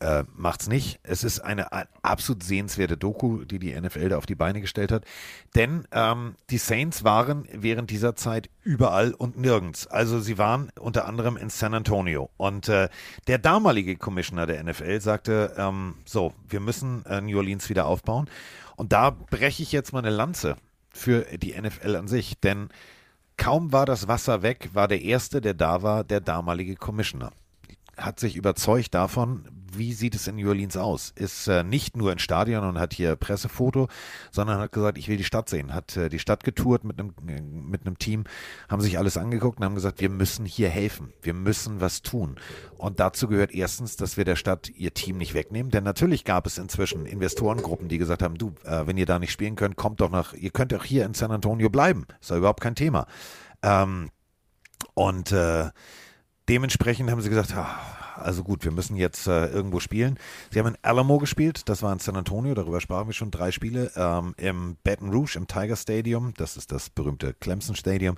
äh, 0.00 0.24
macht's 0.34 0.68
nicht. 0.68 1.00
Es 1.02 1.24
ist 1.24 1.40
eine, 1.40 1.68
absolut 2.02 2.42
sehenswerte 2.42 2.96
Doku, 2.96 3.44
die 3.44 3.58
die 3.58 3.78
NFL 3.78 4.10
da 4.10 4.18
auf 4.18 4.26
die 4.26 4.34
Beine 4.34 4.60
gestellt 4.60 4.92
hat. 4.92 5.04
Denn 5.54 5.86
ähm, 5.92 6.34
die 6.50 6.58
Saints 6.58 7.04
waren 7.04 7.48
während 7.52 7.90
dieser 7.90 8.16
Zeit 8.16 8.50
überall 8.62 9.12
und 9.12 9.38
nirgends. 9.38 9.86
Also 9.86 10.20
sie 10.20 10.38
waren 10.38 10.70
unter 10.78 11.06
anderem 11.06 11.36
in 11.36 11.50
San 11.50 11.74
Antonio. 11.74 12.30
Und 12.36 12.68
äh, 12.68 12.88
der 13.26 13.38
damalige 13.38 13.96
Commissioner 13.96 14.46
der 14.46 14.62
NFL 14.62 15.00
sagte, 15.00 15.54
ähm, 15.56 15.94
so, 16.04 16.34
wir 16.48 16.60
müssen 16.60 17.04
äh, 17.06 17.20
New 17.20 17.38
Orleans 17.38 17.68
wieder 17.68 17.86
aufbauen. 17.86 18.28
Und 18.76 18.92
da 18.92 19.10
breche 19.10 19.62
ich 19.62 19.72
jetzt 19.72 19.92
mal 19.92 20.00
eine 20.00 20.10
Lanze 20.10 20.56
für 20.90 21.22
die 21.38 21.60
NFL 21.60 21.96
an 21.96 22.08
sich. 22.08 22.38
Denn 22.40 22.68
kaum 23.36 23.72
war 23.72 23.86
das 23.86 24.08
Wasser 24.08 24.42
weg, 24.42 24.70
war 24.72 24.88
der 24.88 25.02
Erste, 25.02 25.40
der 25.40 25.54
da 25.54 25.82
war, 25.82 26.04
der 26.04 26.20
damalige 26.20 26.76
Commissioner 26.76 27.32
hat 27.96 28.20
sich 28.20 28.36
überzeugt 28.36 28.94
davon, 28.94 29.44
wie 29.76 29.92
sieht 29.92 30.14
es 30.14 30.26
in 30.26 30.36
New 30.36 30.48
Orleans 30.48 30.76
aus? 30.76 31.12
Ist 31.16 31.48
äh, 31.48 31.64
nicht 31.64 31.96
nur 31.96 32.12
im 32.12 32.18
Stadion 32.18 32.64
und 32.64 32.78
hat 32.78 32.94
hier 32.94 33.16
Pressefoto, 33.16 33.88
sondern 34.30 34.58
hat 34.58 34.72
gesagt, 34.72 34.98
ich 34.98 35.08
will 35.08 35.16
die 35.16 35.24
Stadt 35.24 35.48
sehen. 35.48 35.74
Hat 35.74 35.96
äh, 35.96 36.08
die 36.08 36.18
Stadt 36.18 36.44
getourt 36.44 36.84
mit 36.84 36.98
einem 36.98 37.12
äh, 37.26 37.40
mit 37.40 37.86
einem 37.86 37.98
Team, 37.98 38.24
haben 38.68 38.82
sich 38.82 38.98
alles 38.98 39.16
angeguckt 39.16 39.58
und 39.58 39.64
haben 39.64 39.74
gesagt, 39.74 40.00
wir 40.00 40.10
müssen 40.10 40.46
hier 40.46 40.68
helfen. 40.68 41.12
Wir 41.22 41.34
müssen 41.34 41.80
was 41.80 42.02
tun. 42.02 42.36
Und 42.76 43.00
dazu 43.00 43.28
gehört 43.28 43.52
erstens, 43.52 43.96
dass 43.96 44.16
wir 44.16 44.24
der 44.24 44.36
Stadt 44.36 44.70
ihr 44.70 44.94
Team 44.94 45.18
nicht 45.18 45.34
wegnehmen, 45.34 45.70
denn 45.70 45.84
natürlich 45.84 46.24
gab 46.24 46.46
es 46.46 46.58
inzwischen 46.58 47.06
Investorengruppen, 47.06 47.88
die 47.88 47.98
gesagt 47.98 48.22
haben, 48.22 48.36
du, 48.36 48.54
äh, 48.64 48.86
wenn 48.86 48.96
ihr 48.96 49.06
da 49.06 49.18
nicht 49.18 49.32
spielen 49.32 49.56
könnt, 49.56 49.76
kommt 49.76 50.00
doch 50.00 50.10
nach, 50.10 50.34
ihr 50.34 50.50
könnt 50.50 50.72
auch 50.74 50.84
hier 50.84 51.04
in 51.04 51.14
San 51.14 51.30
Antonio 51.30 51.68
bleiben. 51.68 52.06
Ist 52.20 52.30
ja 52.30 52.36
überhaupt 52.36 52.60
kein 52.60 52.74
Thema. 52.74 53.06
Ähm, 53.62 54.10
und 54.94 55.32
äh, 55.32 55.70
dementsprechend 56.48 57.10
haben 57.10 57.20
sie 57.20 57.28
gesagt, 57.28 57.54
ah, 57.56 57.78
also 58.16 58.44
gut, 58.44 58.64
wir 58.64 58.70
müssen 58.70 58.96
jetzt 58.96 59.26
äh, 59.26 59.46
irgendwo 59.46 59.80
spielen. 59.80 60.18
Sie 60.50 60.58
haben 60.58 60.68
in 60.68 60.78
Alamo 60.82 61.18
gespielt, 61.18 61.68
das 61.68 61.82
war 61.82 61.92
in 61.92 61.98
San 61.98 62.16
Antonio, 62.16 62.54
darüber 62.54 62.80
sprachen 62.80 63.08
wir 63.08 63.12
schon, 63.12 63.30
drei 63.30 63.50
Spiele. 63.50 63.90
Ähm, 63.96 64.34
Im 64.36 64.76
Baton 64.84 65.10
Rouge, 65.10 65.36
im 65.36 65.46
Tiger 65.46 65.76
Stadium, 65.76 66.32
das 66.36 66.56
ist 66.56 66.72
das 66.72 66.90
berühmte 66.90 67.34
Clemson 67.34 67.76
Stadium. 67.76 68.16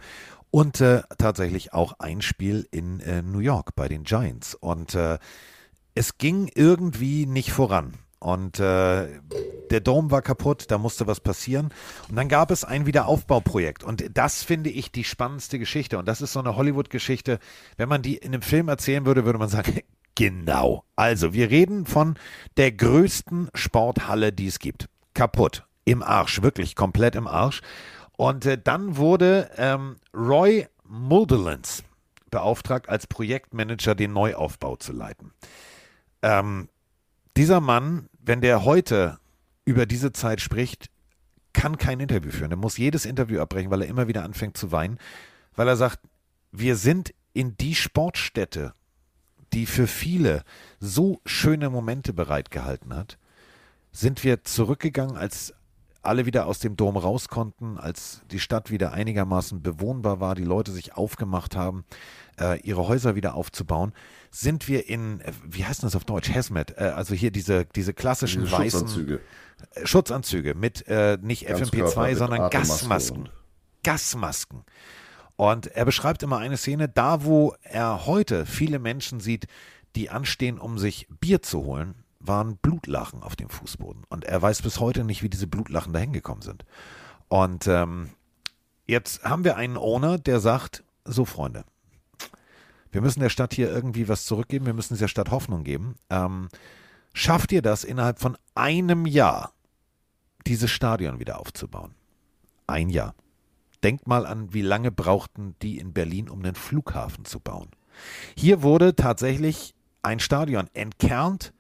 Und 0.51 0.81
äh, 0.81 1.03
tatsächlich 1.19 1.73
auch 1.73 1.95
ein 1.99 2.23
Spiel 2.23 2.69
in 2.71 3.01
äh, 3.01 3.23
New 3.23 3.41
York 3.41 3.75
bei 3.75 3.89
den 3.89 4.05
Giants. 4.05 4.55
Und 4.55 4.95
äh, 4.95 5.19
es 5.95 6.19
ging 6.19 6.51
irgendwie 6.55 7.27
nicht 7.27 7.53
voran. 7.53 7.95
Und 8.19 8.59
äh, 8.61 9.09
der 9.71 9.81
Dom 9.81 10.11
war 10.11 10.23
kaputt, 10.23 10.67
da 10.71 10.79
musste 10.79 11.07
was 11.07 11.21
passieren. 11.21 11.71
Und 12.09 12.17
dann 12.17 12.29
gab 12.29 12.51
es 12.51 12.65
ein 12.65 12.87
Wiederaufbauprojekt. 12.87 13.85
Und 13.85 14.05
das 14.15 14.43
finde 14.43 14.71
ich 14.71 14.91
die 14.91 15.05
spannendste 15.05 15.59
Geschichte. 15.59 15.99
Und 15.99 16.07
das 16.09 16.23
ist 16.23 16.33
so 16.33 16.41
eine 16.41 16.57
Hollywood-Geschichte. 16.57 17.39
Wenn 17.77 17.89
man 17.89 18.03
die 18.03 18.17
in 18.17 18.33
einem 18.33 18.43
Film 18.43 18.69
erzählen 18.69 19.07
würde, 19.07 19.25
würde 19.25 19.39
man 19.39 19.49
sagen, 19.49 19.81
Genau. 20.17 20.85
Also, 20.97 21.35
wir 21.35 21.51
reden 21.51 21.85
von 21.85 22.19
der 22.57 22.73
größten 22.73 23.51
Sporthalle, 23.55 24.33
die 24.33 24.47
es 24.47 24.59
gibt. 24.59 24.89
Kaputt. 25.13 25.65
Im 25.85 26.03
Arsch. 26.03 26.43
Wirklich 26.43 26.75
komplett 26.75 27.15
im 27.15 27.27
Arsch. 27.27 27.61
Und 28.17 28.47
äh, 28.47 28.59
dann 28.59 28.97
wurde 28.97 29.51
ähm, 29.59 29.97
Roy 30.15 30.67
Mulderlands 30.85 31.85
beauftragt, 32.31 32.89
als 32.89 33.07
Projektmanager 33.07 33.95
den 33.95 34.15
Neuaufbau 34.15 34.77
zu 34.77 34.93
leiten. 34.93 35.33
Ähm, 36.23 36.69
dieser 37.37 37.61
Mann, 37.61 38.09
wenn 38.21 38.41
der 38.41 38.65
heute 38.65 39.19
über 39.65 39.87
diese 39.87 40.13
Zeit 40.13 40.41
spricht, 40.41 40.89
kann 41.53 41.79
kein 41.79 42.01
Interview 42.01 42.31
führen. 42.31 42.51
Er 42.51 42.57
muss 42.57 42.77
jedes 42.77 43.07
Interview 43.07 43.41
abbrechen, 43.41 43.71
weil 43.71 43.83
er 43.83 43.89
immer 43.89 44.09
wieder 44.09 44.25
anfängt 44.25 44.57
zu 44.57 44.73
weinen, 44.73 44.99
weil 45.55 45.69
er 45.69 45.77
sagt, 45.77 46.01
wir 46.53 46.77
sind 46.77 47.15
in 47.33 47.57
die 47.57 47.75
Sportstätte, 47.75 48.75
die 49.53 49.67
für 49.67 49.87
viele 49.87 50.43
so 50.81 51.21
schöne 51.25 51.71
Momente 51.71 52.13
bereitgehalten 52.13 52.95
hat, 52.95 53.19
sind 53.93 54.25
wir 54.25 54.45
zurückgegangen, 54.45 55.17
als 55.17 55.55
alle 56.03 56.27
wieder 56.27 56.47
aus 56.47 56.61
dem 56.61 56.77
Dom 56.77 56.97
raus 56.97 57.29
konnten, 57.29 57.79
als 57.79 58.23
die 58.31 58.39
Stadt 58.39 58.71
wieder 58.71 58.93
einigermaßen 58.93 59.63
bewohnbar 59.63 60.21
war, 60.21 60.35
die 60.35 60.45
Leute 60.45 60.73
sich 60.73 60.95
aufgemacht 60.95 61.57
haben, 61.57 61.85
äh, 62.39 62.61
ihre 62.61 62.87
Häuser 62.87 63.17
wieder 63.17 63.35
aufzubauen, 63.35 63.93
sind 64.37 64.69
wir 64.69 64.87
in, 64.89 65.21
äh, 65.21 65.33
wie 65.45 65.65
heißt 65.65 65.83
das 65.83 65.97
auf 65.97 66.05
Deutsch, 66.05 66.29
Hazmat, 66.29 66.75
äh, 66.77 66.93
also 66.95 67.15
hier 67.15 67.31
diese, 67.31 67.65
diese 67.65 67.95
klassischen 67.95 68.43
diese 68.43 68.53
weißen 68.53 68.81
Schutzanzüge, 68.81 69.21
äh, 69.75 69.87
Schutzanzüge 69.87 70.55
mit 70.55 70.87
äh, 70.89 71.17
nicht 71.23 71.49
FMP2, 71.49 72.17
sondern 72.17 72.51
Gasmasken. 72.51 73.31
Gasmasken. 73.83 74.65
Und 75.37 75.69
er 75.69 75.87
beschreibt 75.87 76.23
immer 76.23 76.39
eine 76.39 76.59
Szene, 76.59 76.89
da 76.89 77.25
wo 77.25 77.55
er 77.63 78.05
heute 78.05 78.45
viele 78.45 78.79
Menschen 78.79 79.21
sieht, 79.21 79.47
die 79.95 80.11
anstehen, 80.11 80.59
um 80.59 80.79
sich 80.79 81.09
Bier 81.21 81.41
zu 81.41 81.65
holen, 81.65 81.95
waren 82.21 82.57
Blutlachen 82.59 83.23
auf 83.23 83.37
dem 83.37 83.49
Fußboden. 83.49 84.05
Und 84.09 84.25
er 84.25 84.43
weiß 84.43 84.61
bis 84.63 84.81
heute 84.81 85.05
nicht, 85.05 85.23
wie 85.23 85.31
diese 85.31 85.47
Blutlachen 85.47 85.95
dahin 85.95 86.13
gekommen 86.13 86.43
sind. 86.43 86.65
Und 87.29 87.67
ähm, 87.69 88.11
jetzt 88.87 89.25
haben 89.25 89.45
wir 89.45 89.57
einen 89.57 89.79
Owner, 89.79 90.19
der 90.19 90.41
sagt, 90.41 90.85
so 91.05 91.25
Freunde, 91.25 91.65
wir 92.97 93.03
müssen 93.03 93.21
der 93.21 93.29
Stadt 93.29 93.53
hier 93.53 93.71
irgendwie 93.71 94.09
was 94.09 94.25
zurückgeben, 94.25 94.65
wir 94.65 94.73
müssen 94.73 94.97
der 94.97 95.09
Stadt 95.09 95.31
Hoffnung 95.31 95.65
geben. 95.65 95.97
Ähm, 96.09 96.49
schafft 97.13 97.53
ihr 97.53 97.61
das 97.61 97.85
innerhalb 97.85 98.19
von 98.19 98.39
einem 98.55 99.05
Jahr, 99.05 99.53
dieses 100.47 100.71
Stadion 100.71 101.19
wieder 101.19 101.39
aufzubauen? 101.39 101.95
Ein 102.67 102.89
Jahr. 102.89 103.15
Denkt 103.85 104.07
mal 104.07 104.25
an, 104.25 104.55
wie 104.55 104.63
lange 104.63 104.91
brauchten 104.91 105.57
die 105.61 105.77
in 105.77 105.93
Berlin, 105.93 106.31
um 106.31 106.43
einen 106.43 106.55
Flughafen 106.55 107.27
zu 107.27 107.39
bauen. 107.39 107.69
Hier 108.35 108.63
wurde 108.63 108.97
tatsächlich 108.97 109.75
ein 110.01 110.19
Stadion 110.19 110.71
entkernt, 110.73 111.53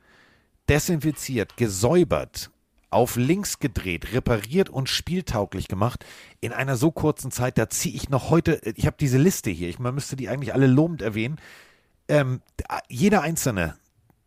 desinfiziert, 0.70 1.58
gesäubert, 1.58 2.50
auf 2.90 3.16
links 3.16 3.58
gedreht, 3.58 4.12
repariert 4.12 4.70
und 4.70 4.88
spieltauglich 4.88 5.68
gemacht 5.68 6.04
in 6.40 6.52
einer 6.52 6.76
so 6.76 6.90
kurzen 6.90 7.30
Zeit. 7.30 7.58
Da 7.58 7.68
ziehe 7.68 7.94
ich 7.94 8.08
noch 8.08 8.30
heute, 8.30 8.60
ich 8.74 8.86
habe 8.86 8.96
diese 8.98 9.18
Liste 9.18 9.50
hier, 9.50 9.68
ich, 9.68 9.78
man 9.78 9.94
müsste 9.94 10.16
die 10.16 10.28
eigentlich 10.28 10.54
alle 10.54 10.66
lobend 10.66 11.02
erwähnen. 11.02 11.36
Ähm, 12.08 12.40
jeder 12.88 13.22
Einzelne, 13.22 13.76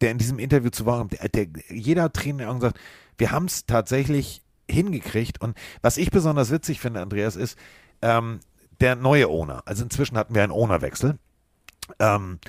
der 0.01 0.11
in 0.11 0.17
diesem 0.17 0.39
Interview 0.39 0.69
zu 0.69 0.85
war, 0.85 1.05
der, 1.05 1.29
der, 1.29 1.47
jeder 1.69 2.11
Trainer 2.11 2.51
und 2.51 2.61
sagt, 2.61 2.79
wir 3.17 3.31
haben 3.31 3.45
es 3.45 3.65
tatsächlich 3.65 4.41
hingekriegt. 4.69 5.41
Und 5.41 5.57
was 5.81 5.97
ich 5.97 6.11
besonders 6.11 6.51
witzig 6.51 6.79
finde, 6.79 7.01
Andreas, 7.01 7.35
ist 7.35 7.57
ähm, 8.01 8.39
der 8.79 8.95
neue 8.95 9.27
Owner. 9.27 9.63
Also 9.65 9.83
inzwischen 9.83 10.17
hatten 10.17 10.35
wir 10.35 10.43
einen 10.43 10.51
Ownerwechsel. 10.51 11.17
Ähm, 11.99 12.39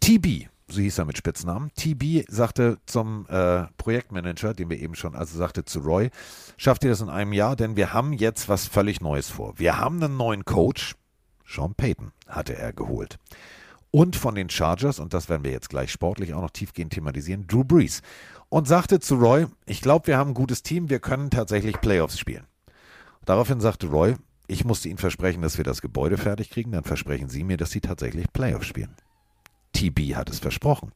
TB, 0.00 0.48
so 0.68 0.80
hieß 0.80 0.98
er 0.98 1.04
mit 1.04 1.18
Spitznamen. 1.18 1.70
TB 1.76 2.24
sagte 2.28 2.78
zum 2.86 3.26
äh, 3.28 3.64
Projektmanager, 3.76 4.54
den 4.54 4.70
wir 4.70 4.80
eben 4.80 4.94
schon, 4.94 5.14
also 5.14 5.36
sagte 5.36 5.64
zu 5.64 5.80
Roy, 5.80 6.10
schafft 6.56 6.84
ihr 6.84 6.90
das 6.90 7.00
in 7.00 7.08
einem 7.08 7.32
Jahr, 7.32 7.56
denn 7.56 7.76
wir 7.76 7.92
haben 7.92 8.12
jetzt 8.12 8.48
was 8.48 8.66
völlig 8.66 9.00
Neues 9.00 9.28
vor. 9.28 9.58
Wir 9.58 9.78
haben 9.78 10.02
einen 10.02 10.16
neuen 10.16 10.44
Coach, 10.44 10.94
Sean 11.46 11.74
Payton 11.74 12.12
hatte 12.26 12.56
er 12.56 12.72
geholt. 12.72 13.18
Und 13.90 14.16
von 14.16 14.34
den 14.34 14.48
Chargers, 14.48 14.98
und 14.98 15.12
das 15.12 15.28
werden 15.28 15.44
wir 15.44 15.52
jetzt 15.52 15.68
gleich 15.68 15.92
sportlich 15.92 16.32
auch 16.32 16.40
noch 16.40 16.50
tiefgehend 16.50 16.94
thematisieren, 16.94 17.46
Drew 17.46 17.62
Brees. 17.62 18.00
Und 18.48 18.66
sagte 18.66 19.00
zu 19.00 19.16
Roy, 19.16 19.46
ich 19.66 19.82
glaube, 19.82 20.06
wir 20.06 20.16
haben 20.16 20.30
ein 20.30 20.34
gutes 20.34 20.62
Team, 20.62 20.88
wir 20.88 20.98
können 20.98 21.30
tatsächlich 21.30 21.80
Playoffs 21.80 22.18
spielen. 22.18 22.46
Daraufhin 23.26 23.60
sagte 23.60 23.88
Roy, 23.88 24.16
ich 24.46 24.64
musste 24.64 24.88
Ihnen 24.88 24.98
versprechen, 24.98 25.42
dass 25.42 25.56
wir 25.56 25.64
das 25.64 25.82
Gebäude 25.82 26.16
fertig 26.16 26.50
kriegen, 26.50 26.72
dann 26.72 26.84
versprechen 26.84 27.28
Sie 27.28 27.44
mir, 27.44 27.56
dass 27.56 27.70
Sie 27.70 27.80
tatsächlich 27.80 28.32
Playoffs 28.32 28.66
spielen. 28.66 28.94
TB 29.72 30.14
hat 30.16 30.30
es 30.30 30.38
versprochen. 30.38 30.92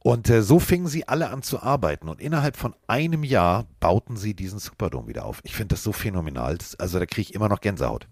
Und 0.00 0.30
äh, 0.30 0.42
so 0.42 0.58
fingen 0.58 0.86
sie 0.86 1.08
alle 1.08 1.30
an 1.30 1.42
zu 1.42 1.62
arbeiten 1.62 2.08
und 2.08 2.20
innerhalb 2.20 2.56
von 2.56 2.74
einem 2.86 3.24
Jahr 3.24 3.66
bauten 3.80 4.16
sie 4.16 4.34
diesen 4.34 4.58
Superdome 4.58 5.08
wieder 5.08 5.24
auf. 5.24 5.40
Ich 5.44 5.54
finde 5.54 5.74
das 5.74 5.82
so 5.82 5.92
phänomenal. 5.92 6.58
Also 6.78 6.98
da 6.98 7.06
kriege 7.06 7.22
ich 7.22 7.34
immer 7.34 7.48
noch 7.48 7.60
Gänsehaut. 7.60 8.06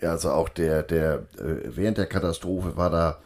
Ja, 0.00 0.10
also 0.10 0.32
auch 0.32 0.48
der, 0.48 0.82
der, 0.82 1.26
äh, 1.38 1.62
während 1.64 1.98
der 1.98 2.06
Katastrophe 2.06 2.76
war 2.76 2.90
da 2.90 3.18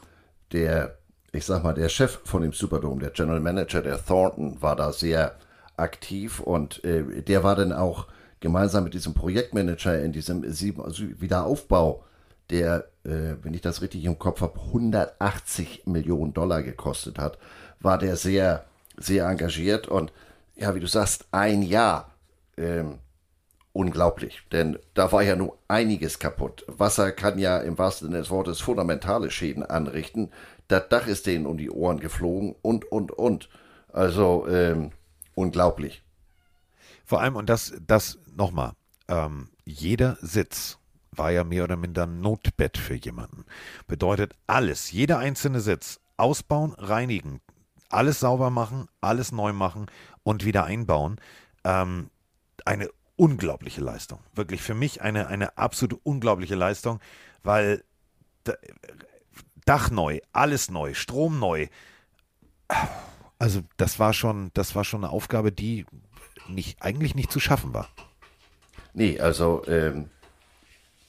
der, 0.53 0.99
ich 1.33 1.45
sag 1.45 1.65
mal, 1.65 1.75
der 1.75 1.89
Chef 1.89 2.21
von 2.25 2.43
dem 2.43 2.53
Superdome, 2.53 3.01
der 3.01 3.11
General 3.11 3.41
Manager, 3.41 3.83
der 3.83 4.05
Thornton, 4.05 4.63
war 4.63 4.77
da 4.77 4.93
sehr 4.93 5.37
aktiv 5.77 6.41
und 6.41 6.83
äh, 6.85 7.23
der 7.23 7.45
war 7.45 7.57
dann 7.57 7.73
auch 7.73 8.07
gemeinsam 8.41 8.85
mit 8.85 8.95
diesem 8.95 9.15
Projektmanager 9.15 10.01
in 10.01 10.13
diesem 10.13 10.45
also 10.83 11.05
Wiederaufbau 11.19 12.05
der, 12.51 12.89
äh, 13.05 13.37
wenn 13.43 13.55
ich 13.55 13.61
das 13.61 13.83
richtig 13.83 14.05
im 14.05 14.19
Kopf 14.19 14.41
habe, 14.41 14.59
180 14.59 15.83
Millionen 15.87 16.35
Dollar 16.35 16.63
gekostet 16.63 17.19
hat, 17.19 17.39
war 17.81 17.99
der 17.99 18.17
sehr, 18.17 18.65
sehr 18.97 19.27
engagiert 19.27 19.89
und 19.89 20.13
ja, 20.57 20.75
wie 20.75 20.81
du 20.81 20.87
sagst, 20.87 21.27
ein 21.31 21.63
Jahr. 21.63 22.11
Ähm, 22.57 22.99
unglaublich, 23.73 24.43
denn 24.51 24.77
da 24.95 25.13
war 25.13 25.23
ja 25.23 25.37
nur 25.37 25.57
einiges 25.69 26.19
kaputt. 26.19 26.65
Wasser 26.67 27.13
kann 27.13 27.39
ja 27.39 27.59
im 27.59 27.79
wahrsten 27.79 28.09
Sinne 28.09 28.19
des 28.19 28.31
Wortes 28.31 28.61
fundamentale 28.61 29.31
Schäden 29.31 29.63
anrichten. 29.63 30.33
Das 30.67 30.89
Dach 30.89 31.07
ist 31.07 31.27
denen 31.27 31.47
um 31.47 31.57
die 31.57 31.71
Ohren 31.71 32.01
geflogen 32.01 32.57
und, 32.61 32.91
und, 32.91 33.13
und. 33.13 33.49
Also 33.93 34.49
ähm, 34.49 34.91
unglaublich. 35.37 36.03
Vor 37.05 37.21
allem, 37.21 37.37
und 37.37 37.49
das, 37.49 37.73
das 37.87 38.19
nochmal, 38.35 38.73
ähm, 39.07 39.49
jeder 39.65 40.19
Sitz 40.21 40.78
war 41.19 41.31
ja 41.31 41.45
mehr 41.45 41.65
oder 41.65 41.77
minder 41.77 42.05
ein 42.05 42.21
Notbett 42.21 42.79
für 42.79 42.95
jemanden. 42.95 43.45
Bedeutet 43.87 44.35
alles, 44.47 44.93
jeder 44.93 45.19
einzelne 45.19 45.61
Sitz, 45.61 46.01
ausbauen, 46.17 46.75
reinigen, 46.79 47.41
alles 47.89 48.21
sauber 48.21 48.51
machen, 48.51 48.89
alles 49.01 49.33
neu 49.33 49.53
machen 49.53 49.87
und 50.23 50.45
wieder 50.45 50.65
einbauen. 50.65 51.21
Ähm, 51.65 52.11
eine 52.65 52.89
unglaubliche 53.17 53.81
Leistung. 53.81 54.21
Wirklich 54.35 54.63
für 54.63 54.75
mich 54.75 55.03
eine, 55.03 55.27
eine 55.29 55.59
absolute 55.59 55.97
unglaubliche 56.03 56.55
Leistung, 56.55 57.01
weil 57.43 57.83
Dach 59.69 59.91
neu, 59.91 60.21
alles 60.33 60.71
neu, 60.71 60.95
Strom 60.95 61.39
neu. 61.39 61.67
Also 63.39 63.61
das 63.77 63.99
war 63.99 64.15
schon, 64.15 64.51
das 64.55 64.75
war 64.75 64.83
schon 64.83 65.05
eine 65.05 65.13
Aufgabe, 65.13 65.53
die 65.53 65.85
nicht, 66.49 66.83
eigentlich 66.83 67.15
nicht 67.15 67.31
zu 67.31 67.39
schaffen 67.39 67.75
war. 67.75 67.91
Nee, 68.95 69.21
also 69.21 69.63
ähm, 69.67 70.09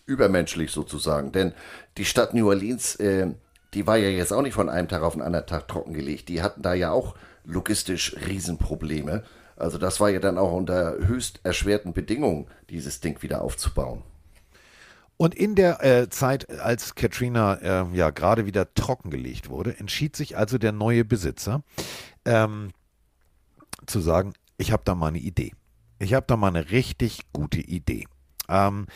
übermenschlich 0.10 0.72
sozusagen. 0.72 1.32
Denn 1.32 1.54
die 1.98 2.06
Stadt 2.06 2.34
New 2.34 2.50
Orleans, 2.50 2.96
äh, 2.96 3.28
die 3.74 3.88
war 3.88 3.98
ja 3.98 4.10
jetzt 4.10 4.34
auch 4.34 4.42
nicht 4.42 4.56
von 4.56 4.70
einem 4.70 4.88
Tag 4.88 5.04
auf 5.04 5.14
den 5.14 5.22
anderen 5.22 5.46
Tag 5.46 5.68
trockengelegt. 5.68 6.28
Die 6.28 6.42
hatten 6.42 6.62
da 6.62 6.74
ja 6.74 6.92
auch 6.92 7.16
logistisch 7.46 8.16
Riesenprobleme. 8.28 9.24
Also 9.56 9.78
das 9.78 10.00
war 10.00 10.10
ja 10.10 10.20
dann 10.20 10.38
auch 10.38 10.52
unter 10.52 10.96
höchst 11.00 11.42
erschwerten 11.44 11.94
Bedingungen, 11.94 12.48
dieses 12.70 13.00
Ding 13.02 13.22
wieder 13.22 13.42
aufzubauen. 13.42 14.02
Und 15.18 15.36
in 15.36 15.56
der 15.56 15.84
äh, 15.84 16.10
Zeit, 16.10 16.50
als 16.62 16.96
Katrina 16.96 17.56
äh, 17.56 17.86
ja 17.94 18.10
gerade 18.10 18.46
wieder 18.46 18.74
trockengelegt 18.74 19.50
wurde, 19.50 19.78
entschied 19.78 20.16
sich 20.16 20.38
also 20.38 20.58
der 20.58 20.72
neue 20.72 21.04
Besitzer 21.04 21.62
ähm, 22.24 22.72
zu 23.86 24.00
sagen, 24.00 24.34
ich 24.58 24.72
habe 24.72 24.84
da 24.86 24.96
mal 24.96 25.08
eine 25.08 25.20
Idee. 25.20 25.52
Ich 26.00 26.14
habe 26.14 26.26
da 26.26 26.38
mal 26.38 26.48
eine 26.48 26.72
richtig 26.72 27.24
gute 27.34 27.60
Idee. 27.60 28.08
Ähm, 28.48 28.88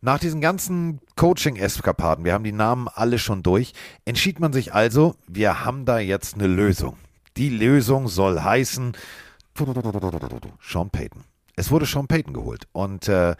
nach 0.00 0.18
diesen 0.18 0.40
ganzen 0.40 1.00
Coaching-Eskapaden, 1.16 2.24
wir 2.24 2.32
haben 2.32 2.44
die 2.44 2.52
Namen 2.52 2.88
alle 2.88 3.18
schon 3.18 3.42
durch, 3.42 3.72
entschied 4.04 4.40
man 4.40 4.52
sich 4.52 4.72
also, 4.72 5.16
wir 5.26 5.64
haben 5.64 5.84
da 5.84 5.98
jetzt 5.98 6.34
eine 6.34 6.46
Lösung. 6.46 6.96
Die 7.36 7.48
Lösung 7.48 8.08
soll 8.08 8.40
heißen 8.40 8.96
Sean 10.60 10.90
Payton. 10.90 11.24
Es 11.56 11.70
wurde 11.70 11.86
Sean 11.86 12.06
Payton 12.06 12.32
geholt. 12.32 12.68
Und 12.72 13.08
äh, 13.08 13.34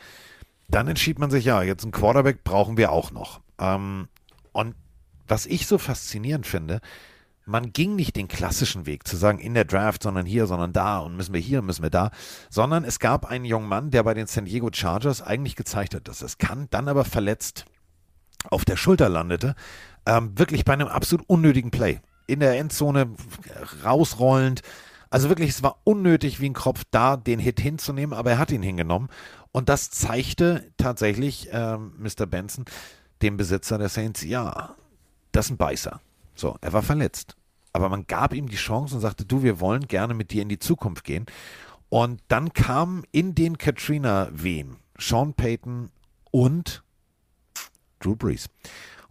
dann 0.68 0.88
entschied 0.88 1.18
man 1.18 1.30
sich, 1.30 1.44
ja, 1.44 1.62
jetzt 1.62 1.84
einen 1.84 1.92
Quarterback 1.92 2.44
brauchen 2.44 2.76
wir 2.76 2.92
auch 2.92 3.10
noch. 3.10 3.40
Ähm, 3.58 4.08
und 4.52 4.74
was 5.26 5.46
ich 5.46 5.66
so 5.66 5.78
faszinierend 5.78 6.46
finde, 6.46 6.80
man 7.48 7.72
ging 7.72 7.96
nicht 7.96 8.16
den 8.16 8.28
klassischen 8.28 8.84
Weg 8.84 9.08
zu 9.08 9.16
sagen, 9.16 9.38
in 9.38 9.54
der 9.54 9.64
Draft, 9.64 10.02
sondern 10.02 10.26
hier, 10.26 10.46
sondern 10.46 10.72
da 10.72 10.98
und 10.98 11.16
müssen 11.16 11.32
wir 11.32 11.40
hier, 11.40 11.62
müssen 11.62 11.82
wir 11.82 11.90
da, 11.90 12.10
sondern 12.50 12.84
es 12.84 12.98
gab 12.98 13.24
einen 13.24 13.46
jungen 13.46 13.68
Mann, 13.68 13.90
der 13.90 14.02
bei 14.02 14.12
den 14.12 14.26
San 14.26 14.44
Diego 14.44 14.68
Chargers 14.72 15.22
eigentlich 15.22 15.56
gezeigt 15.56 15.94
hat, 15.94 16.08
dass 16.08 16.20
es 16.20 16.36
kann, 16.36 16.68
dann 16.70 16.88
aber 16.88 17.04
verletzt 17.04 17.64
auf 18.50 18.64
der 18.64 18.76
Schulter 18.76 19.08
landete, 19.08 19.54
ähm, 20.06 20.38
wirklich 20.38 20.64
bei 20.64 20.74
einem 20.74 20.88
absolut 20.88 21.28
unnötigen 21.28 21.70
Play. 21.70 22.00
in 22.26 22.40
der 22.40 22.58
Endzone 22.58 23.14
rausrollend. 23.82 24.60
Also 25.08 25.30
wirklich, 25.30 25.48
es 25.48 25.62
war 25.62 25.78
unnötig 25.84 26.40
wie 26.40 26.50
ein 26.50 26.52
Kropf 26.52 26.82
da, 26.90 27.16
den 27.16 27.38
Hit 27.38 27.58
hinzunehmen, 27.58 28.16
aber 28.16 28.32
er 28.32 28.38
hat 28.38 28.50
ihn 28.50 28.62
hingenommen. 28.62 29.08
Und 29.50 29.70
das 29.70 29.90
zeigte 29.90 30.70
tatsächlich 30.76 31.48
ähm, 31.52 31.94
Mr. 31.96 32.26
Benson, 32.26 32.66
dem 33.22 33.38
Besitzer 33.38 33.78
der 33.78 33.88
Saints, 33.88 34.22
ja, 34.22 34.76
das 35.32 35.46
ist 35.46 35.52
ein 35.52 35.56
Beißer. 35.56 36.02
So, 36.34 36.56
er 36.60 36.72
war 36.74 36.82
verletzt. 36.82 37.37
Aber 37.78 37.90
man 37.90 38.08
gab 38.08 38.34
ihm 38.34 38.48
die 38.48 38.56
Chance 38.56 38.96
und 38.96 39.00
sagte, 39.00 39.24
du, 39.24 39.44
wir 39.44 39.60
wollen 39.60 39.86
gerne 39.86 40.12
mit 40.12 40.32
dir 40.32 40.42
in 40.42 40.48
die 40.48 40.58
Zukunft 40.58 41.04
gehen. 41.04 41.26
Und 41.88 42.20
dann 42.26 42.52
kam 42.52 43.04
in 43.12 43.36
den 43.36 43.56
Katrina-Wehen 43.56 44.78
Sean 44.98 45.32
Payton 45.32 45.88
und 46.32 46.82
Drew 48.00 48.16
Brees. 48.16 48.48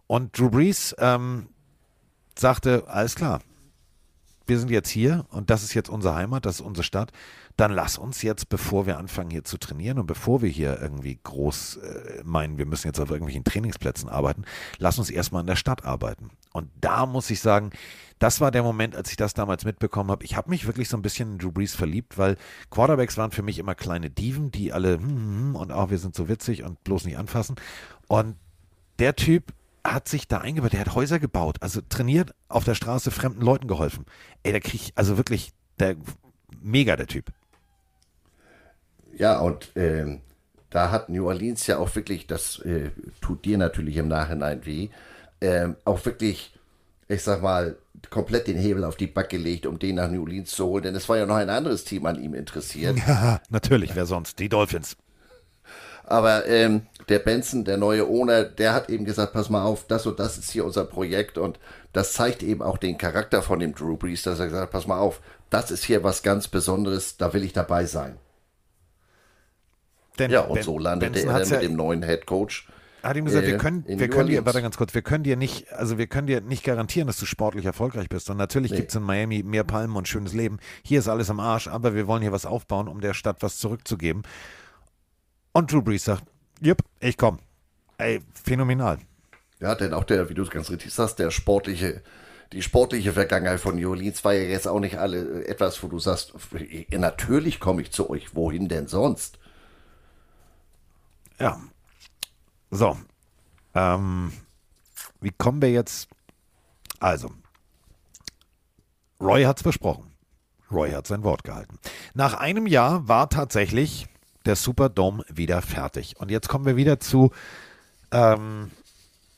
Und 0.06 0.38
Drew 0.38 0.50
Brees 0.50 0.94
ähm, 0.98 1.48
sagte, 2.38 2.84
alles 2.88 3.14
klar, 3.14 3.40
wir 4.46 4.58
sind 4.58 4.70
jetzt 4.70 4.90
hier 4.90 5.24
und 5.30 5.48
das 5.48 5.62
ist 5.62 5.72
jetzt 5.72 5.88
unsere 5.88 6.14
Heimat, 6.14 6.44
das 6.44 6.56
ist 6.56 6.60
unsere 6.60 6.84
Stadt. 6.84 7.10
Dann 7.58 7.72
lass 7.72 7.98
uns 7.98 8.22
jetzt, 8.22 8.48
bevor 8.48 8.86
wir 8.86 8.98
anfangen 8.98 9.30
hier 9.30 9.42
zu 9.42 9.58
trainieren 9.58 9.98
und 9.98 10.06
bevor 10.06 10.42
wir 10.42 10.48
hier 10.48 10.80
irgendwie 10.80 11.18
groß 11.20 11.78
äh, 11.78 12.22
meinen, 12.24 12.56
wir 12.56 12.66
müssen 12.66 12.86
jetzt 12.86 13.00
auf 13.00 13.10
irgendwelchen 13.10 13.42
Trainingsplätzen 13.42 14.08
arbeiten, 14.08 14.44
lass 14.78 14.96
uns 15.00 15.10
erstmal 15.10 15.40
in 15.40 15.48
der 15.48 15.56
Stadt 15.56 15.84
arbeiten. 15.84 16.30
Und 16.52 16.70
da 16.80 17.04
muss 17.04 17.28
ich 17.30 17.40
sagen, 17.40 17.70
das 18.20 18.40
war 18.40 18.52
der 18.52 18.62
Moment, 18.62 18.94
als 18.94 19.10
ich 19.10 19.16
das 19.16 19.34
damals 19.34 19.64
mitbekommen 19.64 20.12
habe. 20.12 20.24
Ich 20.24 20.36
habe 20.36 20.50
mich 20.50 20.66
wirklich 20.66 20.88
so 20.88 20.96
ein 20.96 21.02
bisschen 21.02 21.32
in 21.32 21.38
Drew 21.38 21.50
Brees 21.50 21.74
verliebt, 21.74 22.16
weil 22.16 22.36
Quarterbacks 22.70 23.16
waren 23.16 23.32
für 23.32 23.42
mich 23.42 23.58
immer 23.58 23.74
kleine 23.74 24.08
Dieven, 24.08 24.52
die 24.52 24.72
alle 24.72 24.94
hm, 24.94 25.08
hm, 25.08 25.38
hm 25.38 25.56
und 25.56 25.72
auch 25.72 25.90
wir 25.90 25.98
sind 25.98 26.14
so 26.14 26.28
witzig 26.28 26.62
und 26.62 26.84
bloß 26.84 27.06
nicht 27.06 27.18
anfassen. 27.18 27.56
Und 28.06 28.36
der 29.00 29.16
Typ 29.16 29.52
hat 29.82 30.06
sich 30.06 30.28
da 30.28 30.38
eingebaut, 30.38 30.74
der 30.74 30.80
hat 30.80 30.94
Häuser 30.94 31.18
gebaut, 31.18 31.56
also 31.60 31.80
trainiert, 31.88 32.34
auf 32.48 32.62
der 32.62 32.76
Straße 32.76 33.10
fremden 33.10 33.40
Leuten 33.40 33.66
geholfen. 33.66 34.04
Ey, 34.44 34.52
da 34.52 34.60
krieg 34.60 34.74
ich, 34.74 34.92
also 34.94 35.16
wirklich, 35.16 35.50
der, 35.80 35.96
mega 36.60 36.94
der 36.94 37.08
Typ. 37.08 37.32
Ja, 39.18 39.40
und 39.40 39.76
äh, 39.76 40.18
da 40.70 40.90
hat 40.90 41.08
New 41.08 41.26
Orleans 41.26 41.66
ja 41.66 41.78
auch 41.78 41.94
wirklich, 41.94 42.26
das 42.26 42.60
äh, 42.60 42.90
tut 43.20 43.44
dir 43.44 43.58
natürlich 43.58 43.96
im 43.96 44.08
Nachhinein 44.08 44.64
weh, 44.64 44.88
äh, 45.40 45.68
auch 45.84 46.04
wirklich, 46.04 46.54
ich 47.08 47.22
sag 47.22 47.42
mal, 47.42 47.76
komplett 48.10 48.46
den 48.46 48.56
Hebel 48.56 48.84
auf 48.84 48.96
die 48.96 49.06
Back 49.08 49.28
gelegt, 49.30 49.66
um 49.66 49.78
den 49.78 49.96
nach 49.96 50.10
New 50.10 50.22
Orleans 50.22 50.50
zu 50.50 50.66
holen, 50.66 50.84
denn 50.84 50.94
es 50.94 51.08
war 51.08 51.18
ja 51.18 51.26
noch 51.26 51.36
ein 51.36 51.50
anderes 51.50 51.84
Team 51.84 52.06
an 52.06 52.22
ihm 52.22 52.34
interessiert. 52.34 52.96
Ja, 53.06 53.40
natürlich, 53.50 53.94
wer 53.96 54.06
sonst? 54.06 54.38
Die 54.38 54.48
Dolphins. 54.48 54.96
Aber 56.04 56.46
ähm, 56.46 56.86
der 57.10 57.18
Benson, 57.18 57.64
der 57.64 57.76
neue 57.76 58.06
Owner, 58.06 58.44
der 58.44 58.72
hat 58.72 58.88
eben 58.88 59.04
gesagt, 59.04 59.34
pass 59.34 59.50
mal 59.50 59.64
auf, 59.64 59.86
das 59.86 60.06
und 60.06 60.18
das 60.18 60.38
ist 60.38 60.50
hier 60.50 60.64
unser 60.64 60.84
Projekt 60.84 61.36
und 61.36 61.58
das 61.92 62.14
zeigt 62.14 62.42
eben 62.42 62.62
auch 62.62 62.78
den 62.78 62.96
Charakter 62.96 63.42
von 63.42 63.58
dem 63.58 63.74
Drew 63.74 63.96
Brees, 63.96 64.22
dass 64.22 64.38
er 64.38 64.46
gesagt 64.46 64.62
hat, 64.62 64.70
pass 64.70 64.86
mal 64.86 64.98
auf, 64.98 65.20
das 65.50 65.70
ist 65.70 65.84
hier 65.84 66.04
was 66.04 66.22
ganz 66.22 66.48
Besonderes, 66.48 67.18
da 67.18 67.34
will 67.34 67.44
ich 67.44 67.52
dabei 67.52 67.84
sein. 67.84 68.16
Denn 70.18 70.30
ja, 70.30 70.40
und 70.40 70.54
ben, 70.54 70.62
so 70.62 70.78
landete 70.78 71.12
Benson 71.12 71.30
er 71.30 71.38
dann 71.38 71.48
mit 71.48 71.50
ja 71.50 71.60
dem 71.60 71.76
neuen 71.76 72.02
Head 72.02 72.26
Coach. 72.26 72.68
Hat 73.02 73.16
ihm 73.16 73.24
gesagt, 73.24 73.44
äh, 73.44 73.52
wir 73.52 73.58
können, 73.58 73.84
wir 73.86 74.08
können 74.08 74.28
dir, 74.28 74.44
warte 74.44 74.60
ganz 74.60 74.76
kurz, 74.76 74.92
wir 74.92 75.02
können 75.02 75.22
dir 75.22 75.36
nicht, 75.36 75.72
also 75.72 75.98
wir 75.98 76.08
können 76.08 76.26
dir 76.26 76.40
nicht 76.40 76.64
garantieren, 76.64 77.06
dass 77.06 77.16
du 77.16 77.26
sportlich 77.26 77.64
erfolgreich 77.64 78.08
bist. 78.08 78.28
Und 78.28 78.36
natürlich 78.36 78.72
nee. 78.72 78.78
gibt 78.78 78.90
es 78.90 78.96
in 78.96 79.02
Miami 79.02 79.42
mehr 79.44 79.64
Palmen 79.64 79.96
und 79.96 80.08
schönes 80.08 80.32
Leben. 80.32 80.58
Hier 80.82 80.98
ist 80.98 81.08
alles 81.08 81.30
am 81.30 81.38
Arsch, 81.38 81.68
aber 81.68 81.94
wir 81.94 82.06
wollen 82.06 82.22
hier 82.22 82.32
was 82.32 82.44
aufbauen, 82.44 82.88
um 82.88 83.00
der 83.00 83.14
Stadt 83.14 83.36
was 83.40 83.58
zurückzugeben. 83.58 84.22
Und 85.52 85.72
Drew 85.72 85.82
Brees 85.82 86.04
sagt, 86.04 86.24
jupp, 86.60 86.78
ich 87.00 87.16
komm. 87.16 87.38
Ey, 87.98 88.20
phänomenal. 88.44 88.98
Ja, 89.60 89.74
denn 89.74 89.94
auch 89.94 90.04
der, 90.04 90.28
wie 90.28 90.34
du 90.34 90.42
es 90.42 90.50
ganz 90.50 90.70
richtig 90.70 90.92
sagst, 90.92 91.18
der 91.18 91.30
sportliche, 91.30 92.02
die 92.52 92.62
sportliche 92.62 93.12
Vergangenheit 93.12 93.60
von 93.60 93.76
New 93.76 93.90
Orleans 93.90 94.24
war 94.24 94.34
ja 94.34 94.42
jetzt 94.42 94.68
auch 94.68 94.80
nicht 94.80 94.98
alle 94.98 95.44
etwas, 95.46 95.82
wo 95.82 95.88
du 95.88 95.98
sagst, 95.98 96.34
natürlich 96.90 97.60
komme 97.60 97.82
ich 97.82 97.90
zu 97.90 98.10
euch, 98.10 98.34
wohin 98.34 98.68
denn 98.68 98.86
sonst? 98.86 99.37
Ja. 101.38 101.60
So. 102.70 102.96
Ähm, 103.74 104.32
wie 105.20 105.30
kommen 105.30 105.62
wir 105.62 105.70
jetzt? 105.70 106.08
Also, 107.00 107.30
Roy 109.20 109.44
hat 109.44 109.58
es 109.58 109.62
versprochen. 109.62 110.12
Roy 110.70 110.90
hat 110.90 111.06
sein 111.06 111.22
Wort 111.22 111.44
gehalten. 111.44 111.78
Nach 112.14 112.34
einem 112.34 112.66
Jahr 112.66 113.08
war 113.08 113.30
tatsächlich 113.30 114.06
der 114.44 114.56
Superdome 114.56 115.24
wieder 115.28 115.62
fertig. 115.62 116.16
Und 116.18 116.30
jetzt 116.30 116.48
kommen 116.48 116.66
wir 116.66 116.76
wieder 116.76 117.00
zu 117.00 117.30
ähm, 118.10 118.70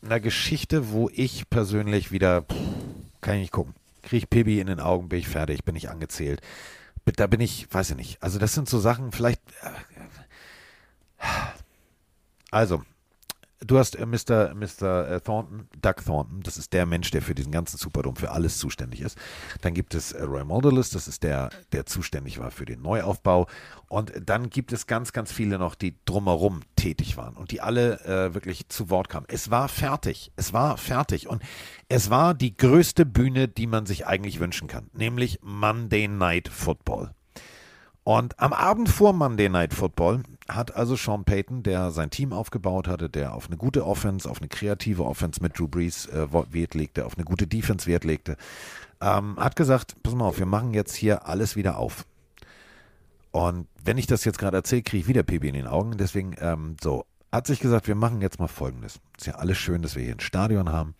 einer 0.02 0.20
Geschichte, 0.20 0.90
wo 0.90 1.10
ich 1.12 1.48
persönlich 1.51 2.10
wieder, 2.12 2.43
pff, 2.43 2.56
kann 3.20 3.35
ich 3.35 3.43
nicht 3.43 3.52
gucken. 3.52 3.74
Kriege 4.02 4.24
ich 4.24 4.31
Pibi 4.31 4.60
in 4.60 4.66
den 4.66 4.81
Augen, 4.81 5.09
bin 5.09 5.18
ich 5.18 5.28
fertig, 5.28 5.64
bin 5.64 5.77
ich 5.77 5.90
angezählt. 5.90 6.40
Da 7.16 7.27
bin 7.27 7.40
ich, 7.40 7.72
weiß 7.72 7.90
ich 7.90 7.97
nicht. 7.97 8.22
Also 8.22 8.39
das 8.39 8.55
sind 8.55 8.68
so 8.68 8.78
Sachen, 8.78 9.12
vielleicht. 9.12 9.40
Äh, 9.62 11.27
also, 12.51 12.82
Du 13.66 13.78
hast 13.78 13.94
äh, 13.97 14.06
Mr. 14.06 14.55
Mr. 14.55 15.10
Äh, 15.10 15.20
Thornton, 15.20 15.68
Doug 15.82 15.97
Thornton, 16.05 16.40
das 16.43 16.56
ist 16.56 16.72
der 16.72 16.86
Mensch, 16.86 17.10
der 17.10 17.20
für 17.20 17.35
diesen 17.35 17.52
ganzen 17.52 17.77
Superdome 17.77 18.16
für 18.16 18.31
alles 18.31 18.56
zuständig 18.56 19.02
ist. 19.02 19.18
Dann 19.60 19.74
gibt 19.74 19.94
es 19.94 20.12
äh, 20.12 20.22
Roy 20.22 20.44
Modulus, 20.44 20.89
das 20.89 21.06
ist 21.09 21.22
der, 21.22 21.51
der 21.72 21.85
zuständig 21.85 22.39
war 22.39 22.51
für 22.51 22.64
den 22.64 22.81
Neuaufbau. 22.81 23.48
Und 23.89 24.12
dann 24.24 24.48
gibt 24.48 24.72
es 24.72 24.86
ganz, 24.86 25.12
ganz 25.12 25.31
viele 25.31 25.59
noch, 25.59 25.74
die 25.74 25.94
drumherum 26.06 26.60
tätig 26.74 27.18
waren 27.18 27.36
und 27.36 27.51
die 27.51 27.60
alle 27.60 28.01
äh, 28.06 28.32
wirklich 28.32 28.70
zu 28.70 28.89
Wort 28.89 29.10
kamen. 29.10 29.27
Es 29.28 29.51
war 29.51 29.68
fertig. 29.68 30.32
Es 30.36 30.55
war 30.55 30.78
fertig. 30.78 31.28
Und 31.28 31.43
es 31.89 32.09
war 32.09 32.32
die 32.32 32.56
größte 32.56 33.05
Bühne, 33.05 33.47
die 33.47 33.66
man 33.66 33.85
sich 33.85 34.06
eigentlich 34.06 34.40
wünschen 34.40 34.68
kann, 34.68 34.89
nämlich 34.94 35.39
Monday 35.43 36.09
Night 36.09 36.48
Football. 36.48 37.10
Und 38.05 38.40
am 38.40 38.55
Abend 38.55 38.89
vor 38.89 39.12
Monday 39.12 39.51
Night 39.51 39.74
Football 39.74 40.22
hat 40.55 40.74
also 40.77 40.97
Sean 40.97 41.24
Payton, 41.24 41.62
der 41.62 41.90
sein 41.90 42.10
Team 42.10 42.32
aufgebaut 42.32 42.89
hatte, 42.89 43.09
der 43.09 43.35
auf 43.35 43.47
eine 43.47 43.56
gute 43.56 43.86
Offense, 43.86 44.28
auf 44.28 44.39
eine 44.39 44.48
kreative 44.48 45.05
Offense 45.05 45.43
mit 45.43 45.59
Drew 45.59 45.68
Brees 45.68 46.06
äh, 46.06 46.27
Wert 46.32 46.74
legte, 46.74 47.06
auf 47.06 47.16
eine 47.16 47.24
gute 47.24 47.47
Defense 47.47 47.86
Wert 47.86 48.05
legte, 48.05 48.36
ähm, 49.01 49.36
hat 49.39 49.56
gesagt, 49.56 49.97
pass 50.02 50.14
mal 50.14 50.27
auf, 50.27 50.39
wir 50.39 50.47
machen 50.47 50.74
jetzt 50.74 50.94
hier 50.94 51.27
alles 51.27 51.56
wieder 51.56 51.78
auf. 51.78 52.05
Und 53.32 53.68
wenn 53.85 53.98
ich 53.98 54.06
das 54.06 54.24
jetzt 54.24 54.39
gerade 54.39 54.56
erzähle, 54.56 54.82
kriege 54.82 55.02
ich 55.02 55.09
wieder 55.09 55.22
Pipi 55.22 55.48
in 55.48 55.55
den 55.55 55.66
Augen. 55.66 55.97
Deswegen, 55.97 56.35
ähm, 56.40 56.77
so, 56.82 57.05
hat 57.32 57.47
sich 57.47 57.60
gesagt, 57.60 57.86
wir 57.86 57.94
machen 57.94 58.20
jetzt 58.20 58.40
mal 58.40 58.48
Folgendes. 58.48 59.01
Ist 59.16 59.27
ja 59.27 59.35
alles 59.36 59.56
schön, 59.59 59.82
dass 59.82 59.94
wir 59.94 60.02
hier 60.02 60.14
ein 60.14 60.20
Stadion 60.20 60.70
haben. 60.70 60.94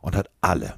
Und 0.00 0.16
hat 0.16 0.30
alle, 0.40 0.74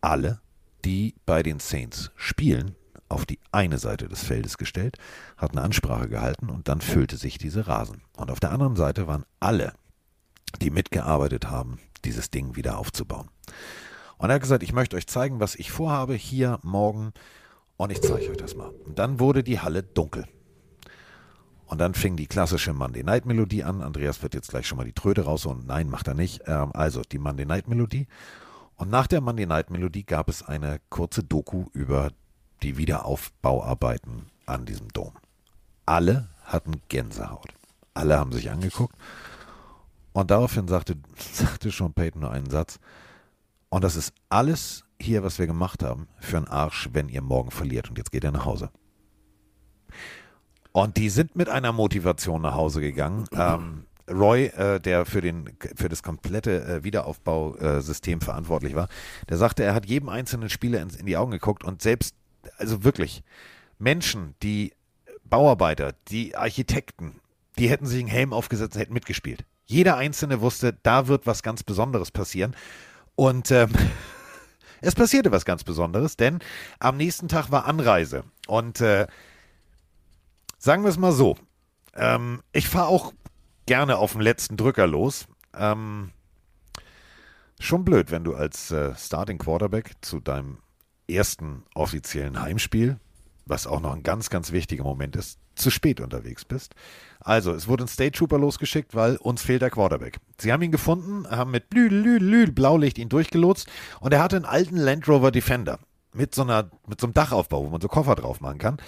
alle, 0.00 0.40
die 0.84 1.14
bei 1.26 1.42
den 1.42 1.58
Saints 1.58 2.12
spielen, 2.16 2.76
auf 3.12 3.26
die 3.26 3.38
eine 3.52 3.78
Seite 3.78 4.08
des 4.08 4.24
Feldes 4.24 4.58
gestellt, 4.58 4.96
hat 5.36 5.52
eine 5.52 5.62
Ansprache 5.62 6.08
gehalten 6.08 6.50
und 6.50 6.68
dann 6.68 6.80
füllte 6.80 7.16
sich 7.16 7.38
diese 7.38 7.66
Rasen. 7.66 8.02
Und 8.16 8.30
auf 8.30 8.40
der 8.40 8.52
anderen 8.52 8.76
Seite 8.76 9.06
waren 9.06 9.24
alle, 9.40 9.74
die 10.60 10.70
mitgearbeitet 10.70 11.48
haben, 11.48 11.78
dieses 12.04 12.30
Ding 12.30 12.56
wieder 12.56 12.78
aufzubauen. 12.78 13.28
Und 14.18 14.30
er 14.30 14.34
hat 14.34 14.42
gesagt, 14.42 14.62
ich 14.62 14.72
möchte 14.72 14.96
euch 14.96 15.06
zeigen, 15.06 15.40
was 15.40 15.54
ich 15.54 15.70
vorhabe 15.70 16.14
hier 16.14 16.58
morgen 16.62 17.12
und 17.76 17.90
ich 17.90 18.00
zeige 18.00 18.30
euch 18.30 18.36
das 18.36 18.54
mal. 18.54 18.70
Und 18.84 18.98
dann 18.98 19.18
wurde 19.18 19.42
die 19.42 19.60
Halle 19.60 19.82
dunkel. 19.82 20.26
Und 21.66 21.78
dann 21.78 21.94
fing 21.94 22.16
die 22.16 22.26
klassische 22.26 22.74
Monday 22.74 23.02
Night 23.02 23.24
Melodie 23.24 23.64
an. 23.64 23.82
Andreas 23.82 24.22
wird 24.22 24.34
jetzt 24.34 24.50
gleich 24.50 24.66
schon 24.66 24.76
mal 24.78 24.84
die 24.84 24.92
Tröte 24.92 25.22
raus 25.22 25.46
und 25.46 25.66
nein, 25.66 25.88
macht 25.88 26.06
er 26.06 26.14
nicht. 26.14 26.42
Ähm, 26.46 26.70
also 26.74 27.00
die 27.00 27.18
Monday 27.18 27.46
Night 27.46 27.66
Melodie. 27.66 28.08
Und 28.76 28.90
nach 28.90 29.06
der 29.06 29.20
Monday 29.20 29.46
Night 29.46 29.70
Melodie 29.70 30.04
gab 30.04 30.28
es 30.28 30.42
eine 30.42 30.80
kurze 30.90 31.24
Doku 31.24 31.66
über 31.72 32.10
die 32.62 32.76
Wiederaufbauarbeiten 32.76 34.26
an 34.46 34.64
diesem 34.64 34.88
Dom. 34.88 35.12
Alle 35.86 36.28
hatten 36.44 36.80
Gänsehaut. 36.88 37.52
Alle 37.94 38.18
haben 38.18 38.32
sich 38.32 38.50
angeguckt. 38.50 38.94
Und 40.12 40.30
daraufhin 40.30 40.68
sagte, 40.68 40.96
sagte 41.16 41.70
Sean 41.70 41.92
Payton 41.92 42.22
nur 42.22 42.30
einen 42.30 42.50
Satz. 42.50 42.78
Und 43.68 43.84
das 43.84 43.96
ist 43.96 44.12
alles 44.28 44.84
hier, 45.00 45.22
was 45.22 45.38
wir 45.38 45.46
gemacht 45.46 45.82
haben, 45.82 46.08
für 46.20 46.36
einen 46.36 46.48
Arsch, 46.48 46.90
wenn 46.92 47.08
ihr 47.08 47.22
morgen 47.22 47.50
verliert. 47.50 47.88
Und 47.88 47.98
jetzt 47.98 48.12
geht 48.12 48.24
er 48.24 48.32
nach 48.32 48.44
Hause. 48.44 48.70
Und 50.72 50.96
die 50.96 51.10
sind 51.10 51.36
mit 51.36 51.48
einer 51.48 51.72
Motivation 51.72 52.42
nach 52.42 52.54
Hause 52.54 52.80
gegangen. 52.80 53.26
Ähm, 53.32 53.84
Roy, 54.10 54.46
äh, 54.46 54.80
der 54.80 55.04
für, 55.04 55.20
den, 55.20 55.56
für 55.76 55.88
das 55.88 56.02
komplette 56.02 56.64
äh, 56.64 56.84
Wiederaufbausystem 56.84 58.20
verantwortlich 58.20 58.74
war, 58.74 58.88
der 59.28 59.36
sagte, 59.36 59.62
er 59.64 59.74
hat 59.74 59.86
jedem 59.86 60.08
einzelnen 60.08 60.48
Spieler 60.48 60.80
in, 60.80 60.90
in 60.90 61.06
die 61.06 61.16
Augen 61.16 61.30
geguckt 61.30 61.64
und 61.64 61.82
selbst 61.82 62.14
also 62.62 62.84
wirklich, 62.84 63.22
Menschen, 63.78 64.34
die 64.42 64.72
Bauarbeiter, 65.24 65.94
die 66.08 66.36
Architekten, 66.36 67.20
die 67.58 67.68
hätten 67.68 67.86
sich 67.86 68.00
einen 68.00 68.08
Helm 68.08 68.32
aufgesetzt 68.32 68.74
und 68.74 68.80
hätten 68.80 68.94
mitgespielt. 68.94 69.44
Jeder 69.66 69.96
Einzelne 69.96 70.40
wusste, 70.40 70.78
da 70.82 71.08
wird 71.08 71.26
was 71.26 71.42
ganz 71.42 71.62
Besonderes 71.62 72.10
passieren. 72.10 72.56
Und 73.14 73.50
ähm, 73.50 73.70
es 74.80 74.94
passierte 74.94 75.32
was 75.32 75.44
ganz 75.44 75.64
Besonderes, 75.64 76.16
denn 76.16 76.38
am 76.78 76.96
nächsten 76.96 77.28
Tag 77.28 77.50
war 77.50 77.66
Anreise. 77.66 78.24
Und 78.46 78.80
äh, 78.80 79.06
sagen 80.58 80.82
wir 80.82 80.90
es 80.90 80.98
mal 80.98 81.12
so, 81.12 81.36
ähm, 81.94 82.42
ich 82.52 82.68
fahre 82.68 82.88
auch 82.88 83.12
gerne 83.66 83.98
auf 83.98 84.12
dem 84.12 84.20
letzten 84.20 84.56
Drücker 84.56 84.86
los. 84.86 85.26
Ähm, 85.54 86.10
Schon 87.62 87.84
blöd, 87.84 88.10
wenn 88.10 88.24
du 88.24 88.34
als 88.34 88.72
äh, 88.72 88.92
Starting 88.96 89.38
Quarterback 89.38 89.92
zu 90.00 90.18
deinem 90.18 90.58
ersten 91.08 91.64
offiziellen 91.74 92.40
Heimspiel, 92.40 92.98
was 93.46 93.66
auch 93.66 93.80
noch 93.80 93.94
ein 93.94 94.02
ganz, 94.02 94.30
ganz 94.30 94.52
wichtiger 94.52 94.84
Moment 94.84 95.16
ist, 95.16 95.38
zu 95.54 95.70
spät 95.70 96.00
unterwegs 96.00 96.44
bist. 96.44 96.74
Also, 97.20 97.52
es 97.52 97.68
wurde 97.68 97.84
ein 97.84 97.88
State 97.88 98.12
Trooper 98.18 98.38
losgeschickt, 98.38 98.94
weil 98.94 99.16
uns 99.16 99.42
fehlt 99.42 99.62
der 99.62 99.70
Quarterback. 99.70 100.18
Sie 100.38 100.52
haben 100.52 100.62
ihn 100.62 100.72
gefunden, 100.72 101.28
haben 101.28 101.50
mit 101.50 101.72
Lüdel, 101.72 101.98
Lüdel, 102.00 102.28
Lüdel, 102.28 102.52
Blaulicht 102.52 102.98
ihn 102.98 103.08
durchgelotst 103.08 103.68
und 104.00 104.12
er 104.12 104.22
hatte 104.22 104.36
einen 104.36 104.44
alten 104.44 104.76
Land 104.76 105.08
Rover 105.08 105.30
Defender 105.30 105.78
mit 106.12 106.34
so, 106.34 106.42
einer, 106.42 106.70
mit 106.86 107.00
so 107.00 107.06
einem 107.06 107.14
Dachaufbau, 107.14 107.64
wo 107.64 107.70
man 107.70 107.80
so 107.80 107.88
Koffer 107.88 108.14
drauf 108.14 108.40
machen 108.40 108.58
kann. 108.58 108.78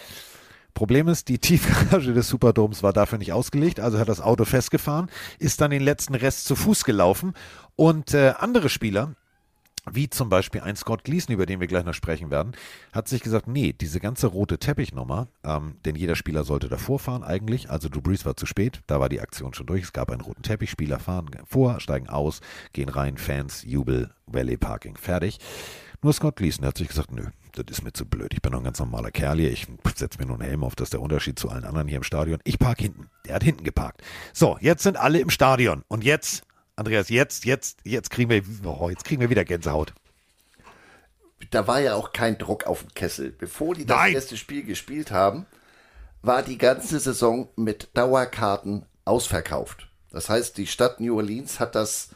Problem 0.74 1.06
ist, 1.06 1.28
die 1.28 1.38
Tiefgarage 1.38 2.12
des 2.12 2.28
Superdoms 2.28 2.82
war 2.82 2.92
dafür 2.92 3.18
nicht 3.18 3.32
ausgelegt, 3.32 3.78
also 3.78 3.98
hat 3.98 4.08
das 4.08 4.20
Auto 4.20 4.44
festgefahren, 4.44 5.08
ist 5.38 5.60
dann 5.60 5.70
den 5.70 5.82
letzten 5.82 6.16
Rest 6.16 6.46
zu 6.46 6.56
Fuß 6.56 6.84
gelaufen 6.84 7.34
und 7.76 8.12
äh, 8.12 8.34
andere 8.38 8.68
Spieler, 8.68 9.14
wie 9.90 10.08
zum 10.08 10.28
Beispiel 10.28 10.60
ein 10.60 10.76
Scott 10.76 11.04
Gleason, 11.04 11.34
über 11.34 11.46
den 11.46 11.60
wir 11.60 11.66
gleich 11.66 11.84
noch 11.84 11.94
sprechen 11.94 12.30
werden, 12.30 12.52
hat 12.92 13.08
sich 13.08 13.22
gesagt, 13.22 13.48
nee, 13.48 13.72
diese 13.72 14.00
ganze 14.00 14.26
rote 14.26 14.58
Teppichnummer, 14.58 15.28
ähm, 15.44 15.76
denn 15.84 15.96
jeder 15.96 16.16
Spieler 16.16 16.44
sollte 16.44 16.68
davor 16.68 16.98
fahren 16.98 17.22
eigentlich, 17.22 17.70
also 17.70 17.88
Brees 17.90 18.24
war 18.24 18.36
zu 18.36 18.46
spät, 18.46 18.80
da 18.86 19.00
war 19.00 19.08
die 19.08 19.20
Aktion 19.20 19.54
schon 19.54 19.66
durch, 19.66 19.82
es 19.82 19.92
gab 19.92 20.10
einen 20.10 20.20
roten 20.20 20.42
Teppich, 20.42 20.70
Spieler 20.70 20.98
fahren 20.98 21.30
vor, 21.46 21.80
steigen 21.80 22.08
aus, 22.08 22.40
gehen 22.72 22.88
rein, 22.88 23.16
Fans, 23.16 23.62
Jubel, 23.64 24.10
Valley 24.26 24.56
Parking, 24.56 24.96
fertig. 24.96 25.38
Nur 26.02 26.12
Scott 26.12 26.36
Gleason 26.36 26.66
hat 26.66 26.76
sich 26.76 26.88
gesagt, 26.88 27.12
nö, 27.12 27.24
das 27.52 27.64
ist 27.70 27.82
mir 27.82 27.92
zu 27.94 28.04
blöd. 28.04 28.34
Ich 28.34 28.42
bin 28.42 28.52
doch 28.52 28.58
ein 28.58 28.64
ganz 28.64 28.78
normaler 28.78 29.10
Kerl 29.10 29.38
hier. 29.38 29.50
Ich 29.50 29.66
setze 29.94 30.18
mir 30.18 30.26
nur 30.26 30.38
einen 30.38 30.46
Helm 30.46 30.64
auf. 30.64 30.76
Das 30.76 30.86
ist 30.86 30.92
der 30.92 31.00
Unterschied 31.00 31.38
zu 31.38 31.48
allen 31.48 31.64
anderen 31.64 31.88
hier 31.88 31.96
im 31.96 32.02
Stadion. 32.02 32.40
Ich 32.44 32.58
park 32.58 32.80
hinten. 32.80 33.08
Der 33.24 33.36
hat 33.36 33.42
hinten 33.42 33.64
geparkt. 33.64 34.02
So, 34.34 34.58
jetzt 34.60 34.82
sind 34.82 34.98
alle 34.98 35.20
im 35.20 35.30
Stadion. 35.30 35.82
Und 35.88 36.04
jetzt, 36.04 36.42
Andreas, 36.76 37.08
jetzt, 37.08 37.44
jetzt, 37.44 37.78
jetzt 37.84 38.10
kriegen 38.10 38.30
wir, 38.30 38.42
oh, 38.64 38.90
jetzt 38.90 39.04
kriegen 39.04 39.20
wir 39.20 39.30
wieder 39.30 39.44
Gänsehaut. 39.44 39.94
Da 41.50 41.66
war 41.66 41.80
ja 41.80 41.94
auch 41.94 42.12
kein 42.12 42.38
Druck 42.38 42.66
auf 42.66 42.80
dem 42.80 42.94
Kessel. 42.94 43.30
Bevor 43.30 43.74
die 43.74 43.86
das 43.86 43.96
Nein. 43.96 44.14
erste 44.14 44.36
Spiel 44.36 44.64
gespielt 44.64 45.10
haben, 45.10 45.46
war 46.22 46.42
die 46.42 46.58
ganze 46.58 46.98
Saison 46.98 47.48
mit 47.56 47.90
Dauerkarten 47.94 48.86
ausverkauft. 49.04 49.88
Das 50.10 50.28
heißt, 50.28 50.56
die 50.56 50.66
Stadt 50.66 51.00
New 51.00 51.16
Orleans 51.16 51.60
hat 51.60 51.74
das 51.74 52.10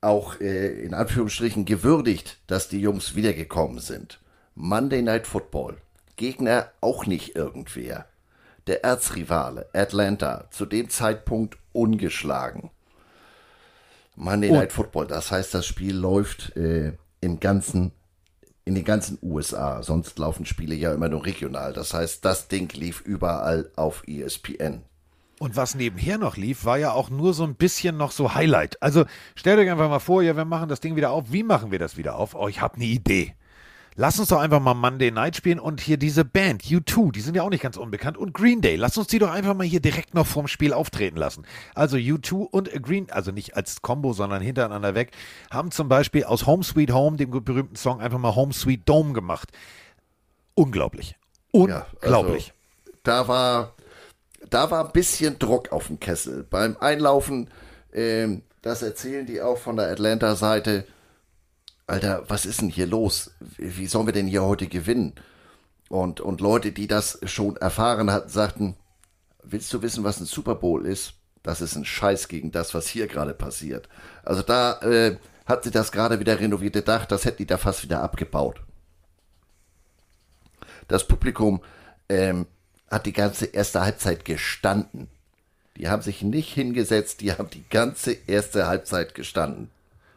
auch 0.00 0.40
äh, 0.40 0.82
in 0.82 0.94
Anführungsstrichen 0.94 1.64
gewürdigt, 1.64 2.38
dass 2.46 2.68
die 2.68 2.80
Jungs 2.80 3.14
wiedergekommen 3.14 3.78
sind. 3.78 4.20
Monday 4.54 5.02
Night 5.02 5.26
Football. 5.26 5.76
Gegner 6.16 6.70
auch 6.80 7.06
nicht 7.06 7.36
irgendwer. 7.36 8.06
Der 8.66 8.84
Erzrivale 8.84 9.68
Atlanta, 9.72 10.48
zu 10.50 10.66
dem 10.66 10.90
Zeitpunkt 10.90 11.56
ungeschlagen. 11.72 12.70
Monday 14.20 14.50
Night 14.50 14.72
Football, 14.72 15.06
das 15.06 15.30
heißt, 15.30 15.54
das 15.54 15.66
Spiel 15.66 15.96
läuft 15.96 16.54
äh, 16.54 16.92
im 17.22 17.40
ganzen, 17.40 17.92
in 18.66 18.74
den 18.74 18.84
ganzen 18.84 19.18
USA. 19.22 19.82
Sonst 19.82 20.18
laufen 20.18 20.44
Spiele 20.44 20.74
ja 20.74 20.92
immer 20.92 21.08
nur 21.08 21.24
regional. 21.24 21.72
Das 21.72 21.94
heißt, 21.94 22.22
das 22.24 22.48
Ding 22.48 22.70
lief 22.74 23.00
überall 23.00 23.70
auf 23.76 24.02
ESPN. 24.06 24.82
Und 25.38 25.56
was 25.56 25.74
nebenher 25.74 26.18
noch 26.18 26.36
lief, 26.36 26.66
war 26.66 26.76
ja 26.76 26.92
auch 26.92 27.08
nur 27.08 27.32
so 27.32 27.44
ein 27.44 27.54
bisschen 27.54 27.96
noch 27.96 28.10
so 28.12 28.34
Highlight. 28.34 28.82
Also 28.82 29.06
stellt 29.34 29.58
euch 29.58 29.70
einfach 29.70 29.88
mal 29.88 30.00
vor, 30.00 30.22
ja, 30.22 30.36
wir 30.36 30.44
machen 30.44 30.68
das 30.68 30.80
Ding 30.80 30.96
wieder 30.96 31.12
auf. 31.12 31.32
Wie 31.32 31.42
machen 31.42 31.70
wir 31.70 31.78
das 31.78 31.96
wieder 31.96 32.16
auf? 32.16 32.34
Oh, 32.34 32.46
ich 32.46 32.60
habe 32.60 32.74
eine 32.74 32.84
Idee. 32.84 33.34
Lass 33.96 34.18
uns 34.18 34.28
doch 34.28 34.40
einfach 34.40 34.60
mal 34.60 34.74
Monday 34.74 35.10
Night 35.10 35.36
spielen 35.36 35.58
und 35.58 35.80
hier 35.80 35.96
diese 35.96 36.24
Band, 36.24 36.62
U2, 36.62 37.12
die 37.12 37.20
sind 37.20 37.34
ja 37.34 37.42
auch 37.42 37.50
nicht 37.50 37.62
ganz 37.62 37.76
unbekannt, 37.76 38.16
und 38.16 38.32
Green 38.32 38.60
Day. 38.60 38.76
Lass 38.76 38.96
uns 38.96 39.08
die 39.08 39.18
doch 39.18 39.30
einfach 39.30 39.54
mal 39.54 39.66
hier 39.66 39.80
direkt 39.80 40.14
noch 40.14 40.26
vorm 40.26 40.48
Spiel 40.48 40.72
auftreten 40.72 41.16
lassen. 41.16 41.46
Also 41.74 41.96
U2 41.96 42.46
und 42.50 42.70
Green, 42.82 43.10
also 43.10 43.32
nicht 43.32 43.56
als 43.56 43.82
Combo, 43.82 44.12
sondern 44.12 44.42
hintereinander 44.42 44.94
weg, 44.94 45.10
haben 45.50 45.70
zum 45.70 45.88
Beispiel 45.88 46.24
aus 46.24 46.46
Home 46.46 46.62
Sweet 46.62 46.92
Home, 46.92 47.16
dem 47.16 47.30
berühmten 47.30 47.76
Song, 47.76 48.00
einfach 48.00 48.18
mal 48.18 48.34
Home 48.34 48.52
Sweet 48.52 48.88
Dome 48.88 49.12
gemacht. 49.12 49.50
Unglaublich. 50.54 51.16
Unglaublich. 51.52 52.46
Ja, 52.48 52.52
also, 52.86 52.98
da 53.02 53.28
war 53.28 53.74
da 54.48 54.70
war 54.70 54.86
ein 54.86 54.92
bisschen 54.92 55.38
Druck 55.38 55.72
auf 55.72 55.86
dem 55.86 56.00
Kessel. 56.00 56.46
Beim 56.48 56.76
Einlaufen, 56.78 57.48
ähm, 57.92 58.42
das 58.62 58.82
erzählen 58.82 59.26
die 59.26 59.40
auch 59.40 59.58
von 59.58 59.76
der 59.76 59.90
Atlanta-Seite. 59.90 60.84
Alter, 61.90 62.22
was 62.28 62.46
ist 62.46 62.60
denn 62.60 62.68
hier 62.68 62.86
los? 62.86 63.32
Wie 63.58 63.88
sollen 63.88 64.06
wir 64.06 64.12
denn 64.12 64.28
hier 64.28 64.44
heute 64.44 64.68
gewinnen? 64.68 65.12
Und, 65.88 66.20
und 66.20 66.40
Leute, 66.40 66.70
die 66.70 66.86
das 66.86 67.18
schon 67.24 67.56
erfahren 67.56 68.12
hatten, 68.12 68.28
sagten, 68.28 68.76
willst 69.42 69.72
du 69.72 69.82
wissen, 69.82 70.04
was 70.04 70.20
ein 70.20 70.26
Super 70.26 70.54
Bowl 70.54 70.86
ist? 70.86 71.14
Das 71.42 71.60
ist 71.60 71.74
ein 71.74 71.84
Scheiß 71.84 72.28
gegen 72.28 72.52
das, 72.52 72.74
was 72.74 72.86
hier 72.86 73.08
gerade 73.08 73.34
passiert. 73.34 73.88
Also 74.22 74.42
da 74.42 74.78
äh, 74.82 75.16
hat 75.46 75.64
sie 75.64 75.72
das 75.72 75.90
gerade 75.90 76.20
wieder 76.20 76.38
renovierte 76.38 76.82
Dach, 76.82 77.06
das 77.06 77.24
hätten 77.24 77.38
die 77.38 77.46
da 77.46 77.58
fast 77.58 77.82
wieder 77.82 78.02
abgebaut. 78.02 78.62
Das 80.86 81.08
Publikum 81.08 81.60
ähm, 82.08 82.46
hat 82.88 83.04
die 83.04 83.12
ganze 83.12 83.46
erste 83.46 83.80
Halbzeit 83.80 84.24
gestanden. 84.24 85.08
Die 85.76 85.88
haben 85.88 86.02
sich 86.02 86.22
nicht 86.22 86.52
hingesetzt, 86.54 87.20
die 87.20 87.32
haben 87.32 87.50
die 87.50 87.64
ganze 87.68 88.12
erste 88.12 88.68
Halbzeit 88.68 89.16
gestanden. 89.16 89.70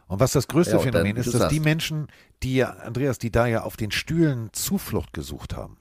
Und 0.06 0.20
was 0.20 0.32
das 0.32 0.48
größte 0.48 0.74
ja, 0.74 0.78
Phänomen 0.78 1.16
ist, 1.16 1.32
dass 1.32 1.48
die 1.48 1.60
Menschen, 1.60 2.08
die 2.42 2.56
ja, 2.56 2.70
Andreas, 2.70 3.18
die 3.18 3.30
da 3.30 3.46
ja 3.46 3.62
auf 3.62 3.76
den 3.76 3.90
Stühlen 3.90 4.50
Zuflucht 4.52 5.12
gesucht 5.12 5.56
haben, 5.56 5.78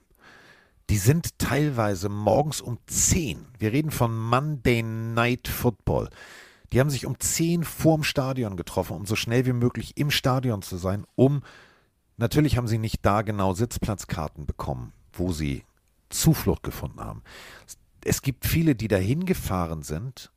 die 0.89 0.97
sind 0.97 1.39
teilweise 1.39 2.09
morgens 2.09 2.61
um 2.61 2.77
10. 2.87 3.45
Wir 3.57 3.71
reden 3.71 3.91
von 3.91 4.17
Monday 4.17 4.83
Night 4.83 5.47
Football. 5.47 6.09
Die 6.71 6.79
haben 6.79 6.89
sich 6.89 7.05
um 7.05 7.19
10 7.19 7.63
vorm 7.63 8.03
Stadion 8.03 8.57
getroffen, 8.57 8.95
um 8.95 9.05
so 9.05 9.15
schnell 9.15 9.45
wie 9.45 9.53
möglich 9.53 9.93
im 9.95 10.11
Stadion 10.11 10.61
zu 10.61 10.77
sein, 10.77 11.05
um 11.15 11.43
natürlich 12.17 12.57
haben 12.57 12.67
sie 12.67 12.79
nicht 12.79 13.05
da 13.05 13.21
genau 13.21 13.53
Sitzplatzkarten 13.53 14.45
bekommen, 14.45 14.91
wo 15.13 15.31
sie 15.31 15.63
Zuflucht 16.09 16.63
gefunden 16.63 16.99
haben. 16.99 17.23
Es 18.03 18.21
gibt 18.21 18.45
viele, 18.45 18.75
die 18.75 18.87
dahin 18.87 19.25
gefahren 19.25 19.83
sind, 19.83 20.32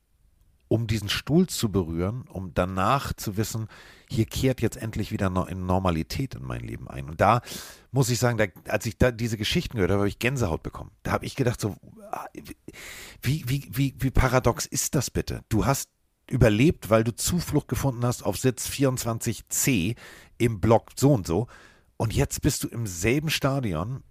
um 0.68 0.86
diesen 0.86 1.08
Stuhl 1.08 1.46
zu 1.46 1.70
berühren, 1.70 2.24
um 2.28 2.52
danach 2.54 3.12
zu 3.12 3.36
wissen, 3.36 3.68
hier 4.08 4.26
kehrt 4.26 4.60
jetzt 4.60 4.76
endlich 4.76 5.12
wieder 5.12 5.26
in 5.48 5.66
Normalität 5.66 6.34
in 6.34 6.42
mein 6.42 6.60
Leben 6.60 6.88
ein. 6.88 7.08
Und 7.08 7.20
da 7.20 7.40
muss 7.92 8.10
ich 8.10 8.18
sagen, 8.18 8.38
da, 8.38 8.46
als 8.70 8.86
ich 8.86 8.98
da 8.98 9.10
diese 9.10 9.36
Geschichten 9.36 9.76
gehört 9.76 9.90
habe, 9.90 10.00
habe 10.00 10.08
ich 10.08 10.18
Gänsehaut 10.18 10.62
bekommen. 10.62 10.90
Da 11.02 11.12
habe 11.12 11.26
ich 11.26 11.36
gedacht, 11.36 11.60
so, 11.60 11.76
wie, 13.22 13.44
wie, 13.46 13.68
wie, 13.70 13.94
wie 13.98 14.10
paradox 14.10 14.66
ist 14.66 14.94
das 14.94 15.10
bitte? 15.10 15.42
Du 15.48 15.66
hast 15.66 15.88
überlebt, 16.28 16.90
weil 16.90 17.04
du 17.04 17.14
Zuflucht 17.14 17.68
gefunden 17.68 18.04
hast 18.04 18.24
auf 18.24 18.36
Sitz 18.36 18.68
24c 18.68 19.96
im 20.38 20.60
Block 20.60 20.90
so 20.96 21.12
und 21.12 21.26
so. 21.26 21.46
Und 21.96 22.12
jetzt 22.12 22.42
bist 22.42 22.64
du 22.64 22.68
im 22.68 22.86
selben 22.86 23.30
Stadion 23.30 24.02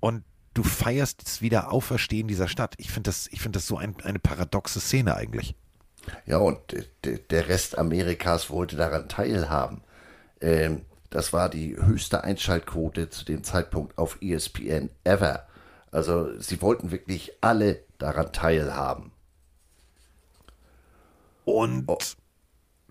und 0.00 0.24
du 0.54 0.62
feierst 0.62 1.24
das 1.24 1.42
Wiederauferstehen 1.42 2.26
dieser 2.26 2.48
Stadt. 2.48 2.74
Ich 2.78 2.90
finde 2.90 3.08
das, 3.08 3.28
find 3.32 3.54
das 3.54 3.66
so 3.66 3.76
ein, 3.76 3.94
eine 4.02 4.18
paradoxe 4.18 4.80
Szene 4.80 5.14
eigentlich. 5.14 5.54
Ja, 6.26 6.38
und 6.38 6.58
der 7.04 7.48
Rest 7.48 7.78
Amerikas 7.78 8.50
wollte 8.50 8.76
daran 8.76 9.08
teilhaben. 9.08 9.82
Ähm, 10.40 10.82
das 11.10 11.32
war 11.32 11.48
die 11.48 11.76
höchste 11.76 12.24
Einschaltquote 12.24 13.08
zu 13.10 13.24
dem 13.24 13.42
Zeitpunkt 13.42 13.96
auf 13.96 14.18
ESPN 14.20 14.90
ever. 15.04 15.46
Also 15.90 16.38
sie 16.38 16.60
wollten 16.60 16.90
wirklich 16.90 17.32
alle 17.40 17.80
daran 17.98 18.32
teilhaben. 18.32 19.12
Und 21.44 21.84
oh, 21.86 21.98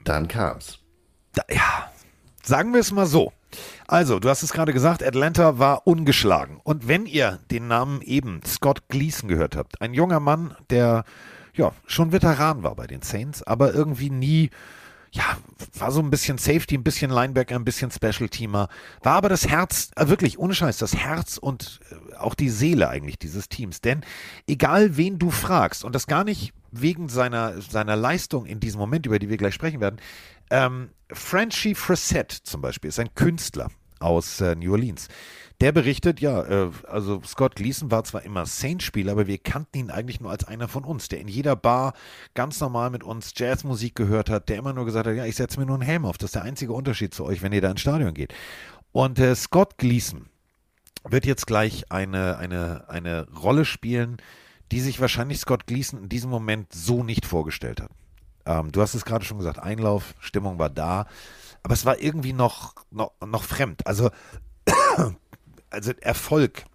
dann 0.03 0.27
kam's. 0.27 0.80
Da, 1.34 1.44
ja, 1.49 1.91
sagen 2.41 2.73
wir 2.73 2.80
es 2.80 2.91
mal 2.91 3.06
so. 3.06 3.31
Also, 3.88 4.19
du 4.19 4.30
hast 4.30 4.44
es 4.44 4.52
gerade 4.52 4.73
gesagt, 4.73 5.03
Atlanta 5.03 5.60
war 5.60 5.88
ungeschlagen. 5.88 6.60
Und 6.64 6.88
wenn 6.88 7.06
ihr 7.06 7.39
den 7.52 7.68
Namen 7.68 8.02
eben 8.02 8.41
Scott 8.45 8.89
Gleason 8.89 9.30
gehört 9.30 9.56
habt, 9.56 9.81
ein 9.81 9.94
junger 9.94 10.19
Mann, 10.19 10.56
der 10.69 11.06
ja 11.58 11.72
schon 11.86 12.12
Veteran 12.12 12.64
war 12.64 12.76
bei 12.76 12.88
den 12.88 13.02
Saints, 13.02 13.44
aber 13.44 13.74
irgendwie 13.74 14.10
nie 14.10 14.50
ja, 15.12 15.38
war 15.74 15.92
so 15.92 16.02
ein 16.02 16.10
bisschen 16.10 16.38
Safety, 16.38 16.76
ein 16.76 16.84
bisschen 16.84 17.12
Linebacker, 17.12 17.56
ein 17.56 17.66
bisschen 17.66 17.92
Special-Teamer, 17.92 18.68
war 19.02 19.14
aber 19.14 19.30
das 19.30 19.48
Herz, 19.48 19.90
äh, 19.96 20.08
wirklich 20.08 20.38
ohne 20.38 20.54
Scheiß, 20.54 20.78
das 20.78 20.96
Herz 20.96 21.38
und 21.38 21.80
äh, 21.90 22.16
auch 22.18 22.36
die 22.36 22.50
Seele 22.50 22.90
eigentlich 22.90 23.18
dieses 23.18 23.50
Teams. 23.50 23.82
Denn 23.82 24.02
egal 24.48 24.98
wen 24.98 25.18
du 25.18 25.32
fragst, 25.32 25.84
und 25.84 25.96
das 25.96 26.08
gar 26.08 26.24
nicht 26.24 26.54
wegen 26.72 27.10
seiner, 27.10 27.62
seiner 27.62 27.96
Leistung 27.96 28.46
in 28.46 28.60
diesem 28.60 28.80
Moment, 28.80 29.06
über 29.06 29.20
die 29.20 29.30
wir 29.30 29.38
gleich 29.38 29.54
sprechen 29.54 29.80
werden, 29.80 29.98
ähm, 30.50 30.90
Frenchy 31.12 31.74
Fressett 31.74 32.32
zum 32.32 32.62
Beispiel 32.62 32.90
ist 32.90 33.00
ein 33.00 33.14
Künstler 33.16 33.70
aus 34.00 34.42
äh, 34.42 34.56
New 34.56 34.72
Orleans. 34.72 35.08
Der 35.60 35.72
berichtet, 35.72 36.20
ja, 36.20 36.44
äh, 36.44 36.72
also 36.88 37.22
Scott 37.26 37.56
Gleason 37.56 37.90
war 37.90 38.04
zwar 38.04 38.22
immer 38.22 38.46
Saints-Spieler, 38.46 39.14
aber 39.14 39.26
wir 39.26 39.40
kannten 39.40 39.80
ihn 39.80 39.90
eigentlich 39.90 40.22
nur 40.22 40.30
als 40.30 40.44
einer 40.44 40.68
von 40.68 40.84
uns, 40.84 41.08
der 41.08 41.20
in 41.20 41.28
jeder 41.28 41.56
Bar 41.56 41.94
ganz 42.36 42.60
normal 42.60 42.92
mit 42.92 43.04
uns 43.04 43.34
Jazzmusik 43.36 43.96
gehört 43.96 44.30
hat, 44.30 44.50
der 44.50 44.58
immer 44.58 44.74
nur 44.74 44.86
gesagt 44.86 45.08
hat, 45.08 45.16
ja, 45.16 45.26
ich 45.26 45.36
setze 45.36 45.60
mir 45.60 45.66
nur 45.66 45.76
einen 45.76 45.84
Helm 45.84 46.06
auf. 46.06 46.20
Das 46.20 46.28
ist 46.28 46.36
der 46.36 46.44
einzige 46.44 46.74
Unterschied 46.74 47.14
zu 47.14 47.26
euch, 47.26 47.42
wenn 47.42 47.54
ihr 47.54 47.62
da 47.62 47.72
ins 47.72 47.82
Stadion 47.82 48.14
geht. 48.14 48.36
Und 48.92 49.18
äh, 49.18 49.36
Scott 49.36 49.78
Gleason 49.80 50.30
wird 51.04 51.26
jetzt 51.26 51.48
gleich 51.48 51.92
eine, 51.92 52.38
eine, 52.38 52.88
eine 52.88 53.28
Rolle 53.30 53.66
spielen, 53.66 54.18
die 54.72 54.80
sich 54.80 55.02
wahrscheinlich 55.02 55.40
Scott 55.40 55.66
Gleason 55.66 56.04
in 56.04 56.10
diesem 56.10 56.30
Moment 56.30 56.72
so 56.72 57.04
nicht 57.04 57.26
vorgestellt 57.26 57.82
hat. 57.82 57.90
Ähm, 58.46 58.72
du 58.72 58.82
hast 58.82 58.94
es 58.94 59.06
gerade 59.06 59.26
schon 59.26 59.38
gesagt, 59.38 59.58
Einlauf, 59.58 60.14
Stimmung 60.20 60.60
war 60.60 60.70
da. 60.70 61.08
aber 61.64 61.74
es 61.74 61.86
war 61.86 62.00
irgendwie 62.00 62.34
noch, 62.34 62.76
noch, 62.92 63.12
noch 63.26 63.44
fremd. 63.44 63.88
Also, 63.88 64.12
also 65.69 65.91
Erfolg, 66.02 66.65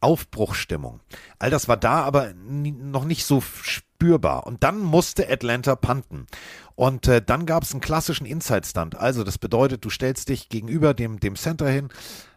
Aufbruchstimmung, 0.00 1.00
all 1.38 1.50
das 1.50 1.68
war 1.68 1.76
da, 1.76 2.02
aber 2.02 2.32
noch 2.34 3.04
nicht 3.04 3.24
so 3.24 3.40
spürbar. 3.40 4.46
Und 4.46 4.62
dann 4.64 4.80
musste 4.80 5.30
Atlanta 5.30 5.76
panten. 5.76 6.26
Und 6.74 7.06
äh, 7.06 7.20
dann 7.20 7.44
gab 7.44 7.64
es 7.64 7.72
einen 7.72 7.82
klassischen 7.82 8.26
Inside-Stunt. 8.26 8.96
Also 8.96 9.24
das 9.24 9.36
bedeutet, 9.36 9.84
du 9.84 9.90
stellst 9.90 10.30
dich 10.30 10.48
gegenüber 10.48 10.94
dem, 10.94 11.20
dem 11.20 11.36
Center 11.36 11.68
hin 11.68 11.90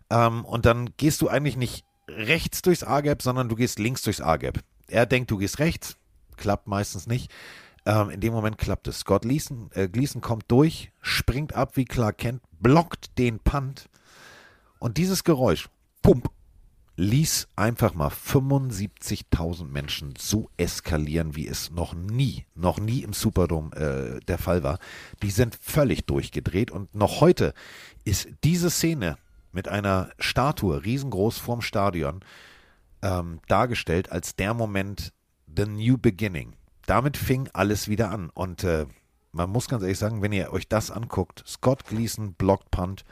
ähm, 0.10 0.44
und 0.44 0.66
dann 0.66 0.90
gehst 0.98 1.22
du 1.22 1.30
eigentlich 1.30 1.56
nicht 1.56 1.86
rechts 2.10 2.62
durchs 2.62 2.84
A-Gap, 2.84 3.22
sondern 3.22 3.48
du 3.48 3.56
gehst 3.56 3.80
links 3.80 4.02
durchs 4.02 4.22
A-Gap. 4.22 4.60
Er 4.88 5.06
denkt, 5.06 5.32
du 5.32 5.38
gehst 5.38 5.60
rechts, 5.60 5.96
klappt 6.36 6.68
meistens 6.68 7.08
nicht. 7.08 7.32
Ähm, 7.86 8.10
in 8.10 8.20
dem 8.20 8.34
Moment 8.34 8.58
klappt 8.58 8.88
es. 8.88 9.00
Scott 9.00 9.24
Gleason, 9.24 9.70
äh, 9.74 9.90
kommt 10.22 10.46
durch, 10.50 10.92
springt 11.02 11.54
ab 11.54 11.76
wie 11.76 11.86
Clark 11.86 12.18
Kent, 12.18 12.42
blockt 12.60 13.18
den 13.18 13.40
Punt 13.40 13.90
und 14.84 14.98
dieses 14.98 15.24
Geräusch, 15.24 15.70
pump, 16.02 16.30
ließ 16.98 17.48
einfach 17.56 17.94
mal 17.94 18.10
75.000 18.10 19.64
Menschen 19.64 20.14
so 20.18 20.50
eskalieren, 20.58 21.38
wie 21.38 21.48
es 21.48 21.72
noch 21.72 21.94
nie, 21.94 22.46
noch 22.54 22.82
nie 22.82 23.02
im 23.02 23.14
Superdome 23.14 23.74
äh, 23.78 24.20
der 24.26 24.38
Fall 24.38 24.62
war. 24.62 24.80
Die 25.22 25.32
sind 25.32 25.56
völlig 25.56 26.06
durchgedreht 26.06 26.70
und 26.70 26.94
noch 26.94 27.22
heute 27.22 27.54
ist 28.04 28.28
diese 28.44 28.70
Szene 28.70 29.18
mit 29.54 29.70
einer 29.70 30.10
Statue 30.20 30.84
riesengroß 30.84 31.38
vorm 31.38 31.62
Stadion 31.62 32.20
ähm, 33.02 33.40
dargestellt 33.48 34.12
als 34.12 34.36
der 34.36 34.54
Moment, 34.54 35.14
the 35.48 35.66
new 35.66 35.98
beginning. 35.98 36.58
Damit 36.88 37.16
fing 37.16 37.50
alles 37.54 37.88
wieder 37.88 38.12
an 38.12 38.30
und 38.32 38.66
äh, 38.66 38.86
man 39.32 39.50
muss 39.50 39.70
ganz 39.70 39.82
ehrlich 39.82 39.98
sagen, 39.98 40.22
wenn 40.22 40.34
ihr 40.34 40.52
euch 40.52 40.68
das 40.68 40.92
anguckt, 40.92 41.42
Scott 41.48 41.86
Gleason 41.86 42.34
blockt 42.34 42.70
Punt, 42.70 43.06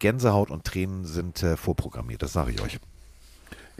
Gänsehaut 0.00 0.50
und 0.50 0.64
Tränen 0.64 1.04
sind 1.04 1.42
äh, 1.42 1.56
vorprogrammiert, 1.56 2.22
das 2.22 2.32
sage 2.32 2.50
ich 2.50 2.60
euch. 2.60 2.80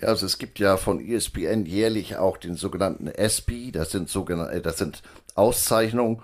Ja, 0.00 0.08
also 0.08 0.26
es 0.26 0.38
gibt 0.38 0.60
ja 0.60 0.76
von 0.76 1.04
ESPN 1.04 1.66
jährlich 1.66 2.16
auch 2.16 2.36
den 2.36 2.54
sogenannten 2.56 3.08
ESPY, 3.08 3.72
das 3.72 3.90
sind 3.90 4.08
sogenannte, 4.08 4.52
äh, 4.52 4.60
das 4.60 4.78
sind 4.78 5.02
Auszeichnungen. 5.34 6.22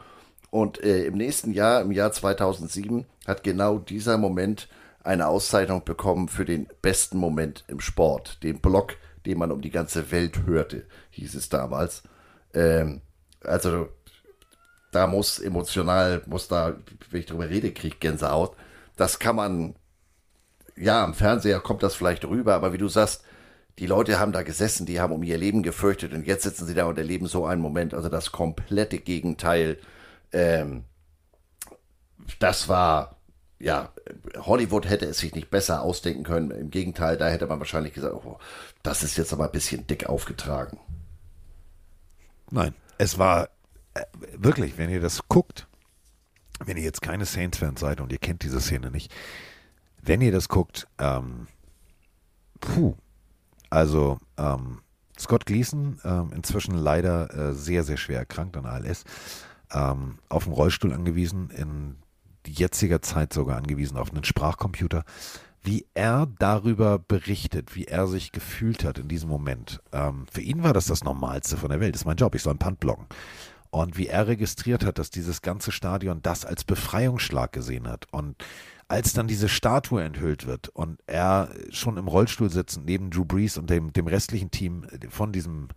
Und 0.51 0.83
äh, 0.83 1.05
im 1.05 1.15
nächsten 1.15 1.53
Jahr, 1.53 1.83
im 1.83 1.93
Jahr 1.93 2.13
2007, 2.13 3.05
hat 3.27 3.43
genau 3.43 3.79
dieser 3.79 4.17
Moment 4.17 4.69
eine 5.03 5.29
Auszeichnung 5.29 5.85
bekommen 5.85 6.29
für 6.29 6.45
den 6.45 6.69
besten 6.83 7.19
Moment 7.19 7.65
im 7.69 7.81
Sport. 7.81 8.43
Den 8.43 8.61
Block, 8.61 8.95
den 9.25 9.39
man 9.39 9.53
um 9.53 9.61
die 9.61 9.71
ganze 9.71 10.11
Welt 10.11 10.47
hörte, 10.47 10.87
hieß 11.11 11.35
es 11.35 11.49
damals. 11.49 12.03
Ähm, 12.55 13.03
also 13.43 13.89
da 14.91 15.07
muss 15.07 15.39
emotional, 15.39 16.23
muss 16.27 16.49
da, 16.49 16.77
wenn 17.11 17.21
ich 17.21 17.27
darüber 17.27 17.49
rede, 17.49 17.73
krieg 17.73 18.01
Gänsehaut. 18.01 18.57
Das 18.97 19.19
kann 19.19 19.37
man, 19.37 19.75
ja, 20.77 21.03
am 21.03 21.15
Fernseher 21.15 21.61
kommt 21.61 21.83
das 21.83 21.95
vielleicht 21.95 22.25
rüber, 22.25 22.55
aber 22.55 22.73
wie 22.73 22.79
du 22.79 22.89
sagst, 22.89 23.23
die 23.79 23.87
Leute 23.87 24.19
haben 24.19 24.33
da 24.33 24.43
gesessen, 24.43 24.87
die 24.87 25.01
haben 25.01 25.13
um 25.13 25.23
ihr 25.23 25.37
Leben 25.37 25.63
gefürchtet 25.63 26.13
und 26.15 26.27
jetzt 26.27 26.45
sitzen 26.45 26.67
sie 26.67 26.75
da 26.75 26.87
und 26.87 26.99
erleben 26.99 27.27
so 27.27 27.45
einen 27.45 27.61
Moment. 27.61 27.93
Also 27.93 28.09
das 28.09 28.33
komplette 28.33 28.99
Gegenteil. 28.99 29.79
Ähm, 30.33 30.85
das 32.39 32.69
war, 32.69 33.17
ja, 33.59 33.93
Hollywood 34.39 34.89
hätte 34.89 35.07
es 35.07 35.19
sich 35.19 35.35
nicht 35.35 35.51
besser 35.51 35.83
ausdenken 35.83 36.25
können. 36.25 36.51
Im 36.51 36.71
Gegenteil, 36.71 37.17
da 37.17 37.29
hätte 37.29 37.47
man 37.47 37.59
wahrscheinlich 37.59 37.93
gesagt, 37.93 38.15
oh, 38.15 38.39
das 38.83 39.03
ist 39.03 39.19
jetzt 39.19 39.33
aber 39.33 39.45
ein 39.45 39.53
bisschen 39.53 39.87
dick 39.87 40.07
aufgetragen. 40.07 40.79
Nein, 42.51 42.75
es 42.97 43.19
war 43.19 43.51
äh, 43.95 44.05
wirklich, 44.37 44.79
wenn 44.79 44.91
ihr 44.91 45.01
das 45.01 45.29
guckt, 45.29 45.67
wenn 46.65 46.79
ihr 46.79 46.83
jetzt 46.83 47.03
keine 47.03 47.27
Saints-Fans 47.27 47.81
seid 47.81 48.01
und 48.01 48.11
ihr 48.11 48.19
kennt 48.19 48.43
diese 48.43 48.61
Szene 48.61 48.91
nicht, 48.91 49.13
wenn 50.07 50.21
ihr 50.21 50.33
das 50.33 50.49
guckt, 50.49 50.87
ähm, 50.99 51.49
puh, 52.61 52.95
also 53.71 54.19
ähm, 54.39 54.81
Scott 55.19 55.47
Gleason, 55.47 55.99
ähm, 56.05 56.33
inzwischen 56.35 56.75
leider 56.75 57.35
äh, 57.35 57.55
sehr, 57.55 57.85
sehr 57.85 57.97
schwer 57.97 58.21
erkrankt 58.21 58.57
an 58.57 58.67
ALS, 58.67 59.05
ähm, 59.73 60.19
auf 60.29 60.45
dem 60.45 60.53
Rollstuhl 60.53 60.93
angewiesen, 60.93 61.51
in 61.51 61.97
jetziger 62.47 63.03
Zeit 63.03 63.33
sogar 63.33 63.57
angewiesen 63.57 63.97
auf 63.97 64.13
einen 64.13 64.25
Sprachcomputer, 64.25 65.05
wie 65.63 65.85
er 65.95 66.29
darüber 66.39 66.99
berichtet, 67.01 67.75
wie 67.75 67.87
er 67.87 68.07
sich 68.07 68.31
gefühlt 68.31 68.85
hat 68.85 68.99
in 68.99 69.09
diesem 69.09 69.29
Moment. 69.29 69.83
Ähm, 69.93 70.27
für 70.31 70.41
ihn 70.41 70.63
war 70.63 70.73
das 70.73 70.87
das 70.87 71.03
Normalste 71.03 71.57
von 71.57 71.71
der 71.71 71.81
Welt. 71.81 71.95
Das 71.95 72.03
ist 72.03 72.07
mein 72.07 72.17
Job, 72.17 72.35
ich 72.37 72.43
soll 72.43 72.53
einen 72.53 72.61
Punt 72.61 72.79
blocken. 72.79 73.07
Und 73.71 73.99
wie 73.99 74.07
er 74.07 74.29
registriert 74.29 74.85
hat, 74.85 74.99
dass 74.99 75.11
dieses 75.11 75.43
ganze 75.43 75.73
Stadion 75.73 76.23
das 76.23 76.45
als 76.45 76.63
Befreiungsschlag 76.63 77.53
gesehen 77.53 77.89
hat. 77.89 78.07
Und 78.13 78.37
als 78.89 79.13
dann 79.13 79.27
diese 79.27 79.49
Statue 79.49 80.03
enthüllt 80.03 80.47
wird 80.47 80.69
und 80.69 81.01
er 81.07 81.51
schon 81.71 81.97
im 81.97 82.09
Rollstuhl 82.09 82.51
sitzend 82.51 82.87
neben 82.87 83.11
Drew 83.11 83.25
Brees 83.25 83.59
und 83.59 83.69
dem, 83.71 83.93
dem 83.93 84.07
restlichen 84.07 84.51
Team 84.51 84.87
von 85.09 85.33
diesem 85.33 85.69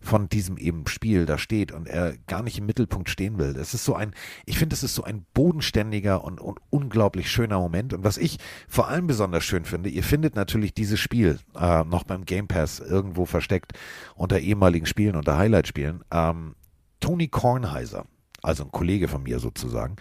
von 0.00 0.28
diesem 0.28 0.56
eben 0.56 0.86
Spiel 0.86 1.26
da 1.26 1.38
steht 1.38 1.72
und 1.72 1.88
er 1.88 2.16
gar 2.26 2.42
nicht 2.42 2.58
im 2.58 2.66
Mittelpunkt 2.66 3.08
stehen 3.08 3.38
will. 3.38 3.56
Es 3.56 3.74
ist 3.74 3.84
so 3.84 3.94
ein, 3.94 4.12
ich 4.44 4.58
finde, 4.58 4.74
es 4.74 4.82
ist 4.82 4.94
so 4.94 5.02
ein 5.02 5.26
bodenständiger 5.34 6.22
und, 6.22 6.40
und 6.40 6.60
unglaublich 6.70 7.30
schöner 7.30 7.58
Moment. 7.58 7.92
Und 7.92 8.04
was 8.04 8.18
ich 8.18 8.38
vor 8.68 8.88
allem 8.88 9.06
besonders 9.06 9.44
schön 9.44 9.64
finde, 9.64 9.88
ihr 9.88 10.04
findet 10.04 10.36
natürlich 10.36 10.74
dieses 10.74 11.00
Spiel 11.00 11.38
äh, 11.58 11.84
noch 11.84 12.04
beim 12.04 12.24
Game 12.24 12.46
Pass 12.46 12.78
irgendwo 12.78 13.26
versteckt 13.26 13.72
unter 14.14 14.38
ehemaligen 14.38 14.86
Spielen, 14.86 15.16
unter 15.16 15.38
Highlight-Spielen. 15.38 16.04
Ähm, 16.12 16.54
Tony 17.00 17.28
Kornheiser, 17.28 18.06
also 18.42 18.64
ein 18.64 18.72
Kollege 18.72 19.08
von 19.08 19.22
mir 19.22 19.38
sozusagen, 19.38 19.96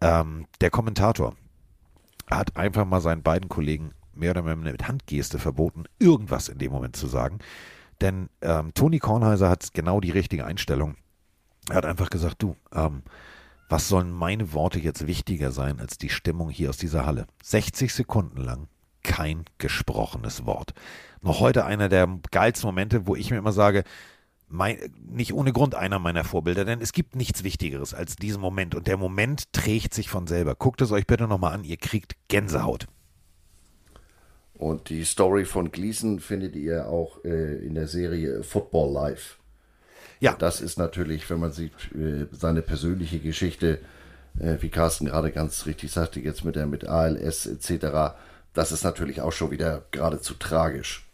ähm, 0.00 0.46
der 0.60 0.70
Kommentator, 0.70 1.34
hat 2.30 2.56
einfach 2.56 2.84
mal 2.84 3.00
seinen 3.00 3.22
beiden 3.22 3.48
Kollegen 3.48 3.92
mehr 4.12 4.30
oder 4.30 4.44
weniger 4.44 4.72
mit 4.72 4.88
Handgeste 4.88 5.38
verboten, 5.38 5.84
irgendwas 5.98 6.48
in 6.48 6.58
dem 6.58 6.72
Moment 6.72 6.96
zu 6.96 7.06
sagen. 7.06 7.38
Denn 8.00 8.28
ähm, 8.42 8.72
Toni 8.74 8.98
Kornheiser 8.98 9.48
hat 9.48 9.72
genau 9.74 10.00
die 10.00 10.10
richtige 10.10 10.44
Einstellung. 10.44 10.96
Er 11.70 11.76
hat 11.76 11.86
einfach 11.86 12.10
gesagt, 12.10 12.42
du, 12.42 12.56
ähm, 12.72 13.02
was 13.68 13.88
sollen 13.88 14.12
meine 14.12 14.52
Worte 14.52 14.78
jetzt 14.78 15.06
wichtiger 15.06 15.50
sein 15.50 15.80
als 15.80 15.96
die 15.96 16.10
Stimmung 16.10 16.50
hier 16.50 16.70
aus 16.70 16.76
dieser 16.76 17.06
Halle? 17.06 17.26
60 17.42 17.92
Sekunden 17.92 18.40
lang 18.40 18.68
kein 19.02 19.44
gesprochenes 19.58 20.46
Wort. 20.46 20.74
Noch 21.20 21.40
heute 21.40 21.64
einer 21.64 21.88
der 21.88 22.08
geilsten 22.30 22.66
Momente, 22.68 23.06
wo 23.06 23.14
ich 23.14 23.30
mir 23.30 23.36
immer 23.36 23.52
sage, 23.52 23.84
mein, 24.54 24.78
nicht 25.10 25.34
ohne 25.34 25.52
Grund 25.52 25.74
einer 25.74 25.98
meiner 25.98 26.24
Vorbilder, 26.24 26.64
denn 26.64 26.80
es 26.80 26.92
gibt 26.92 27.16
nichts 27.16 27.42
Wichtigeres 27.42 27.92
als 27.92 28.16
diesen 28.16 28.40
Moment 28.40 28.74
und 28.74 28.86
der 28.86 28.96
Moment 28.96 29.52
trägt 29.52 29.92
sich 29.92 30.08
von 30.08 30.26
selber. 30.26 30.54
Guckt 30.54 30.80
es 30.80 30.92
euch 30.92 31.06
bitte 31.06 31.26
nochmal 31.26 31.54
an, 31.54 31.64
ihr 31.64 31.76
kriegt 31.76 32.16
Gänsehaut. 32.28 32.86
Und 34.54 34.88
die 34.88 35.04
Story 35.04 35.44
von 35.44 35.72
Gleason 35.72 36.20
findet 36.20 36.54
ihr 36.54 36.88
auch 36.88 37.24
äh, 37.24 37.66
in 37.66 37.74
der 37.74 37.88
Serie 37.88 38.44
Football 38.44 38.92
Life. 38.92 39.36
Ja. 40.20 40.36
Das 40.38 40.60
ist 40.60 40.78
natürlich, 40.78 41.28
wenn 41.28 41.40
man 41.40 41.50
sieht, 41.50 41.72
äh, 41.92 42.26
seine 42.30 42.62
persönliche 42.62 43.18
Geschichte, 43.18 43.80
äh, 44.38 44.58
wie 44.60 44.68
Carsten 44.70 45.06
gerade 45.06 45.32
ganz 45.32 45.66
richtig 45.66 45.90
sagte, 45.90 46.20
jetzt 46.20 46.44
mit 46.44 46.54
der 46.54 46.66
mit 46.66 46.86
ALS 46.86 47.46
etc., 47.46 48.14
das 48.52 48.70
ist 48.70 48.84
natürlich 48.84 49.20
auch 49.20 49.32
schon 49.32 49.50
wieder 49.50 49.84
geradezu 49.90 50.34
tragisch. 50.34 51.08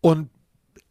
Und 0.00 0.30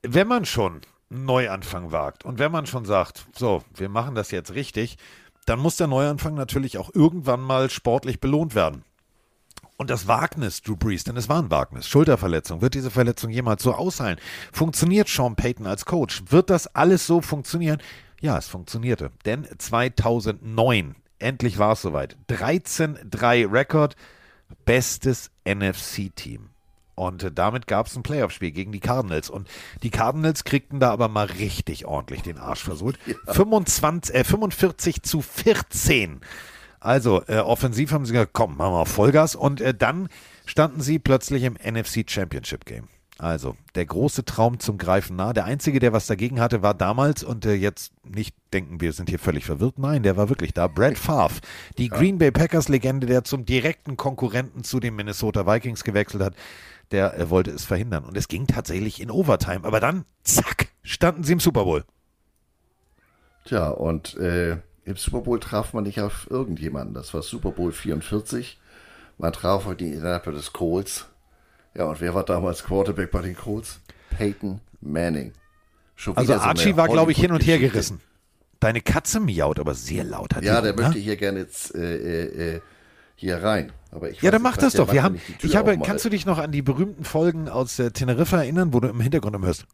wenn 0.04 0.28
man 0.28 0.46
schon 0.46 0.82
Neuanfang 1.10 1.92
wagt. 1.92 2.26
Und 2.26 2.40
wenn 2.40 2.52
man 2.52 2.66
schon 2.66 2.86
sagt, 2.86 3.28
so, 3.36 3.64
wir 3.74 3.90
machen 3.90 4.16
das 4.16 4.32
jetzt 4.32 4.54
richtig, 4.54 4.98
dann 5.46 5.60
muss 5.60 5.78
der 5.78 5.88
Neuanfang 5.88 6.34
natürlich 6.36 6.78
auch 6.78 6.90
irgendwann 6.94 7.42
mal 7.42 7.70
sportlich 7.70 8.20
belohnt 8.20 8.56
werden. 8.56 8.84
Und 9.78 9.90
das 9.92 10.08
Wagnis, 10.08 10.62
Drew 10.62 10.76
Brees, 10.76 11.04
denn 11.04 11.18
es 11.18 11.30
war 11.30 11.42
ein 11.42 11.52
Wagnis, 11.52 11.88
Schulterverletzung, 11.88 12.62
wird 12.62 12.74
diese 12.74 12.90
Verletzung 12.90 13.30
jemals 13.30 13.62
so 13.62 13.74
ausheilen? 13.74 14.20
Funktioniert 14.52 15.08
Sean 15.08 15.36
Payton 15.36 15.68
als 15.68 15.86
Coach? 15.86 16.24
Wird 16.30 16.50
das 16.50 16.68
alles 16.76 17.06
so 17.06 17.22
funktionieren? 17.22 17.80
Ja, 18.20 18.38
es 18.38 18.48
funktionierte. 18.48 19.12
Denn 19.26 19.48
2009, 19.58 20.96
endlich 21.20 21.60
war 21.60 21.74
es 21.74 21.84
soweit, 21.84 22.18
13-3 22.28 23.52
Rekord, 23.52 23.96
bestes 24.66 25.30
NFC-Team. 25.46 26.50
Und 26.98 27.32
damit 27.36 27.68
gab 27.68 27.86
es 27.86 27.96
ein 27.96 28.02
Playoff-Spiel 28.02 28.50
gegen 28.50 28.72
die 28.72 28.80
Cardinals. 28.80 29.30
Und 29.30 29.48
die 29.84 29.92
Cardinals 29.92 30.44
kriegten 30.44 30.80
da 30.80 30.90
aber 30.90 31.10
mal 31.10 31.28
richtig 31.28 31.86
ordentlich 31.86 32.24
den 32.24 32.40
Arsch 32.40 32.64
versucht. 32.64 32.98
Ja. 33.06 33.34
25, 33.34 34.16
äh, 34.16 34.24
45 34.24 35.04
zu 35.04 35.22
14. 35.22 36.22
Also 36.80 37.22
äh, 37.28 37.38
offensiv 37.38 37.92
haben 37.92 38.08
sie 38.08 38.14
gesagt, 38.14 38.32
komm, 38.34 38.58
machen 38.58 38.74
wir 38.74 38.88
Vollgas. 38.88 39.36
Und 39.36 39.62
äh, 39.62 39.76
dann 39.76 40.10
standen 40.48 40.82
sie 40.82 40.98
plötzlich 40.98 41.44
im 41.44 41.54
NFC 41.54 42.04
Championship 42.10 42.66
Game. 42.66 42.88
Also 43.20 43.56
der 43.76 43.86
große 43.86 44.26
Traum 44.26 44.60
zum 44.60 44.80
Greifen 44.80 45.16
nah. 45.16 45.34
Der 45.34 45.46
einzige, 45.46 45.78
der 45.78 45.94
was 45.94 46.08
dagegen 46.08 46.40
hatte, 46.40 46.64
war 46.64 46.74
damals 46.74 47.24
und 47.24 47.46
äh, 47.46 47.54
jetzt 47.54 47.94
nicht 48.04 48.36
denken, 48.54 48.82
wir 48.82 48.92
sind 48.92 49.10
hier 49.10 49.20
völlig 49.20 49.46
verwirrt. 49.46 49.78
Nein, 49.78 50.02
der 50.02 50.18
war 50.18 50.30
wirklich 50.30 50.56
da. 50.56 50.68
Brad 50.68 50.98
Favre, 50.98 51.42
die 51.78 51.90
Green 51.90 52.18
Bay 52.18 52.32
Packers 52.32 52.70
Legende, 52.70 53.06
der 53.06 53.24
zum 53.24 53.46
direkten 53.46 53.98
Konkurrenten 53.98 54.64
zu 54.64 54.80
den 54.80 54.96
Minnesota 54.96 55.46
Vikings 55.46 55.84
gewechselt 55.84 56.24
hat 56.24 56.34
der 56.92 57.18
äh, 57.20 57.30
wollte 57.30 57.52
es 57.52 57.66
verhindern. 57.66 58.06
Und 58.06 58.18
es 58.18 58.28
ging 58.28 58.48
tatsächlich 58.48 59.02
in 59.02 59.12
Overtime. 59.12 59.64
Aber 59.64 59.80
dann, 59.80 60.06
zack, 60.24 60.70
standen 60.84 61.24
sie 61.24 61.34
im 61.34 61.40
Super 61.40 61.64
Bowl. 61.64 61.84
Tja, 63.46 63.70
und 63.70 64.16
äh, 64.18 64.58
im 64.86 64.96
Super 64.96 65.22
Bowl 65.22 65.40
traf 65.40 65.74
man 65.74 65.84
nicht 65.84 66.02
auf 66.02 66.30
irgendjemanden. 66.30 66.94
Das 66.94 67.14
war 67.14 67.22
Super 67.22 67.52
Bowl 67.52 67.72
44. 67.72 68.60
Man 69.18 69.34
traf 69.34 69.66
auf 69.66 69.76
die 69.76 69.88
Indianapolis 69.88 70.54
Colts. 70.54 71.08
Ja, 71.76 71.86
und 71.86 72.02
wer 72.02 72.14
war 72.14 72.24
damals 72.24 72.64
Quarterback 72.64 73.12
bei 73.12 73.22
den 73.22 73.36
Colts? 73.36 73.80
Peyton 74.10 74.62
Manning. 74.82 75.34
also 76.16 76.34
Archie 76.34 76.76
war, 76.76 76.88
glaube 76.88 77.12
ich, 77.12 77.20
hin 77.20 77.32
und 77.32 77.46
her 77.46 77.60
gerissen. 77.60 78.02
Deine 78.60 78.82
Katze 78.82 79.20
miaut 79.20 79.60
aber 79.60 79.76
sehr 79.76 80.04
laut. 80.04 80.36
Hat 80.36 80.44
ja, 80.44 80.62
der 80.62 80.76
ne? 80.76 80.82
möchte 80.82 81.00
hier 81.00 81.16
gerne 81.16 81.40
jetzt 81.40 81.76
äh, 81.76 81.96
äh, 81.98 82.56
äh 82.56 82.62
hier 83.18 83.44
rein. 83.44 83.72
Aber 83.92 84.10
ich 84.10 84.22
ja, 84.22 84.32
dann 84.32 84.42
mach 84.42 84.58
das 84.58 84.74
doch. 84.74 84.94
Wir 84.94 85.04
haben, 85.04 85.20
ich 85.42 85.56
habe, 85.56 85.78
kannst 85.80 86.06
du 86.06 86.10
dich 86.10 86.26
noch 86.26 86.38
an 86.38 86.52
die 86.52 86.62
berühmten 86.62 87.04
Folgen 87.04 87.50
aus 87.50 87.80
äh, 87.80 87.92
Teneriffa 87.92 88.38
erinnern, 88.38 88.74
wo 88.74 88.80
du 88.80 88.88
im 88.88 89.02
Hintergrund 89.02 89.36
immer 89.36 89.48
hörst? 89.48 89.66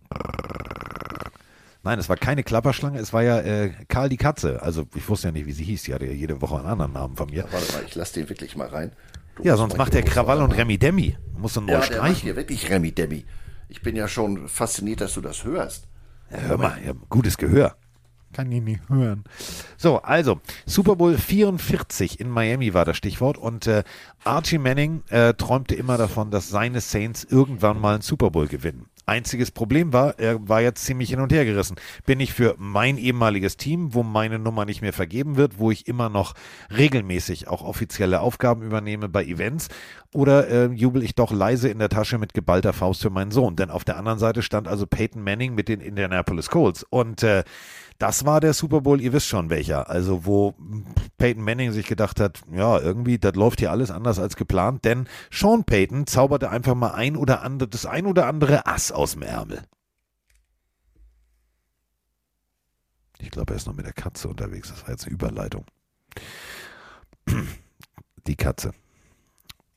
Nein, 1.84 2.00
es 2.00 2.08
war 2.08 2.16
keine 2.16 2.44
Klapperschlange, 2.44 2.98
es 3.00 3.12
war 3.12 3.24
ja 3.24 3.40
äh, 3.42 3.72
Karl 3.90 4.08
die 4.08 4.18
Katze. 4.18 4.62
Also 4.62 4.86
ich 4.96 5.08
wusste 5.10 5.28
ja 5.28 5.32
nicht, 5.34 5.46
wie 5.46 5.52
sie 5.52 5.66
hieß. 5.66 5.84
Die 5.84 5.94
hatte 5.94 6.06
ja 6.06 6.14
jede 6.14 6.42
Woche 6.42 6.56
einen 6.56 6.68
anderen 6.68 6.94
Namen 6.94 7.18
von 7.18 7.30
mir. 7.30 7.40
Ja, 7.40 7.46
warte 7.52 7.74
mal, 7.74 7.84
ich 7.86 7.96
lass 7.96 8.14
den 8.14 8.30
wirklich 8.30 8.56
mal 8.56 8.70
rein. 8.70 8.94
Du 9.36 9.44
ja, 9.44 9.58
sonst 9.58 9.78
macht 9.78 9.94
der 9.94 10.04
Krawall 10.04 10.42
und 10.42 10.54
Remi 10.54 10.78
Demi. 10.78 11.18
Muss 11.38 11.58
neu 11.58 11.74
ja, 11.74 11.82
streichen. 11.82 12.00
Der 12.00 12.12
macht 12.12 12.22
hier 12.22 12.36
wirklich 12.38 12.70
Remi 12.70 12.94
Demi. 12.94 13.26
Ich 13.68 13.82
bin 13.82 13.98
ja 13.98 14.08
schon 14.08 14.48
fasziniert, 14.48 15.02
dass 15.02 15.16
du 15.16 15.22
das 15.22 15.44
hörst. 15.44 15.88
Ja, 16.32 16.38
hör 16.38 16.58
mal, 16.58 16.78
ja, 16.86 16.94
gutes 17.10 17.38
Gehör. 17.38 17.76
Kann 18.34 18.52
ich 18.52 18.62
nicht 18.62 18.82
hören. 18.90 19.24
So, 19.78 20.02
also, 20.02 20.42
Super 20.66 20.96
Bowl 20.96 21.18
44 21.18 22.20
in 22.20 22.30
Miami 22.30 22.74
war 22.74 22.84
das 22.84 22.98
Stichwort 22.98 23.38
und 23.38 23.68
äh, 23.68 23.84
Archie 24.24 24.58
Manning 24.58 25.04
äh, 25.10 25.34
träumte 25.34 25.76
immer 25.76 25.98
davon, 25.98 26.32
dass 26.32 26.50
seine 26.50 26.82
Saints 26.82 27.24
irgendwann 27.24 27.80
mal 27.80 27.94
einen 27.94 28.02
Super 28.02 28.32
Bowl 28.32 28.48
gewinnen. 28.48 28.88
Einziges 29.06 29.52
Problem 29.52 29.92
war, 29.92 30.18
er 30.18 30.48
war 30.48 30.62
jetzt 30.62 30.86
ziemlich 30.86 31.10
hin 31.10 31.20
und 31.20 31.34
her 31.34 31.44
gerissen. 31.44 31.76
Bin 32.06 32.22
ich 32.22 32.32
für 32.32 32.56
mein 32.58 32.98
ehemaliges 32.98 33.58
Team, 33.58 33.94
wo 33.94 34.02
meine 34.02 34.40
Nummer 34.40 34.64
nicht 34.64 34.82
mehr 34.82 34.94
vergeben 34.94 35.36
wird, 35.36 35.60
wo 35.60 35.72
ich 35.72 35.90
immer 35.90 36.08
noch 36.08 36.36
regelmäßig 36.76 37.50
auch 37.50 37.64
offizielle 37.64 38.22
Aufgaben 38.22 38.62
übernehme 38.62 39.10
bei 39.10 39.26
Events, 39.26 39.68
oder 40.14 40.48
äh, 40.48 40.66
jubel 40.68 41.04
ich 41.04 41.16
doch 41.16 41.32
leise 41.32 41.68
in 41.68 41.80
der 41.80 41.90
Tasche 41.90 42.18
mit 42.18 42.34
geballter 42.34 42.72
Faust 42.72 43.02
für 43.02 43.10
meinen 43.10 43.32
Sohn? 43.32 43.58
Denn 43.58 43.70
auf 43.70 43.84
der 43.84 43.98
anderen 43.98 44.20
Seite 44.20 44.42
stand 44.42 44.70
also 44.70 44.88
Peyton 44.88 45.22
Manning 45.22 45.54
mit 45.54 45.68
den 45.68 45.82
Indianapolis 45.82 46.50
Colts 46.50 46.84
und 46.84 47.24
äh, 47.24 47.44
das 47.98 48.26
war 48.26 48.40
der 48.40 48.54
Super 48.54 48.82
Bowl, 48.82 49.02
ihr 49.02 49.14
wisst 49.14 49.28
schon 49.28 49.50
welcher. 49.50 49.90
Also 49.90 50.26
wo 50.26 50.56
Peyton 51.18 51.44
Manning 51.44 51.72
sich 51.72 51.88
gedacht 51.88 52.20
hat, 52.20 52.42
ja, 52.52 52.80
irgendwie, 52.80 53.18
das 53.18 53.36
läuft 53.36 53.60
hier 53.60 53.72
alles 53.72 53.92
anders 53.92 54.20
als 54.20 54.36
geplant, 54.36 54.86
denn 54.86 55.08
Sean 55.32 55.64
Payton 55.64 56.08
zauberte 56.08 56.50
einfach 56.50 56.76
mal 56.76 56.92
ein 56.92 57.16
oder 57.16 57.42
andere, 57.42 57.70
das 57.70 57.86
ein 57.86 58.06
oder 58.06 58.28
andere 58.28 58.66
Ass 58.66 58.92
aus 58.92 59.14
dem 59.14 59.22
Ärmel. 59.24 59.64
Ich 63.20 63.32
glaube, 63.32 63.54
er 63.54 63.58
ist 63.58 63.68
noch 63.68 63.76
mit 63.76 63.86
der 63.86 63.94
Katze 63.94 64.28
unterwegs. 64.28 64.70
Das 64.70 64.84
war 64.84 64.90
jetzt 64.90 65.06
eine 65.06 65.14
Überleitung. 65.14 65.66
Die 68.28 68.36
Katze. 68.36 68.74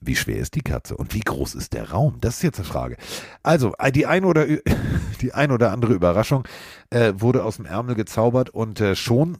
Wie 0.00 0.16
schwer 0.16 0.36
ist 0.36 0.54
die 0.54 0.62
Katze 0.62 0.96
und 0.96 1.14
wie 1.14 1.20
groß 1.20 1.54
ist 1.54 1.72
der 1.72 1.90
Raum? 1.90 2.18
Das 2.20 2.36
ist 2.36 2.42
jetzt 2.42 2.58
eine 2.58 2.68
Frage. 2.68 2.96
Also, 3.42 3.74
äh, 3.78 3.90
die 3.90 4.06
ein 4.06 4.24
oder, 4.24 4.46
die 5.20 5.32
ein 5.32 5.50
oder 5.50 5.72
andere 5.72 5.94
Überraschung 5.94 6.46
äh, 6.90 7.14
wurde 7.16 7.44
aus 7.44 7.56
dem 7.56 7.66
Ärmel 7.66 7.94
gezaubert 7.94 8.50
und 8.50 8.80
äh, 8.80 8.94
schon, 8.94 9.38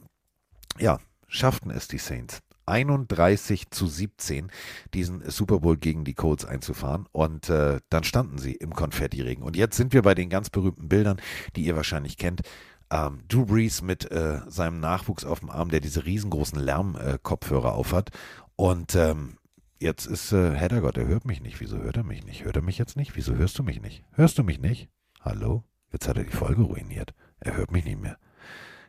ja, 0.79 0.99
schafften 1.27 1.69
es 1.69 1.87
die 1.87 1.99
Saints. 1.99 2.41
31 2.67 3.71
zu 3.71 3.87
17 3.87 4.51
diesen 4.93 5.29
Super 5.29 5.59
Bowl 5.59 5.77
gegen 5.77 6.03
die 6.03 6.13
Colts 6.13 6.45
einzufahren 6.45 7.07
und 7.11 7.49
äh, 7.49 7.79
dann 7.89 8.03
standen 8.03 8.37
sie 8.37 8.53
im 8.53 8.73
Konfettiregen. 8.73 9.43
Und 9.43 9.55
jetzt 9.55 9.77
sind 9.77 9.93
wir 9.93 10.01
bei 10.01 10.13
den 10.13 10.29
ganz 10.29 10.49
berühmten 10.49 10.89
Bildern, 10.89 11.21
die 11.55 11.65
ihr 11.65 11.75
wahrscheinlich 11.75 12.17
kennt. 12.17 12.41
Ähm, 12.89 13.21
Drew 13.27 13.45
Brees 13.45 13.81
mit 13.81 14.11
äh, 14.11 14.41
seinem 14.47 14.79
Nachwuchs 14.79 15.25
auf 15.25 15.39
dem 15.39 15.49
Arm, 15.49 15.69
der 15.69 15.79
diese 15.79 16.05
riesengroßen 16.05 16.59
Lärmkopfhörer 16.59 17.69
äh, 17.69 17.73
aufhat. 17.73 18.11
Und 18.55 18.95
ähm, 18.95 19.37
jetzt 19.79 20.05
ist 20.05 20.31
äh, 20.31 20.55
Heddergott, 20.55 20.97
er 20.97 21.07
hört 21.07 21.25
mich 21.25 21.41
nicht. 21.41 21.59
Wieso 21.59 21.77
hört 21.77 21.97
er 21.97 22.03
mich 22.03 22.25
nicht? 22.25 22.43
Hört 22.45 22.55
er 22.55 22.61
mich 22.61 22.77
jetzt 22.77 22.97
nicht? 22.97 23.15
Wieso 23.15 23.35
hörst 23.35 23.57
du 23.59 23.63
mich 23.63 23.81
nicht? 23.81 24.03
Hörst 24.11 24.37
du 24.37 24.43
mich 24.43 24.59
nicht? 24.59 24.89
Hallo? 25.21 25.63
Jetzt 25.91 26.07
hat 26.07 26.17
er 26.17 26.23
die 26.23 26.31
Folge 26.31 26.61
ruiniert. 26.63 27.13
Er 27.39 27.55
hört 27.55 27.71
mich 27.71 27.85
nicht 27.85 27.99
mehr. 27.99 28.17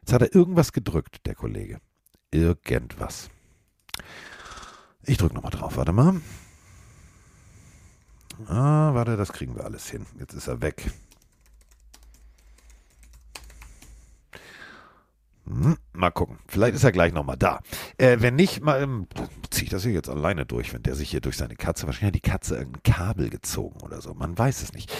Jetzt 0.01 0.13
hat 0.13 0.23
er 0.23 0.35
irgendwas 0.35 0.73
gedrückt, 0.73 1.27
der 1.27 1.35
Kollege. 1.35 1.81
Irgendwas. 2.31 3.31
Ich 5.03 5.17
drücke 5.17 5.35
nochmal 5.35 5.53
drauf. 5.53 5.77
Warte 5.77 5.93
mal. 5.93 6.21
Ah, 8.47 8.95
warte, 8.95 9.17
das 9.17 9.33
kriegen 9.33 9.57
wir 9.57 9.65
alles 9.65 9.89
hin. 9.91 10.07
Jetzt 10.19 10.35
ist 10.35 10.47
er 10.47 10.61
weg. 10.61 10.91
Mal 15.93 16.11
gucken. 16.11 16.39
Vielleicht 16.47 16.75
ist 16.75 16.85
er 16.85 16.93
gleich 16.93 17.13
nochmal 17.13 17.37
da. 17.37 17.61
Äh, 17.97 18.19
wenn 18.21 18.37
nicht, 18.37 18.63
mal, 18.63 18.83
ähm, 18.83 19.07
ziehe 19.51 19.65
ich 19.65 19.71
das 19.71 19.83
hier 19.83 19.93
jetzt 19.93 20.09
alleine 20.09 20.47
durch, 20.47 20.73
wenn 20.75 20.83
der 20.83 20.95
sich 20.95 21.11
hier 21.11 21.21
durch 21.21 21.37
seine 21.37 21.57
Katze, 21.57 21.87
wahrscheinlich 21.87 22.09
hat 22.09 22.15
die 22.15 22.31
Katze 22.31 22.57
irgendein 22.57 22.83
Kabel 22.83 23.31
gezogen 23.31 23.81
oder 23.83 24.01
so. 24.01 24.15
Man 24.15 24.37
weiß 24.37 24.63
es 24.63 24.73
nicht. 24.73 24.93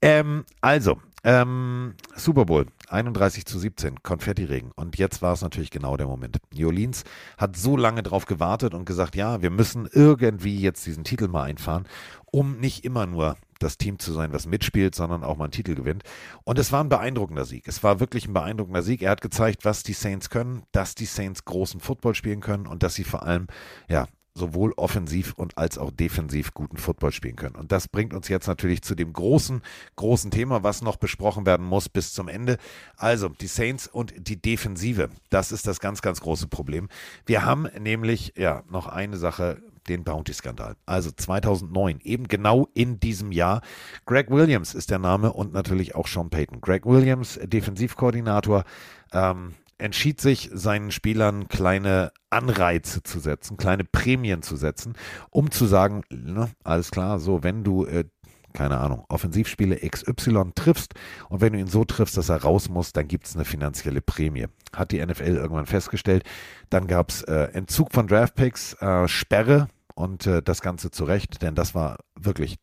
Ähm, 0.00 0.44
also, 0.60 0.98
ähm, 1.24 1.94
Super 2.16 2.44
Bowl 2.44 2.66
31 2.92 3.46
zu 3.46 3.58
17, 3.58 4.02
Konfettiregen. 4.02 4.72
Und 4.72 4.98
jetzt 4.98 5.22
war 5.22 5.32
es 5.32 5.42
natürlich 5.42 5.70
genau 5.70 5.96
der 5.96 6.06
Moment. 6.06 6.38
New 6.54 6.66
Orleans 6.66 7.04
hat 7.38 7.56
so 7.56 7.76
lange 7.76 8.02
drauf 8.02 8.26
gewartet 8.26 8.74
und 8.74 8.84
gesagt, 8.84 9.16
ja, 9.16 9.42
wir 9.42 9.50
müssen 9.50 9.88
irgendwie 9.90 10.60
jetzt 10.60 10.86
diesen 10.86 11.04
Titel 11.04 11.28
mal 11.28 11.44
einfahren, 11.44 11.86
um 12.30 12.58
nicht 12.58 12.84
immer 12.84 13.06
nur 13.06 13.36
das 13.58 13.78
Team 13.78 13.98
zu 13.98 14.12
sein, 14.12 14.32
was 14.32 14.46
mitspielt, 14.46 14.94
sondern 14.94 15.24
auch 15.24 15.36
mal 15.36 15.44
einen 15.44 15.52
Titel 15.52 15.74
gewinnt. 15.74 16.02
Und 16.44 16.58
es 16.58 16.72
war 16.72 16.82
ein 16.82 16.88
beeindruckender 16.88 17.44
Sieg. 17.44 17.68
Es 17.68 17.82
war 17.82 18.00
wirklich 18.00 18.26
ein 18.26 18.32
beeindruckender 18.32 18.82
Sieg. 18.82 19.02
Er 19.02 19.10
hat 19.10 19.20
gezeigt, 19.20 19.64
was 19.64 19.82
die 19.82 19.92
Saints 19.92 20.30
können, 20.30 20.64
dass 20.72 20.94
die 20.94 21.06
Saints 21.06 21.44
großen 21.44 21.80
Football 21.80 22.14
spielen 22.14 22.40
können 22.40 22.66
und 22.66 22.82
dass 22.82 22.94
sie 22.94 23.04
vor 23.04 23.22
allem 23.22 23.46
ja 23.88 24.06
sowohl 24.34 24.72
offensiv 24.76 25.34
und 25.34 25.58
als 25.58 25.78
auch 25.78 25.90
defensiv 25.90 26.54
guten 26.54 26.78
Football 26.78 27.12
spielen 27.12 27.36
können. 27.36 27.56
Und 27.56 27.70
das 27.70 27.88
bringt 27.88 28.14
uns 28.14 28.28
jetzt 28.28 28.46
natürlich 28.46 28.82
zu 28.82 28.94
dem 28.94 29.12
großen, 29.12 29.62
großen 29.96 30.30
Thema, 30.30 30.62
was 30.62 30.82
noch 30.82 30.96
besprochen 30.96 31.44
werden 31.44 31.66
muss 31.66 31.88
bis 31.88 32.12
zum 32.12 32.28
Ende. 32.28 32.56
Also 32.96 33.28
die 33.28 33.46
Saints 33.46 33.86
und 33.86 34.14
die 34.16 34.40
Defensive. 34.40 35.10
Das 35.30 35.52
ist 35.52 35.66
das 35.66 35.80
ganz, 35.80 36.00
ganz 36.02 36.20
große 36.20 36.48
Problem. 36.48 36.88
Wir 37.26 37.44
haben 37.44 37.68
nämlich 37.78 38.32
ja 38.36 38.62
noch 38.68 38.86
eine 38.86 39.16
Sache 39.16 39.62
den 39.88 40.04
Bounty-Skandal. 40.04 40.76
Also 40.86 41.10
2009, 41.10 42.00
eben 42.04 42.28
genau 42.28 42.68
in 42.74 43.00
diesem 43.00 43.32
Jahr. 43.32 43.62
Greg 44.06 44.30
Williams 44.30 44.74
ist 44.74 44.90
der 44.90 44.98
Name 44.98 45.32
und 45.32 45.52
natürlich 45.52 45.94
auch 45.94 46.06
Sean 46.06 46.30
Payton. 46.30 46.60
Greg 46.60 46.86
Williams, 46.86 47.38
Defensivkoordinator, 47.42 48.64
ähm, 49.12 49.54
entschied 49.78 50.20
sich, 50.20 50.50
seinen 50.52 50.90
Spielern 50.90 51.48
kleine 51.48 52.12
Anreize 52.30 53.02
zu 53.02 53.20
setzen, 53.20 53.56
kleine 53.56 53.84
Prämien 53.84 54.42
zu 54.42 54.56
setzen, 54.56 54.94
um 55.30 55.50
zu 55.50 55.66
sagen, 55.66 56.02
ne, 56.10 56.50
alles 56.64 56.90
klar, 56.90 57.18
so, 57.18 57.42
wenn 57.42 57.64
du 57.64 57.84
äh, 57.84 58.04
keine 58.52 58.78
Ahnung, 58.78 59.04
Offensivspiele 59.08 59.76
XY 59.76 60.52
triffst 60.54 60.94
und 61.28 61.40
wenn 61.40 61.52
du 61.52 61.58
ihn 61.58 61.66
so 61.66 61.84
triffst, 61.84 62.16
dass 62.16 62.28
er 62.28 62.42
raus 62.42 62.68
muss, 62.68 62.92
dann 62.92 63.08
gibt 63.08 63.26
es 63.26 63.34
eine 63.34 63.44
finanzielle 63.44 64.02
Prämie. 64.02 64.46
Hat 64.74 64.92
die 64.92 65.04
NFL 65.04 65.36
irgendwann 65.36 65.66
festgestellt. 65.66 66.24
Dann 66.70 66.86
gab 66.86 67.10
es 67.10 67.22
äh, 67.22 67.48
Entzug 67.52 67.92
von 67.92 68.06
Draftpicks, 68.06 68.74
äh, 68.74 69.08
Sperre 69.08 69.68
und 69.94 70.26
äh, 70.26 70.42
das 70.42 70.60
Ganze 70.60 70.90
zurecht, 70.90 71.42
denn 71.42 71.54
das 71.54 71.74
war 71.74 71.98
wirklich 72.18 72.56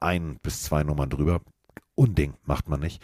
ein 0.00 0.38
bis 0.42 0.62
zwei 0.62 0.82
Nummern 0.82 1.10
drüber. 1.10 1.40
Unding 1.96 2.34
macht 2.44 2.68
man 2.68 2.80
nicht. 2.80 3.00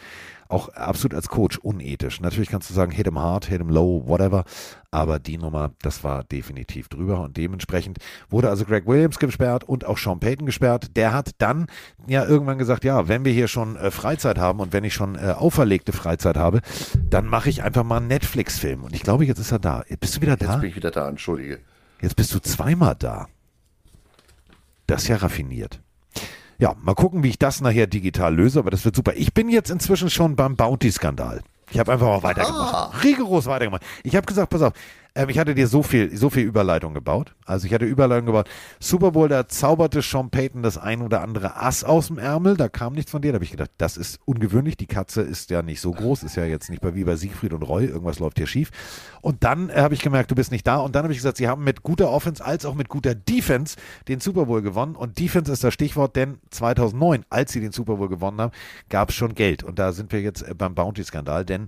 Auch 0.49 0.67
absolut 0.69 1.13
als 1.15 1.29
Coach 1.29 1.57
unethisch. 1.57 2.19
Natürlich 2.19 2.49
kannst 2.49 2.69
du 2.69 2.73
sagen, 2.73 2.91
hit 2.91 3.07
him 3.07 3.17
hard, 3.17 3.45
hit 3.45 3.59
him 3.59 3.69
low, 3.69 4.03
whatever. 4.05 4.43
Aber 4.91 5.17
die 5.17 5.37
Nummer, 5.37 5.71
das 5.81 6.03
war 6.03 6.25
definitiv 6.25 6.89
drüber. 6.89 7.21
Und 7.21 7.37
dementsprechend 7.37 7.99
wurde 8.29 8.49
also 8.49 8.65
Greg 8.65 8.85
Williams 8.85 9.17
gesperrt 9.17 9.63
und 9.63 9.85
auch 9.85 9.97
Sean 9.97 10.19
Payton 10.19 10.45
gesperrt. 10.45 10.97
Der 10.97 11.13
hat 11.13 11.31
dann 11.37 11.67
ja 12.05 12.25
irgendwann 12.25 12.57
gesagt, 12.57 12.83
ja, 12.83 13.07
wenn 13.07 13.23
wir 13.23 13.31
hier 13.31 13.47
schon 13.47 13.77
äh, 13.77 13.91
Freizeit 13.91 14.37
haben 14.37 14.59
und 14.59 14.73
wenn 14.73 14.83
ich 14.83 14.93
schon 14.93 15.15
äh, 15.15 15.35
auferlegte 15.37 15.93
Freizeit 15.93 16.35
habe, 16.35 16.59
dann 17.09 17.27
mache 17.27 17.49
ich 17.49 17.63
einfach 17.63 17.83
mal 17.83 17.97
einen 17.97 18.07
Netflix-Film. 18.07 18.83
Und 18.83 18.93
ich 18.93 19.03
glaube, 19.03 19.25
jetzt 19.25 19.39
ist 19.39 19.53
er 19.53 19.59
da. 19.59 19.83
Bist 20.01 20.17
du 20.17 20.21
wieder 20.21 20.35
da? 20.35 20.53
Jetzt 20.53 20.61
bin 20.61 20.69
ich 20.69 20.75
wieder 20.75 20.91
da, 20.91 21.07
entschuldige. 21.07 21.59
Jetzt 22.01 22.17
bist 22.17 22.33
du 22.33 22.39
zweimal 22.39 22.95
da. 22.99 23.27
Das 24.85 25.03
ist 25.03 25.07
ja 25.07 25.15
raffiniert. 25.15 25.79
Ja, 26.61 26.75
mal 26.79 26.93
gucken, 26.93 27.23
wie 27.23 27.29
ich 27.29 27.39
das 27.39 27.59
nachher 27.59 27.87
digital 27.87 28.35
löse, 28.35 28.59
aber 28.59 28.69
das 28.69 28.85
wird 28.85 28.95
super. 28.95 29.13
Ich 29.15 29.33
bin 29.33 29.49
jetzt 29.49 29.71
inzwischen 29.71 30.11
schon 30.11 30.35
beim 30.35 30.55
Bounty-Skandal. 30.55 31.41
Ich 31.71 31.79
habe 31.79 31.91
einfach 31.91 32.05
auch 32.05 32.21
weitergemacht. 32.21 32.73
Ah. 32.75 32.91
Rigoros 33.01 33.47
weitergemacht. 33.47 33.81
Ich 34.03 34.15
habe 34.15 34.27
gesagt, 34.27 34.51
pass 34.51 34.61
auf, 34.61 34.73
ähm, 35.13 35.29
ich 35.29 35.37
hatte 35.37 35.53
dir 35.53 35.67
so 35.67 35.83
viel, 35.83 36.15
so 36.15 36.29
viel 36.29 36.43
Überleitung 36.43 36.93
gebaut. 36.93 37.35
Also 37.45 37.67
ich 37.67 37.73
hatte 37.73 37.85
Überleitung 37.85 38.27
gebaut. 38.27 38.49
Super 38.79 39.11
Bowl, 39.11 39.27
da 39.27 39.47
zauberte 39.47 40.01
Sean 40.01 40.29
Payton 40.29 40.63
das 40.63 40.77
ein 40.77 41.01
oder 41.01 41.21
andere 41.21 41.57
Ass 41.57 41.83
aus 41.83 42.07
dem 42.07 42.17
Ärmel. 42.17 42.55
Da 42.55 42.69
kam 42.69 42.93
nichts 42.93 43.11
von 43.11 43.21
dir. 43.21 43.31
Da 43.31 43.35
habe 43.35 43.43
ich 43.43 43.51
gedacht, 43.51 43.71
das 43.77 43.97
ist 43.97 44.19
ungewöhnlich. 44.25 44.77
Die 44.77 44.87
Katze 44.87 45.21
ist 45.21 45.49
ja 45.49 45.61
nicht 45.61 45.81
so 45.81 45.91
groß, 45.91 46.23
ist 46.23 46.37
ja 46.37 46.45
jetzt 46.45 46.69
nicht 46.69 46.81
bei, 46.81 46.95
wie 46.95 47.03
bei 47.03 47.17
Siegfried 47.17 47.51
und 47.51 47.63
Roy. 47.63 47.85
Irgendwas 47.85 48.19
läuft 48.19 48.37
hier 48.37 48.47
schief. 48.47 48.71
Und 49.21 49.43
dann 49.43 49.69
äh, 49.69 49.81
habe 49.81 49.93
ich 49.93 50.01
gemerkt, 50.01 50.31
du 50.31 50.35
bist 50.35 50.51
nicht 50.51 50.65
da. 50.65 50.77
Und 50.77 50.95
dann 50.95 51.03
habe 51.03 51.13
ich 51.13 51.19
gesagt, 51.19 51.37
sie 51.37 51.49
haben 51.49 51.63
mit 51.63 51.83
guter 51.83 52.09
Offense 52.09 52.43
als 52.43 52.65
auch 52.65 52.75
mit 52.75 52.87
guter 52.87 53.13
Defense 53.13 53.75
den 54.07 54.21
Super 54.21 54.45
Bowl 54.45 54.61
gewonnen. 54.61 54.95
Und 54.95 55.19
Defense 55.19 55.51
ist 55.51 55.63
das 55.63 55.73
Stichwort, 55.73 56.15
denn 56.15 56.37
2009, 56.51 57.25
als 57.29 57.51
sie 57.51 57.59
den 57.59 57.73
Super 57.73 57.97
Bowl 57.97 58.07
gewonnen 58.07 58.39
haben, 58.39 58.51
gab 58.89 59.09
es 59.09 59.15
schon 59.15 59.35
Geld. 59.35 59.63
Und 59.63 59.77
da 59.77 59.91
sind 59.91 60.13
wir 60.13 60.21
jetzt 60.21 60.41
äh, 60.43 60.53
beim 60.53 60.73
Bounty-Skandal, 60.73 61.43
denn 61.43 61.67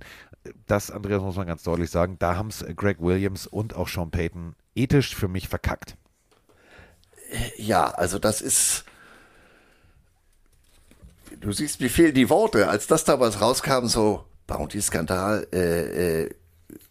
das, 0.66 0.90
Andreas, 0.90 1.22
muss 1.22 1.36
man 1.36 1.46
ganz 1.46 1.62
deutlich 1.62 1.90
sagen, 1.90 2.16
da 2.18 2.36
haben 2.36 2.48
es 2.48 2.64
Greg 2.76 3.00
Williams 3.00 3.46
und 3.46 3.74
auch 3.74 3.88
Sean 3.88 4.10
Payton 4.10 4.54
ethisch 4.74 5.14
für 5.14 5.28
mich 5.28 5.48
verkackt. 5.48 5.96
Ja, 7.56 7.86
also 7.86 8.18
das 8.18 8.40
ist. 8.40 8.84
Du 11.40 11.52
siehst, 11.52 11.80
wie 11.80 11.88
fehlen 11.88 12.14
die 12.14 12.30
Worte. 12.30 12.68
Als 12.68 12.86
das 12.86 13.04
damals 13.04 13.40
rauskam, 13.40 13.86
so 13.86 14.24
Bounty-Skandal, 14.46 15.48
äh, 15.52 16.22
äh, 16.22 16.30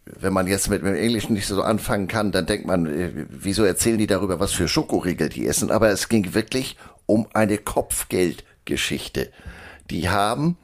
wenn 0.05 0.33
man 0.33 0.47
jetzt 0.47 0.69
mit, 0.69 0.83
mit 0.83 0.93
dem 0.93 1.01
Englischen 1.01 1.33
nicht 1.33 1.47
so 1.47 1.61
anfangen 1.61 2.07
kann, 2.07 2.31
dann 2.31 2.45
denkt 2.45 2.67
man, 2.67 2.85
äh, 2.85 3.25
wieso 3.29 3.63
erzählen 3.63 3.97
die 3.97 4.07
darüber, 4.07 4.39
was 4.39 4.51
für 4.51 4.67
Schokoriegel 4.67 5.29
die 5.29 5.47
essen? 5.47 5.71
Aber 5.71 5.89
es 5.89 6.09
ging 6.09 6.33
wirklich 6.33 6.77
um 7.05 7.27
eine 7.33 7.57
Kopfgeldgeschichte. 7.57 9.31
Die 9.89 10.09
haben, 10.09 10.57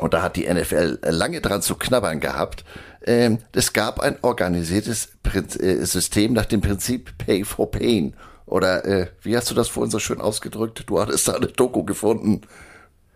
und 0.00 0.14
da 0.14 0.22
hat 0.22 0.36
die 0.36 0.52
NFL 0.52 0.98
lange 1.02 1.40
dran 1.40 1.62
zu 1.62 1.76
knabbern 1.76 2.20
gehabt, 2.20 2.64
ähm, 3.06 3.38
es 3.52 3.72
gab 3.72 4.00
ein 4.00 4.16
organisiertes 4.22 5.12
Prinz, 5.22 5.56
äh, 5.56 5.84
System 5.84 6.32
nach 6.32 6.46
dem 6.46 6.60
Prinzip 6.60 7.16
Pay 7.18 7.44
for 7.44 7.70
Pain. 7.70 8.14
Oder 8.46 8.84
äh, 8.84 9.06
wie 9.22 9.36
hast 9.36 9.50
du 9.50 9.54
das 9.54 9.68
vorhin 9.68 9.90
so 9.90 9.98
schön 9.98 10.20
ausgedrückt? 10.20 10.84
Du 10.86 11.00
hattest 11.00 11.28
da 11.28 11.34
eine 11.34 11.46
Doku 11.46 11.84
gefunden. 11.84 12.42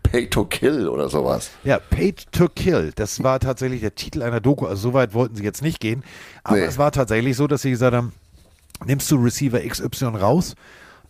Pay 0.03 0.27
to 0.29 0.45
Kill 0.45 0.87
oder 0.87 1.09
sowas. 1.09 1.51
Ja, 1.63 1.79
Paid 1.79 2.31
to 2.31 2.47
Kill. 2.47 2.91
Das 2.95 3.21
war 3.23 3.39
tatsächlich 3.39 3.81
der 3.81 3.93
Titel 3.93 4.23
einer 4.23 4.39
Doku. 4.39 4.65
Also 4.65 4.89
so 4.89 4.93
weit 4.93 5.13
wollten 5.13 5.35
sie 5.35 5.43
jetzt 5.43 5.61
nicht 5.61 5.79
gehen. 5.79 6.03
Aber 6.43 6.57
nee. 6.57 6.63
es 6.63 6.77
war 6.77 6.91
tatsächlich 6.91 7.35
so, 7.35 7.45
dass 7.45 7.61
sie 7.61 7.71
gesagt 7.71 7.95
haben, 7.95 8.13
nimmst 8.85 9.11
du 9.11 9.17
Receiver 9.17 9.59
XY 9.59 10.05
raus 10.05 10.55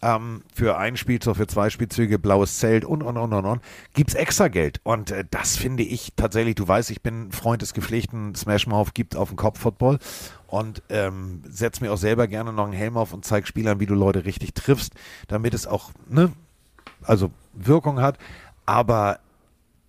ähm, 0.01 0.43
für 0.53 0.77
ein 0.77 0.97
Spielzug, 0.97 1.37
für 1.37 1.47
zwei 1.47 1.69
Spielzüge, 1.69 2.19
blaues 2.19 2.59
Zelt 2.59 2.85
und, 2.85 3.03
und, 3.03 3.17
und, 3.17 3.33
und, 3.33 3.45
und, 3.45 3.61
gibt 3.93 4.11
es 4.11 4.15
extra 4.15 4.47
Geld. 4.47 4.79
Und 4.83 5.11
äh, 5.11 5.25
das 5.29 5.57
finde 5.57 5.83
ich 5.83 6.13
tatsächlich, 6.15 6.55
du 6.55 6.67
weißt, 6.67 6.91
ich 6.91 7.01
bin 7.01 7.31
Freund 7.31 7.61
des 7.61 7.73
gepflegten 7.73 8.35
Smash-Mouth, 8.35 8.93
gibt 8.93 9.15
auf 9.15 9.29
den 9.29 9.37
Kopf 9.37 9.59
Football 9.59 9.99
und 10.47 10.81
ähm, 10.89 11.43
setze 11.47 11.83
mir 11.83 11.91
auch 11.91 11.97
selber 11.97 12.27
gerne 12.27 12.53
noch 12.53 12.65
einen 12.65 12.73
Helm 12.73 12.97
auf 12.97 13.13
und 13.13 13.25
zeige 13.25 13.47
Spielern, 13.47 13.79
wie 13.79 13.85
du 13.85 13.95
Leute 13.95 14.25
richtig 14.25 14.53
triffst, 14.53 14.93
damit 15.27 15.53
es 15.53 15.67
auch, 15.67 15.91
ne, 16.07 16.31
also 17.03 17.31
Wirkung 17.53 17.99
hat. 18.01 18.17
Aber 18.65 19.19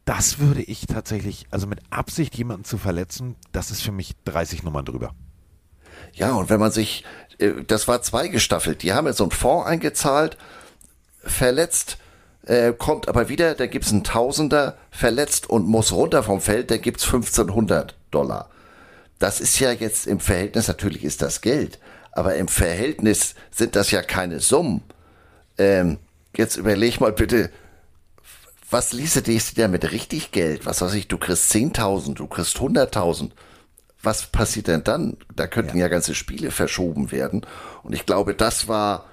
das 0.04 0.38
würde 0.38 0.62
ich 0.62 0.86
tatsächlich, 0.86 1.46
also 1.50 1.66
mit 1.66 1.80
Absicht 1.90 2.36
jemanden 2.36 2.64
zu 2.64 2.78
verletzen, 2.78 3.36
das 3.52 3.70
ist 3.70 3.82
für 3.82 3.92
mich 3.92 4.16
30 4.24 4.62
Nummern 4.62 4.84
drüber. 4.84 5.14
Ja, 6.14 6.32
und 6.32 6.50
wenn 6.50 6.58
man 6.58 6.72
sich, 6.72 7.04
das 7.66 7.88
war 7.88 8.02
zweigestaffelt, 8.02 8.82
die 8.82 8.92
haben 8.92 9.06
jetzt 9.06 9.18
so 9.18 9.24
einen 9.24 9.30
Fonds 9.30 9.66
eingezahlt, 9.66 10.36
verletzt, 11.22 11.98
äh, 12.46 12.72
kommt 12.72 13.08
aber 13.08 13.28
wieder, 13.28 13.54
da 13.54 13.66
gibt 13.66 13.84
es 13.84 13.92
einen 13.92 14.04
Tausender, 14.04 14.76
verletzt 14.90 15.48
und 15.48 15.66
muss 15.66 15.92
runter 15.92 16.22
vom 16.22 16.40
Feld, 16.40 16.70
da 16.70 16.76
gibt 16.76 17.00
es 17.00 17.06
1500 17.06 17.94
Dollar. 18.10 18.48
Das 19.18 19.40
ist 19.40 19.58
ja 19.58 19.72
jetzt 19.72 20.06
im 20.06 20.20
Verhältnis, 20.20 20.68
natürlich 20.68 21.04
ist 21.04 21.22
das 21.22 21.40
Geld, 21.40 21.78
aber 22.12 22.36
im 22.36 22.48
Verhältnis 22.48 23.34
sind 23.50 23.76
das 23.76 23.90
ja 23.90 24.02
keine 24.02 24.40
Summen. 24.40 24.82
Ähm, 25.58 25.98
jetzt 26.36 26.56
überleg 26.56 27.00
mal 27.00 27.12
bitte, 27.12 27.50
was 28.70 28.92
ließe 28.92 29.22
dich 29.22 29.54
dir 29.54 29.68
mit 29.68 29.90
richtig 29.90 30.30
Geld? 30.30 30.64
Was 30.64 30.80
weiß 30.80 30.94
ich, 30.94 31.08
du 31.08 31.18
kriegst 31.18 31.52
10.000, 31.52 32.14
du 32.14 32.26
kriegst 32.28 32.56
100.000. 32.56 33.32
Was 34.02 34.26
passiert 34.26 34.68
denn 34.68 34.84
dann? 34.84 35.16
Da 35.34 35.46
könnten 35.46 35.76
ja. 35.76 35.84
ja 35.84 35.88
ganze 35.88 36.14
Spiele 36.14 36.50
verschoben 36.50 37.12
werden. 37.12 37.46
Und 37.82 37.94
ich 37.94 38.06
glaube, 38.06 38.34
das 38.34 38.66
war 38.66 39.06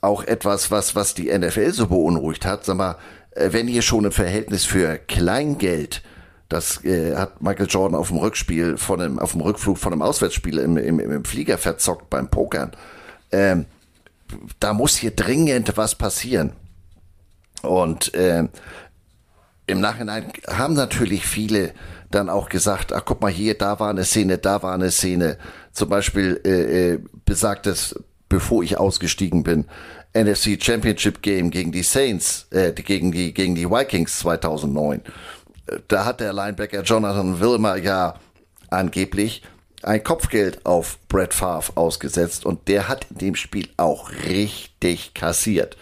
auch 0.00 0.22
etwas, 0.22 0.70
was, 0.70 0.94
was 0.94 1.14
die 1.14 1.36
NFL 1.36 1.72
so 1.72 1.88
beunruhigt 1.88 2.46
hat. 2.46 2.64
Sag 2.64 2.76
mal, 2.76 2.96
äh, 3.32 3.52
wenn 3.52 3.66
hier 3.66 3.82
schon 3.82 4.06
ein 4.06 4.12
Verhältnis 4.12 4.64
für 4.64 4.96
Kleingeld, 4.98 6.02
das 6.48 6.84
äh, 6.84 7.16
hat 7.16 7.42
Michael 7.42 7.66
Jordan 7.68 7.98
auf 7.98 8.08
dem 8.08 8.18
Rückspiel 8.18 8.76
von 8.76 9.00
einem, 9.00 9.18
auf 9.18 9.32
dem 9.32 9.40
Rückflug 9.40 9.76
von 9.76 9.92
einem 9.92 10.02
Auswärtsspiel 10.02 10.58
im, 10.58 10.76
im, 10.76 11.00
im 11.00 11.24
Flieger 11.24 11.58
verzockt 11.58 12.08
beim 12.08 12.28
Pokern. 12.28 12.72
Ähm, 13.32 13.66
da 14.60 14.72
muss 14.72 14.96
hier 14.96 15.10
dringend 15.10 15.76
was 15.76 15.94
passieren. 15.94 16.52
Und 17.62 18.14
äh, 18.14 18.44
im 19.66 19.80
Nachhinein 19.80 20.32
haben 20.46 20.74
natürlich 20.74 21.26
viele 21.26 21.72
dann 22.10 22.28
auch 22.28 22.48
gesagt, 22.48 22.92
ach 22.92 23.04
guck 23.04 23.20
mal 23.20 23.30
hier, 23.30 23.56
da 23.56 23.78
war 23.80 23.90
eine 23.90 24.04
Szene, 24.04 24.38
da 24.38 24.62
war 24.62 24.74
eine 24.74 24.90
Szene. 24.90 25.38
Zum 25.72 25.88
Beispiel 25.88 26.40
äh, 26.44 26.92
äh, 26.92 27.00
besagtes, 27.24 27.94
bevor 28.28 28.62
ich 28.62 28.78
ausgestiegen 28.78 29.42
bin, 29.42 29.66
NFC 30.14 30.62
Championship 30.62 31.22
Game 31.22 31.50
gegen 31.50 31.70
die 31.70 31.82
Saints, 31.82 32.46
äh, 32.50 32.72
gegen 32.72 33.12
die 33.12 33.34
gegen 33.34 33.54
die 33.54 33.70
Vikings 33.70 34.18
2009. 34.20 35.02
Da 35.86 36.04
hat 36.04 36.20
der 36.20 36.32
Linebacker 36.32 36.82
Jonathan 36.82 37.40
Wilmer 37.40 37.76
ja 37.76 38.14
angeblich 38.70 39.42
ein 39.82 40.02
Kopfgeld 40.02 40.64
auf 40.66 40.98
Brett 41.08 41.34
Favre 41.34 41.76
ausgesetzt 41.76 42.44
und 42.46 42.68
der 42.68 42.88
hat 42.88 43.06
in 43.10 43.18
dem 43.18 43.34
Spiel 43.34 43.68
auch 43.76 44.10
richtig 44.26 45.14
kassiert. 45.14 45.76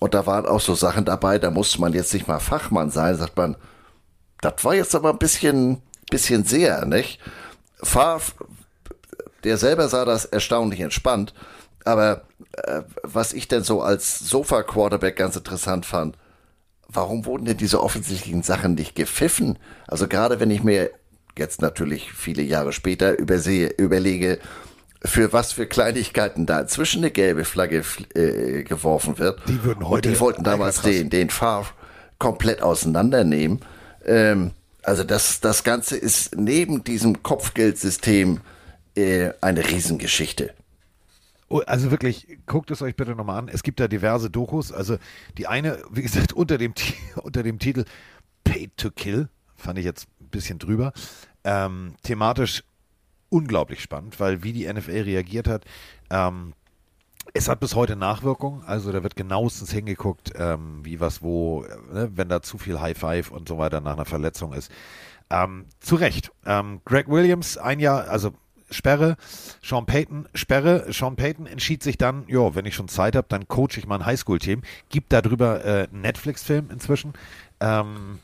Und 0.00 0.14
da 0.14 0.26
waren 0.26 0.46
auch 0.46 0.60
so 0.60 0.74
Sachen 0.74 1.04
dabei, 1.04 1.38
da 1.38 1.50
musste 1.50 1.80
man 1.80 1.92
jetzt 1.92 2.12
nicht 2.12 2.28
mal 2.28 2.40
Fachmann 2.40 2.90
sein, 2.90 3.16
sagt 3.16 3.36
man, 3.36 3.56
das 4.40 4.64
war 4.64 4.74
jetzt 4.74 4.94
aber 4.94 5.10
ein 5.10 5.18
bisschen, 5.18 5.82
bisschen 6.10 6.44
sehr, 6.44 6.84
nicht? 6.84 7.20
Favre, 7.82 8.32
der 9.44 9.56
selber 9.56 9.88
sah 9.88 10.04
das 10.04 10.24
erstaunlich 10.24 10.80
entspannt, 10.80 11.34
aber 11.84 12.22
äh, 12.52 12.82
was 13.02 13.32
ich 13.32 13.48
denn 13.48 13.62
so 13.62 13.82
als 13.82 14.18
Sofa-Quarterback 14.18 15.16
ganz 15.16 15.36
interessant 15.36 15.86
fand, 15.86 16.16
warum 16.88 17.24
wurden 17.24 17.44
denn 17.44 17.56
diese 17.56 17.82
offensichtlichen 17.82 18.42
Sachen 18.42 18.74
nicht 18.74 18.94
gepfiffen? 18.94 19.58
Also 19.86 20.08
gerade 20.08 20.40
wenn 20.40 20.50
ich 20.50 20.62
mir 20.62 20.90
jetzt 21.36 21.62
natürlich 21.62 22.12
viele 22.12 22.42
Jahre 22.42 22.72
später 22.72 23.18
übersehe, 23.18 23.68
überlege, 23.68 24.38
für 25.04 25.32
was 25.32 25.52
für 25.52 25.66
Kleinigkeiten 25.66 26.46
da 26.46 26.60
inzwischen 26.60 26.98
eine 27.02 27.12
gelbe 27.12 27.44
Flagge 27.44 27.84
äh, 28.14 28.64
geworfen 28.64 29.18
wird. 29.18 29.40
Die 29.46 29.62
würden 29.62 29.88
heute. 29.88 30.08
Und 30.08 30.14
die 30.14 30.20
wollten 30.20 30.42
damals 30.42 30.82
den, 30.82 31.08
den 31.08 31.30
Fahr 31.30 31.66
komplett 32.18 32.62
auseinandernehmen. 32.62 33.60
Ähm, 34.08 34.52
also 34.82 35.04
das, 35.04 35.40
das 35.40 35.64
Ganze 35.64 35.96
ist 35.96 36.34
neben 36.36 36.82
diesem 36.82 37.22
Kopfgeldsystem 37.22 38.40
äh, 38.96 39.30
eine 39.40 39.68
Riesengeschichte. 39.68 40.54
Oh, 41.50 41.60
also 41.66 41.90
wirklich, 41.90 42.38
guckt 42.46 42.70
es 42.70 42.82
euch 42.82 42.96
bitte 42.96 43.14
nochmal 43.14 43.38
an. 43.38 43.48
Es 43.48 43.62
gibt 43.62 43.80
da 43.80 43.88
diverse 43.88 44.30
Dokus. 44.30 44.72
Also 44.72 44.98
die 45.36 45.46
eine, 45.46 45.78
wie 45.90 46.02
gesagt, 46.02 46.32
unter 46.34 46.58
dem, 46.58 46.74
unter 47.16 47.42
dem 47.42 47.58
Titel 47.58 47.84
Paid 48.44 48.76
to 48.76 48.90
Kill, 48.90 49.28
fand 49.56 49.78
ich 49.78 49.84
jetzt 49.84 50.08
ein 50.20 50.28
bisschen 50.28 50.58
drüber. 50.58 50.92
Ähm, 51.44 51.94
thematisch 52.02 52.64
unglaublich 53.30 53.82
spannend, 53.82 54.18
weil 54.20 54.42
wie 54.42 54.52
die 54.52 54.72
NFL 54.72 55.02
reagiert 55.02 55.48
hat, 55.48 55.64
ähm, 56.10 56.54
es 57.34 57.48
hat 57.48 57.60
bis 57.60 57.74
heute 57.74 57.96
Nachwirkungen, 57.96 58.62
also 58.64 58.92
da 58.92 59.02
wird 59.02 59.16
genauestens 59.16 59.70
hingeguckt, 59.70 60.32
ähm, 60.36 60.80
wie 60.84 61.00
was 61.00 61.22
wo, 61.22 61.64
ne, 61.92 62.10
wenn 62.14 62.28
da 62.28 62.42
zu 62.42 62.58
viel 62.58 62.80
High 62.80 62.96
Five 62.96 63.30
und 63.30 63.48
so 63.48 63.58
weiter 63.58 63.80
nach 63.80 63.94
einer 63.94 64.04
Verletzung 64.04 64.52
ist. 64.52 64.70
Ähm, 65.30 65.66
zu 65.80 65.96
Recht. 65.96 66.32
Ähm, 66.46 66.80
Greg 66.84 67.08
Williams, 67.08 67.58
ein 67.58 67.80
Jahr, 67.80 68.08
also 68.08 68.32
Sperre, 68.70 69.16
Sean 69.62 69.86
Payton, 69.86 70.28
Sperre. 70.34 70.86
Sean 70.92 71.16
Payton 71.16 71.46
entschied 71.46 71.82
sich 71.82 71.98
dann, 71.98 72.24
ja, 72.28 72.54
wenn 72.54 72.66
ich 72.66 72.74
schon 72.74 72.88
Zeit 72.88 73.16
habe, 73.16 73.26
dann 73.28 73.48
coache 73.48 73.78
ich 73.78 73.86
mal 73.86 73.96
ein 73.96 74.06
Highschool-Team. 74.06 74.62
Gibt 74.88 75.12
darüber 75.12 75.64
äh, 75.64 75.88
einen 75.90 76.02
Netflix-Film 76.02 76.70
inzwischen, 76.70 77.12
ähm, 77.60 78.18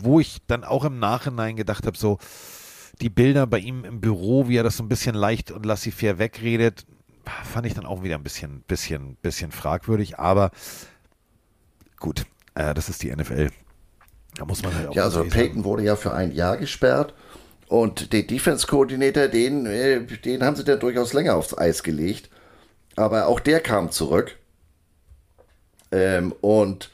wo 0.00 0.20
ich 0.20 0.38
dann 0.46 0.64
auch 0.64 0.84
im 0.84 0.98
Nachhinein 0.98 1.56
gedacht 1.56 1.86
habe, 1.86 1.96
so, 1.96 2.18
die 3.00 3.10
Bilder 3.10 3.46
bei 3.46 3.58
ihm 3.58 3.84
im 3.84 4.00
Büro, 4.00 4.48
wie 4.48 4.56
er 4.56 4.62
das 4.62 4.78
so 4.78 4.82
ein 4.82 4.88
bisschen 4.88 5.14
leicht 5.14 5.50
und 5.50 5.66
laissez-faire 5.66 6.18
wegredet, 6.18 6.86
fand 7.44 7.66
ich 7.66 7.74
dann 7.74 7.86
auch 7.86 8.02
wieder 8.02 8.16
ein 8.16 8.22
bisschen, 8.22 8.62
bisschen, 8.62 9.16
bisschen 9.16 9.52
fragwürdig. 9.52 10.18
Aber 10.18 10.50
gut, 11.98 12.24
äh, 12.54 12.74
das 12.74 12.88
ist 12.88 13.02
die 13.02 13.14
NFL. 13.14 13.50
Da 14.36 14.44
muss 14.44 14.62
man 14.62 14.74
halt 14.74 14.88
auch. 14.88 14.94
Ja, 14.94 15.04
also 15.04 15.24
Peyton 15.24 15.64
wurde 15.64 15.82
ja 15.82 15.96
für 15.96 16.12
ein 16.12 16.32
Jahr 16.32 16.56
gesperrt. 16.56 17.14
Und 17.68 18.12
den 18.12 18.26
Defense-Koordinator, 18.26 19.28
den, 19.28 19.66
äh, 19.66 20.00
den 20.04 20.44
haben 20.44 20.56
sie 20.56 20.64
dann 20.64 20.78
durchaus 20.78 21.12
länger 21.12 21.34
aufs 21.34 21.56
Eis 21.56 21.82
gelegt. 21.82 22.30
Aber 22.94 23.26
auch 23.26 23.40
der 23.40 23.60
kam 23.60 23.90
zurück. 23.90 24.38
Ähm, 25.90 26.32
und 26.40 26.90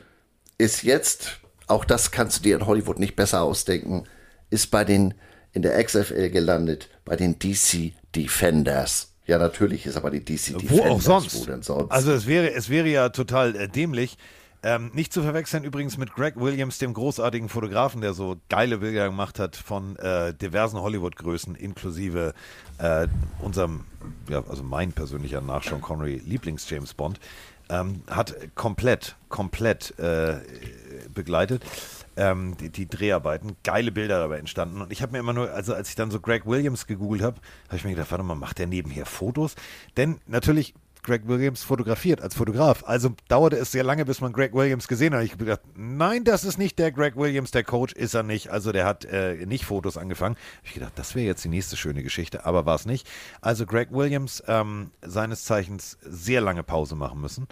ist 0.58 0.82
jetzt, 0.82 1.40
auch 1.66 1.84
das 1.84 2.10
kannst 2.10 2.38
du 2.38 2.42
dir 2.42 2.56
in 2.56 2.66
Hollywood 2.66 2.98
nicht 2.98 3.16
besser 3.16 3.42
ausdenken, 3.42 4.04
ist 4.50 4.70
bei 4.70 4.84
den 4.84 5.14
in 5.52 5.62
der 5.62 5.82
XFL 5.82 6.30
gelandet 6.30 6.88
bei 7.04 7.16
den 7.16 7.38
DC 7.38 7.92
Defenders. 8.14 9.11
Ja, 9.26 9.38
natürlich 9.38 9.86
ist 9.86 9.96
aber 9.96 10.10
die 10.10 10.24
DC 10.24 10.58
Defenders. 10.58 10.70
Wo 10.70 10.82
auch 10.82 11.00
sonst. 11.00 11.40
Wo 11.40 11.44
denn 11.46 11.62
sonst? 11.62 11.90
Also 11.90 12.12
es 12.12 12.26
wäre, 12.26 12.52
es 12.52 12.68
wäre 12.68 12.88
ja 12.88 13.08
total 13.10 13.54
äh, 13.56 13.68
dämlich. 13.68 14.16
Ähm, 14.64 14.92
nicht 14.94 15.12
zu 15.12 15.22
verwechseln 15.22 15.64
übrigens 15.64 15.98
mit 15.98 16.14
Greg 16.14 16.36
Williams, 16.36 16.78
dem 16.78 16.94
großartigen 16.94 17.48
Fotografen, 17.48 18.00
der 18.00 18.14
so 18.14 18.36
geile 18.48 18.78
Bilder 18.78 19.06
gemacht 19.06 19.40
hat 19.40 19.56
von 19.56 19.96
äh, 19.96 20.34
diversen 20.34 20.80
Hollywood-Größen, 20.80 21.56
inklusive 21.56 22.32
äh, 22.78 23.08
unserem, 23.40 23.84
ja, 24.28 24.44
also 24.48 24.62
mein 24.62 24.92
persönlicher 24.92 25.40
nach 25.40 25.64
Sean 25.64 25.80
Connery 25.80 26.22
Lieblings-James 26.24 26.94
Bond, 26.94 27.18
ähm, 27.70 28.02
hat 28.08 28.36
komplett, 28.54 29.16
komplett 29.28 29.98
äh, 29.98 30.36
begleitet. 31.12 31.64
Ähm, 32.16 32.56
die, 32.58 32.70
die, 32.70 32.88
Dreharbeiten. 32.88 33.56
Geile 33.64 33.92
Bilder 33.92 34.18
dabei 34.18 34.38
entstanden. 34.38 34.80
Und 34.80 34.92
ich 34.92 35.02
habe 35.02 35.12
mir 35.12 35.18
immer 35.18 35.32
nur, 35.32 35.50
also 35.52 35.74
als 35.74 35.88
ich 35.88 35.94
dann 35.94 36.10
so 36.10 36.20
Greg 36.20 36.46
Williams 36.46 36.86
gegoogelt 36.86 37.22
habe, 37.22 37.40
habe 37.68 37.76
ich 37.76 37.84
mir 37.84 37.90
gedacht, 37.90 38.10
warte 38.10 38.24
mal, 38.24 38.34
macht 38.34 38.58
der 38.58 38.66
nebenher 38.66 39.06
Fotos? 39.06 39.54
Denn 39.96 40.20
natürlich 40.26 40.74
Greg 41.02 41.26
Williams 41.26 41.64
fotografiert 41.64 42.20
als 42.20 42.36
Fotograf. 42.36 42.84
Also 42.86 43.14
dauerte 43.26 43.56
es 43.56 43.72
sehr 43.72 43.82
lange, 43.82 44.04
bis 44.04 44.20
man 44.20 44.32
Greg 44.32 44.54
Williams 44.54 44.86
gesehen 44.86 45.14
hat. 45.14 45.24
Ich 45.24 45.32
habe 45.32 45.44
gedacht, 45.44 45.62
nein, 45.74 46.22
das 46.22 46.44
ist 46.44 46.58
nicht 46.58 46.78
der 46.78 46.92
Greg 46.92 47.16
Williams, 47.16 47.50
der 47.50 47.64
Coach 47.64 47.92
ist 47.92 48.14
er 48.14 48.22
nicht. 48.22 48.50
Also 48.50 48.70
der 48.70 48.84
hat 48.84 49.04
äh, 49.04 49.44
nicht 49.46 49.64
Fotos 49.64 49.96
angefangen. 49.96 50.36
Hab 50.58 50.66
ich 50.66 50.74
gedacht, 50.74 50.92
das 50.94 51.16
wäre 51.16 51.26
jetzt 51.26 51.44
die 51.44 51.48
nächste 51.48 51.76
schöne 51.76 52.04
Geschichte, 52.04 52.46
aber 52.46 52.66
war 52.66 52.76
es 52.76 52.86
nicht. 52.86 53.08
Also 53.40 53.66
Greg 53.66 53.88
Williams, 53.90 54.44
ähm, 54.46 54.92
seines 55.02 55.44
Zeichens 55.44 55.98
sehr 56.02 56.40
lange 56.40 56.62
Pause 56.62 56.94
machen 56.94 57.20
müssen 57.20 57.48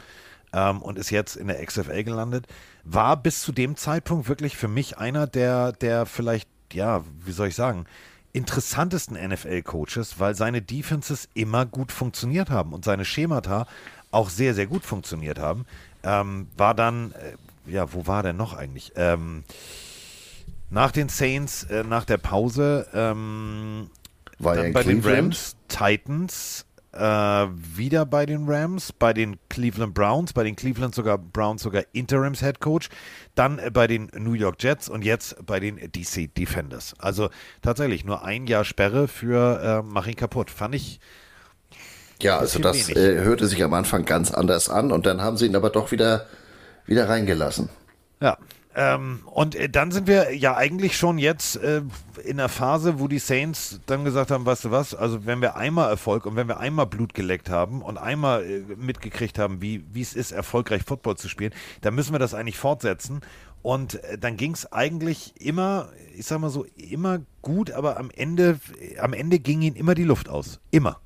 ähm, 0.52 0.80
und 0.80 0.96
ist 0.96 1.10
jetzt 1.10 1.36
in 1.36 1.48
der 1.48 1.64
XFL 1.64 2.04
gelandet. 2.04 2.46
War 2.84 3.16
bis 3.16 3.42
zu 3.42 3.52
dem 3.52 3.76
Zeitpunkt 3.76 4.28
wirklich 4.28 4.56
für 4.56 4.68
mich 4.68 4.98
einer 4.98 5.26
der, 5.26 5.72
der 5.72 6.06
vielleicht, 6.06 6.48
ja, 6.72 7.04
wie 7.24 7.32
soll 7.32 7.48
ich 7.48 7.54
sagen, 7.54 7.86
interessantesten 8.32 9.16
NFL-Coaches, 9.16 10.18
weil 10.18 10.34
seine 10.34 10.62
Defenses 10.62 11.28
immer 11.34 11.66
gut 11.66 11.92
funktioniert 11.92 12.50
haben 12.50 12.72
und 12.72 12.84
seine 12.84 13.04
Schemata 13.04 13.66
auch 14.10 14.30
sehr, 14.30 14.54
sehr 14.54 14.66
gut 14.66 14.84
funktioniert 14.84 15.38
haben. 15.38 15.66
Ähm, 16.02 16.48
war 16.56 16.74
dann, 16.74 17.12
äh, 17.12 17.70
ja, 17.70 17.92
wo 17.92 18.06
war 18.06 18.22
der 18.22 18.32
noch 18.32 18.54
eigentlich? 18.54 18.92
Ähm, 18.96 19.44
nach 20.70 20.92
den 20.92 21.08
Saints, 21.08 21.64
äh, 21.64 21.82
nach 21.82 22.04
der 22.04 22.18
Pause, 22.18 22.86
ähm, 22.94 23.90
war 24.38 24.56
dann 24.56 24.72
bei 24.72 24.82
Cleveland? 24.82 25.04
den 25.04 25.14
Rams, 25.14 25.56
Titans, 25.68 26.66
äh, 26.92 26.98
wieder 26.98 28.04
bei 28.06 28.26
den 28.26 28.48
Rams, 28.48 28.92
bei 28.92 29.12
den 29.12 29.36
Cleveland 29.48 29.94
Browns, 29.94 30.32
bei 30.32 30.44
den 30.44 30.56
Cleveland 30.56 30.94
sogar 30.94 31.18
Browns 31.18 31.62
sogar 31.62 31.84
Interims 31.92 32.40
Head 32.40 32.60
Coach, 32.60 32.88
dann 33.34 33.60
bei 33.72 33.86
den 33.86 34.10
New 34.16 34.32
York 34.32 34.62
Jets 34.62 34.88
und 34.88 35.04
jetzt 35.04 35.36
bei 35.46 35.60
den 35.60 35.76
DC 35.76 36.34
Defenders. 36.34 36.94
Also 36.98 37.30
tatsächlich 37.62 38.04
nur 38.04 38.24
ein 38.24 38.46
Jahr 38.46 38.64
Sperre 38.64 39.08
für 39.08 39.60
äh, 39.62 39.82
Mach 39.82 40.06
ihn 40.06 40.16
kaputt. 40.16 40.50
Fand 40.50 40.74
ich. 40.74 41.00
Ja, 42.22 42.38
also 42.38 42.58
das 42.58 42.88
äh, 42.90 43.22
hörte 43.22 43.46
sich 43.46 43.62
am 43.62 43.72
Anfang 43.72 44.04
ganz 44.04 44.30
anders 44.30 44.68
an 44.68 44.92
und 44.92 45.06
dann 45.06 45.22
haben 45.22 45.36
sie 45.36 45.46
ihn 45.46 45.56
aber 45.56 45.70
doch 45.70 45.90
wieder, 45.90 46.26
wieder 46.84 47.08
reingelassen. 47.08 47.70
Ja, 48.20 48.36
ähm, 48.80 49.20
und 49.26 49.54
äh, 49.56 49.68
dann 49.68 49.90
sind 49.90 50.06
wir 50.06 50.34
ja 50.34 50.56
eigentlich 50.56 50.96
schon 50.96 51.18
jetzt 51.18 51.56
äh, 51.56 51.82
in 52.24 52.38
der 52.38 52.48
Phase, 52.48 52.98
wo 52.98 53.08
die 53.08 53.18
Saints 53.18 53.78
dann 53.84 54.04
gesagt 54.04 54.30
haben, 54.30 54.46
weißt 54.46 54.64
du 54.64 54.70
was, 54.70 54.94
also 54.94 55.26
wenn 55.26 55.42
wir 55.42 55.54
einmal 55.56 55.90
Erfolg 55.90 56.24
und 56.24 56.34
wenn 56.34 56.48
wir 56.48 56.60
einmal 56.60 56.86
Blut 56.86 57.12
geleckt 57.12 57.50
haben 57.50 57.82
und 57.82 57.98
einmal 57.98 58.42
äh, 58.42 58.62
mitgekriegt 58.76 59.38
haben, 59.38 59.60
wie 59.60 59.84
es 60.00 60.14
ist, 60.14 60.32
erfolgreich 60.32 60.82
Football 60.82 61.18
zu 61.18 61.28
spielen, 61.28 61.52
dann 61.82 61.94
müssen 61.94 62.12
wir 62.12 62.18
das 62.18 62.32
eigentlich 62.32 62.56
fortsetzen. 62.56 63.20
Und 63.60 64.02
äh, 64.04 64.16
dann 64.16 64.38
ging 64.38 64.52
es 64.52 64.72
eigentlich 64.72 65.34
immer, 65.38 65.90
ich 66.16 66.24
sag 66.24 66.40
mal 66.40 66.48
so, 66.48 66.64
immer 66.76 67.20
gut, 67.42 67.72
aber 67.72 67.98
am 67.98 68.10
Ende, 68.10 68.60
am 68.98 69.12
Ende 69.12 69.40
ging 69.40 69.60
ihnen 69.60 69.76
immer 69.76 69.94
die 69.94 70.04
Luft 70.04 70.30
aus. 70.30 70.58
Immer. 70.70 70.98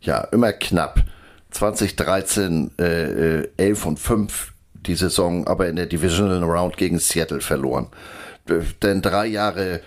Ja, 0.00 0.22
immer 0.24 0.52
knapp. 0.52 1.04
2013 1.52 2.72
äh, 2.78 3.46
11 3.58 3.84
äh, 3.84 3.88
und 3.88 4.00
5 4.00 4.51
die 4.86 4.94
Saison 4.94 5.46
aber 5.46 5.68
in 5.68 5.76
der 5.76 5.86
Divisional 5.86 6.42
Round 6.42 6.76
gegen 6.76 6.98
Seattle 6.98 7.40
verloren. 7.40 7.88
Denn 8.82 9.02
drei 9.02 9.26
Jahre 9.26 9.80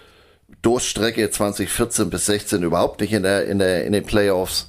Durststrecke 0.62 1.30
2014 1.30 2.10
bis 2.10 2.26
16 2.26 2.64
überhaupt 2.64 3.02
nicht 3.02 3.14
in, 3.14 3.24
der, 3.24 3.46
in, 3.46 3.60
der, 3.60 3.86
in 3.86 3.94
den 3.94 4.06
Playoffs. 4.06 4.68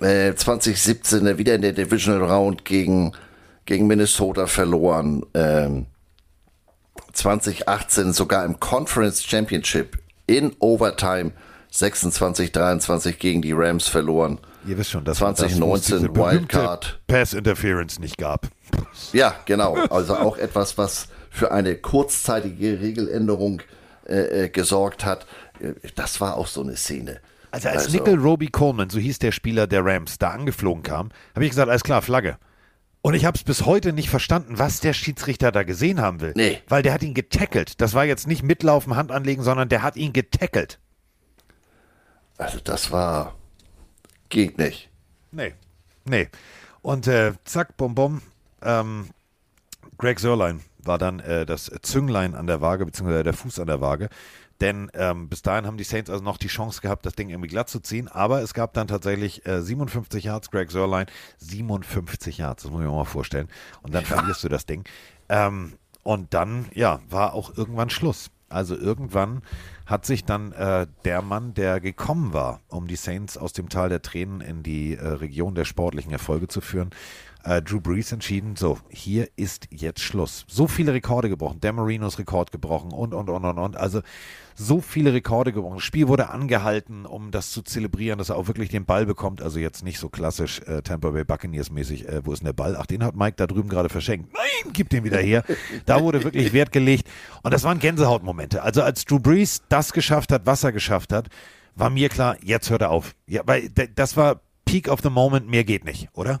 Äh, 0.00 0.34
2017 0.34 1.38
wieder 1.38 1.54
in 1.54 1.62
der 1.62 1.72
Divisional 1.72 2.28
Round 2.28 2.64
gegen, 2.64 3.12
gegen 3.64 3.86
Minnesota 3.86 4.46
verloren. 4.46 5.24
Ähm, 5.34 5.86
2018 7.12 8.12
sogar 8.12 8.44
im 8.44 8.58
Conference 8.58 9.22
Championship 9.22 9.98
in 10.26 10.54
Overtime 10.58 11.32
26-23 11.72 13.12
gegen 13.12 13.42
die 13.42 13.52
Rams 13.52 13.88
verloren. 13.88 14.38
Ihr 14.66 14.78
wisst 14.78 14.90
schon, 14.90 15.04
dass 15.04 15.18
2019 15.18 16.02
das, 16.02 16.16
Wildcard 16.16 17.00
Pass 17.06 17.34
Interference 17.34 17.98
nicht 17.98 18.16
gab. 18.18 18.48
Ja, 19.12 19.34
genau. 19.44 19.74
Also 19.74 20.16
auch 20.16 20.38
etwas, 20.38 20.78
was 20.78 21.08
für 21.30 21.52
eine 21.52 21.76
kurzzeitige 21.76 22.80
Regeländerung 22.80 23.60
äh, 24.06 24.44
äh, 24.44 24.48
gesorgt 24.48 25.04
hat. 25.04 25.26
Das 25.96 26.20
war 26.20 26.36
auch 26.36 26.46
so 26.46 26.62
eine 26.62 26.76
Szene. 26.76 27.20
Also 27.50 27.68
als 27.68 27.84
also, 27.84 27.98
Nickel 27.98 28.16
Roby 28.16 28.48
Coleman, 28.48 28.90
so 28.90 28.98
hieß 28.98 29.18
der 29.18 29.32
Spieler 29.32 29.66
der 29.66 29.84
Rams, 29.84 30.18
da 30.18 30.30
angeflogen 30.30 30.82
kam, 30.82 31.10
habe 31.34 31.44
ich 31.44 31.50
gesagt, 31.50 31.68
alles 31.68 31.84
klar, 31.84 32.02
Flagge. 32.02 32.38
Und 33.00 33.14
ich 33.14 33.24
habe 33.24 33.36
es 33.36 33.44
bis 33.44 33.66
heute 33.66 33.92
nicht 33.92 34.08
verstanden, 34.08 34.58
was 34.58 34.80
der 34.80 34.92
Schiedsrichter 34.92 35.52
da 35.52 35.62
gesehen 35.62 36.00
haben 36.00 36.20
will. 36.20 36.32
Nee. 36.34 36.62
Weil 36.68 36.82
der 36.82 36.94
hat 36.94 37.02
ihn 37.02 37.14
getackelt. 37.14 37.80
Das 37.80 37.92
war 37.92 38.04
jetzt 38.04 38.26
nicht 38.26 38.42
mitlaufen, 38.42 38.96
Hand 38.96 39.12
anlegen, 39.12 39.42
sondern 39.42 39.68
der 39.68 39.82
hat 39.82 39.96
ihn 39.96 40.12
getackelt. 40.12 40.78
Also 42.38 42.58
das 42.64 42.90
war... 42.90 43.34
Geht 44.28 44.58
nicht. 44.58 44.90
Nee. 45.32 45.54
Nee. 46.04 46.28
Und 46.82 47.06
äh, 47.06 47.32
zack, 47.44 47.76
bum 47.76 47.94
bum, 47.94 48.22
ähm, 48.62 49.08
Greg 49.98 50.20
Sörlein 50.20 50.60
war 50.78 50.98
dann 50.98 51.20
äh, 51.20 51.46
das 51.46 51.70
Zünglein 51.82 52.34
an 52.34 52.46
der 52.46 52.60
Waage, 52.60 52.84
beziehungsweise 52.84 53.22
der 53.22 53.32
Fuß 53.32 53.58
an 53.58 53.66
der 53.66 53.80
Waage. 53.80 54.08
Denn 54.60 54.90
ähm, 54.94 55.28
bis 55.28 55.42
dahin 55.42 55.66
haben 55.66 55.76
die 55.76 55.84
Saints 55.84 56.10
also 56.10 56.22
noch 56.22 56.36
die 56.36 56.48
Chance 56.48 56.80
gehabt, 56.80 57.04
das 57.06 57.14
Ding 57.14 57.30
irgendwie 57.30 57.48
glatt 57.48 57.68
zu 57.68 57.80
ziehen. 57.80 58.08
Aber 58.08 58.42
es 58.42 58.54
gab 58.54 58.72
dann 58.74 58.86
tatsächlich 58.86 59.44
äh, 59.46 59.62
57 59.62 60.24
Yards, 60.24 60.50
Greg 60.50 60.70
Sörlein, 60.70 61.06
57 61.38 62.38
Yards, 62.38 62.62
das 62.62 62.72
muss 62.72 62.80
ich 62.80 62.86
mir 62.86 62.94
mal 62.94 63.04
vorstellen. 63.04 63.48
Und 63.82 63.94
dann 63.94 64.04
ja. 64.04 64.16
verlierst 64.16 64.44
du 64.44 64.48
das 64.48 64.66
Ding. 64.66 64.84
Ähm, 65.28 65.74
und 66.02 66.34
dann, 66.34 66.66
ja, 66.74 67.00
war 67.08 67.34
auch 67.34 67.56
irgendwann 67.56 67.90
Schluss. 67.90 68.30
Also 68.48 68.76
irgendwann 68.76 69.42
hat 69.86 70.06
sich 70.06 70.24
dann 70.24 70.52
äh, 70.52 70.86
der 71.04 71.22
Mann, 71.22 71.54
der 71.54 71.80
gekommen 71.80 72.32
war, 72.32 72.60
um 72.68 72.86
die 72.86 72.96
Saints 72.96 73.36
aus 73.36 73.52
dem 73.52 73.68
Tal 73.68 73.88
der 73.88 74.02
Tränen 74.02 74.40
in 74.40 74.62
die 74.62 74.94
äh, 74.96 75.06
Region 75.06 75.54
der 75.54 75.64
sportlichen 75.64 76.12
Erfolge 76.12 76.48
zu 76.48 76.60
führen, 76.60 76.90
äh, 77.44 77.62
Drew 77.62 77.80
Brees 77.80 78.10
entschieden, 78.12 78.56
so, 78.56 78.78
hier 78.88 79.28
ist 79.36 79.68
jetzt 79.70 80.00
Schluss. 80.00 80.44
So 80.48 80.66
viele 80.66 80.92
Rekorde 80.92 81.28
gebrochen, 81.28 81.60
Dan 81.60 81.76
Marinos 81.76 82.18
Rekord 82.18 82.50
gebrochen 82.52 82.92
und, 82.92 83.14
und, 83.14 83.28
und, 83.28 83.44
und, 83.44 83.58
und. 83.58 83.76
Also 83.76 84.00
so 84.54 84.80
viele 84.80 85.12
Rekorde 85.12 85.52
gebrochen. 85.52 85.76
Das 85.76 85.84
Spiel 85.84 86.08
wurde 86.08 86.30
angehalten, 86.30 87.06
um 87.06 87.30
das 87.30 87.50
zu 87.50 87.62
zelebrieren, 87.62 88.18
dass 88.18 88.30
er 88.30 88.36
auch 88.36 88.46
wirklich 88.46 88.70
den 88.70 88.84
Ball 88.84 89.04
bekommt. 89.04 89.42
Also 89.42 89.58
jetzt 89.58 89.84
nicht 89.84 89.98
so 89.98 90.08
klassisch 90.08 90.60
äh, 90.60 90.82
Tampa 90.82 91.10
Bay 91.10 91.24
Buccaneers 91.24 91.70
mäßig, 91.70 92.08
äh, 92.08 92.24
wo 92.24 92.32
ist 92.32 92.40
denn 92.40 92.46
der 92.46 92.52
Ball? 92.54 92.76
Ach, 92.76 92.86
den 92.86 93.04
hat 93.04 93.16
Mike 93.16 93.34
da 93.36 93.46
drüben 93.46 93.68
gerade 93.68 93.88
verschenkt. 93.88 94.32
Nein, 94.32 94.72
gib 94.72 94.88
den 94.90 95.04
wieder 95.04 95.18
her. 95.18 95.44
Da 95.86 96.00
wurde 96.00 96.24
wirklich 96.24 96.52
Wert 96.52 96.72
gelegt. 96.72 97.08
Und 97.42 97.52
das 97.52 97.64
waren 97.64 97.78
Gänsehautmomente. 97.78 98.62
Also 98.62 98.82
als 98.82 99.04
Drew 99.04 99.18
Brees 99.18 99.62
das 99.68 99.92
geschafft 99.92 100.32
hat, 100.32 100.46
was 100.46 100.64
er 100.64 100.72
geschafft 100.72 101.12
hat, 101.12 101.28
war 101.74 101.90
mir 101.90 102.08
klar, 102.08 102.36
jetzt 102.42 102.70
hört 102.70 102.82
er 102.82 102.90
auf. 102.90 103.14
Ja, 103.26 103.42
weil 103.44 103.68
das 103.68 104.16
war 104.16 104.40
Peak 104.64 104.88
of 104.88 105.00
the 105.02 105.10
Moment, 105.10 105.48
mehr 105.48 105.64
geht 105.64 105.84
nicht, 105.84 106.08
oder? 106.12 106.40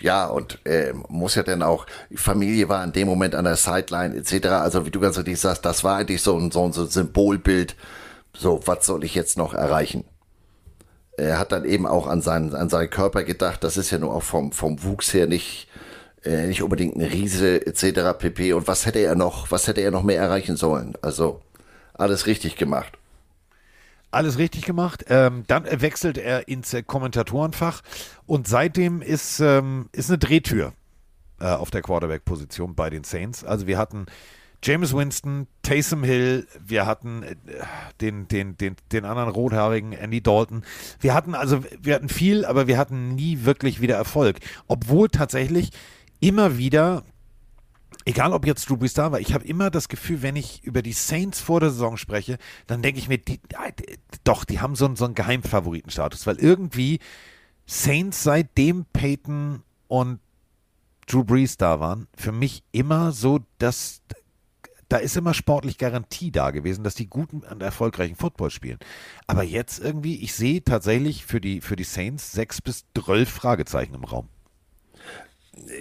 Ja, 0.00 0.26
und 0.26 0.64
äh, 0.64 0.92
muss 1.08 1.34
ja 1.34 1.42
dann 1.42 1.62
auch, 1.62 1.86
Familie 2.14 2.68
war 2.68 2.84
in 2.84 2.92
dem 2.92 3.08
Moment 3.08 3.34
an 3.34 3.44
der 3.44 3.56
Sideline 3.56 4.14
etc. 4.16 4.46
Also 4.46 4.86
wie 4.86 4.90
du 4.90 5.00
ganz 5.00 5.18
richtig 5.18 5.40
sagst, 5.40 5.64
das 5.64 5.82
war 5.82 5.96
eigentlich 5.96 6.22
so 6.22 6.36
ein, 6.38 6.50
so 6.50 6.64
ein 6.64 6.72
Symbolbild. 6.72 7.74
So, 8.32 8.60
was 8.66 8.86
soll 8.86 9.02
ich 9.04 9.14
jetzt 9.14 9.36
noch 9.36 9.54
erreichen? 9.54 10.04
Er 11.16 11.38
hat 11.40 11.50
dann 11.50 11.64
eben 11.64 11.86
auch 11.86 12.06
an 12.06 12.22
seinen, 12.22 12.54
an 12.54 12.68
seinen 12.68 12.90
Körper 12.90 13.24
gedacht. 13.24 13.64
Das 13.64 13.76
ist 13.76 13.90
ja 13.90 13.98
nur 13.98 14.14
auch 14.14 14.22
vom, 14.22 14.52
vom 14.52 14.84
Wuchs 14.84 15.12
her 15.12 15.26
nicht, 15.26 15.68
äh, 16.24 16.46
nicht 16.46 16.62
unbedingt 16.62 16.94
eine 16.94 17.12
Riese 17.12 17.66
etc. 17.66 18.16
pp. 18.18 18.52
Und 18.52 18.68
was 18.68 18.86
hätte 18.86 19.00
er 19.00 19.16
noch, 19.16 19.50
was 19.50 19.66
hätte 19.66 19.80
er 19.80 19.90
noch 19.90 20.04
mehr 20.04 20.20
erreichen 20.20 20.56
sollen? 20.56 20.94
Also 21.02 21.40
alles 21.94 22.26
richtig 22.26 22.54
gemacht. 22.56 22.97
Alles 24.10 24.38
richtig 24.38 24.64
gemacht. 24.64 25.04
Ähm, 25.08 25.44
dann 25.46 25.64
wechselt 25.80 26.16
er 26.18 26.48
ins 26.48 26.72
äh, 26.72 26.82
Kommentatorenfach 26.82 27.82
und 28.26 28.48
seitdem 28.48 29.02
ist, 29.02 29.40
ähm, 29.40 29.88
ist 29.92 30.08
eine 30.10 30.18
Drehtür 30.18 30.72
äh, 31.40 31.46
auf 31.46 31.70
der 31.70 31.82
Quarterback-Position 31.82 32.74
bei 32.74 32.88
den 32.90 33.04
Saints. 33.04 33.44
Also 33.44 33.66
wir 33.66 33.76
hatten 33.76 34.06
James 34.62 34.92
Winston, 34.92 35.46
Taysom 35.62 36.02
Hill, 36.02 36.46
wir 36.58 36.86
hatten 36.86 37.22
äh, 37.22 37.36
den, 38.00 38.26
den, 38.28 38.56
den, 38.56 38.76
den 38.92 39.04
anderen 39.04 39.30
rothaarigen 39.30 39.92
Andy 39.92 40.20
Dalton. 40.20 40.64
Wir 41.00 41.14
hatten 41.14 41.34
also, 41.34 41.62
wir 41.80 41.94
hatten 41.94 42.08
viel, 42.08 42.44
aber 42.44 42.66
wir 42.66 42.78
hatten 42.78 43.14
nie 43.14 43.44
wirklich 43.44 43.80
wieder 43.80 43.96
Erfolg. 43.96 44.38
Obwohl 44.66 45.08
tatsächlich 45.08 45.70
immer 46.20 46.58
wieder 46.58 47.04
egal 48.08 48.32
ob 48.32 48.46
jetzt 48.46 48.68
Drew 48.68 48.78
Brees 48.78 48.94
da 48.94 49.12
war, 49.12 49.20
ich 49.20 49.34
habe 49.34 49.44
immer 49.44 49.70
das 49.70 49.88
Gefühl, 49.88 50.22
wenn 50.22 50.34
ich 50.34 50.64
über 50.64 50.80
die 50.80 50.94
Saints 50.94 51.40
vor 51.40 51.60
der 51.60 51.70
Saison 51.70 51.98
spreche, 51.98 52.38
dann 52.66 52.80
denke 52.80 52.98
ich 52.98 53.08
mir, 53.08 53.18
die, 53.18 53.38
doch, 54.24 54.46
die 54.46 54.60
haben 54.60 54.74
so 54.76 54.86
einen, 54.86 54.96
so 54.96 55.04
einen 55.04 55.14
Geheimfavoritenstatus, 55.14 56.26
weil 56.26 56.36
irgendwie 56.36 57.00
Saints 57.66 58.22
seitdem 58.22 58.86
Peyton 58.94 59.62
und 59.88 60.20
Drew 61.06 61.22
Brees 61.22 61.58
da 61.58 61.80
waren, 61.80 62.08
für 62.16 62.32
mich 62.32 62.62
immer 62.72 63.12
so, 63.12 63.40
dass 63.58 64.00
da 64.88 64.96
ist 64.96 65.18
immer 65.18 65.34
sportlich 65.34 65.76
Garantie 65.76 66.30
da 66.30 66.50
gewesen, 66.50 66.82
dass 66.84 66.94
die 66.94 67.08
guten 67.08 67.40
und 67.40 67.62
erfolgreichen 67.62 68.16
Football 68.16 68.50
spielen. 68.50 68.78
Aber 69.26 69.42
jetzt 69.42 69.80
irgendwie, 69.80 70.16
ich 70.22 70.32
sehe 70.32 70.64
tatsächlich 70.64 71.26
für 71.26 71.42
die, 71.42 71.60
für 71.60 71.76
die 71.76 71.84
Saints 71.84 72.32
sechs 72.32 72.62
bis 72.62 72.86
zwölf 72.96 73.28
Fragezeichen 73.28 73.92
im 73.94 74.04
Raum. 74.04 74.30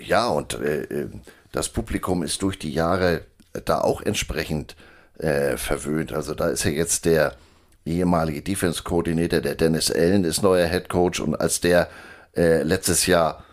Ja, 0.04 0.28
und 0.28 0.56
äh, 0.56 0.82
äh 0.84 1.10
das 1.52 1.70
Publikum 1.70 2.24
ist 2.24 2.42
durch 2.42 2.60
die 2.60 2.72
Jahre 2.72 3.22
da 3.66 3.82
auch 3.82 4.02
entsprechend 4.02 4.76
äh, 5.20 5.58
verwöhnt. 5.58 6.14
Also 6.14 6.34
da 6.36 6.50
ist 6.50 6.64
ja 6.64 6.72
jetzt 6.72 7.06
der 7.06 7.36
ehemalige 7.86 8.42
Defense 8.42 8.84
Coordinator, 8.84 9.40
der 9.40 9.56
Dennis 9.56 9.92
Allen, 9.92 10.24
ist 10.24 10.44
neuer 10.44 10.68
Head 10.68 10.90
Coach 10.90 11.20
und 11.20 11.40
als 11.40 11.62
der 11.62 11.90
äh, 12.36 12.62
letztes 12.64 13.06
Jahr 13.06 13.44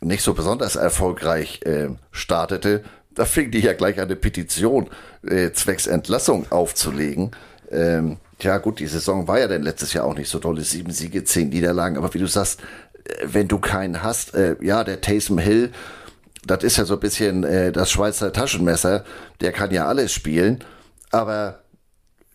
nicht 0.00 0.22
so 0.22 0.34
besonders 0.34 0.76
erfolgreich 0.76 1.60
äh, 1.64 1.88
startete, 2.10 2.82
da 3.14 3.24
fing 3.24 3.50
die 3.50 3.60
ja 3.60 3.74
gleich 3.74 4.00
eine 4.00 4.16
Petition 4.16 4.90
äh, 5.26 5.52
zwecks 5.52 5.86
Entlassung 5.86 6.50
aufzulegen. 6.50 7.30
Ähm, 7.70 8.18
ja 8.40 8.58
gut, 8.58 8.80
die 8.80 8.86
Saison 8.86 9.28
war 9.28 9.38
ja 9.38 9.48
dann 9.48 9.62
letztes 9.62 9.92
Jahr 9.92 10.04
auch 10.04 10.16
nicht 10.16 10.28
so 10.28 10.40
tolle. 10.40 10.62
Sieben 10.62 10.92
Siege, 10.92 11.24
zehn 11.24 11.50
Niederlagen. 11.50 11.96
Aber 11.96 12.12
wie 12.12 12.18
du 12.18 12.26
sagst, 12.26 12.60
äh, 13.04 13.12
wenn 13.24 13.48
du 13.48 13.58
keinen 13.58 14.02
hast, 14.02 14.34
äh, 14.34 14.56
ja, 14.60 14.82
der 14.82 15.00
Taysom 15.00 15.38
Hill, 15.38 15.70
das 16.46 16.62
ist 16.62 16.76
ja 16.76 16.84
so 16.84 16.94
ein 16.94 17.00
bisschen 17.00 17.44
äh, 17.44 17.72
das 17.72 17.90
Schweizer 17.90 18.32
Taschenmesser, 18.32 19.04
der 19.40 19.52
kann 19.52 19.70
ja 19.70 19.86
alles 19.86 20.12
spielen. 20.12 20.62
Aber 21.10 21.60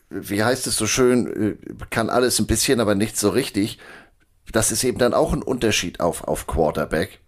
wie 0.09 0.43
heißt 0.43 0.67
es 0.67 0.77
so 0.77 0.87
schön, 0.87 1.57
äh, 1.69 1.85
kann 1.89 2.09
alles 2.09 2.39
ein 2.39 2.47
bisschen, 2.47 2.79
aber 2.79 2.95
nicht 2.95 3.17
so 3.17 3.29
richtig. 3.29 3.79
Das 4.51 4.71
ist 4.71 4.83
eben 4.83 4.97
dann 4.97 5.13
auch 5.13 5.33
ein 5.33 5.43
Unterschied 5.43 5.99
auf, 5.99 6.23
auf 6.23 6.47
Quarterback. 6.47 7.19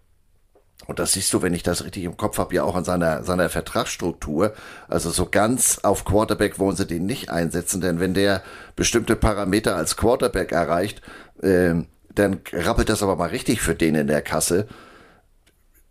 Und 0.86 0.98
das 0.98 1.12
siehst 1.12 1.32
du, 1.32 1.42
wenn 1.42 1.54
ich 1.54 1.62
das 1.62 1.84
richtig 1.84 2.02
im 2.04 2.16
Kopf 2.16 2.38
habe, 2.38 2.54
ja 2.54 2.64
auch 2.64 2.74
an 2.74 2.84
seiner, 2.84 3.22
seiner 3.22 3.48
Vertragsstruktur. 3.48 4.52
Also 4.88 5.10
so 5.10 5.26
ganz 5.26 5.78
auf 5.84 6.04
Quarterback 6.04 6.58
wollen 6.58 6.76
sie 6.76 6.86
den 6.86 7.06
nicht 7.06 7.30
einsetzen, 7.30 7.80
denn 7.80 8.00
wenn 8.00 8.14
der 8.14 8.42
bestimmte 8.74 9.14
Parameter 9.14 9.76
als 9.76 9.96
Quarterback 9.96 10.50
erreicht, 10.50 11.00
äh, 11.40 11.74
dann 12.14 12.40
rappelt 12.52 12.88
das 12.88 13.02
aber 13.02 13.16
mal 13.16 13.28
richtig 13.28 13.60
für 13.62 13.76
den 13.76 13.94
in 13.94 14.08
der 14.08 14.22
Kasse. 14.22 14.66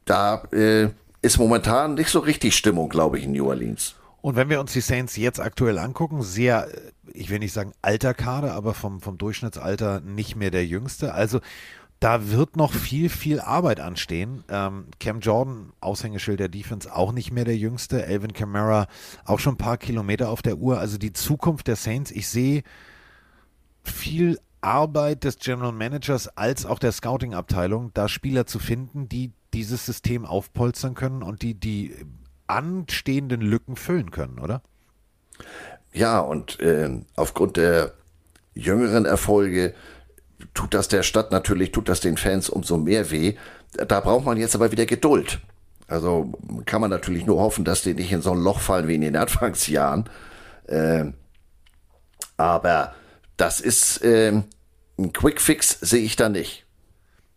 Da 0.05 0.43
äh, 0.51 0.89
ist 1.21 1.37
momentan 1.37 1.93
nicht 1.93 2.09
so 2.09 2.19
richtig 2.19 2.55
Stimmung, 2.55 2.89
glaube 2.89 3.19
ich, 3.19 3.25
in 3.25 3.31
New 3.31 3.47
Orleans. 3.47 3.95
Und 4.21 4.35
wenn 4.35 4.49
wir 4.49 4.59
uns 4.59 4.73
die 4.73 4.81
Saints 4.81 5.17
jetzt 5.17 5.39
aktuell 5.39 5.79
angucken, 5.79 6.21
sehr, 6.21 6.67
ich 7.11 7.29
will 7.29 7.39
nicht 7.39 7.53
sagen 7.53 7.73
alter 7.81 8.13
Kader, 8.13 8.53
aber 8.53 8.73
vom, 8.73 9.01
vom 9.01 9.17
Durchschnittsalter 9.17 9.99
nicht 10.01 10.35
mehr 10.35 10.51
der 10.51 10.65
jüngste. 10.65 11.13
Also 11.13 11.39
da 11.99 12.31
wird 12.31 12.55
noch 12.55 12.73
viel, 12.73 13.09
viel 13.09 13.39
Arbeit 13.39 13.79
anstehen. 13.79 14.43
Ähm, 14.49 14.85
Cam 14.99 15.19
Jordan, 15.19 15.71
Aushängeschild 15.81 16.39
der 16.39 16.49
Defense, 16.49 16.93
auch 16.93 17.11
nicht 17.11 17.31
mehr 17.31 17.45
der 17.45 17.57
jüngste. 17.57 18.05
Elvin 18.05 18.33
Kamara 18.33 18.87
auch 19.25 19.39
schon 19.39 19.53
ein 19.53 19.57
paar 19.57 19.77
Kilometer 19.77 20.29
auf 20.29 20.41
der 20.41 20.57
Uhr. 20.57 20.79
Also 20.79 20.97
die 20.97 21.13
Zukunft 21.13 21.67
der 21.67 21.75
Saints, 21.75 22.11
ich 22.11 22.27
sehe 22.27 22.63
viel 23.83 24.39
Arbeit 24.61 25.23
des 25.23 25.37
General 25.37 25.71
Managers 25.71 26.27
als 26.27 26.65
auch 26.65 26.79
der 26.79 26.91
Scouting-Abteilung, 26.91 27.91
da 27.93 28.07
Spieler 28.07 28.45
zu 28.45 28.59
finden, 28.59 29.09
die 29.09 29.31
dieses 29.53 29.85
System 29.85 30.25
aufpolstern 30.25 30.93
können 30.93 31.23
und 31.23 31.41
die 31.41 31.53
die 31.53 31.95
anstehenden 32.47 33.41
Lücken 33.41 33.75
füllen 33.75 34.11
können, 34.11 34.39
oder? 34.39 34.61
Ja, 35.93 36.19
und 36.19 36.59
äh, 36.59 36.89
aufgrund 37.15 37.57
der 37.57 37.93
jüngeren 38.53 39.05
Erfolge 39.05 39.73
tut 40.53 40.73
das 40.73 40.87
der 40.87 41.03
Stadt 41.03 41.31
natürlich, 41.31 41.71
tut 41.71 41.89
das 41.89 41.99
den 41.99 42.17
Fans 42.17 42.49
umso 42.49 42.77
mehr 42.77 43.11
weh. 43.11 43.35
Da 43.73 43.99
braucht 43.99 44.25
man 44.25 44.37
jetzt 44.37 44.55
aber 44.55 44.71
wieder 44.71 44.85
Geduld. 44.85 45.39
Also 45.87 46.31
kann 46.65 46.81
man 46.81 46.89
natürlich 46.89 47.25
nur 47.25 47.39
hoffen, 47.39 47.65
dass 47.65 47.83
die 47.83 47.93
nicht 47.93 48.11
in 48.11 48.21
so 48.21 48.31
ein 48.31 48.39
Loch 48.41 48.59
fallen 48.59 48.87
wie 48.87 48.95
in 48.95 49.01
den 49.01 49.15
Anfangsjahren. 49.17 50.09
Äh, 50.67 51.05
aber 52.37 52.95
das 53.37 53.59
ist 53.59 54.03
äh, 54.03 54.41
ein 54.97 55.13
Quickfix, 55.13 55.77
sehe 55.81 56.03
ich 56.03 56.15
da 56.15 56.29
nicht. 56.29 56.65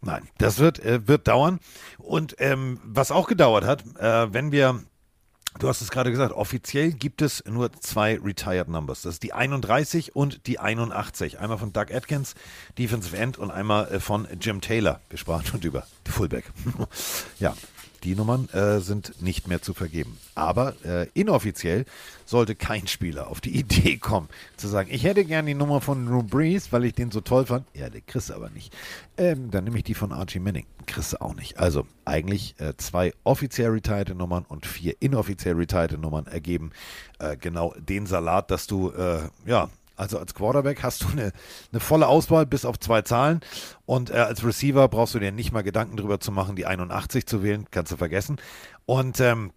Nein, 0.00 0.28
das 0.38 0.58
wird, 0.58 0.84
äh, 0.84 1.06
wird 1.08 1.28
dauern. 1.28 1.60
Und 2.04 2.36
ähm, 2.38 2.80
was 2.84 3.10
auch 3.10 3.26
gedauert 3.26 3.64
hat, 3.64 3.84
äh, 3.98 4.32
wenn 4.32 4.52
wir 4.52 4.80
Du 5.60 5.68
hast 5.68 5.80
es 5.80 5.92
gerade 5.92 6.10
gesagt, 6.10 6.32
offiziell 6.32 6.90
gibt 6.90 7.22
es 7.22 7.44
nur 7.46 7.72
zwei 7.74 8.18
Retired 8.18 8.66
Numbers. 8.68 9.02
Das 9.02 9.14
ist 9.14 9.22
die 9.22 9.32
31 9.32 10.16
und 10.16 10.48
die 10.48 10.58
81. 10.58 11.38
Einmal 11.38 11.58
von 11.58 11.72
Doug 11.72 11.94
Atkins, 11.94 12.34
Defensive 12.76 13.16
End, 13.16 13.38
und 13.38 13.52
einmal 13.52 13.86
äh, 13.86 14.00
von 14.00 14.26
Jim 14.40 14.60
Taylor. 14.60 15.00
Wir 15.10 15.18
sprachen 15.18 15.46
schon 15.46 15.60
über 15.60 15.86
die 16.08 16.10
Fullback. 16.10 16.50
ja, 17.38 17.54
die 18.04 18.14
Nummern 18.14 18.48
äh, 18.50 18.80
sind 18.80 19.20
nicht 19.22 19.48
mehr 19.48 19.62
zu 19.62 19.74
vergeben. 19.74 20.18
Aber 20.34 20.74
äh, 20.84 21.08
inoffiziell 21.14 21.86
sollte 22.24 22.54
kein 22.54 22.86
Spieler 22.86 23.28
auf 23.28 23.40
die 23.40 23.56
Idee 23.58 23.96
kommen, 23.96 24.28
zu 24.56 24.68
sagen, 24.68 24.90
ich 24.92 25.04
hätte 25.04 25.24
gern 25.24 25.46
die 25.46 25.54
Nummer 25.54 25.80
von 25.80 26.06
Drew 26.06 26.22
Brees, 26.22 26.72
weil 26.72 26.84
ich 26.84 26.94
den 26.94 27.10
so 27.10 27.20
toll 27.20 27.46
fand. 27.46 27.66
Ja, 27.74 27.90
der 27.90 28.00
kriegst 28.00 28.30
du 28.30 28.34
aber 28.34 28.50
nicht. 28.50 28.74
Ähm, 29.16 29.50
dann 29.50 29.64
nehme 29.64 29.78
ich 29.78 29.84
die 29.84 29.94
von 29.94 30.12
Archie 30.12 30.40
Manning. 30.40 30.66
Kriegst 30.86 31.14
du 31.14 31.20
auch 31.20 31.34
nicht. 31.34 31.58
Also 31.58 31.86
eigentlich 32.04 32.54
äh, 32.58 32.74
zwei 32.76 33.12
offiziell 33.24 33.70
retired 33.70 34.14
Nummern 34.16 34.44
und 34.48 34.66
vier 34.66 34.94
inoffiziell 35.00 35.54
retired 35.54 35.98
Nummern 35.98 36.26
ergeben 36.26 36.70
äh, 37.18 37.36
genau 37.36 37.74
den 37.78 38.06
Salat, 38.06 38.50
dass 38.50 38.66
du, 38.66 38.90
äh, 38.90 39.28
ja, 39.46 39.70
also 39.96 40.18
als 40.18 40.34
Quarterback 40.34 40.82
hast 40.82 41.02
du 41.02 41.08
eine, 41.08 41.32
eine 41.72 41.80
volle 41.80 42.06
Auswahl 42.08 42.46
bis 42.46 42.64
auf 42.64 42.78
zwei 42.78 43.02
Zahlen 43.02 43.40
und 43.86 44.10
äh, 44.10 44.14
als 44.14 44.44
Receiver 44.44 44.88
brauchst 44.88 45.14
du 45.14 45.18
dir 45.18 45.32
nicht 45.32 45.52
mal 45.52 45.62
Gedanken 45.62 45.96
darüber 45.96 46.20
zu 46.20 46.32
machen, 46.32 46.56
die 46.56 46.66
81 46.66 47.26
zu 47.26 47.42
wählen, 47.42 47.66
kannst 47.70 47.92
du 47.92 47.96
vergessen. 47.96 48.36
Und 48.86 49.20
ähm, 49.20 49.52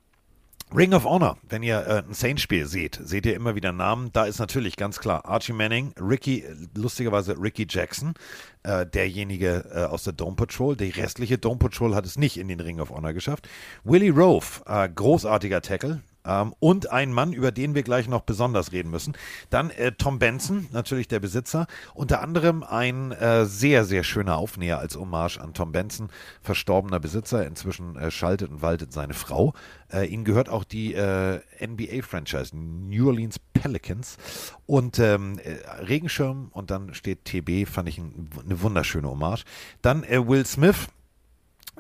Ring 0.76 0.94
of 0.94 1.06
Honor, 1.06 1.38
wenn 1.48 1.64
ihr 1.64 1.88
äh, 1.88 2.04
ein 2.06 2.14
Saints-Spiel 2.14 2.66
seht, 2.68 3.00
seht 3.02 3.26
ihr 3.26 3.36
immer 3.36 3.56
wieder 3.56 3.72
Namen. 3.72 4.12
Da 4.12 4.26
ist 4.26 4.40
natürlich 4.40 4.76
ganz 4.76 5.00
klar 5.00 5.26
Archie 5.26 5.54
Manning, 5.54 5.94
Ricky, 5.98 6.44
lustigerweise 6.76 7.40
Ricky 7.40 7.66
Jackson, 7.70 8.16
äh, 8.64 8.86
derjenige 8.86 9.64
äh, 9.74 9.84
aus 9.86 10.04
der 10.04 10.12
Dome 10.12 10.36
Patrol. 10.36 10.76
Die 10.76 10.90
restliche 10.90 11.38
Dome 11.38 11.58
Patrol 11.58 11.96
hat 11.96 12.06
es 12.06 12.18
nicht 12.18 12.38
in 12.38 12.50
den 12.50 12.60
Ring 12.60 12.82
of 12.82 12.90
Honor 12.90 13.14
geschafft. 13.14 13.48
Willie 13.86 14.12
Rove, 14.12 14.46
äh, 14.66 14.90
großartiger 14.90 15.62
Tackle, 15.62 16.02
ähm, 16.28 16.54
und 16.60 16.92
ein 16.92 17.14
Mann, 17.14 17.34
über 17.34 17.52
den 17.52 17.76
wir 17.76 17.84
gleich 17.84 18.08
noch 18.08 18.22
besonders 18.22 18.72
reden 18.72 18.92
müssen. 18.92 19.14
Dann 19.50 19.70
äh, 19.72 19.94
Tom 19.94 20.20
Benson, 20.20 20.68
natürlich 20.72 21.08
der 21.08 21.20
Besitzer. 21.20 21.68
Unter 21.94 22.22
anderem 22.22 22.64
ein 22.64 23.12
äh, 23.12 23.46
sehr, 23.46 23.86
sehr 23.86 24.04
schöner 24.04 24.38
Aufnäher 24.38 24.80
als 24.80 24.98
Hommage 24.98 25.38
an 25.40 25.54
Tom 25.54 25.72
Benson, 25.72 26.10
verstorbener 26.42 27.00
Besitzer. 27.00 27.46
Inzwischen 27.46 27.96
äh, 27.96 28.12
schaltet 28.12 28.52
und 28.52 28.62
waltet 28.62 28.94
seine 28.94 29.14
Frau. 29.14 29.54
Äh, 29.92 30.08
ihnen 30.08 30.26
gehört 30.26 30.50
auch 30.50 30.64
die 30.64 30.94
äh, 30.94 31.40
NBA-Franchise 31.66 32.56
New 32.56 33.08
Orleans 33.08 33.40
Pelicans. 33.54 34.18
Und 34.66 35.00
ähm, 35.00 35.40
äh, 35.40 35.84
Regenschirm 35.84 36.50
und 36.52 36.72
dann 36.72 36.94
steht 36.94 37.26
TB, 37.26 37.68
fand 37.68 37.90
ich 37.90 37.98
ein, 37.98 38.30
eine 38.44 38.62
wunderschöne 38.62 39.10
Hommage. 39.10 39.46
Dann 39.82 40.04
Will 40.04 40.46
Smith 40.46 40.88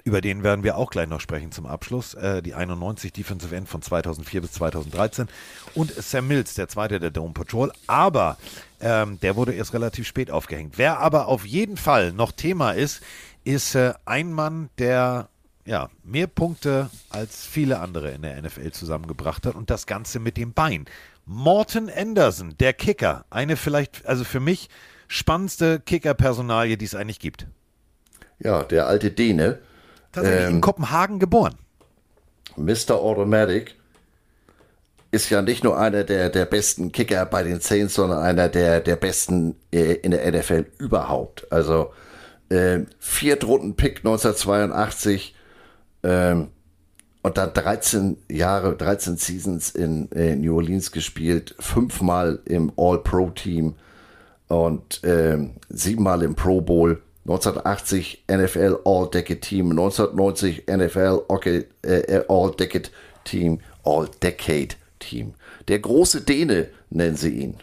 über 0.03 0.21
den 0.21 0.43
werden 0.43 0.63
wir 0.63 0.77
auch 0.77 0.89
gleich 0.89 1.07
noch 1.07 1.21
sprechen 1.21 1.51
zum 1.51 1.65
Abschluss. 1.65 2.13
Äh, 2.13 2.41
die 2.41 2.53
91 2.53 3.11
Defensive 3.13 3.55
End 3.55 3.67
von 3.67 3.81
2004 3.81 4.41
bis 4.41 4.53
2013 4.53 5.27
und 5.75 5.91
Sam 5.91 6.27
Mills, 6.27 6.55
der 6.55 6.67
zweite 6.67 6.99
der 6.99 7.11
Dome 7.11 7.33
Patrol. 7.33 7.71
Aber 7.87 8.37
ähm, 8.79 9.19
der 9.21 9.35
wurde 9.35 9.53
erst 9.53 9.73
relativ 9.73 10.07
spät 10.07 10.31
aufgehängt. 10.31 10.77
Wer 10.77 10.99
aber 10.99 11.27
auf 11.27 11.45
jeden 11.45 11.77
Fall 11.77 12.13
noch 12.13 12.31
Thema 12.31 12.71
ist, 12.71 13.01
ist 13.43 13.75
äh, 13.75 13.93
ein 14.05 14.31
Mann, 14.31 14.69
der 14.77 15.29
ja, 15.65 15.89
mehr 16.03 16.27
Punkte 16.27 16.89
als 17.09 17.45
viele 17.45 17.79
andere 17.79 18.11
in 18.11 18.21
der 18.21 18.41
NFL 18.41 18.71
zusammengebracht 18.71 19.45
hat 19.45 19.55
und 19.55 19.69
das 19.69 19.85
Ganze 19.85 20.19
mit 20.19 20.37
dem 20.37 20.53
Bein. 20.53 20.85
Morton 21.25 21.89
Anderson, 21.89 22.55
der 22.57 22.71
Kicker, 22.71 23.25
eine 23.29 23.57
vielleicht, 23.57 24.05
also 24.05 24.23
für 24.23 24.39
mich 24.39 24.69
spannendste 25.09 25.81
Kicker-Personalie, 25.81 26.77
die 26.77 26.85
es 26.85 26.95
eigentlich 26.95 27.19
gibt. 27.19 27.47
Ja, 28.39 28.63
der 28.63 28.87
alte 28.87 29.11
Däne, 29.11 29.59
Tatsächlich 30.17 30.47
ähm, 30.47 30.55
in 30.55 30.61
Kopenhagen 30.61 31.19
geboren. 31.19 31.55
Mr. 32.55 32.95
Automatic 32.95 33.75
ist 35.11 35.29
ja 35.29 35.41
nicht 35.41 35.63
nur 35.63 35.79
einer 35.79 36.03
der, 36.03 36.29
der 36.29 36.45
besten 36.45 36.91
Kicker 36.91 37.25
bei 37.25 37.43
den 37.43 37.59
Saints, 37.59 37.93
sondern 37.93 38.19
einer 38.19 38.49
der, 38.49 38.81
der 38.81 38.95
besten 38.95 39.55
äh, 39.71 39.93
in 39.93 40.11
der 40.11 40.29
NFL 40.31 40.65
überhaupt. 40.79 41.51
Also 41.51 41.93
äh, 42.49 42.79
Viertrunden-Pick 42.99 43.99
1982 43.99 45.35
ähm, 46.03 46.49
und 47.21 47.37
dann 47.37 47.53
13 47.53 48.17
Jahre, 48.29 48.75
13 48.75 49.17
Seasons 49.17 49.69
in 49.69 50.11
äh, 50.11 50.35
New 50.35 50.55
Orleans 50.55 50.91
gespielt, 50.91 51.55
fünfmal 51.59 52.39
im 52.45 52.71
All-Pro-Team 52.75 53.75
und 54.47 55.03
äh, 55.03 55.37
siebenmal 55.69 56.23
im 56.23 56.35
Pro 56.35 56.61
Bowl. 56.61 57.01
1980 57.27 58.23
NFL 58.31 58.79
All-Decade 58.85 59.41
Team, 59.41 59.71
1990 59.71 60.63
NFL 60.67 61.25
All-Decade 62.29 62.89
Team, 63.25 63.59
All-Decade 63.83 64.75
Team. 64.99 65.33
Der 65.67 65.79
große 65.79 66.21
Däne 66.21 66.69
nennen 66.89 67.17
sie 67.17 67.31
ihn. 67.31 67.57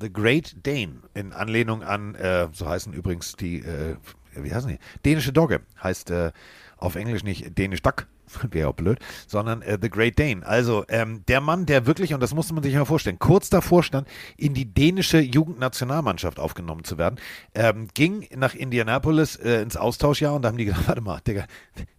The 0.00 0.10
Great 0.10 0.56
Dane, 0.62 1.02
in 1.12 1.34
Anlehnung 1.34 1.82
an, 1.82 2.14
äh, 2.14 2.48
so 2.52 2.66
heißen 2.66 2.94
übrigens 2.94 3.36
die, 3.36 3.58
äh, 3.58 3.96
wie 4.34 4.52
heißen 4.54 4.70
die? 4.70 4.78
Dänische 5.04 5.32
Dogge, 5.32 5.60
heißt 5.82 6.10
äh, 6.10 6.32
auf 6.78 6.96
Englisch 6.96 7.24
nicht 7.24 7.58
Dänisch 7.58 7.82
Duck, 7.82 8.06
wäre 8.50 8.68
auch 8.68 8.74
blöd, 8.74 8.98
sondern 9.26 9.62
äh, 9.62 9.78
The 9.80 9.88
Great 9.90 10.18
Dane. 10.18 10.46
Also 10.46 10.84
ähm, 10.88 11.24
der 11.28 11.40
Mann, 11.40 11.64
der 11.66 11.86
wirklich, 11.86 12.14
und 12.14 12.20
das 12.20 12.34
musste 12.34 12.54
man 12.54 12.62
sich 12.62 12.74
mal 12.74 12.84
vorstellen, 12.84 13.18
kurz 13.18 13.50
davor 13.50 13.82
stand, 13.82 14.06
in 14.36 14.54
die 14.54 14.66
dänische 14.66 15.18
Jugendnationalmannschaft 15.20 16.38
aufgenommen 16.38 16.84
zu 16.84 16.98
werden, 16.98 17.18
ähm, 17.54 17.88
ging 17.94 18.28
nach 18.36 18.54
Indianapolis 18.54 19.34
äh, 19.36 19.62
ins 19.62 19.76
Austauschjahr 19.76 20.34
und 20.34 20.42
da 20.42 20.48
haben 20.48 20.58
die 20.58 20.66
gedacht, 20.66 20.84
warte 20.88 21.00
mal, 21.00 21.20
Digga, 21.26 21.46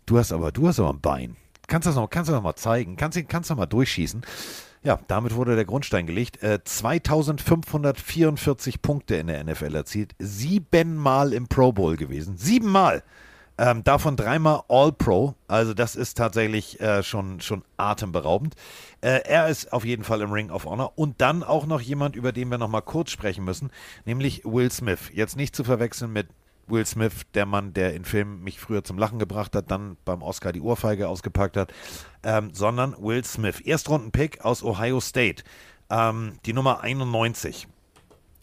du 0.05 0.17
hast 0.17 0.31
aber, 0.31 0.51
du 0.51 0.67
hast 0.67 0.79
aber 0.79 0.91
ein 0.91 1.01
Bein. 1.01 1.35
Kannst 1.67 1.87
du 1.87 1.89
das 1.89 1.95
noch, 1.95 2.09
kannst 2.09 2.29
du 2.29 2.33
das 2.33 2.39
noch 2.39 2.43
mal 2.43 2.55
zeigen? 2.55 2.95
Kannst 2.95 3.17
du 3.17 3.23
kannst 3.23 3.49
du 3.49 3.55
mal 3.55 3.65
durchschießen? 3.65 4.21
Ja, 4.83 4.99
damit 5.07 5.33
wurde 5.33 5.55
der 5.55 5.65
Grundstein 5.65 6.05
gelegt. 6.05 6.43
Äh, 6.43 6.63
2544 6.63 8.83
Punkte 8.83 9.15
in 9.15 9.25
der 9.27 9.43
NFL 9.43 9.73
erzielt, 9.73 10.13
siebenmal 10.19 11.33
im 11.33 11.47
Pro 11.47 11.71
Bowl 11.71 11.97
gewesen. 11.97 12.37
Siebenmal! 12.37 13.01
Ähm, 13.57 13.83
davon 13.83 14.17
dreimal 14.17 14.63
All-Pro. 14.67 15.35
Also 15.47 15.73
das 15.73 15.95
ist 15.95 16.17
tatsächlich 16.17 16.79
äh, 16.81 17.03
schon, 17.03 17.39
schon 17.39 17.63
atemberaubend. 17.77 18.55
Äh, 19.01 19.21
er 19.25 19.47
ist 19.47 19.71
auf 19.71 19.85
jeden 19.85 20.03
Fall 20.03 20.21
im 20.21 20.31
Ring 20.31 20.51
of 20.51 20.65
Honor. 20.65 20.93
Und 20.95 21.21
dann 21.21 21.43
auch 21.43 21.65
noch 21.65 21.79
jemand, 21.79 22.15
über 22.15 22.31
den 22.31 22.49
wir 22.49 22.57
noch 22.57 22.67
mal 22.67 22.81
kurz 22.81 23.11
sprechen 23.11 23.45
müssen, 23.45 23.71
nämlich 24.05 24.43
Will 24.43 24.71
Smith. 24.71 25.09
Jetzt 25.13 25.37
nicht 25.37 25.55
zu 25.55 25.63
verwechseln 25.63 26.11
mit 26.11 26.27
Will 26.67 26.85
Smith, 26.85 27.21
der 27.33 27.45
Mann, 27.45 27.73
der 27.73 27.93
in 27.93 28.05
Filmen 28.05 28.43
mich 28.43 28.59
früher 28.59 28.83
zum 28.83 28.97
Lachen 28.97 29.19
gebracht 29.19 29.55
hat, 29.55 29.69
dann 29.71 29.97
beim 30.03 30.21
Oscar 30.21 30.51
die 30.51 30.61
Ohrfeige 30.61 31.07
ausgepackt 31.07 31.57
hat, 31.57 31.73
ähm, 32.23 32.49
sondern 32.53 32.95
Will 32.99 33.23
Smith. 33.23 33.61
Erstrunden-Pick 33.61 34.43
aus 34.43 34.63
Ohio 34.63 34.99
State. 34.99 35.43
Ähm, 35.89 36.33
die 36.45 36.53
Nummer 36.53 36.81
91. 36.81 37.67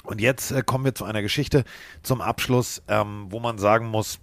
Und 0.05 0.20
jetzt 0.20 0.52
äh, 0.52 0.62
kommen 0.62 0.84
wir 0.84 0.94
zu 0.94 1.05
einer 1.05 1.22
Geschichte 1.22 1.64
zum 2.02 2.20
Abschluss, 2.20 2.82
ähm, 2.89 3.26
wo 3.30 3.40
man 3.40 3.59
sagen 3.59 3.86
muss, 3.86 4.18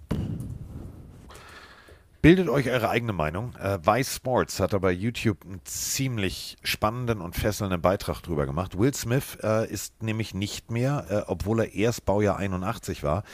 Bildet 2.22 2.50
euch 2.50 2.68
eure 2.68 2.90
eigene 2.90 3.14
Meinung. 3.14 3.54
Äh, 3.56 3.78
Vice 3.82 4.16
Sports 4.16 4.60
hat 4.60 4.74
aber 4.74 4.90
YouTube 4.90 5.42
einen 5.46 5.64
ziemlich 5.64 6.58
spannenden 6.62 7.22
und 7.22 7.34
fesselnden 7.34 7.80
Beitrag 7.80 8.20
drüber 8.20 8.44
gemacht. 8.44 8.78
Will 8.78 8.92
Smith 8.92 9.38
äh, 9.42 9.66
ist 9.70 10.02
nämlich 10.02 10.34
nicht 10.34 10.70
mehr, 10.70 11.06
äh, 11.08 11.22
obwohl 11.28 11.60
er 11.60 11.72
erst 11.72 12.04
Baujahr 12.04 12.36
81 12.36 13.02
war, 13.02 13.24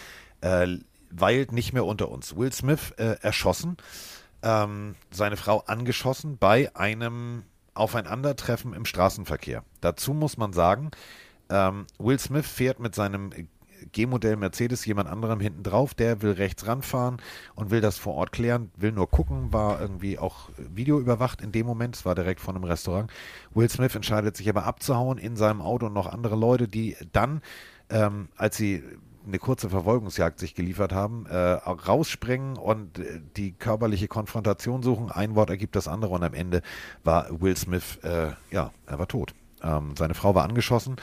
weilt 1.10 1.50
nicht 1.50 1.72
mehr 1.72 1.84
unter 1.86 2.10
uns. 2.10 2.36
Will 2.36 2.52
Smith 2.52 2.90
erschossen, 2.98 3.78
ähm, 4.42 4.94
seine 5.10 5.36
Frau 5.36 5.60
angeschossen 5.60 6.36
bei 6.36 6.76
einem 6.76 7.44
Aufeinandertreffen 7.74 8.74
im 8.74 8.84
Straßenverkehr. 8.84 9.64
Dazu 9.80 10.12
muss 10.12 10.36
man 10.36 10.52
sagen, 10.52 10.90
ähm, 11.48 11.86
Will 11.98 12.20
Smith 12.20 12.46
fährt 12.46 12.78
mit 12.78 12.94
seinem 12.94 13.32
G-Modell 13.92 14.36
Mercedes 14.36 14.84
jemand 14.84 15.08
anderem 15.08 15.40
hinten 15.40 15.62
drauf, 15.62 15.94
der 15.94 16.22
will 16.22 16.32
rechts 16.32 16.66
ranfahren 16.66 17.18
und 17.54 17.70
will 17.70 17.80
das 17.80 17.98
vor 17.98 18.14
Ort 18.14 18.32
klären, 18.32 18.70
will 18.76 18.92
nur 18.92 19.10
gucken, 19.10 19.52
war 19.52 19.80
irgendwie 19.80 20.18
auch 20.18 20.50
Video 20.56 20.98
überwacht 21.00 21.40
in 21.40 21.52
dem 21.52 21.66
Moment, 21.66 21.96
es 21.96 22.04
war 22.04 22.14
direkt 22.14 22.40
von 22.40 22.56
einem 22.56 22.64
Restaurant. 22.64 23.10
Will 23.54 23.68
Smith 23.68 23.94
entscheidet 23.94 24.36
sich 24.36 24.48
aber 24.48 24.64
abzuhauen 24.64 25.18
in 25.18 25.36
seinem 25.36 25.60
Auto 25.60 25.86
und 25.86 25.92
noch 25.92 26.06
andere 26.06 26.36
Leute, 26.36 26.68
die 26.68 26.96
dann, 27.12 27.42
ähm, 27.90 28.28
als 28.36 28.56
sie 28.56 28.82
eine 29.26 29.38
kurze 29.38 29.68
Verfolgungsjagd 29.68 30.38
sich 30.38 30.54
geliefert 30.54 30.92
haben, 30.92 31.26
äh, 31.26 31.36
rausspringen 31.36 32.56
und 32.56 32.98
äh, 32.98 33.20
die 33.36 33.52
körperliche 33.52 34.08
Konfrontation 34.08 34.82
suchen. 34.82 35.10
Ein 35.10 35.34
Wort 35.34 35.50
ergibt 35.50 35.76
das 35.76 35.88
andere 35.88 36.14
und 36.14 36.22
am 36.22 36.34
Ende 36.34 36.62
war 37.02 37.28
Will 37.40 37.56
Smith, 37.56 37.98
äh, 38.02 38.30
ja, 38.50 38.72
er 38.86 38.98
war 38.98 39.08
tot. 39.08 39.34
Ähm, 39.62 39.94
seine 39.96 40.14
Frau 40.14 40.34
war 40.34 40.44
angeschossen 40.44 40.96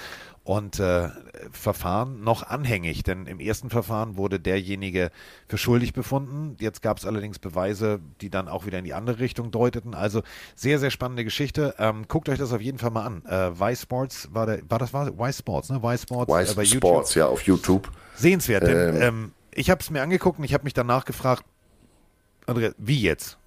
und 0.43 0.79
äh, 0.79 1.09
Verfahren 1.51 2.21
noch 2.23 2.43
anhängig, 2.43 3.03
denn 3.03 3.27
im 3.27 3.39
ersten 3.39 3.69
Verfahren 3.69 4.17
wurde 4.17 4.39
derjenige 4.39 5.09
für 5.47 5.57
schuldig 5.57 5.93
befunden. 5.93 6.57
Jetzt 6.59 6.81
gab 6.81 6.97
es 6.97 7.05
allerdings 7.05 7.39
Beweise, 7.39 7.99
die 8.19 8.29
dann 8.29 8.49
auch 8.49 8.65
wieder 8.65 8.77
in 8.77 8.83
die 8.83 8.93
andere 8.93 9.19
Richtung 9.19 9.51
deuteten. 9.51 9.95
Also 9.95 10.21
sehr, 10.55 10.79
sehr 10.79 10.91
spannende 10.91 11.23
Geschichte. 11.23 11.75
Ähm, 11.79 12.07
guckt 12.07 12.27
euch 12.27 12.39
das 12.39 12.51
auf 12.51 12.61
jeden 12.61 12.77
Fall 12.77 12.91
mal 12.91 13.05
an. 13.05 13.23
Äh, 13.25 13.51
y 13.51 13.75
Sports 13.75 14.29
war 14.33 14.45
der, 14.45 14.59
war 14.69 14.79
das 14.79 14.93
war 14.93 15.07
Y 15.07 15.33
Sports, 15.33 15.69
ne? 15.69 15.77
Y 15.77 15.97
Sports 15.97 16.29
y 16.29 16.51
äh, 16.51 16.55
bei 16.55 16.63
YouTube. 16.63 16.89
Sports, 16.89 17.15
ja, 17.15 17.27
auf 17.27 17.41
YouTube. 17.43 17.89
Sehenswert, 18.15 18.63
denn 18.63 18.95
ähm, 18.95 19.01
ähm, 19.01 19.31
ich 19.51 19.69
habe 19.69 19.81
es 19.81 19.89
mir 19.89 20.01
angeguckt 20.01 20.39
und 20.39 20.45
ich 20.45 20.53
habe 20.53 20.65
mich 20.65 20.73
danach 20.73 21.05
gefragt, 21.05 21.45
Andrea, 22.45 22.71
wie 22.77 23.01
jetzt? 23.01 23.37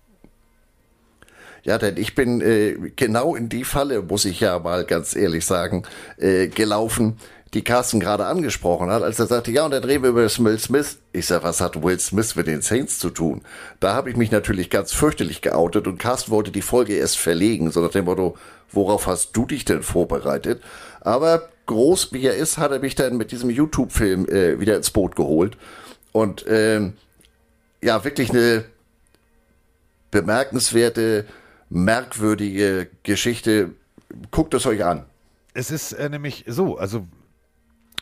Ja, 1.66 1.78
denn 1.78 1.96
ich 1.96 2.14
bin 2.14 2.40
äh, 2.40 2.76
genau 2.94 3.34
in 3.34 3.48
die 3.48 3.64
Falle, 3.64 4.00
muss 4.00 4.24
ich 4.24 4.38
ja 4.38 4.60
mal 4.60 4.84
ganz 4.84 5.16
ehrlich 5.16 5.44
sagen, 5.44 5.82
äh, 6.16 6.46
gelaufen, 6.46 7.18
die 7.54 7.64
Carsten 7.64 7.98
gerade 7.98 8.26
angesprochen 8.26 8.88
hat, 8.88 9.02
als 9.02 9.18
er 9.18 9.26
sagte, 9.26 9.50
ja, 9.50 9.64
und 9.64 9.72
dann 9.72 9.82
reden 9.82 10.04
wir 10.04 10.10
über 10.10 10.28
Will 10.44 10.58
Smith. 10.60 10.98
Ich 11.12 11.26
sag, 11.26 11.42
was 11.42 11.60
hat 11.60 11.82
Will 11.82 11.98
Smith 11.98 12.36
mit 12.36 12.46
den 12.46 12.62
Saints 12.62 13.00
zu 13.00 13.10
tun? 13.10 13.42
Da 13.80 13.94
habe 13.94 14.10
ich 14.10 14.16
mich 14.16 14.30
natürlich 14.30 14.70
ganz 14.70 14.92
fürchterlich 14.92 15.42
geoutet 15.42 15.88
und 15.88 15.98
Carsten 15.98 16.30
wollte 16.30 16.52
die 16.52 16.62
Folge 16.62 16.94
erst 16.94 17.18
verlegen, 17.18 17.72
so 17.72 17.80
nach 17.80 17.90
dem 17.90 18.04
Motto, 18.04 18.36
worauf 18.70 19.08
hast 19.08 19.36
du 19.36 19.44
dich 19.44 19.64
denn 19.64 19.82
vorbereitet? 19.82 20.62
Aber 21.00 21.48
groß 21.66 22.12
wie 22.12 22.26
er 22.26 22.36
ist, 22.36 22.58
hat 22.58 22.70
er 22.70 22.78
mich 22.78 22.94
dann 22.94 23.16
mit 23.16 23.32
diesem 23.32 23.50
YouTube-Film 23.50 24.28
äh, 24.28 24.60
wieder 24.60 24.76
ins 24.76 24.90
Boot 24.92 25.16
geholt. 25.16 25.56
Und 26.12 26.44
ähm, 26.48 26.92
ja, 27.82 28.04
wirklich 28.04 28.30
eine 28.30 28.64
bemerkenswerte 30.12 31.24
merkwürdige 31.68 32.88
Geschichte. 33.02 33.72
Guckt 34.30 34.54
es 34.54 34.66
euch 34.66 34.84
an. 34.84 35.04
Es 35.54 35.70
ist 35.70 35.92
äh, 35.92 36.08
nämlich 36.08 36.44
so, 36.46 36.76
also 36.78 37.06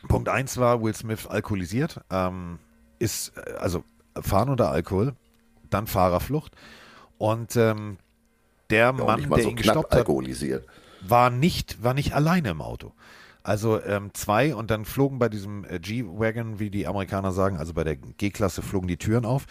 Punkt 0.07 0.29
1 0.29 0.57
war 0.57 0.81
Will 0.81 0.93
Smith 0.93 1.25
alkoholisiert, 1.25 2.01
ähm, 2.11 2.59
ist 2.99 3.33
äh, 3.37 3.53
also 3.53 3.83
Fahren 4.19 4.49
unter 4.49 4.69
Alkohol, 4.69 5.15
dann 5.69 5.87
Fahrerflucht 5.87 6.53
und 7.17 7.55
ähm, 7.55 7.97
der 8.69 8.85
ja, 8.85 8.91
Mann, 8.91 9.29
der 9.29 9.43
so 9.43 9.49
ihn 9.49 9.55
gestoppt 9.55 9.95
hat, 9.95 10.07
war 11.01 11.29
nicht, 11.29 11.83
war 11.83 11.93
nicht 11.93 12.13
alleine 12.13 12.49
im 12.49 12.61
Auto. 12.61 12.93
Also 13.43 13.81
ähm, 13.83 14.09
zwei 14.13 14.55
und 14.55 14.71
dann 14.71 14.85
flogen 14.85 15.19
bei 15.19 15.29
diesem 15.29 15.65
äh, 15.65 15.79
G-Wagon, 15.79 16.59
wie 16.59 16.71
die 16.71 16.87
Amerikaner 16.87 17.31
sagen, 17.31 17.57
also 17.57 17.73
bei 17.73 17.83
der 17.83 17.95
G-Klasse 17.95 18.63
flogen 18.63 18.87
die 18.87 18.97
Türen 18.97 19.23
auf 19.23 19.45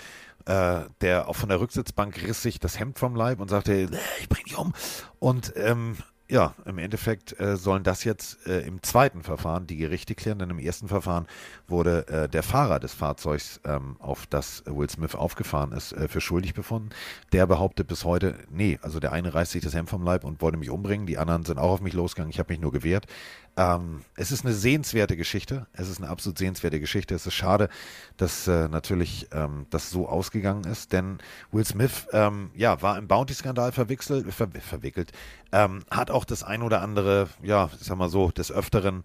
äh, 0.46 0.82
der 1.00 1.28
auch 1.28 1.36
von 1.36 1.48
der 1.48 1.60
Rücksitzbank 1.60 2.22
riss 2.22 2.42
sich 2.42 2.58
das 2.58 2.78
Hemd 2.78 2.98
vom 2.98 3.16
Leib 3.16 3.40
und 3.40 3.48
sagte, 3.48 3.88
ich 4.20 4.28
bring 4.28 4.44
dich 4.44 4.58
um. 4.58 4.72
Und 5.18 5.52
ähm, 5.56 5.96
ja, 6.26 6.54
im 6.64 6.78
Endeffekt 6.78 7.38
äh, 7.38 7.56
sollen 7.56 7.82
das 7.82 8.04
jetzt 8.04 8.46
äh, 8.46 8.60
im 8.60 8.82
zweiten 8.82 9.22
Verfahren 9.22 9.66
die 9.66 9.76
Gerichte 9.76 10.14
klären, 10.14 10.38
denn 10.38 10.48
im 10.48 10.58
ersten 10.58 10.88
Verfahren 10.88 11.26
wurde 11.68 12.08
äh, 12.08 12.28
der 12.30 12.42
Fahrer 12.42 12.80
des 12.80 12.94
Fahrzeugs, 12.94 13.60
ähm, 13.64 13.96
auf 13.98 14.26
das 14.26 14.64
Will 14.64 14.88
Smith 14.88 15.14
aufgefahren 15.14 15.72
ist, 15.72 15.92
äh, 15.92 16.08
für 16.08 16.22
schuldig 16.22 16.54
befunden. 16.54 16.88
Der 17.32 17.46
behauptet 17.46 17.88
bis 17.88 18.04
heute, 18.04 18.38
nee, 18.50 18.78
also 18.80 19.00
der 19.00 19.12
eine 19.12 19.34
reißt 19.34 19.52
sich 19.52 19.62
das 19.62 19.74
Hemd 19.74 19.90
vom 19.90 20.02
Leib 20.02 20.24
und 20.24 20.40
wollte 20.40 20.56
mich 20.56 20.70
umbringen, 20.70 21.06
die 21.06 21.18
anderen 21.18 21.44
sind 21.44 21.58
auch 21.58 21.72
auf 21.72 21.80
mich 21.82 21.92
losgegangen, 21.92 22.30
ich 22.30 22.38
habe 22.38 22.52
mich 22.52 22.60
nur 22.60 22.72
gewehrt. 22.72 23.06
Ähm, 23.56 24.04
es 24.16 24.32
ist 24.32 24.44
eine 24.44 24.52
sehenswerte 24.54 25.16
Geschichte, 25.16 25.66
es 25.74 25.88
ist 25.88 25.98
eine 25.98 26.08
absolut 26.08 26.38
sehenswerte 26.38 26.80
Geschichte. 26.80 27.14
Es 27.14 27.26
ist 27.26 27.34
schade, 27.34 27.68
dass 28.16 28.48
äh, 28.48 28.68
natürlich 28.68 29.28
ähm, 29.32 29.66
das 29.70 29.90
so 29.90 30.08
ausgegangen 30.08 30.64
ist, 30.64 30.92
denn 30.92 31.18
Will 31.52 31.64
Smith 31.64 32.06
ähm, 32.12 32.50
ja, 32.56 32.82
war 32.82 32.98
im 32.98 33.06
Bounty-Skandal 33.06 33.70
verwickelt, 33.70 34.32
ver 34.32 34.48
verwickelt 34.60 35.12
ähm, 35.52 35.84
hat 35.90 36.10
auch 36.10 36.24
das 36.24 36.42
ein 36.42 36.62
oder 36.62 36.80
andere, 36.80 37.28
ja, 37.42 37.70
ich 37.78 37.86
sag 37.86 37.96
mal 37.96 38.08
so, 38.08 38.30
des 38.30 38.50
Öfteren 38.50 39.04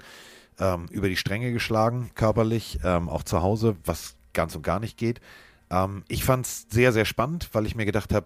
ähm, 0.59 0.87
über 0.89 1.09
die 1.09 1.17
Stränge 1.17 1.51
geschlagen, 1.51 2.09
körperlich, 2.15 2.79
ähm, 2.83 3.07
auch 3.07 3.23
zu 3.23 3.43
Hause, 3.43 3.75
was 3.85 4.15
ganz 4.33 4.55
und 4.55 4.63
gar 4.63 4.79
nicht 4.79 4.97
geht. 4.97 5.21
Ich 6.07 6.23
fand 6.23 6.47
es 6.47 6.65
sehr, 6.71 6.91
sehr 6.91 7.05
spannend, 7.05 7.49
weil 7.53 7.67
ich 7.67 7.75
mir 7.75 7.85
gedacht 7.85 8.11
habe, 8.11 8.25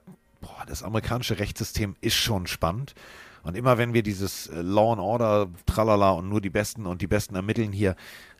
das 0.68 0.82
amerikanische 0.82 1.40
Rechtssystem 1.40 1.98
ist 2.00 2.16
schon 2.16 2.48
spannend. 2.48 2.96
Und 3.44 3.56
immer 3.56 3.78
wenn 3.78 3.94
wir 3.94 4.04
dieses 4.04 4.48
äh, 4.48 4.62
Law 4.62 4.94
and 4.94 5.02
Order, 5.02 5.50
tralala 5.66 6.12
und 6.12 6.30
nur 6.30 6.42
die 6.42 6.50
Besten 6.50 6.86
und 6.86 7.02
die 7.02 7.08
Besten 7.08 7.36
ermitteln 7.36 7.72
hier, 7.72 7.96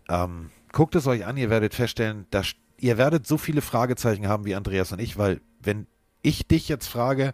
ähm, 0.10 0.50
guckt 0.72 0.96
es 0.96 1.08
euch 1.08 1.26
an, 1.26 1.38
ihr 1.38 1.50
werdet 1.50 1.76
feststellen, 1.76 2.26
dass 2.32 2.54
ihr 2.78 2.98
werdet 2.98 3.28
so 3.28 3.38
viele 3.38 3.62
Fragezeichen 3.62 4.28
haben 4.28 4.46
wie 4.46 4.56
Andreas 4.56 4.92
und 4.92 5.00
ich, 5.00 5.18
weil 5.18 5.42
wenn 5.62 5.88
ich 6.22 6.48
dich 6.48 6.68
jetzt 6.70 6.88
frage, 6.88 7.34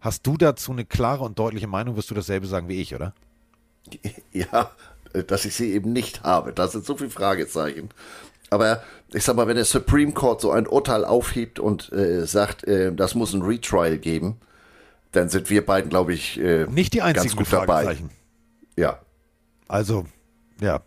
hast 0.00 0.26
du 0.26 0.36
dazu 0.36 0.72
eine 0.72 0.84
klare 0.84 1.24
und 1.24 1.38
deutliche 1.38 1.66
Meinung, 1.66 1.96
wirst 1.96 2.10
du 2.10 2.14
dasselbe 2.14 2.46
sagen 2.46 2.68
wie 2.68 2.80
ich, 2.80 2.94
oder? 2.94 3.14
Ja, 4.32 4.70
dass 5.26 5.44
ich 5.44 5.54
sie 5.56 5.72
eben 5.72 5.92
nicht 5.92 6.22
habe. 6.22 6.52
Da 6.52 6.68
sind 6.68 6.84
so 6.84 6.96
viele 6.96 7.10
Fragezeichen. 7.10 7.88
Aber 8.50 8.82
ich 9.12 9.24
sag 9.24 9.36
mal, 9.36 9.46
wenn 9.46 9.56
der 9.56 9.64
Supreme 9.64 10.12
Court 10.12 10.40
so 10.40 10.50
ein 10.50 10.66
Urteil 10.66 11.04
aufhebt 11.04 11.58
und 11.58 11.92
äh, 11.92 12.26
sagt, 12.26 12.64
äh, 12.64 12.92
das 12.94 13.14
muss 13.14 13.32
ein 13.32 13.42
Retrial 13.42 13.98
geben, 13.98 14.40
dann 15.12 15.28
sind 15.28 15.50
wir 15.50 15.64
beiden, 15.64 15.90
glaube 15.90 16.14
ich, 16.14 16.40
äh, 16.40 16.66
nicht 16.66 16.92
die 16.92 17.02
einzigen 17.02 17.36
ganz 17.36 17.50
gut 17.50 17.52
dabei. 17.52 17.96
Ja. 18.76 19.00
Also, 19.68 20.06
ja. 20.60 20.82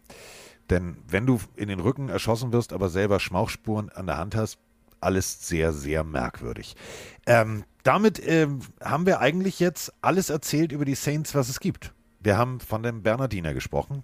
Denn 0.70 0.98
wenn 1.08 1.26
du 1.26 1.40
in 1.56 1.68
den 1.68 1.80
Rücken 1.80 2.10
erschossen 2.10 2.54
wirst, 2.54 2.74
aber 2.74 2.90
selber 2.90 3.20
Schmauchspuren 3.20 3.90
an 3.90 4.08
der 4.08 4.18
Hand 4.18 4.36
hast, 4.36 4.58
alles 5.02 5.48
sehr, 5.48 5.74
sehr 5.74 6.04
merkwürdig. 6.04 6.76
Ähm, 7.26 7.66
damit 7.84 8.26
ähm, 8.26 8.62
haben 8.82 9.06
wir 9.06 9.20
eigentlich 9.20 9.60
jetzt 9.60 9.94
alles 10.02 10.30
erzählt 10.30 10.72
über 10.72 10.86
die 10.86 10.96
Saints, 10.96 11.36
was 11.36 11.50
es 11.50 11.60
gibt. 11.60 11.94
Wir 12.22 12.38
haben 12.38 12.62
von 12.62 12.82
dem 12.84 13.04
Bernardiner 13.04 13.54
gesprochen. 13.54 14.04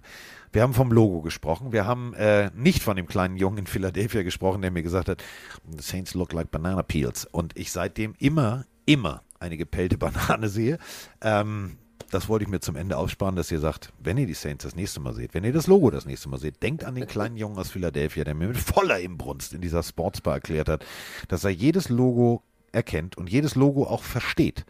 Wir 0.52 0.62
haben 0.62 0.74
vom 0.74 0.92
Logo 0.92 1.22
gesprochen. 1.22 1.72
Wir 1.72 1.86
haben 1.86 2.12
äh, 2.14 2.50
nicht 2.54 2.82
von 2.82 2.96
dem 2.96 3.06
kleinen 3.06 3.38
Jungen 3.38 3.58
in 3.58 3.66
Philadelphia 3.66 4.22
gesprochen, 4.22 4.60
der 4.60 4.70
mir 4.70 4.82
gesagt 4.82 5.08
hat, 5.08 5.24
the 5.66 5.82
Saints 5.82 6.12
look 6.12 6.34
like 6.34 6.50
banana 6.50 6.82
peels. 6.82 7.24
Und 7.24 7.56
ich 7.56 7.72
seitdem 7.72 8.14
immer, 8.18 8.66
immer 8.84 9.22
eine 9.40 9.56
gepellte 9.56 9.98
Banane 9.98 10.48
sehe. 10.48 10.78
Ähm, 11.20 11.78
das 12.10 12.28
wollte 12.28 12.44
ich 12.44 12.50
mir 12.50 12.60
zum 12.60 12.76
Ende 12.76 12.96
aufsparen, 12.96 13.36
dass 13.36 13.50
ihr 13.52 13.60
sagt, 13.60 13.92
wenn 14.00 14.18
ihr 14.18 14.26
die 14.26 14.34
Saints 14.34 14.64
das 14.64 14.74
nächste 14.74 15.00
Mal 15.00 15.14
seht, 15.14 15.32
wenn 15.34 15.44
ihr 15.44 15.52
das 15.52 15.66
Logo 15.66 15.90
das 15.90 16.06
nächste 16.06 16.28
Mal 16.28 16.38
seht, 16.38 16.62
denkt 16.62 16.84
an 16.84 16.94
den 16.94 17.06
kleinen 17.08 17.36
Jungen 17.36 17.58
aus 17.58 17.70
Philadelphia, 17.70 18.24
der 18.24 18.34
mir 18.34 18.48
mit 18.48 18.58
voller 18.58 18.98
Imbrunst 19.00 19.52
in 19.52 19.60
dieser 19.60 19.82
Sportsbar 19.82 20.34
erklärt 20.34 20.68
hat, 20.68 20.84
dass 21.28 21.44
er 21.44 21.50
jedes 21.50 21.88
Logo 21.88 22.42
erkennt 22.72 23.16
und 23.16 23.30
jedes 23.30 23.54
Logo 23.54 23.84
auch 23.84 24.02
versteht. 24.02 24.64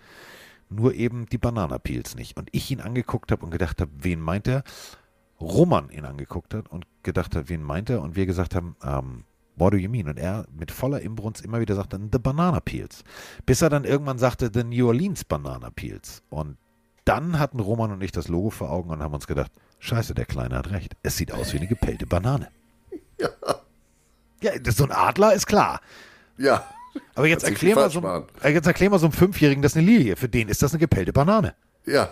nur 0.70 0.94
eben 0.94 1.26
die 1.26 1.38
Bananapeels 1.38 2.14
nicht. 2.14 2.36
Und 2.36 2.48
ich 2.52 2.70
ihn 2.70 2.80
angeguckt 2.80 3.32
habe 3.32 3.44
und 3.44 3.50
gedacht 3.50 3.80
habe, 3.80 3.90
wen 3.98 4.20
meint 4.20 4.46
er? 4.46 4.62
Roman 5.40 5.90
ihn 5.90 6.04
angeguckt 6.04 6.54
hat 6.54 6.68
und 6.68 6.86
gedacht 7.02 7.34
hat, 7.34 7.48
wen 7.48 7.62
meint 7.62 7.90
er? 7.90 8.02
Und 8.02 8.14
wir 8.14 8.26
gesagt 8.26 8.54
haben, 8.54 8.76
ähm, 8.84 9.24
what 9.60 9.72
do 9.72 9.76
you 9.76 9.88
mean? 9.88 10.08
Und 10.08 10.18
er 10.18 10.46
mit 10.58 10.70
voller 10.70 11.00
Imbrunst 11.00 11.44
immer 11.44 11.60
wieder 11.60 11.74
sagte, 11.74 12.00
the 12.10 12.18
Banana 12.18 12.60
Peels. 12.60 13.04
Bis 13.46 13.62
er 13.62 13.68
dann 13.68 13.84
irgendwann 13.84 14.18
sagte, 14.18 14.50
the 14.52 14.64
New 14.64 14.88
Orleans 14.88 15.24
Banana 15.24 15.70
Peels. 15.70 16.22
Und 16.30 16.56
dann 17.04 17.38
hatten 17.38 17.60
Roman 17.60 17.92
und 17.92 18.02
ich 18.02 18.12
das 18.12 18.28
Logo 18.28 18.50
vor 18.50 18.70
Augen 18.70 18.90
und 18.90 19.02
haben 19.02 19.14
uns 19.14 19.26
gedacht, 19.26 19.52
scheiße, 19.78 20.14
der 20.14 20.26
Kleine 20.26 20.56
hat 20.56 20.70
recht. 20.70 20.94
Es 21.02 21.16
sieht 21.16 21.32
aus 21.32 21.52
wie 21.52 21.58
eine 21.58 21.66
gepellte 21.66 22.06
Banane. 22.06 22.48
Ja. 23.18 23.28
Ja, 24.42 24.58
das, 24.58 24.76
so 24.76 24.84
ein 24.84 24.92
Adler 24.92 25.34
ist 25.34 25.46
klar. 25.46 25.80
Ja. 26.38 26.64
Aber 27.14 27.26
jetzt 27.26 27.44
erklär, 27.44 27.76
mal 27.76 27.90
so, 27.90 28.26
jetzt 28.42 28.66
erklär 28.66 28.90
mal 28.90 28.98
so 28.98 29.06
einem 29.06 29.12
Fünfjährigen, 29.12 29.62
das 29.62 29.72
ist 29.72 29.78
eine 29.78 29.86
Lilie. 29.86 30.16
Für 30.16 30.28
den 30.28 30.48
ist 30.48 30.62
das 30.62 30.72
eine 30.72 30.80
gepellte 30.80 31.12
Banane. 31.12 31.54
Ja. 31.84 32.08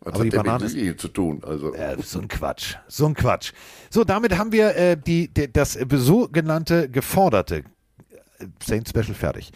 Was 0.00 0.14
aber 0.14 0.24
die 0.24 0.30
Banane 0.30 0.64
ist 0.64 1.00
zu 1.00 1.08
tun. 1.08 1.42
Also. 1.44 1.74
Ja, 1.74 1.98
so 2.02 2.20
ein 2.20 2.28
Quatsch. 2.28 2.76
So 2.88 3.06
ein 3.06 3.14
Quatsch. 3.14 3.52
So, 3.90 4.04
damit 4.04 4.36
haben 4.38 4.52
wir 4.52 4.76
äh, 4.76 4.96
die, 4.96 5.28
die, 5.28 5.52
das 5.52 5.72
sogenannte 5.72 6.88
geforderte 6.88 7.64
äh, 8.38 8.46
Saint 8.62 8.88
Special 8.88 9.14
fertig. 9.14 9.52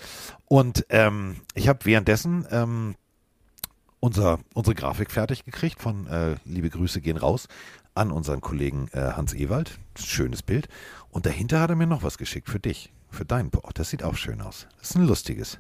Und 0.47 0.87
ähm, 0.89 1.37
ich 1.55 1.69
habe 1.69 1.85
währenddessen 1.85 2.47
ähm, 2.51 2.95
unser, 4.01 4.41
unsere 4.55 4.75
Grafik 4.75 5.11
fertig 5.11 5.45
gekriegt 5.45 5.81
von 5.81 6.07
äh, 6.07 6.37
Liebe 6.45 6.71
Grüße 6.71 7.01
gehen 7.01 7.17
raus 7.17 7.47
an 7.95 8.11
unseren 8.11 8.41
Kollegen 8.41 8.89
äh, 8.93 9.13
Hans 9.13 9.35
Ewald. 9.35 9.79
Schönes 9.99 10.43
Bild. 10.43 10.69
Und 11.11 11.27
dahinter 11.27 11.61
hat 11.61 11.71
er 11.71 11.77
mir 11.77 11.87
noch 11.87 12.03
was 12.03 12.19
geschickt 12.19 12.49
für 12.49 12.61
dich. 12.61 12.93
Für 13.11 13.25
deinen 13.25 13.51
Boah, 13.51 13.71
das 13.75 13.91
sieht 13.91 14.03
auch 14.03 14.17
schön 14.17 14.41
aus. 14.41 14.67
Das 14.79 14.91
ist 14.91 14.97
ein 14.97 15.07
lustiges. 15.07 15.59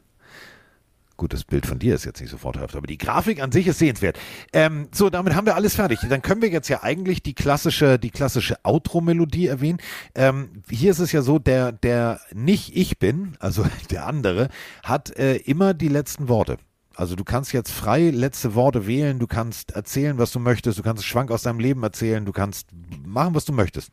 Gut, 1.20 1.34
das 1.34 1.44
Bild 1.44 1.66
von 1.66 1.78
dir 1.78 1.94
ist 1.94 2.06
jetzt 2.06 2.22
nicht 2.22 2.30
so 2.30 2.38
vorteilhaft, 2.38 2.74
aber 2.74 2.86
die 2.86 2.97
Grafik 2.97 3.42
an 3.42 3.52
sich 3.52 3.66
ist 3.66 3.78
sehenswert. 3.78 4.18
Ähm, 4.55 4.88
so, 4.90 5.10
damit 5.10 5.34
haben 5.34 5.44
wir 5.44 5.55
alles 5.55 5.74
fertig. 5.74 5.98
Dann 6.09 6.22
können 6.22 6.40
wir 6.40 6.48
jetzt 6.48 6.70
ja 6.70 6.82
eigentlich 6.82 7.22
die 7.22 7.34
klassische, 7.34 7.98
die 7.98 8.09
klassische 8.09 8.56
Outro-Melodie 8.62 9.47
erwähnen. 9.47 9.80
Ähm, 10.14 10.62
hier 10.70 10.92
ist 10.92 10.98
es 10.98 11.12
ja 11.12 11.20
so, 11.20 11.38
der, 11.38 11.72
der 11.72 12.20
nicht 12.32 12.74
ich 12.74 12.98
bin, 12.98 13.36
also 13.38 13.66
der 13.90 14.06
andere, 14.06 14.48
hat 14.82 15.14
äh, 15.18 15.36
immer 15.36 15.74
die 15.74 15.88
letzten 15.88 16.30
Worte. 16.30 16.56
Also 16.94 17.16
du 17.16 17.24
kannst 17.24 17.52
jetzt 17.52 17.70
frei 17.70 18.09
letzte 18.09 18.55
Worte 18.55 18.86
wählen, 18.86 19.18
du 19.18 19.26
kannst 19.26 19.72
erzählen, 19.72 20.16
was 20.16 20.32
du 20.32 20.38
möchtest, 20.38 20.78
du 20.78 20.82
kannst 20.82 21.05
Schwank 21.05 21.30
aus 21.30 21.42
deinem 21.42 21.60
Leben 21.60 21.82
erzählen, 21.82 22.24
du 22.24 22.32
kannst 22.32 22.68
machen, 23.05 23.34
was 23.34 23.44
du 23.44 23.52
möchtest. 23.52 23.92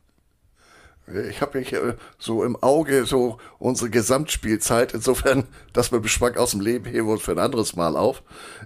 Ich 1.30 1.40
habe 1.40 1.58
mich 1.58 1.72
äh, 1.72 1.94
so 2.18 2.44
im 2.44 2.56
Auge 2.56 3.06
so 3.06 3.38
unsere 3.58 3.90
Gesamtspielzeit, 3.90 4.94
insofern, 4.94 5.44
dass 5.72 5.92
wir 5.92 6.00
Geschmack 6.00 6.36
aus 6.36 6.52
dem 6.52 6.60
Leben 6.60 6.84
heben 6.84 7.08
wir 7.08 7.18
für 7.18 7.32
ein 7.32 7.38
anderes 7.38 7.76
Mal 7.76 7.96
auf. 7.96 8.22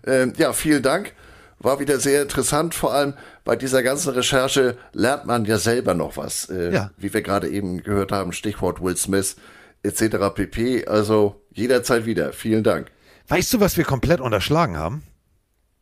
Ähm, 0.07 0.33
ja, 0.37 0.53
vielen 0.53 0.83
Dank. 0.83 1.13
War 1.59 1.79
wieder 1.79 2.01
sehr 2.01 2.23
interessant. 2.23 2.75
Vor 2.75 2.93
allem 2.93 3.15
bei 3.45 3.55
dieser 3.55 3.83
ganzen 3.83 4.11
Recherche 4.11 4.77
lernt 4.93 5.27
man 5.27 5.45
ja 5.45 5.59
selber 5.59 5.95
noch 5.95 6.17
was. 6.17 6.51
Äh, 6.51 6.75
ja. 6.75 6.91
Wie 6.97 7.15
wir 7.15 7.23
gerade 7.23 7.49
eben 7.49 7.83
gehört 7.83 8.11
haben, 8.11 8.33
Stichwort 8.33 8.83
Will 8.83 8.97
Smith 8.97 9.37
etc. 9.85 10.17
pp. 10.35 10.87
Also 10.87 11.41
jederzeit 11.53 12.05
wieder. 12.05 12.33
Vielen 12.33 12.65
Dank. 12.65 12.91
Weißt 13.29 13.53
du, 13.55 13.61
was 13.61 13.77
wir 13.77 13.85
komplett 13.85 14.21
unterschlagen 14.21 14.77
haben? 14.77 15.05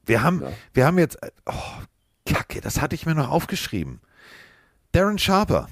Wir 0.05 0.23
haben, 0.23 0.43
ja. 0.43 0.53
wir 0.74 0.87
haben 0.87 0.99
jetzt, 0.99 1.19
oh, 1.47 1.53
Kacke, 2.27 2.61
das 2.61 2.81
hatte 2.81 2.95
ich 2.95 3.07
mir 3.07 3.15
noch 3.15 3.31
aufgeschrieben. 3.31 4.01
Darren 4.93 5.19
Sharper 5.19 5.69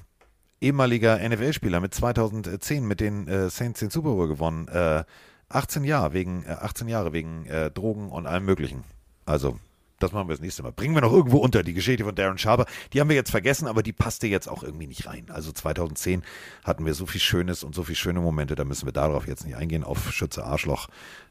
ehemaliger 0.60 1.18
NFL-Spieler 1.26 1.80
mit 1.80 1.94
2010 1.94 2.86
mit 2.86 3.01
den 3.01 3.28
äh, 3.28 3.51
Saints 3.51 3.80
den 3.80 3.90
Super 3.90 4.10
Bowl 4.10 4.28
gewonnen. 4.28 4.68
Äh, 4.68 5.05
18 5.48 5.85
Jahre 5.85 6.12
wegen 6.12 6.44
äh, 6.44 6.51
18 6.51 6.89
Jahre 6.89 7.12
wegen 7.12 7.47
äh, 7.47 7.70
Drogen 7.70 8.10
und 8.10 8.26
allem 8.26 8.44
möglichen. 8.44 8.85
Also, 9.24 9.59
das 9.98 10.12
machen 10.12 10.28
wir 10.28 10.35
das 10.35 10.40
nächste 10.40 10.62
Mal. 10.62 10.72
Bringen 10.72 10.94
wir 10.94 11.01
noch 11.01 11.12
irgendwo 11.12 11.39
unter 11.39 11.62
die 11.62 11.74
Geschichte 11.74 12.05
von 12.05 12.14
Darren 12.14 12.39
Sharper. 12.39 12.66
Die 12.93 13.01
haben 13.01 13.09
wir 13.09 13.16
jetzt 13.16 13.30
vergessen, 13.30 13.66
aber 13.66 13.82
die 13.82 13.93
passte 13.93 14.26
jetzt 14.26 14.48
auch 14.48 14.62
irgendwie 14.62 14.86
nicht 14.86 15.06
rein. 15.06 15.26
Also 15.28 15.51
2010 15.51 16.22
hatten 16.64 16.86
wir 16.86 16.94
so 16.94 17.06
viel 17.06 17.20
Schönes 17.20 17.64
und 17.64 17.74
so 17.74 17.82
viele 17.82 17.97
schöne 17.97 18.20
Momente, 18.20 18.55
da 18.55 18.64
müssen 18.64 18.86
wir 18.86 18.93
darauf 18.93 19.26
jetzt 19.26 19.44
nicht 19.44 19.56
eingehen, 19.56 19.85
auf 19.85 20.12
Schütze 20.12 20.44
Arschloch. 20.44 20.89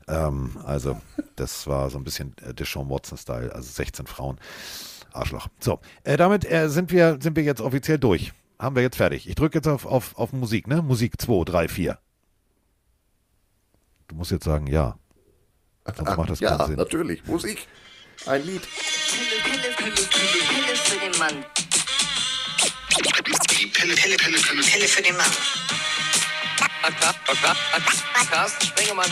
Ähm, 0.08 0.58
also, 0.66 1.00
das 1.36 1.68
war 1.68 1.90
so 1.90 1.98
ein 1.98 2.04
bisschen 2.04 2.36
äh, 2.46 2.54
Deshaun 2.54 2.90
Watson-Style, 2.90 3.54
also 3.54 3.70
16 3.70 4.08
Frauen. 4.08 4.38
Arschloch. 5.14 5.48
So, 5.60 5.80
äh, 6.04 6.18
damit 6.18 6.50
äh, 6.52 6.70
sind, 6.70 6.92
wir, 6.92 7.18
sind 7.22 7.36
wir 7.36 7.44
jetzt 7.44 7.62
offiziell 7.62 7.98
durch 7.98 8.34
haben 8.60 8.76
wir 8.76 8.84
jetzt 8.84 8.98
fertig. 8.98 9.28
Ich 9.28 9.36
drücke 9.36 9.58
jetzt 9.58 9.68
auf, 9.68 9.86
auf, 9.86 10.18
auf 10.18 10.34
Musik, 10.34 10.68
ne? 10.68 10.82
Musik 10.82 11.22
2, 11.22 11.44
3, 11.46 11.68
4. 11.68 12.00
Du 14.08 14.16
musst 14.16 14.32
jetzt 14.32 14.46
sagen, 14.46 14.68
ja. 14.68 14.98
Sonst 15.96 16.18
macht 16.18 16.30
das 16.30 16.40
ja, 16.40 16.58
keinen 16.58 16.68
Sinn. 16.68 16.76
natürlich. 16.76 17.26
Musik. 17.26 17.68
Ein 18.26 18.46
Lied. 18.46 18.62
Pille, 18.62 19.42
Pille, 19.44 19.76
Pille, 19.76 19.92
Pille, 19.92 20.44
Pille 20.48 20.76
für 20.76 21.00
den 21.00 21.20
Mann. 21.20 21.46
Pille, 22.90 23.96
Pille, 23.96 23.96
Pille, 23.96 24.18
Pille, 24.18 24.64
Pille 24.64 24.88
für 24.88 25.02
den 25.02 25.16
Mann. 25.16 25.32
Carsten 28.32 28.68
Spengemann. 28.68 29.12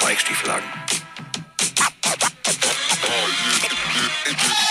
Beichstieflagen. 0.00 0.64
Is, 4.26 4.65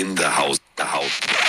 in 0.00 0.14
the 0.14 0.28
house, 0.28 0.58
the 0.76 0.84
house. 0.84 1.39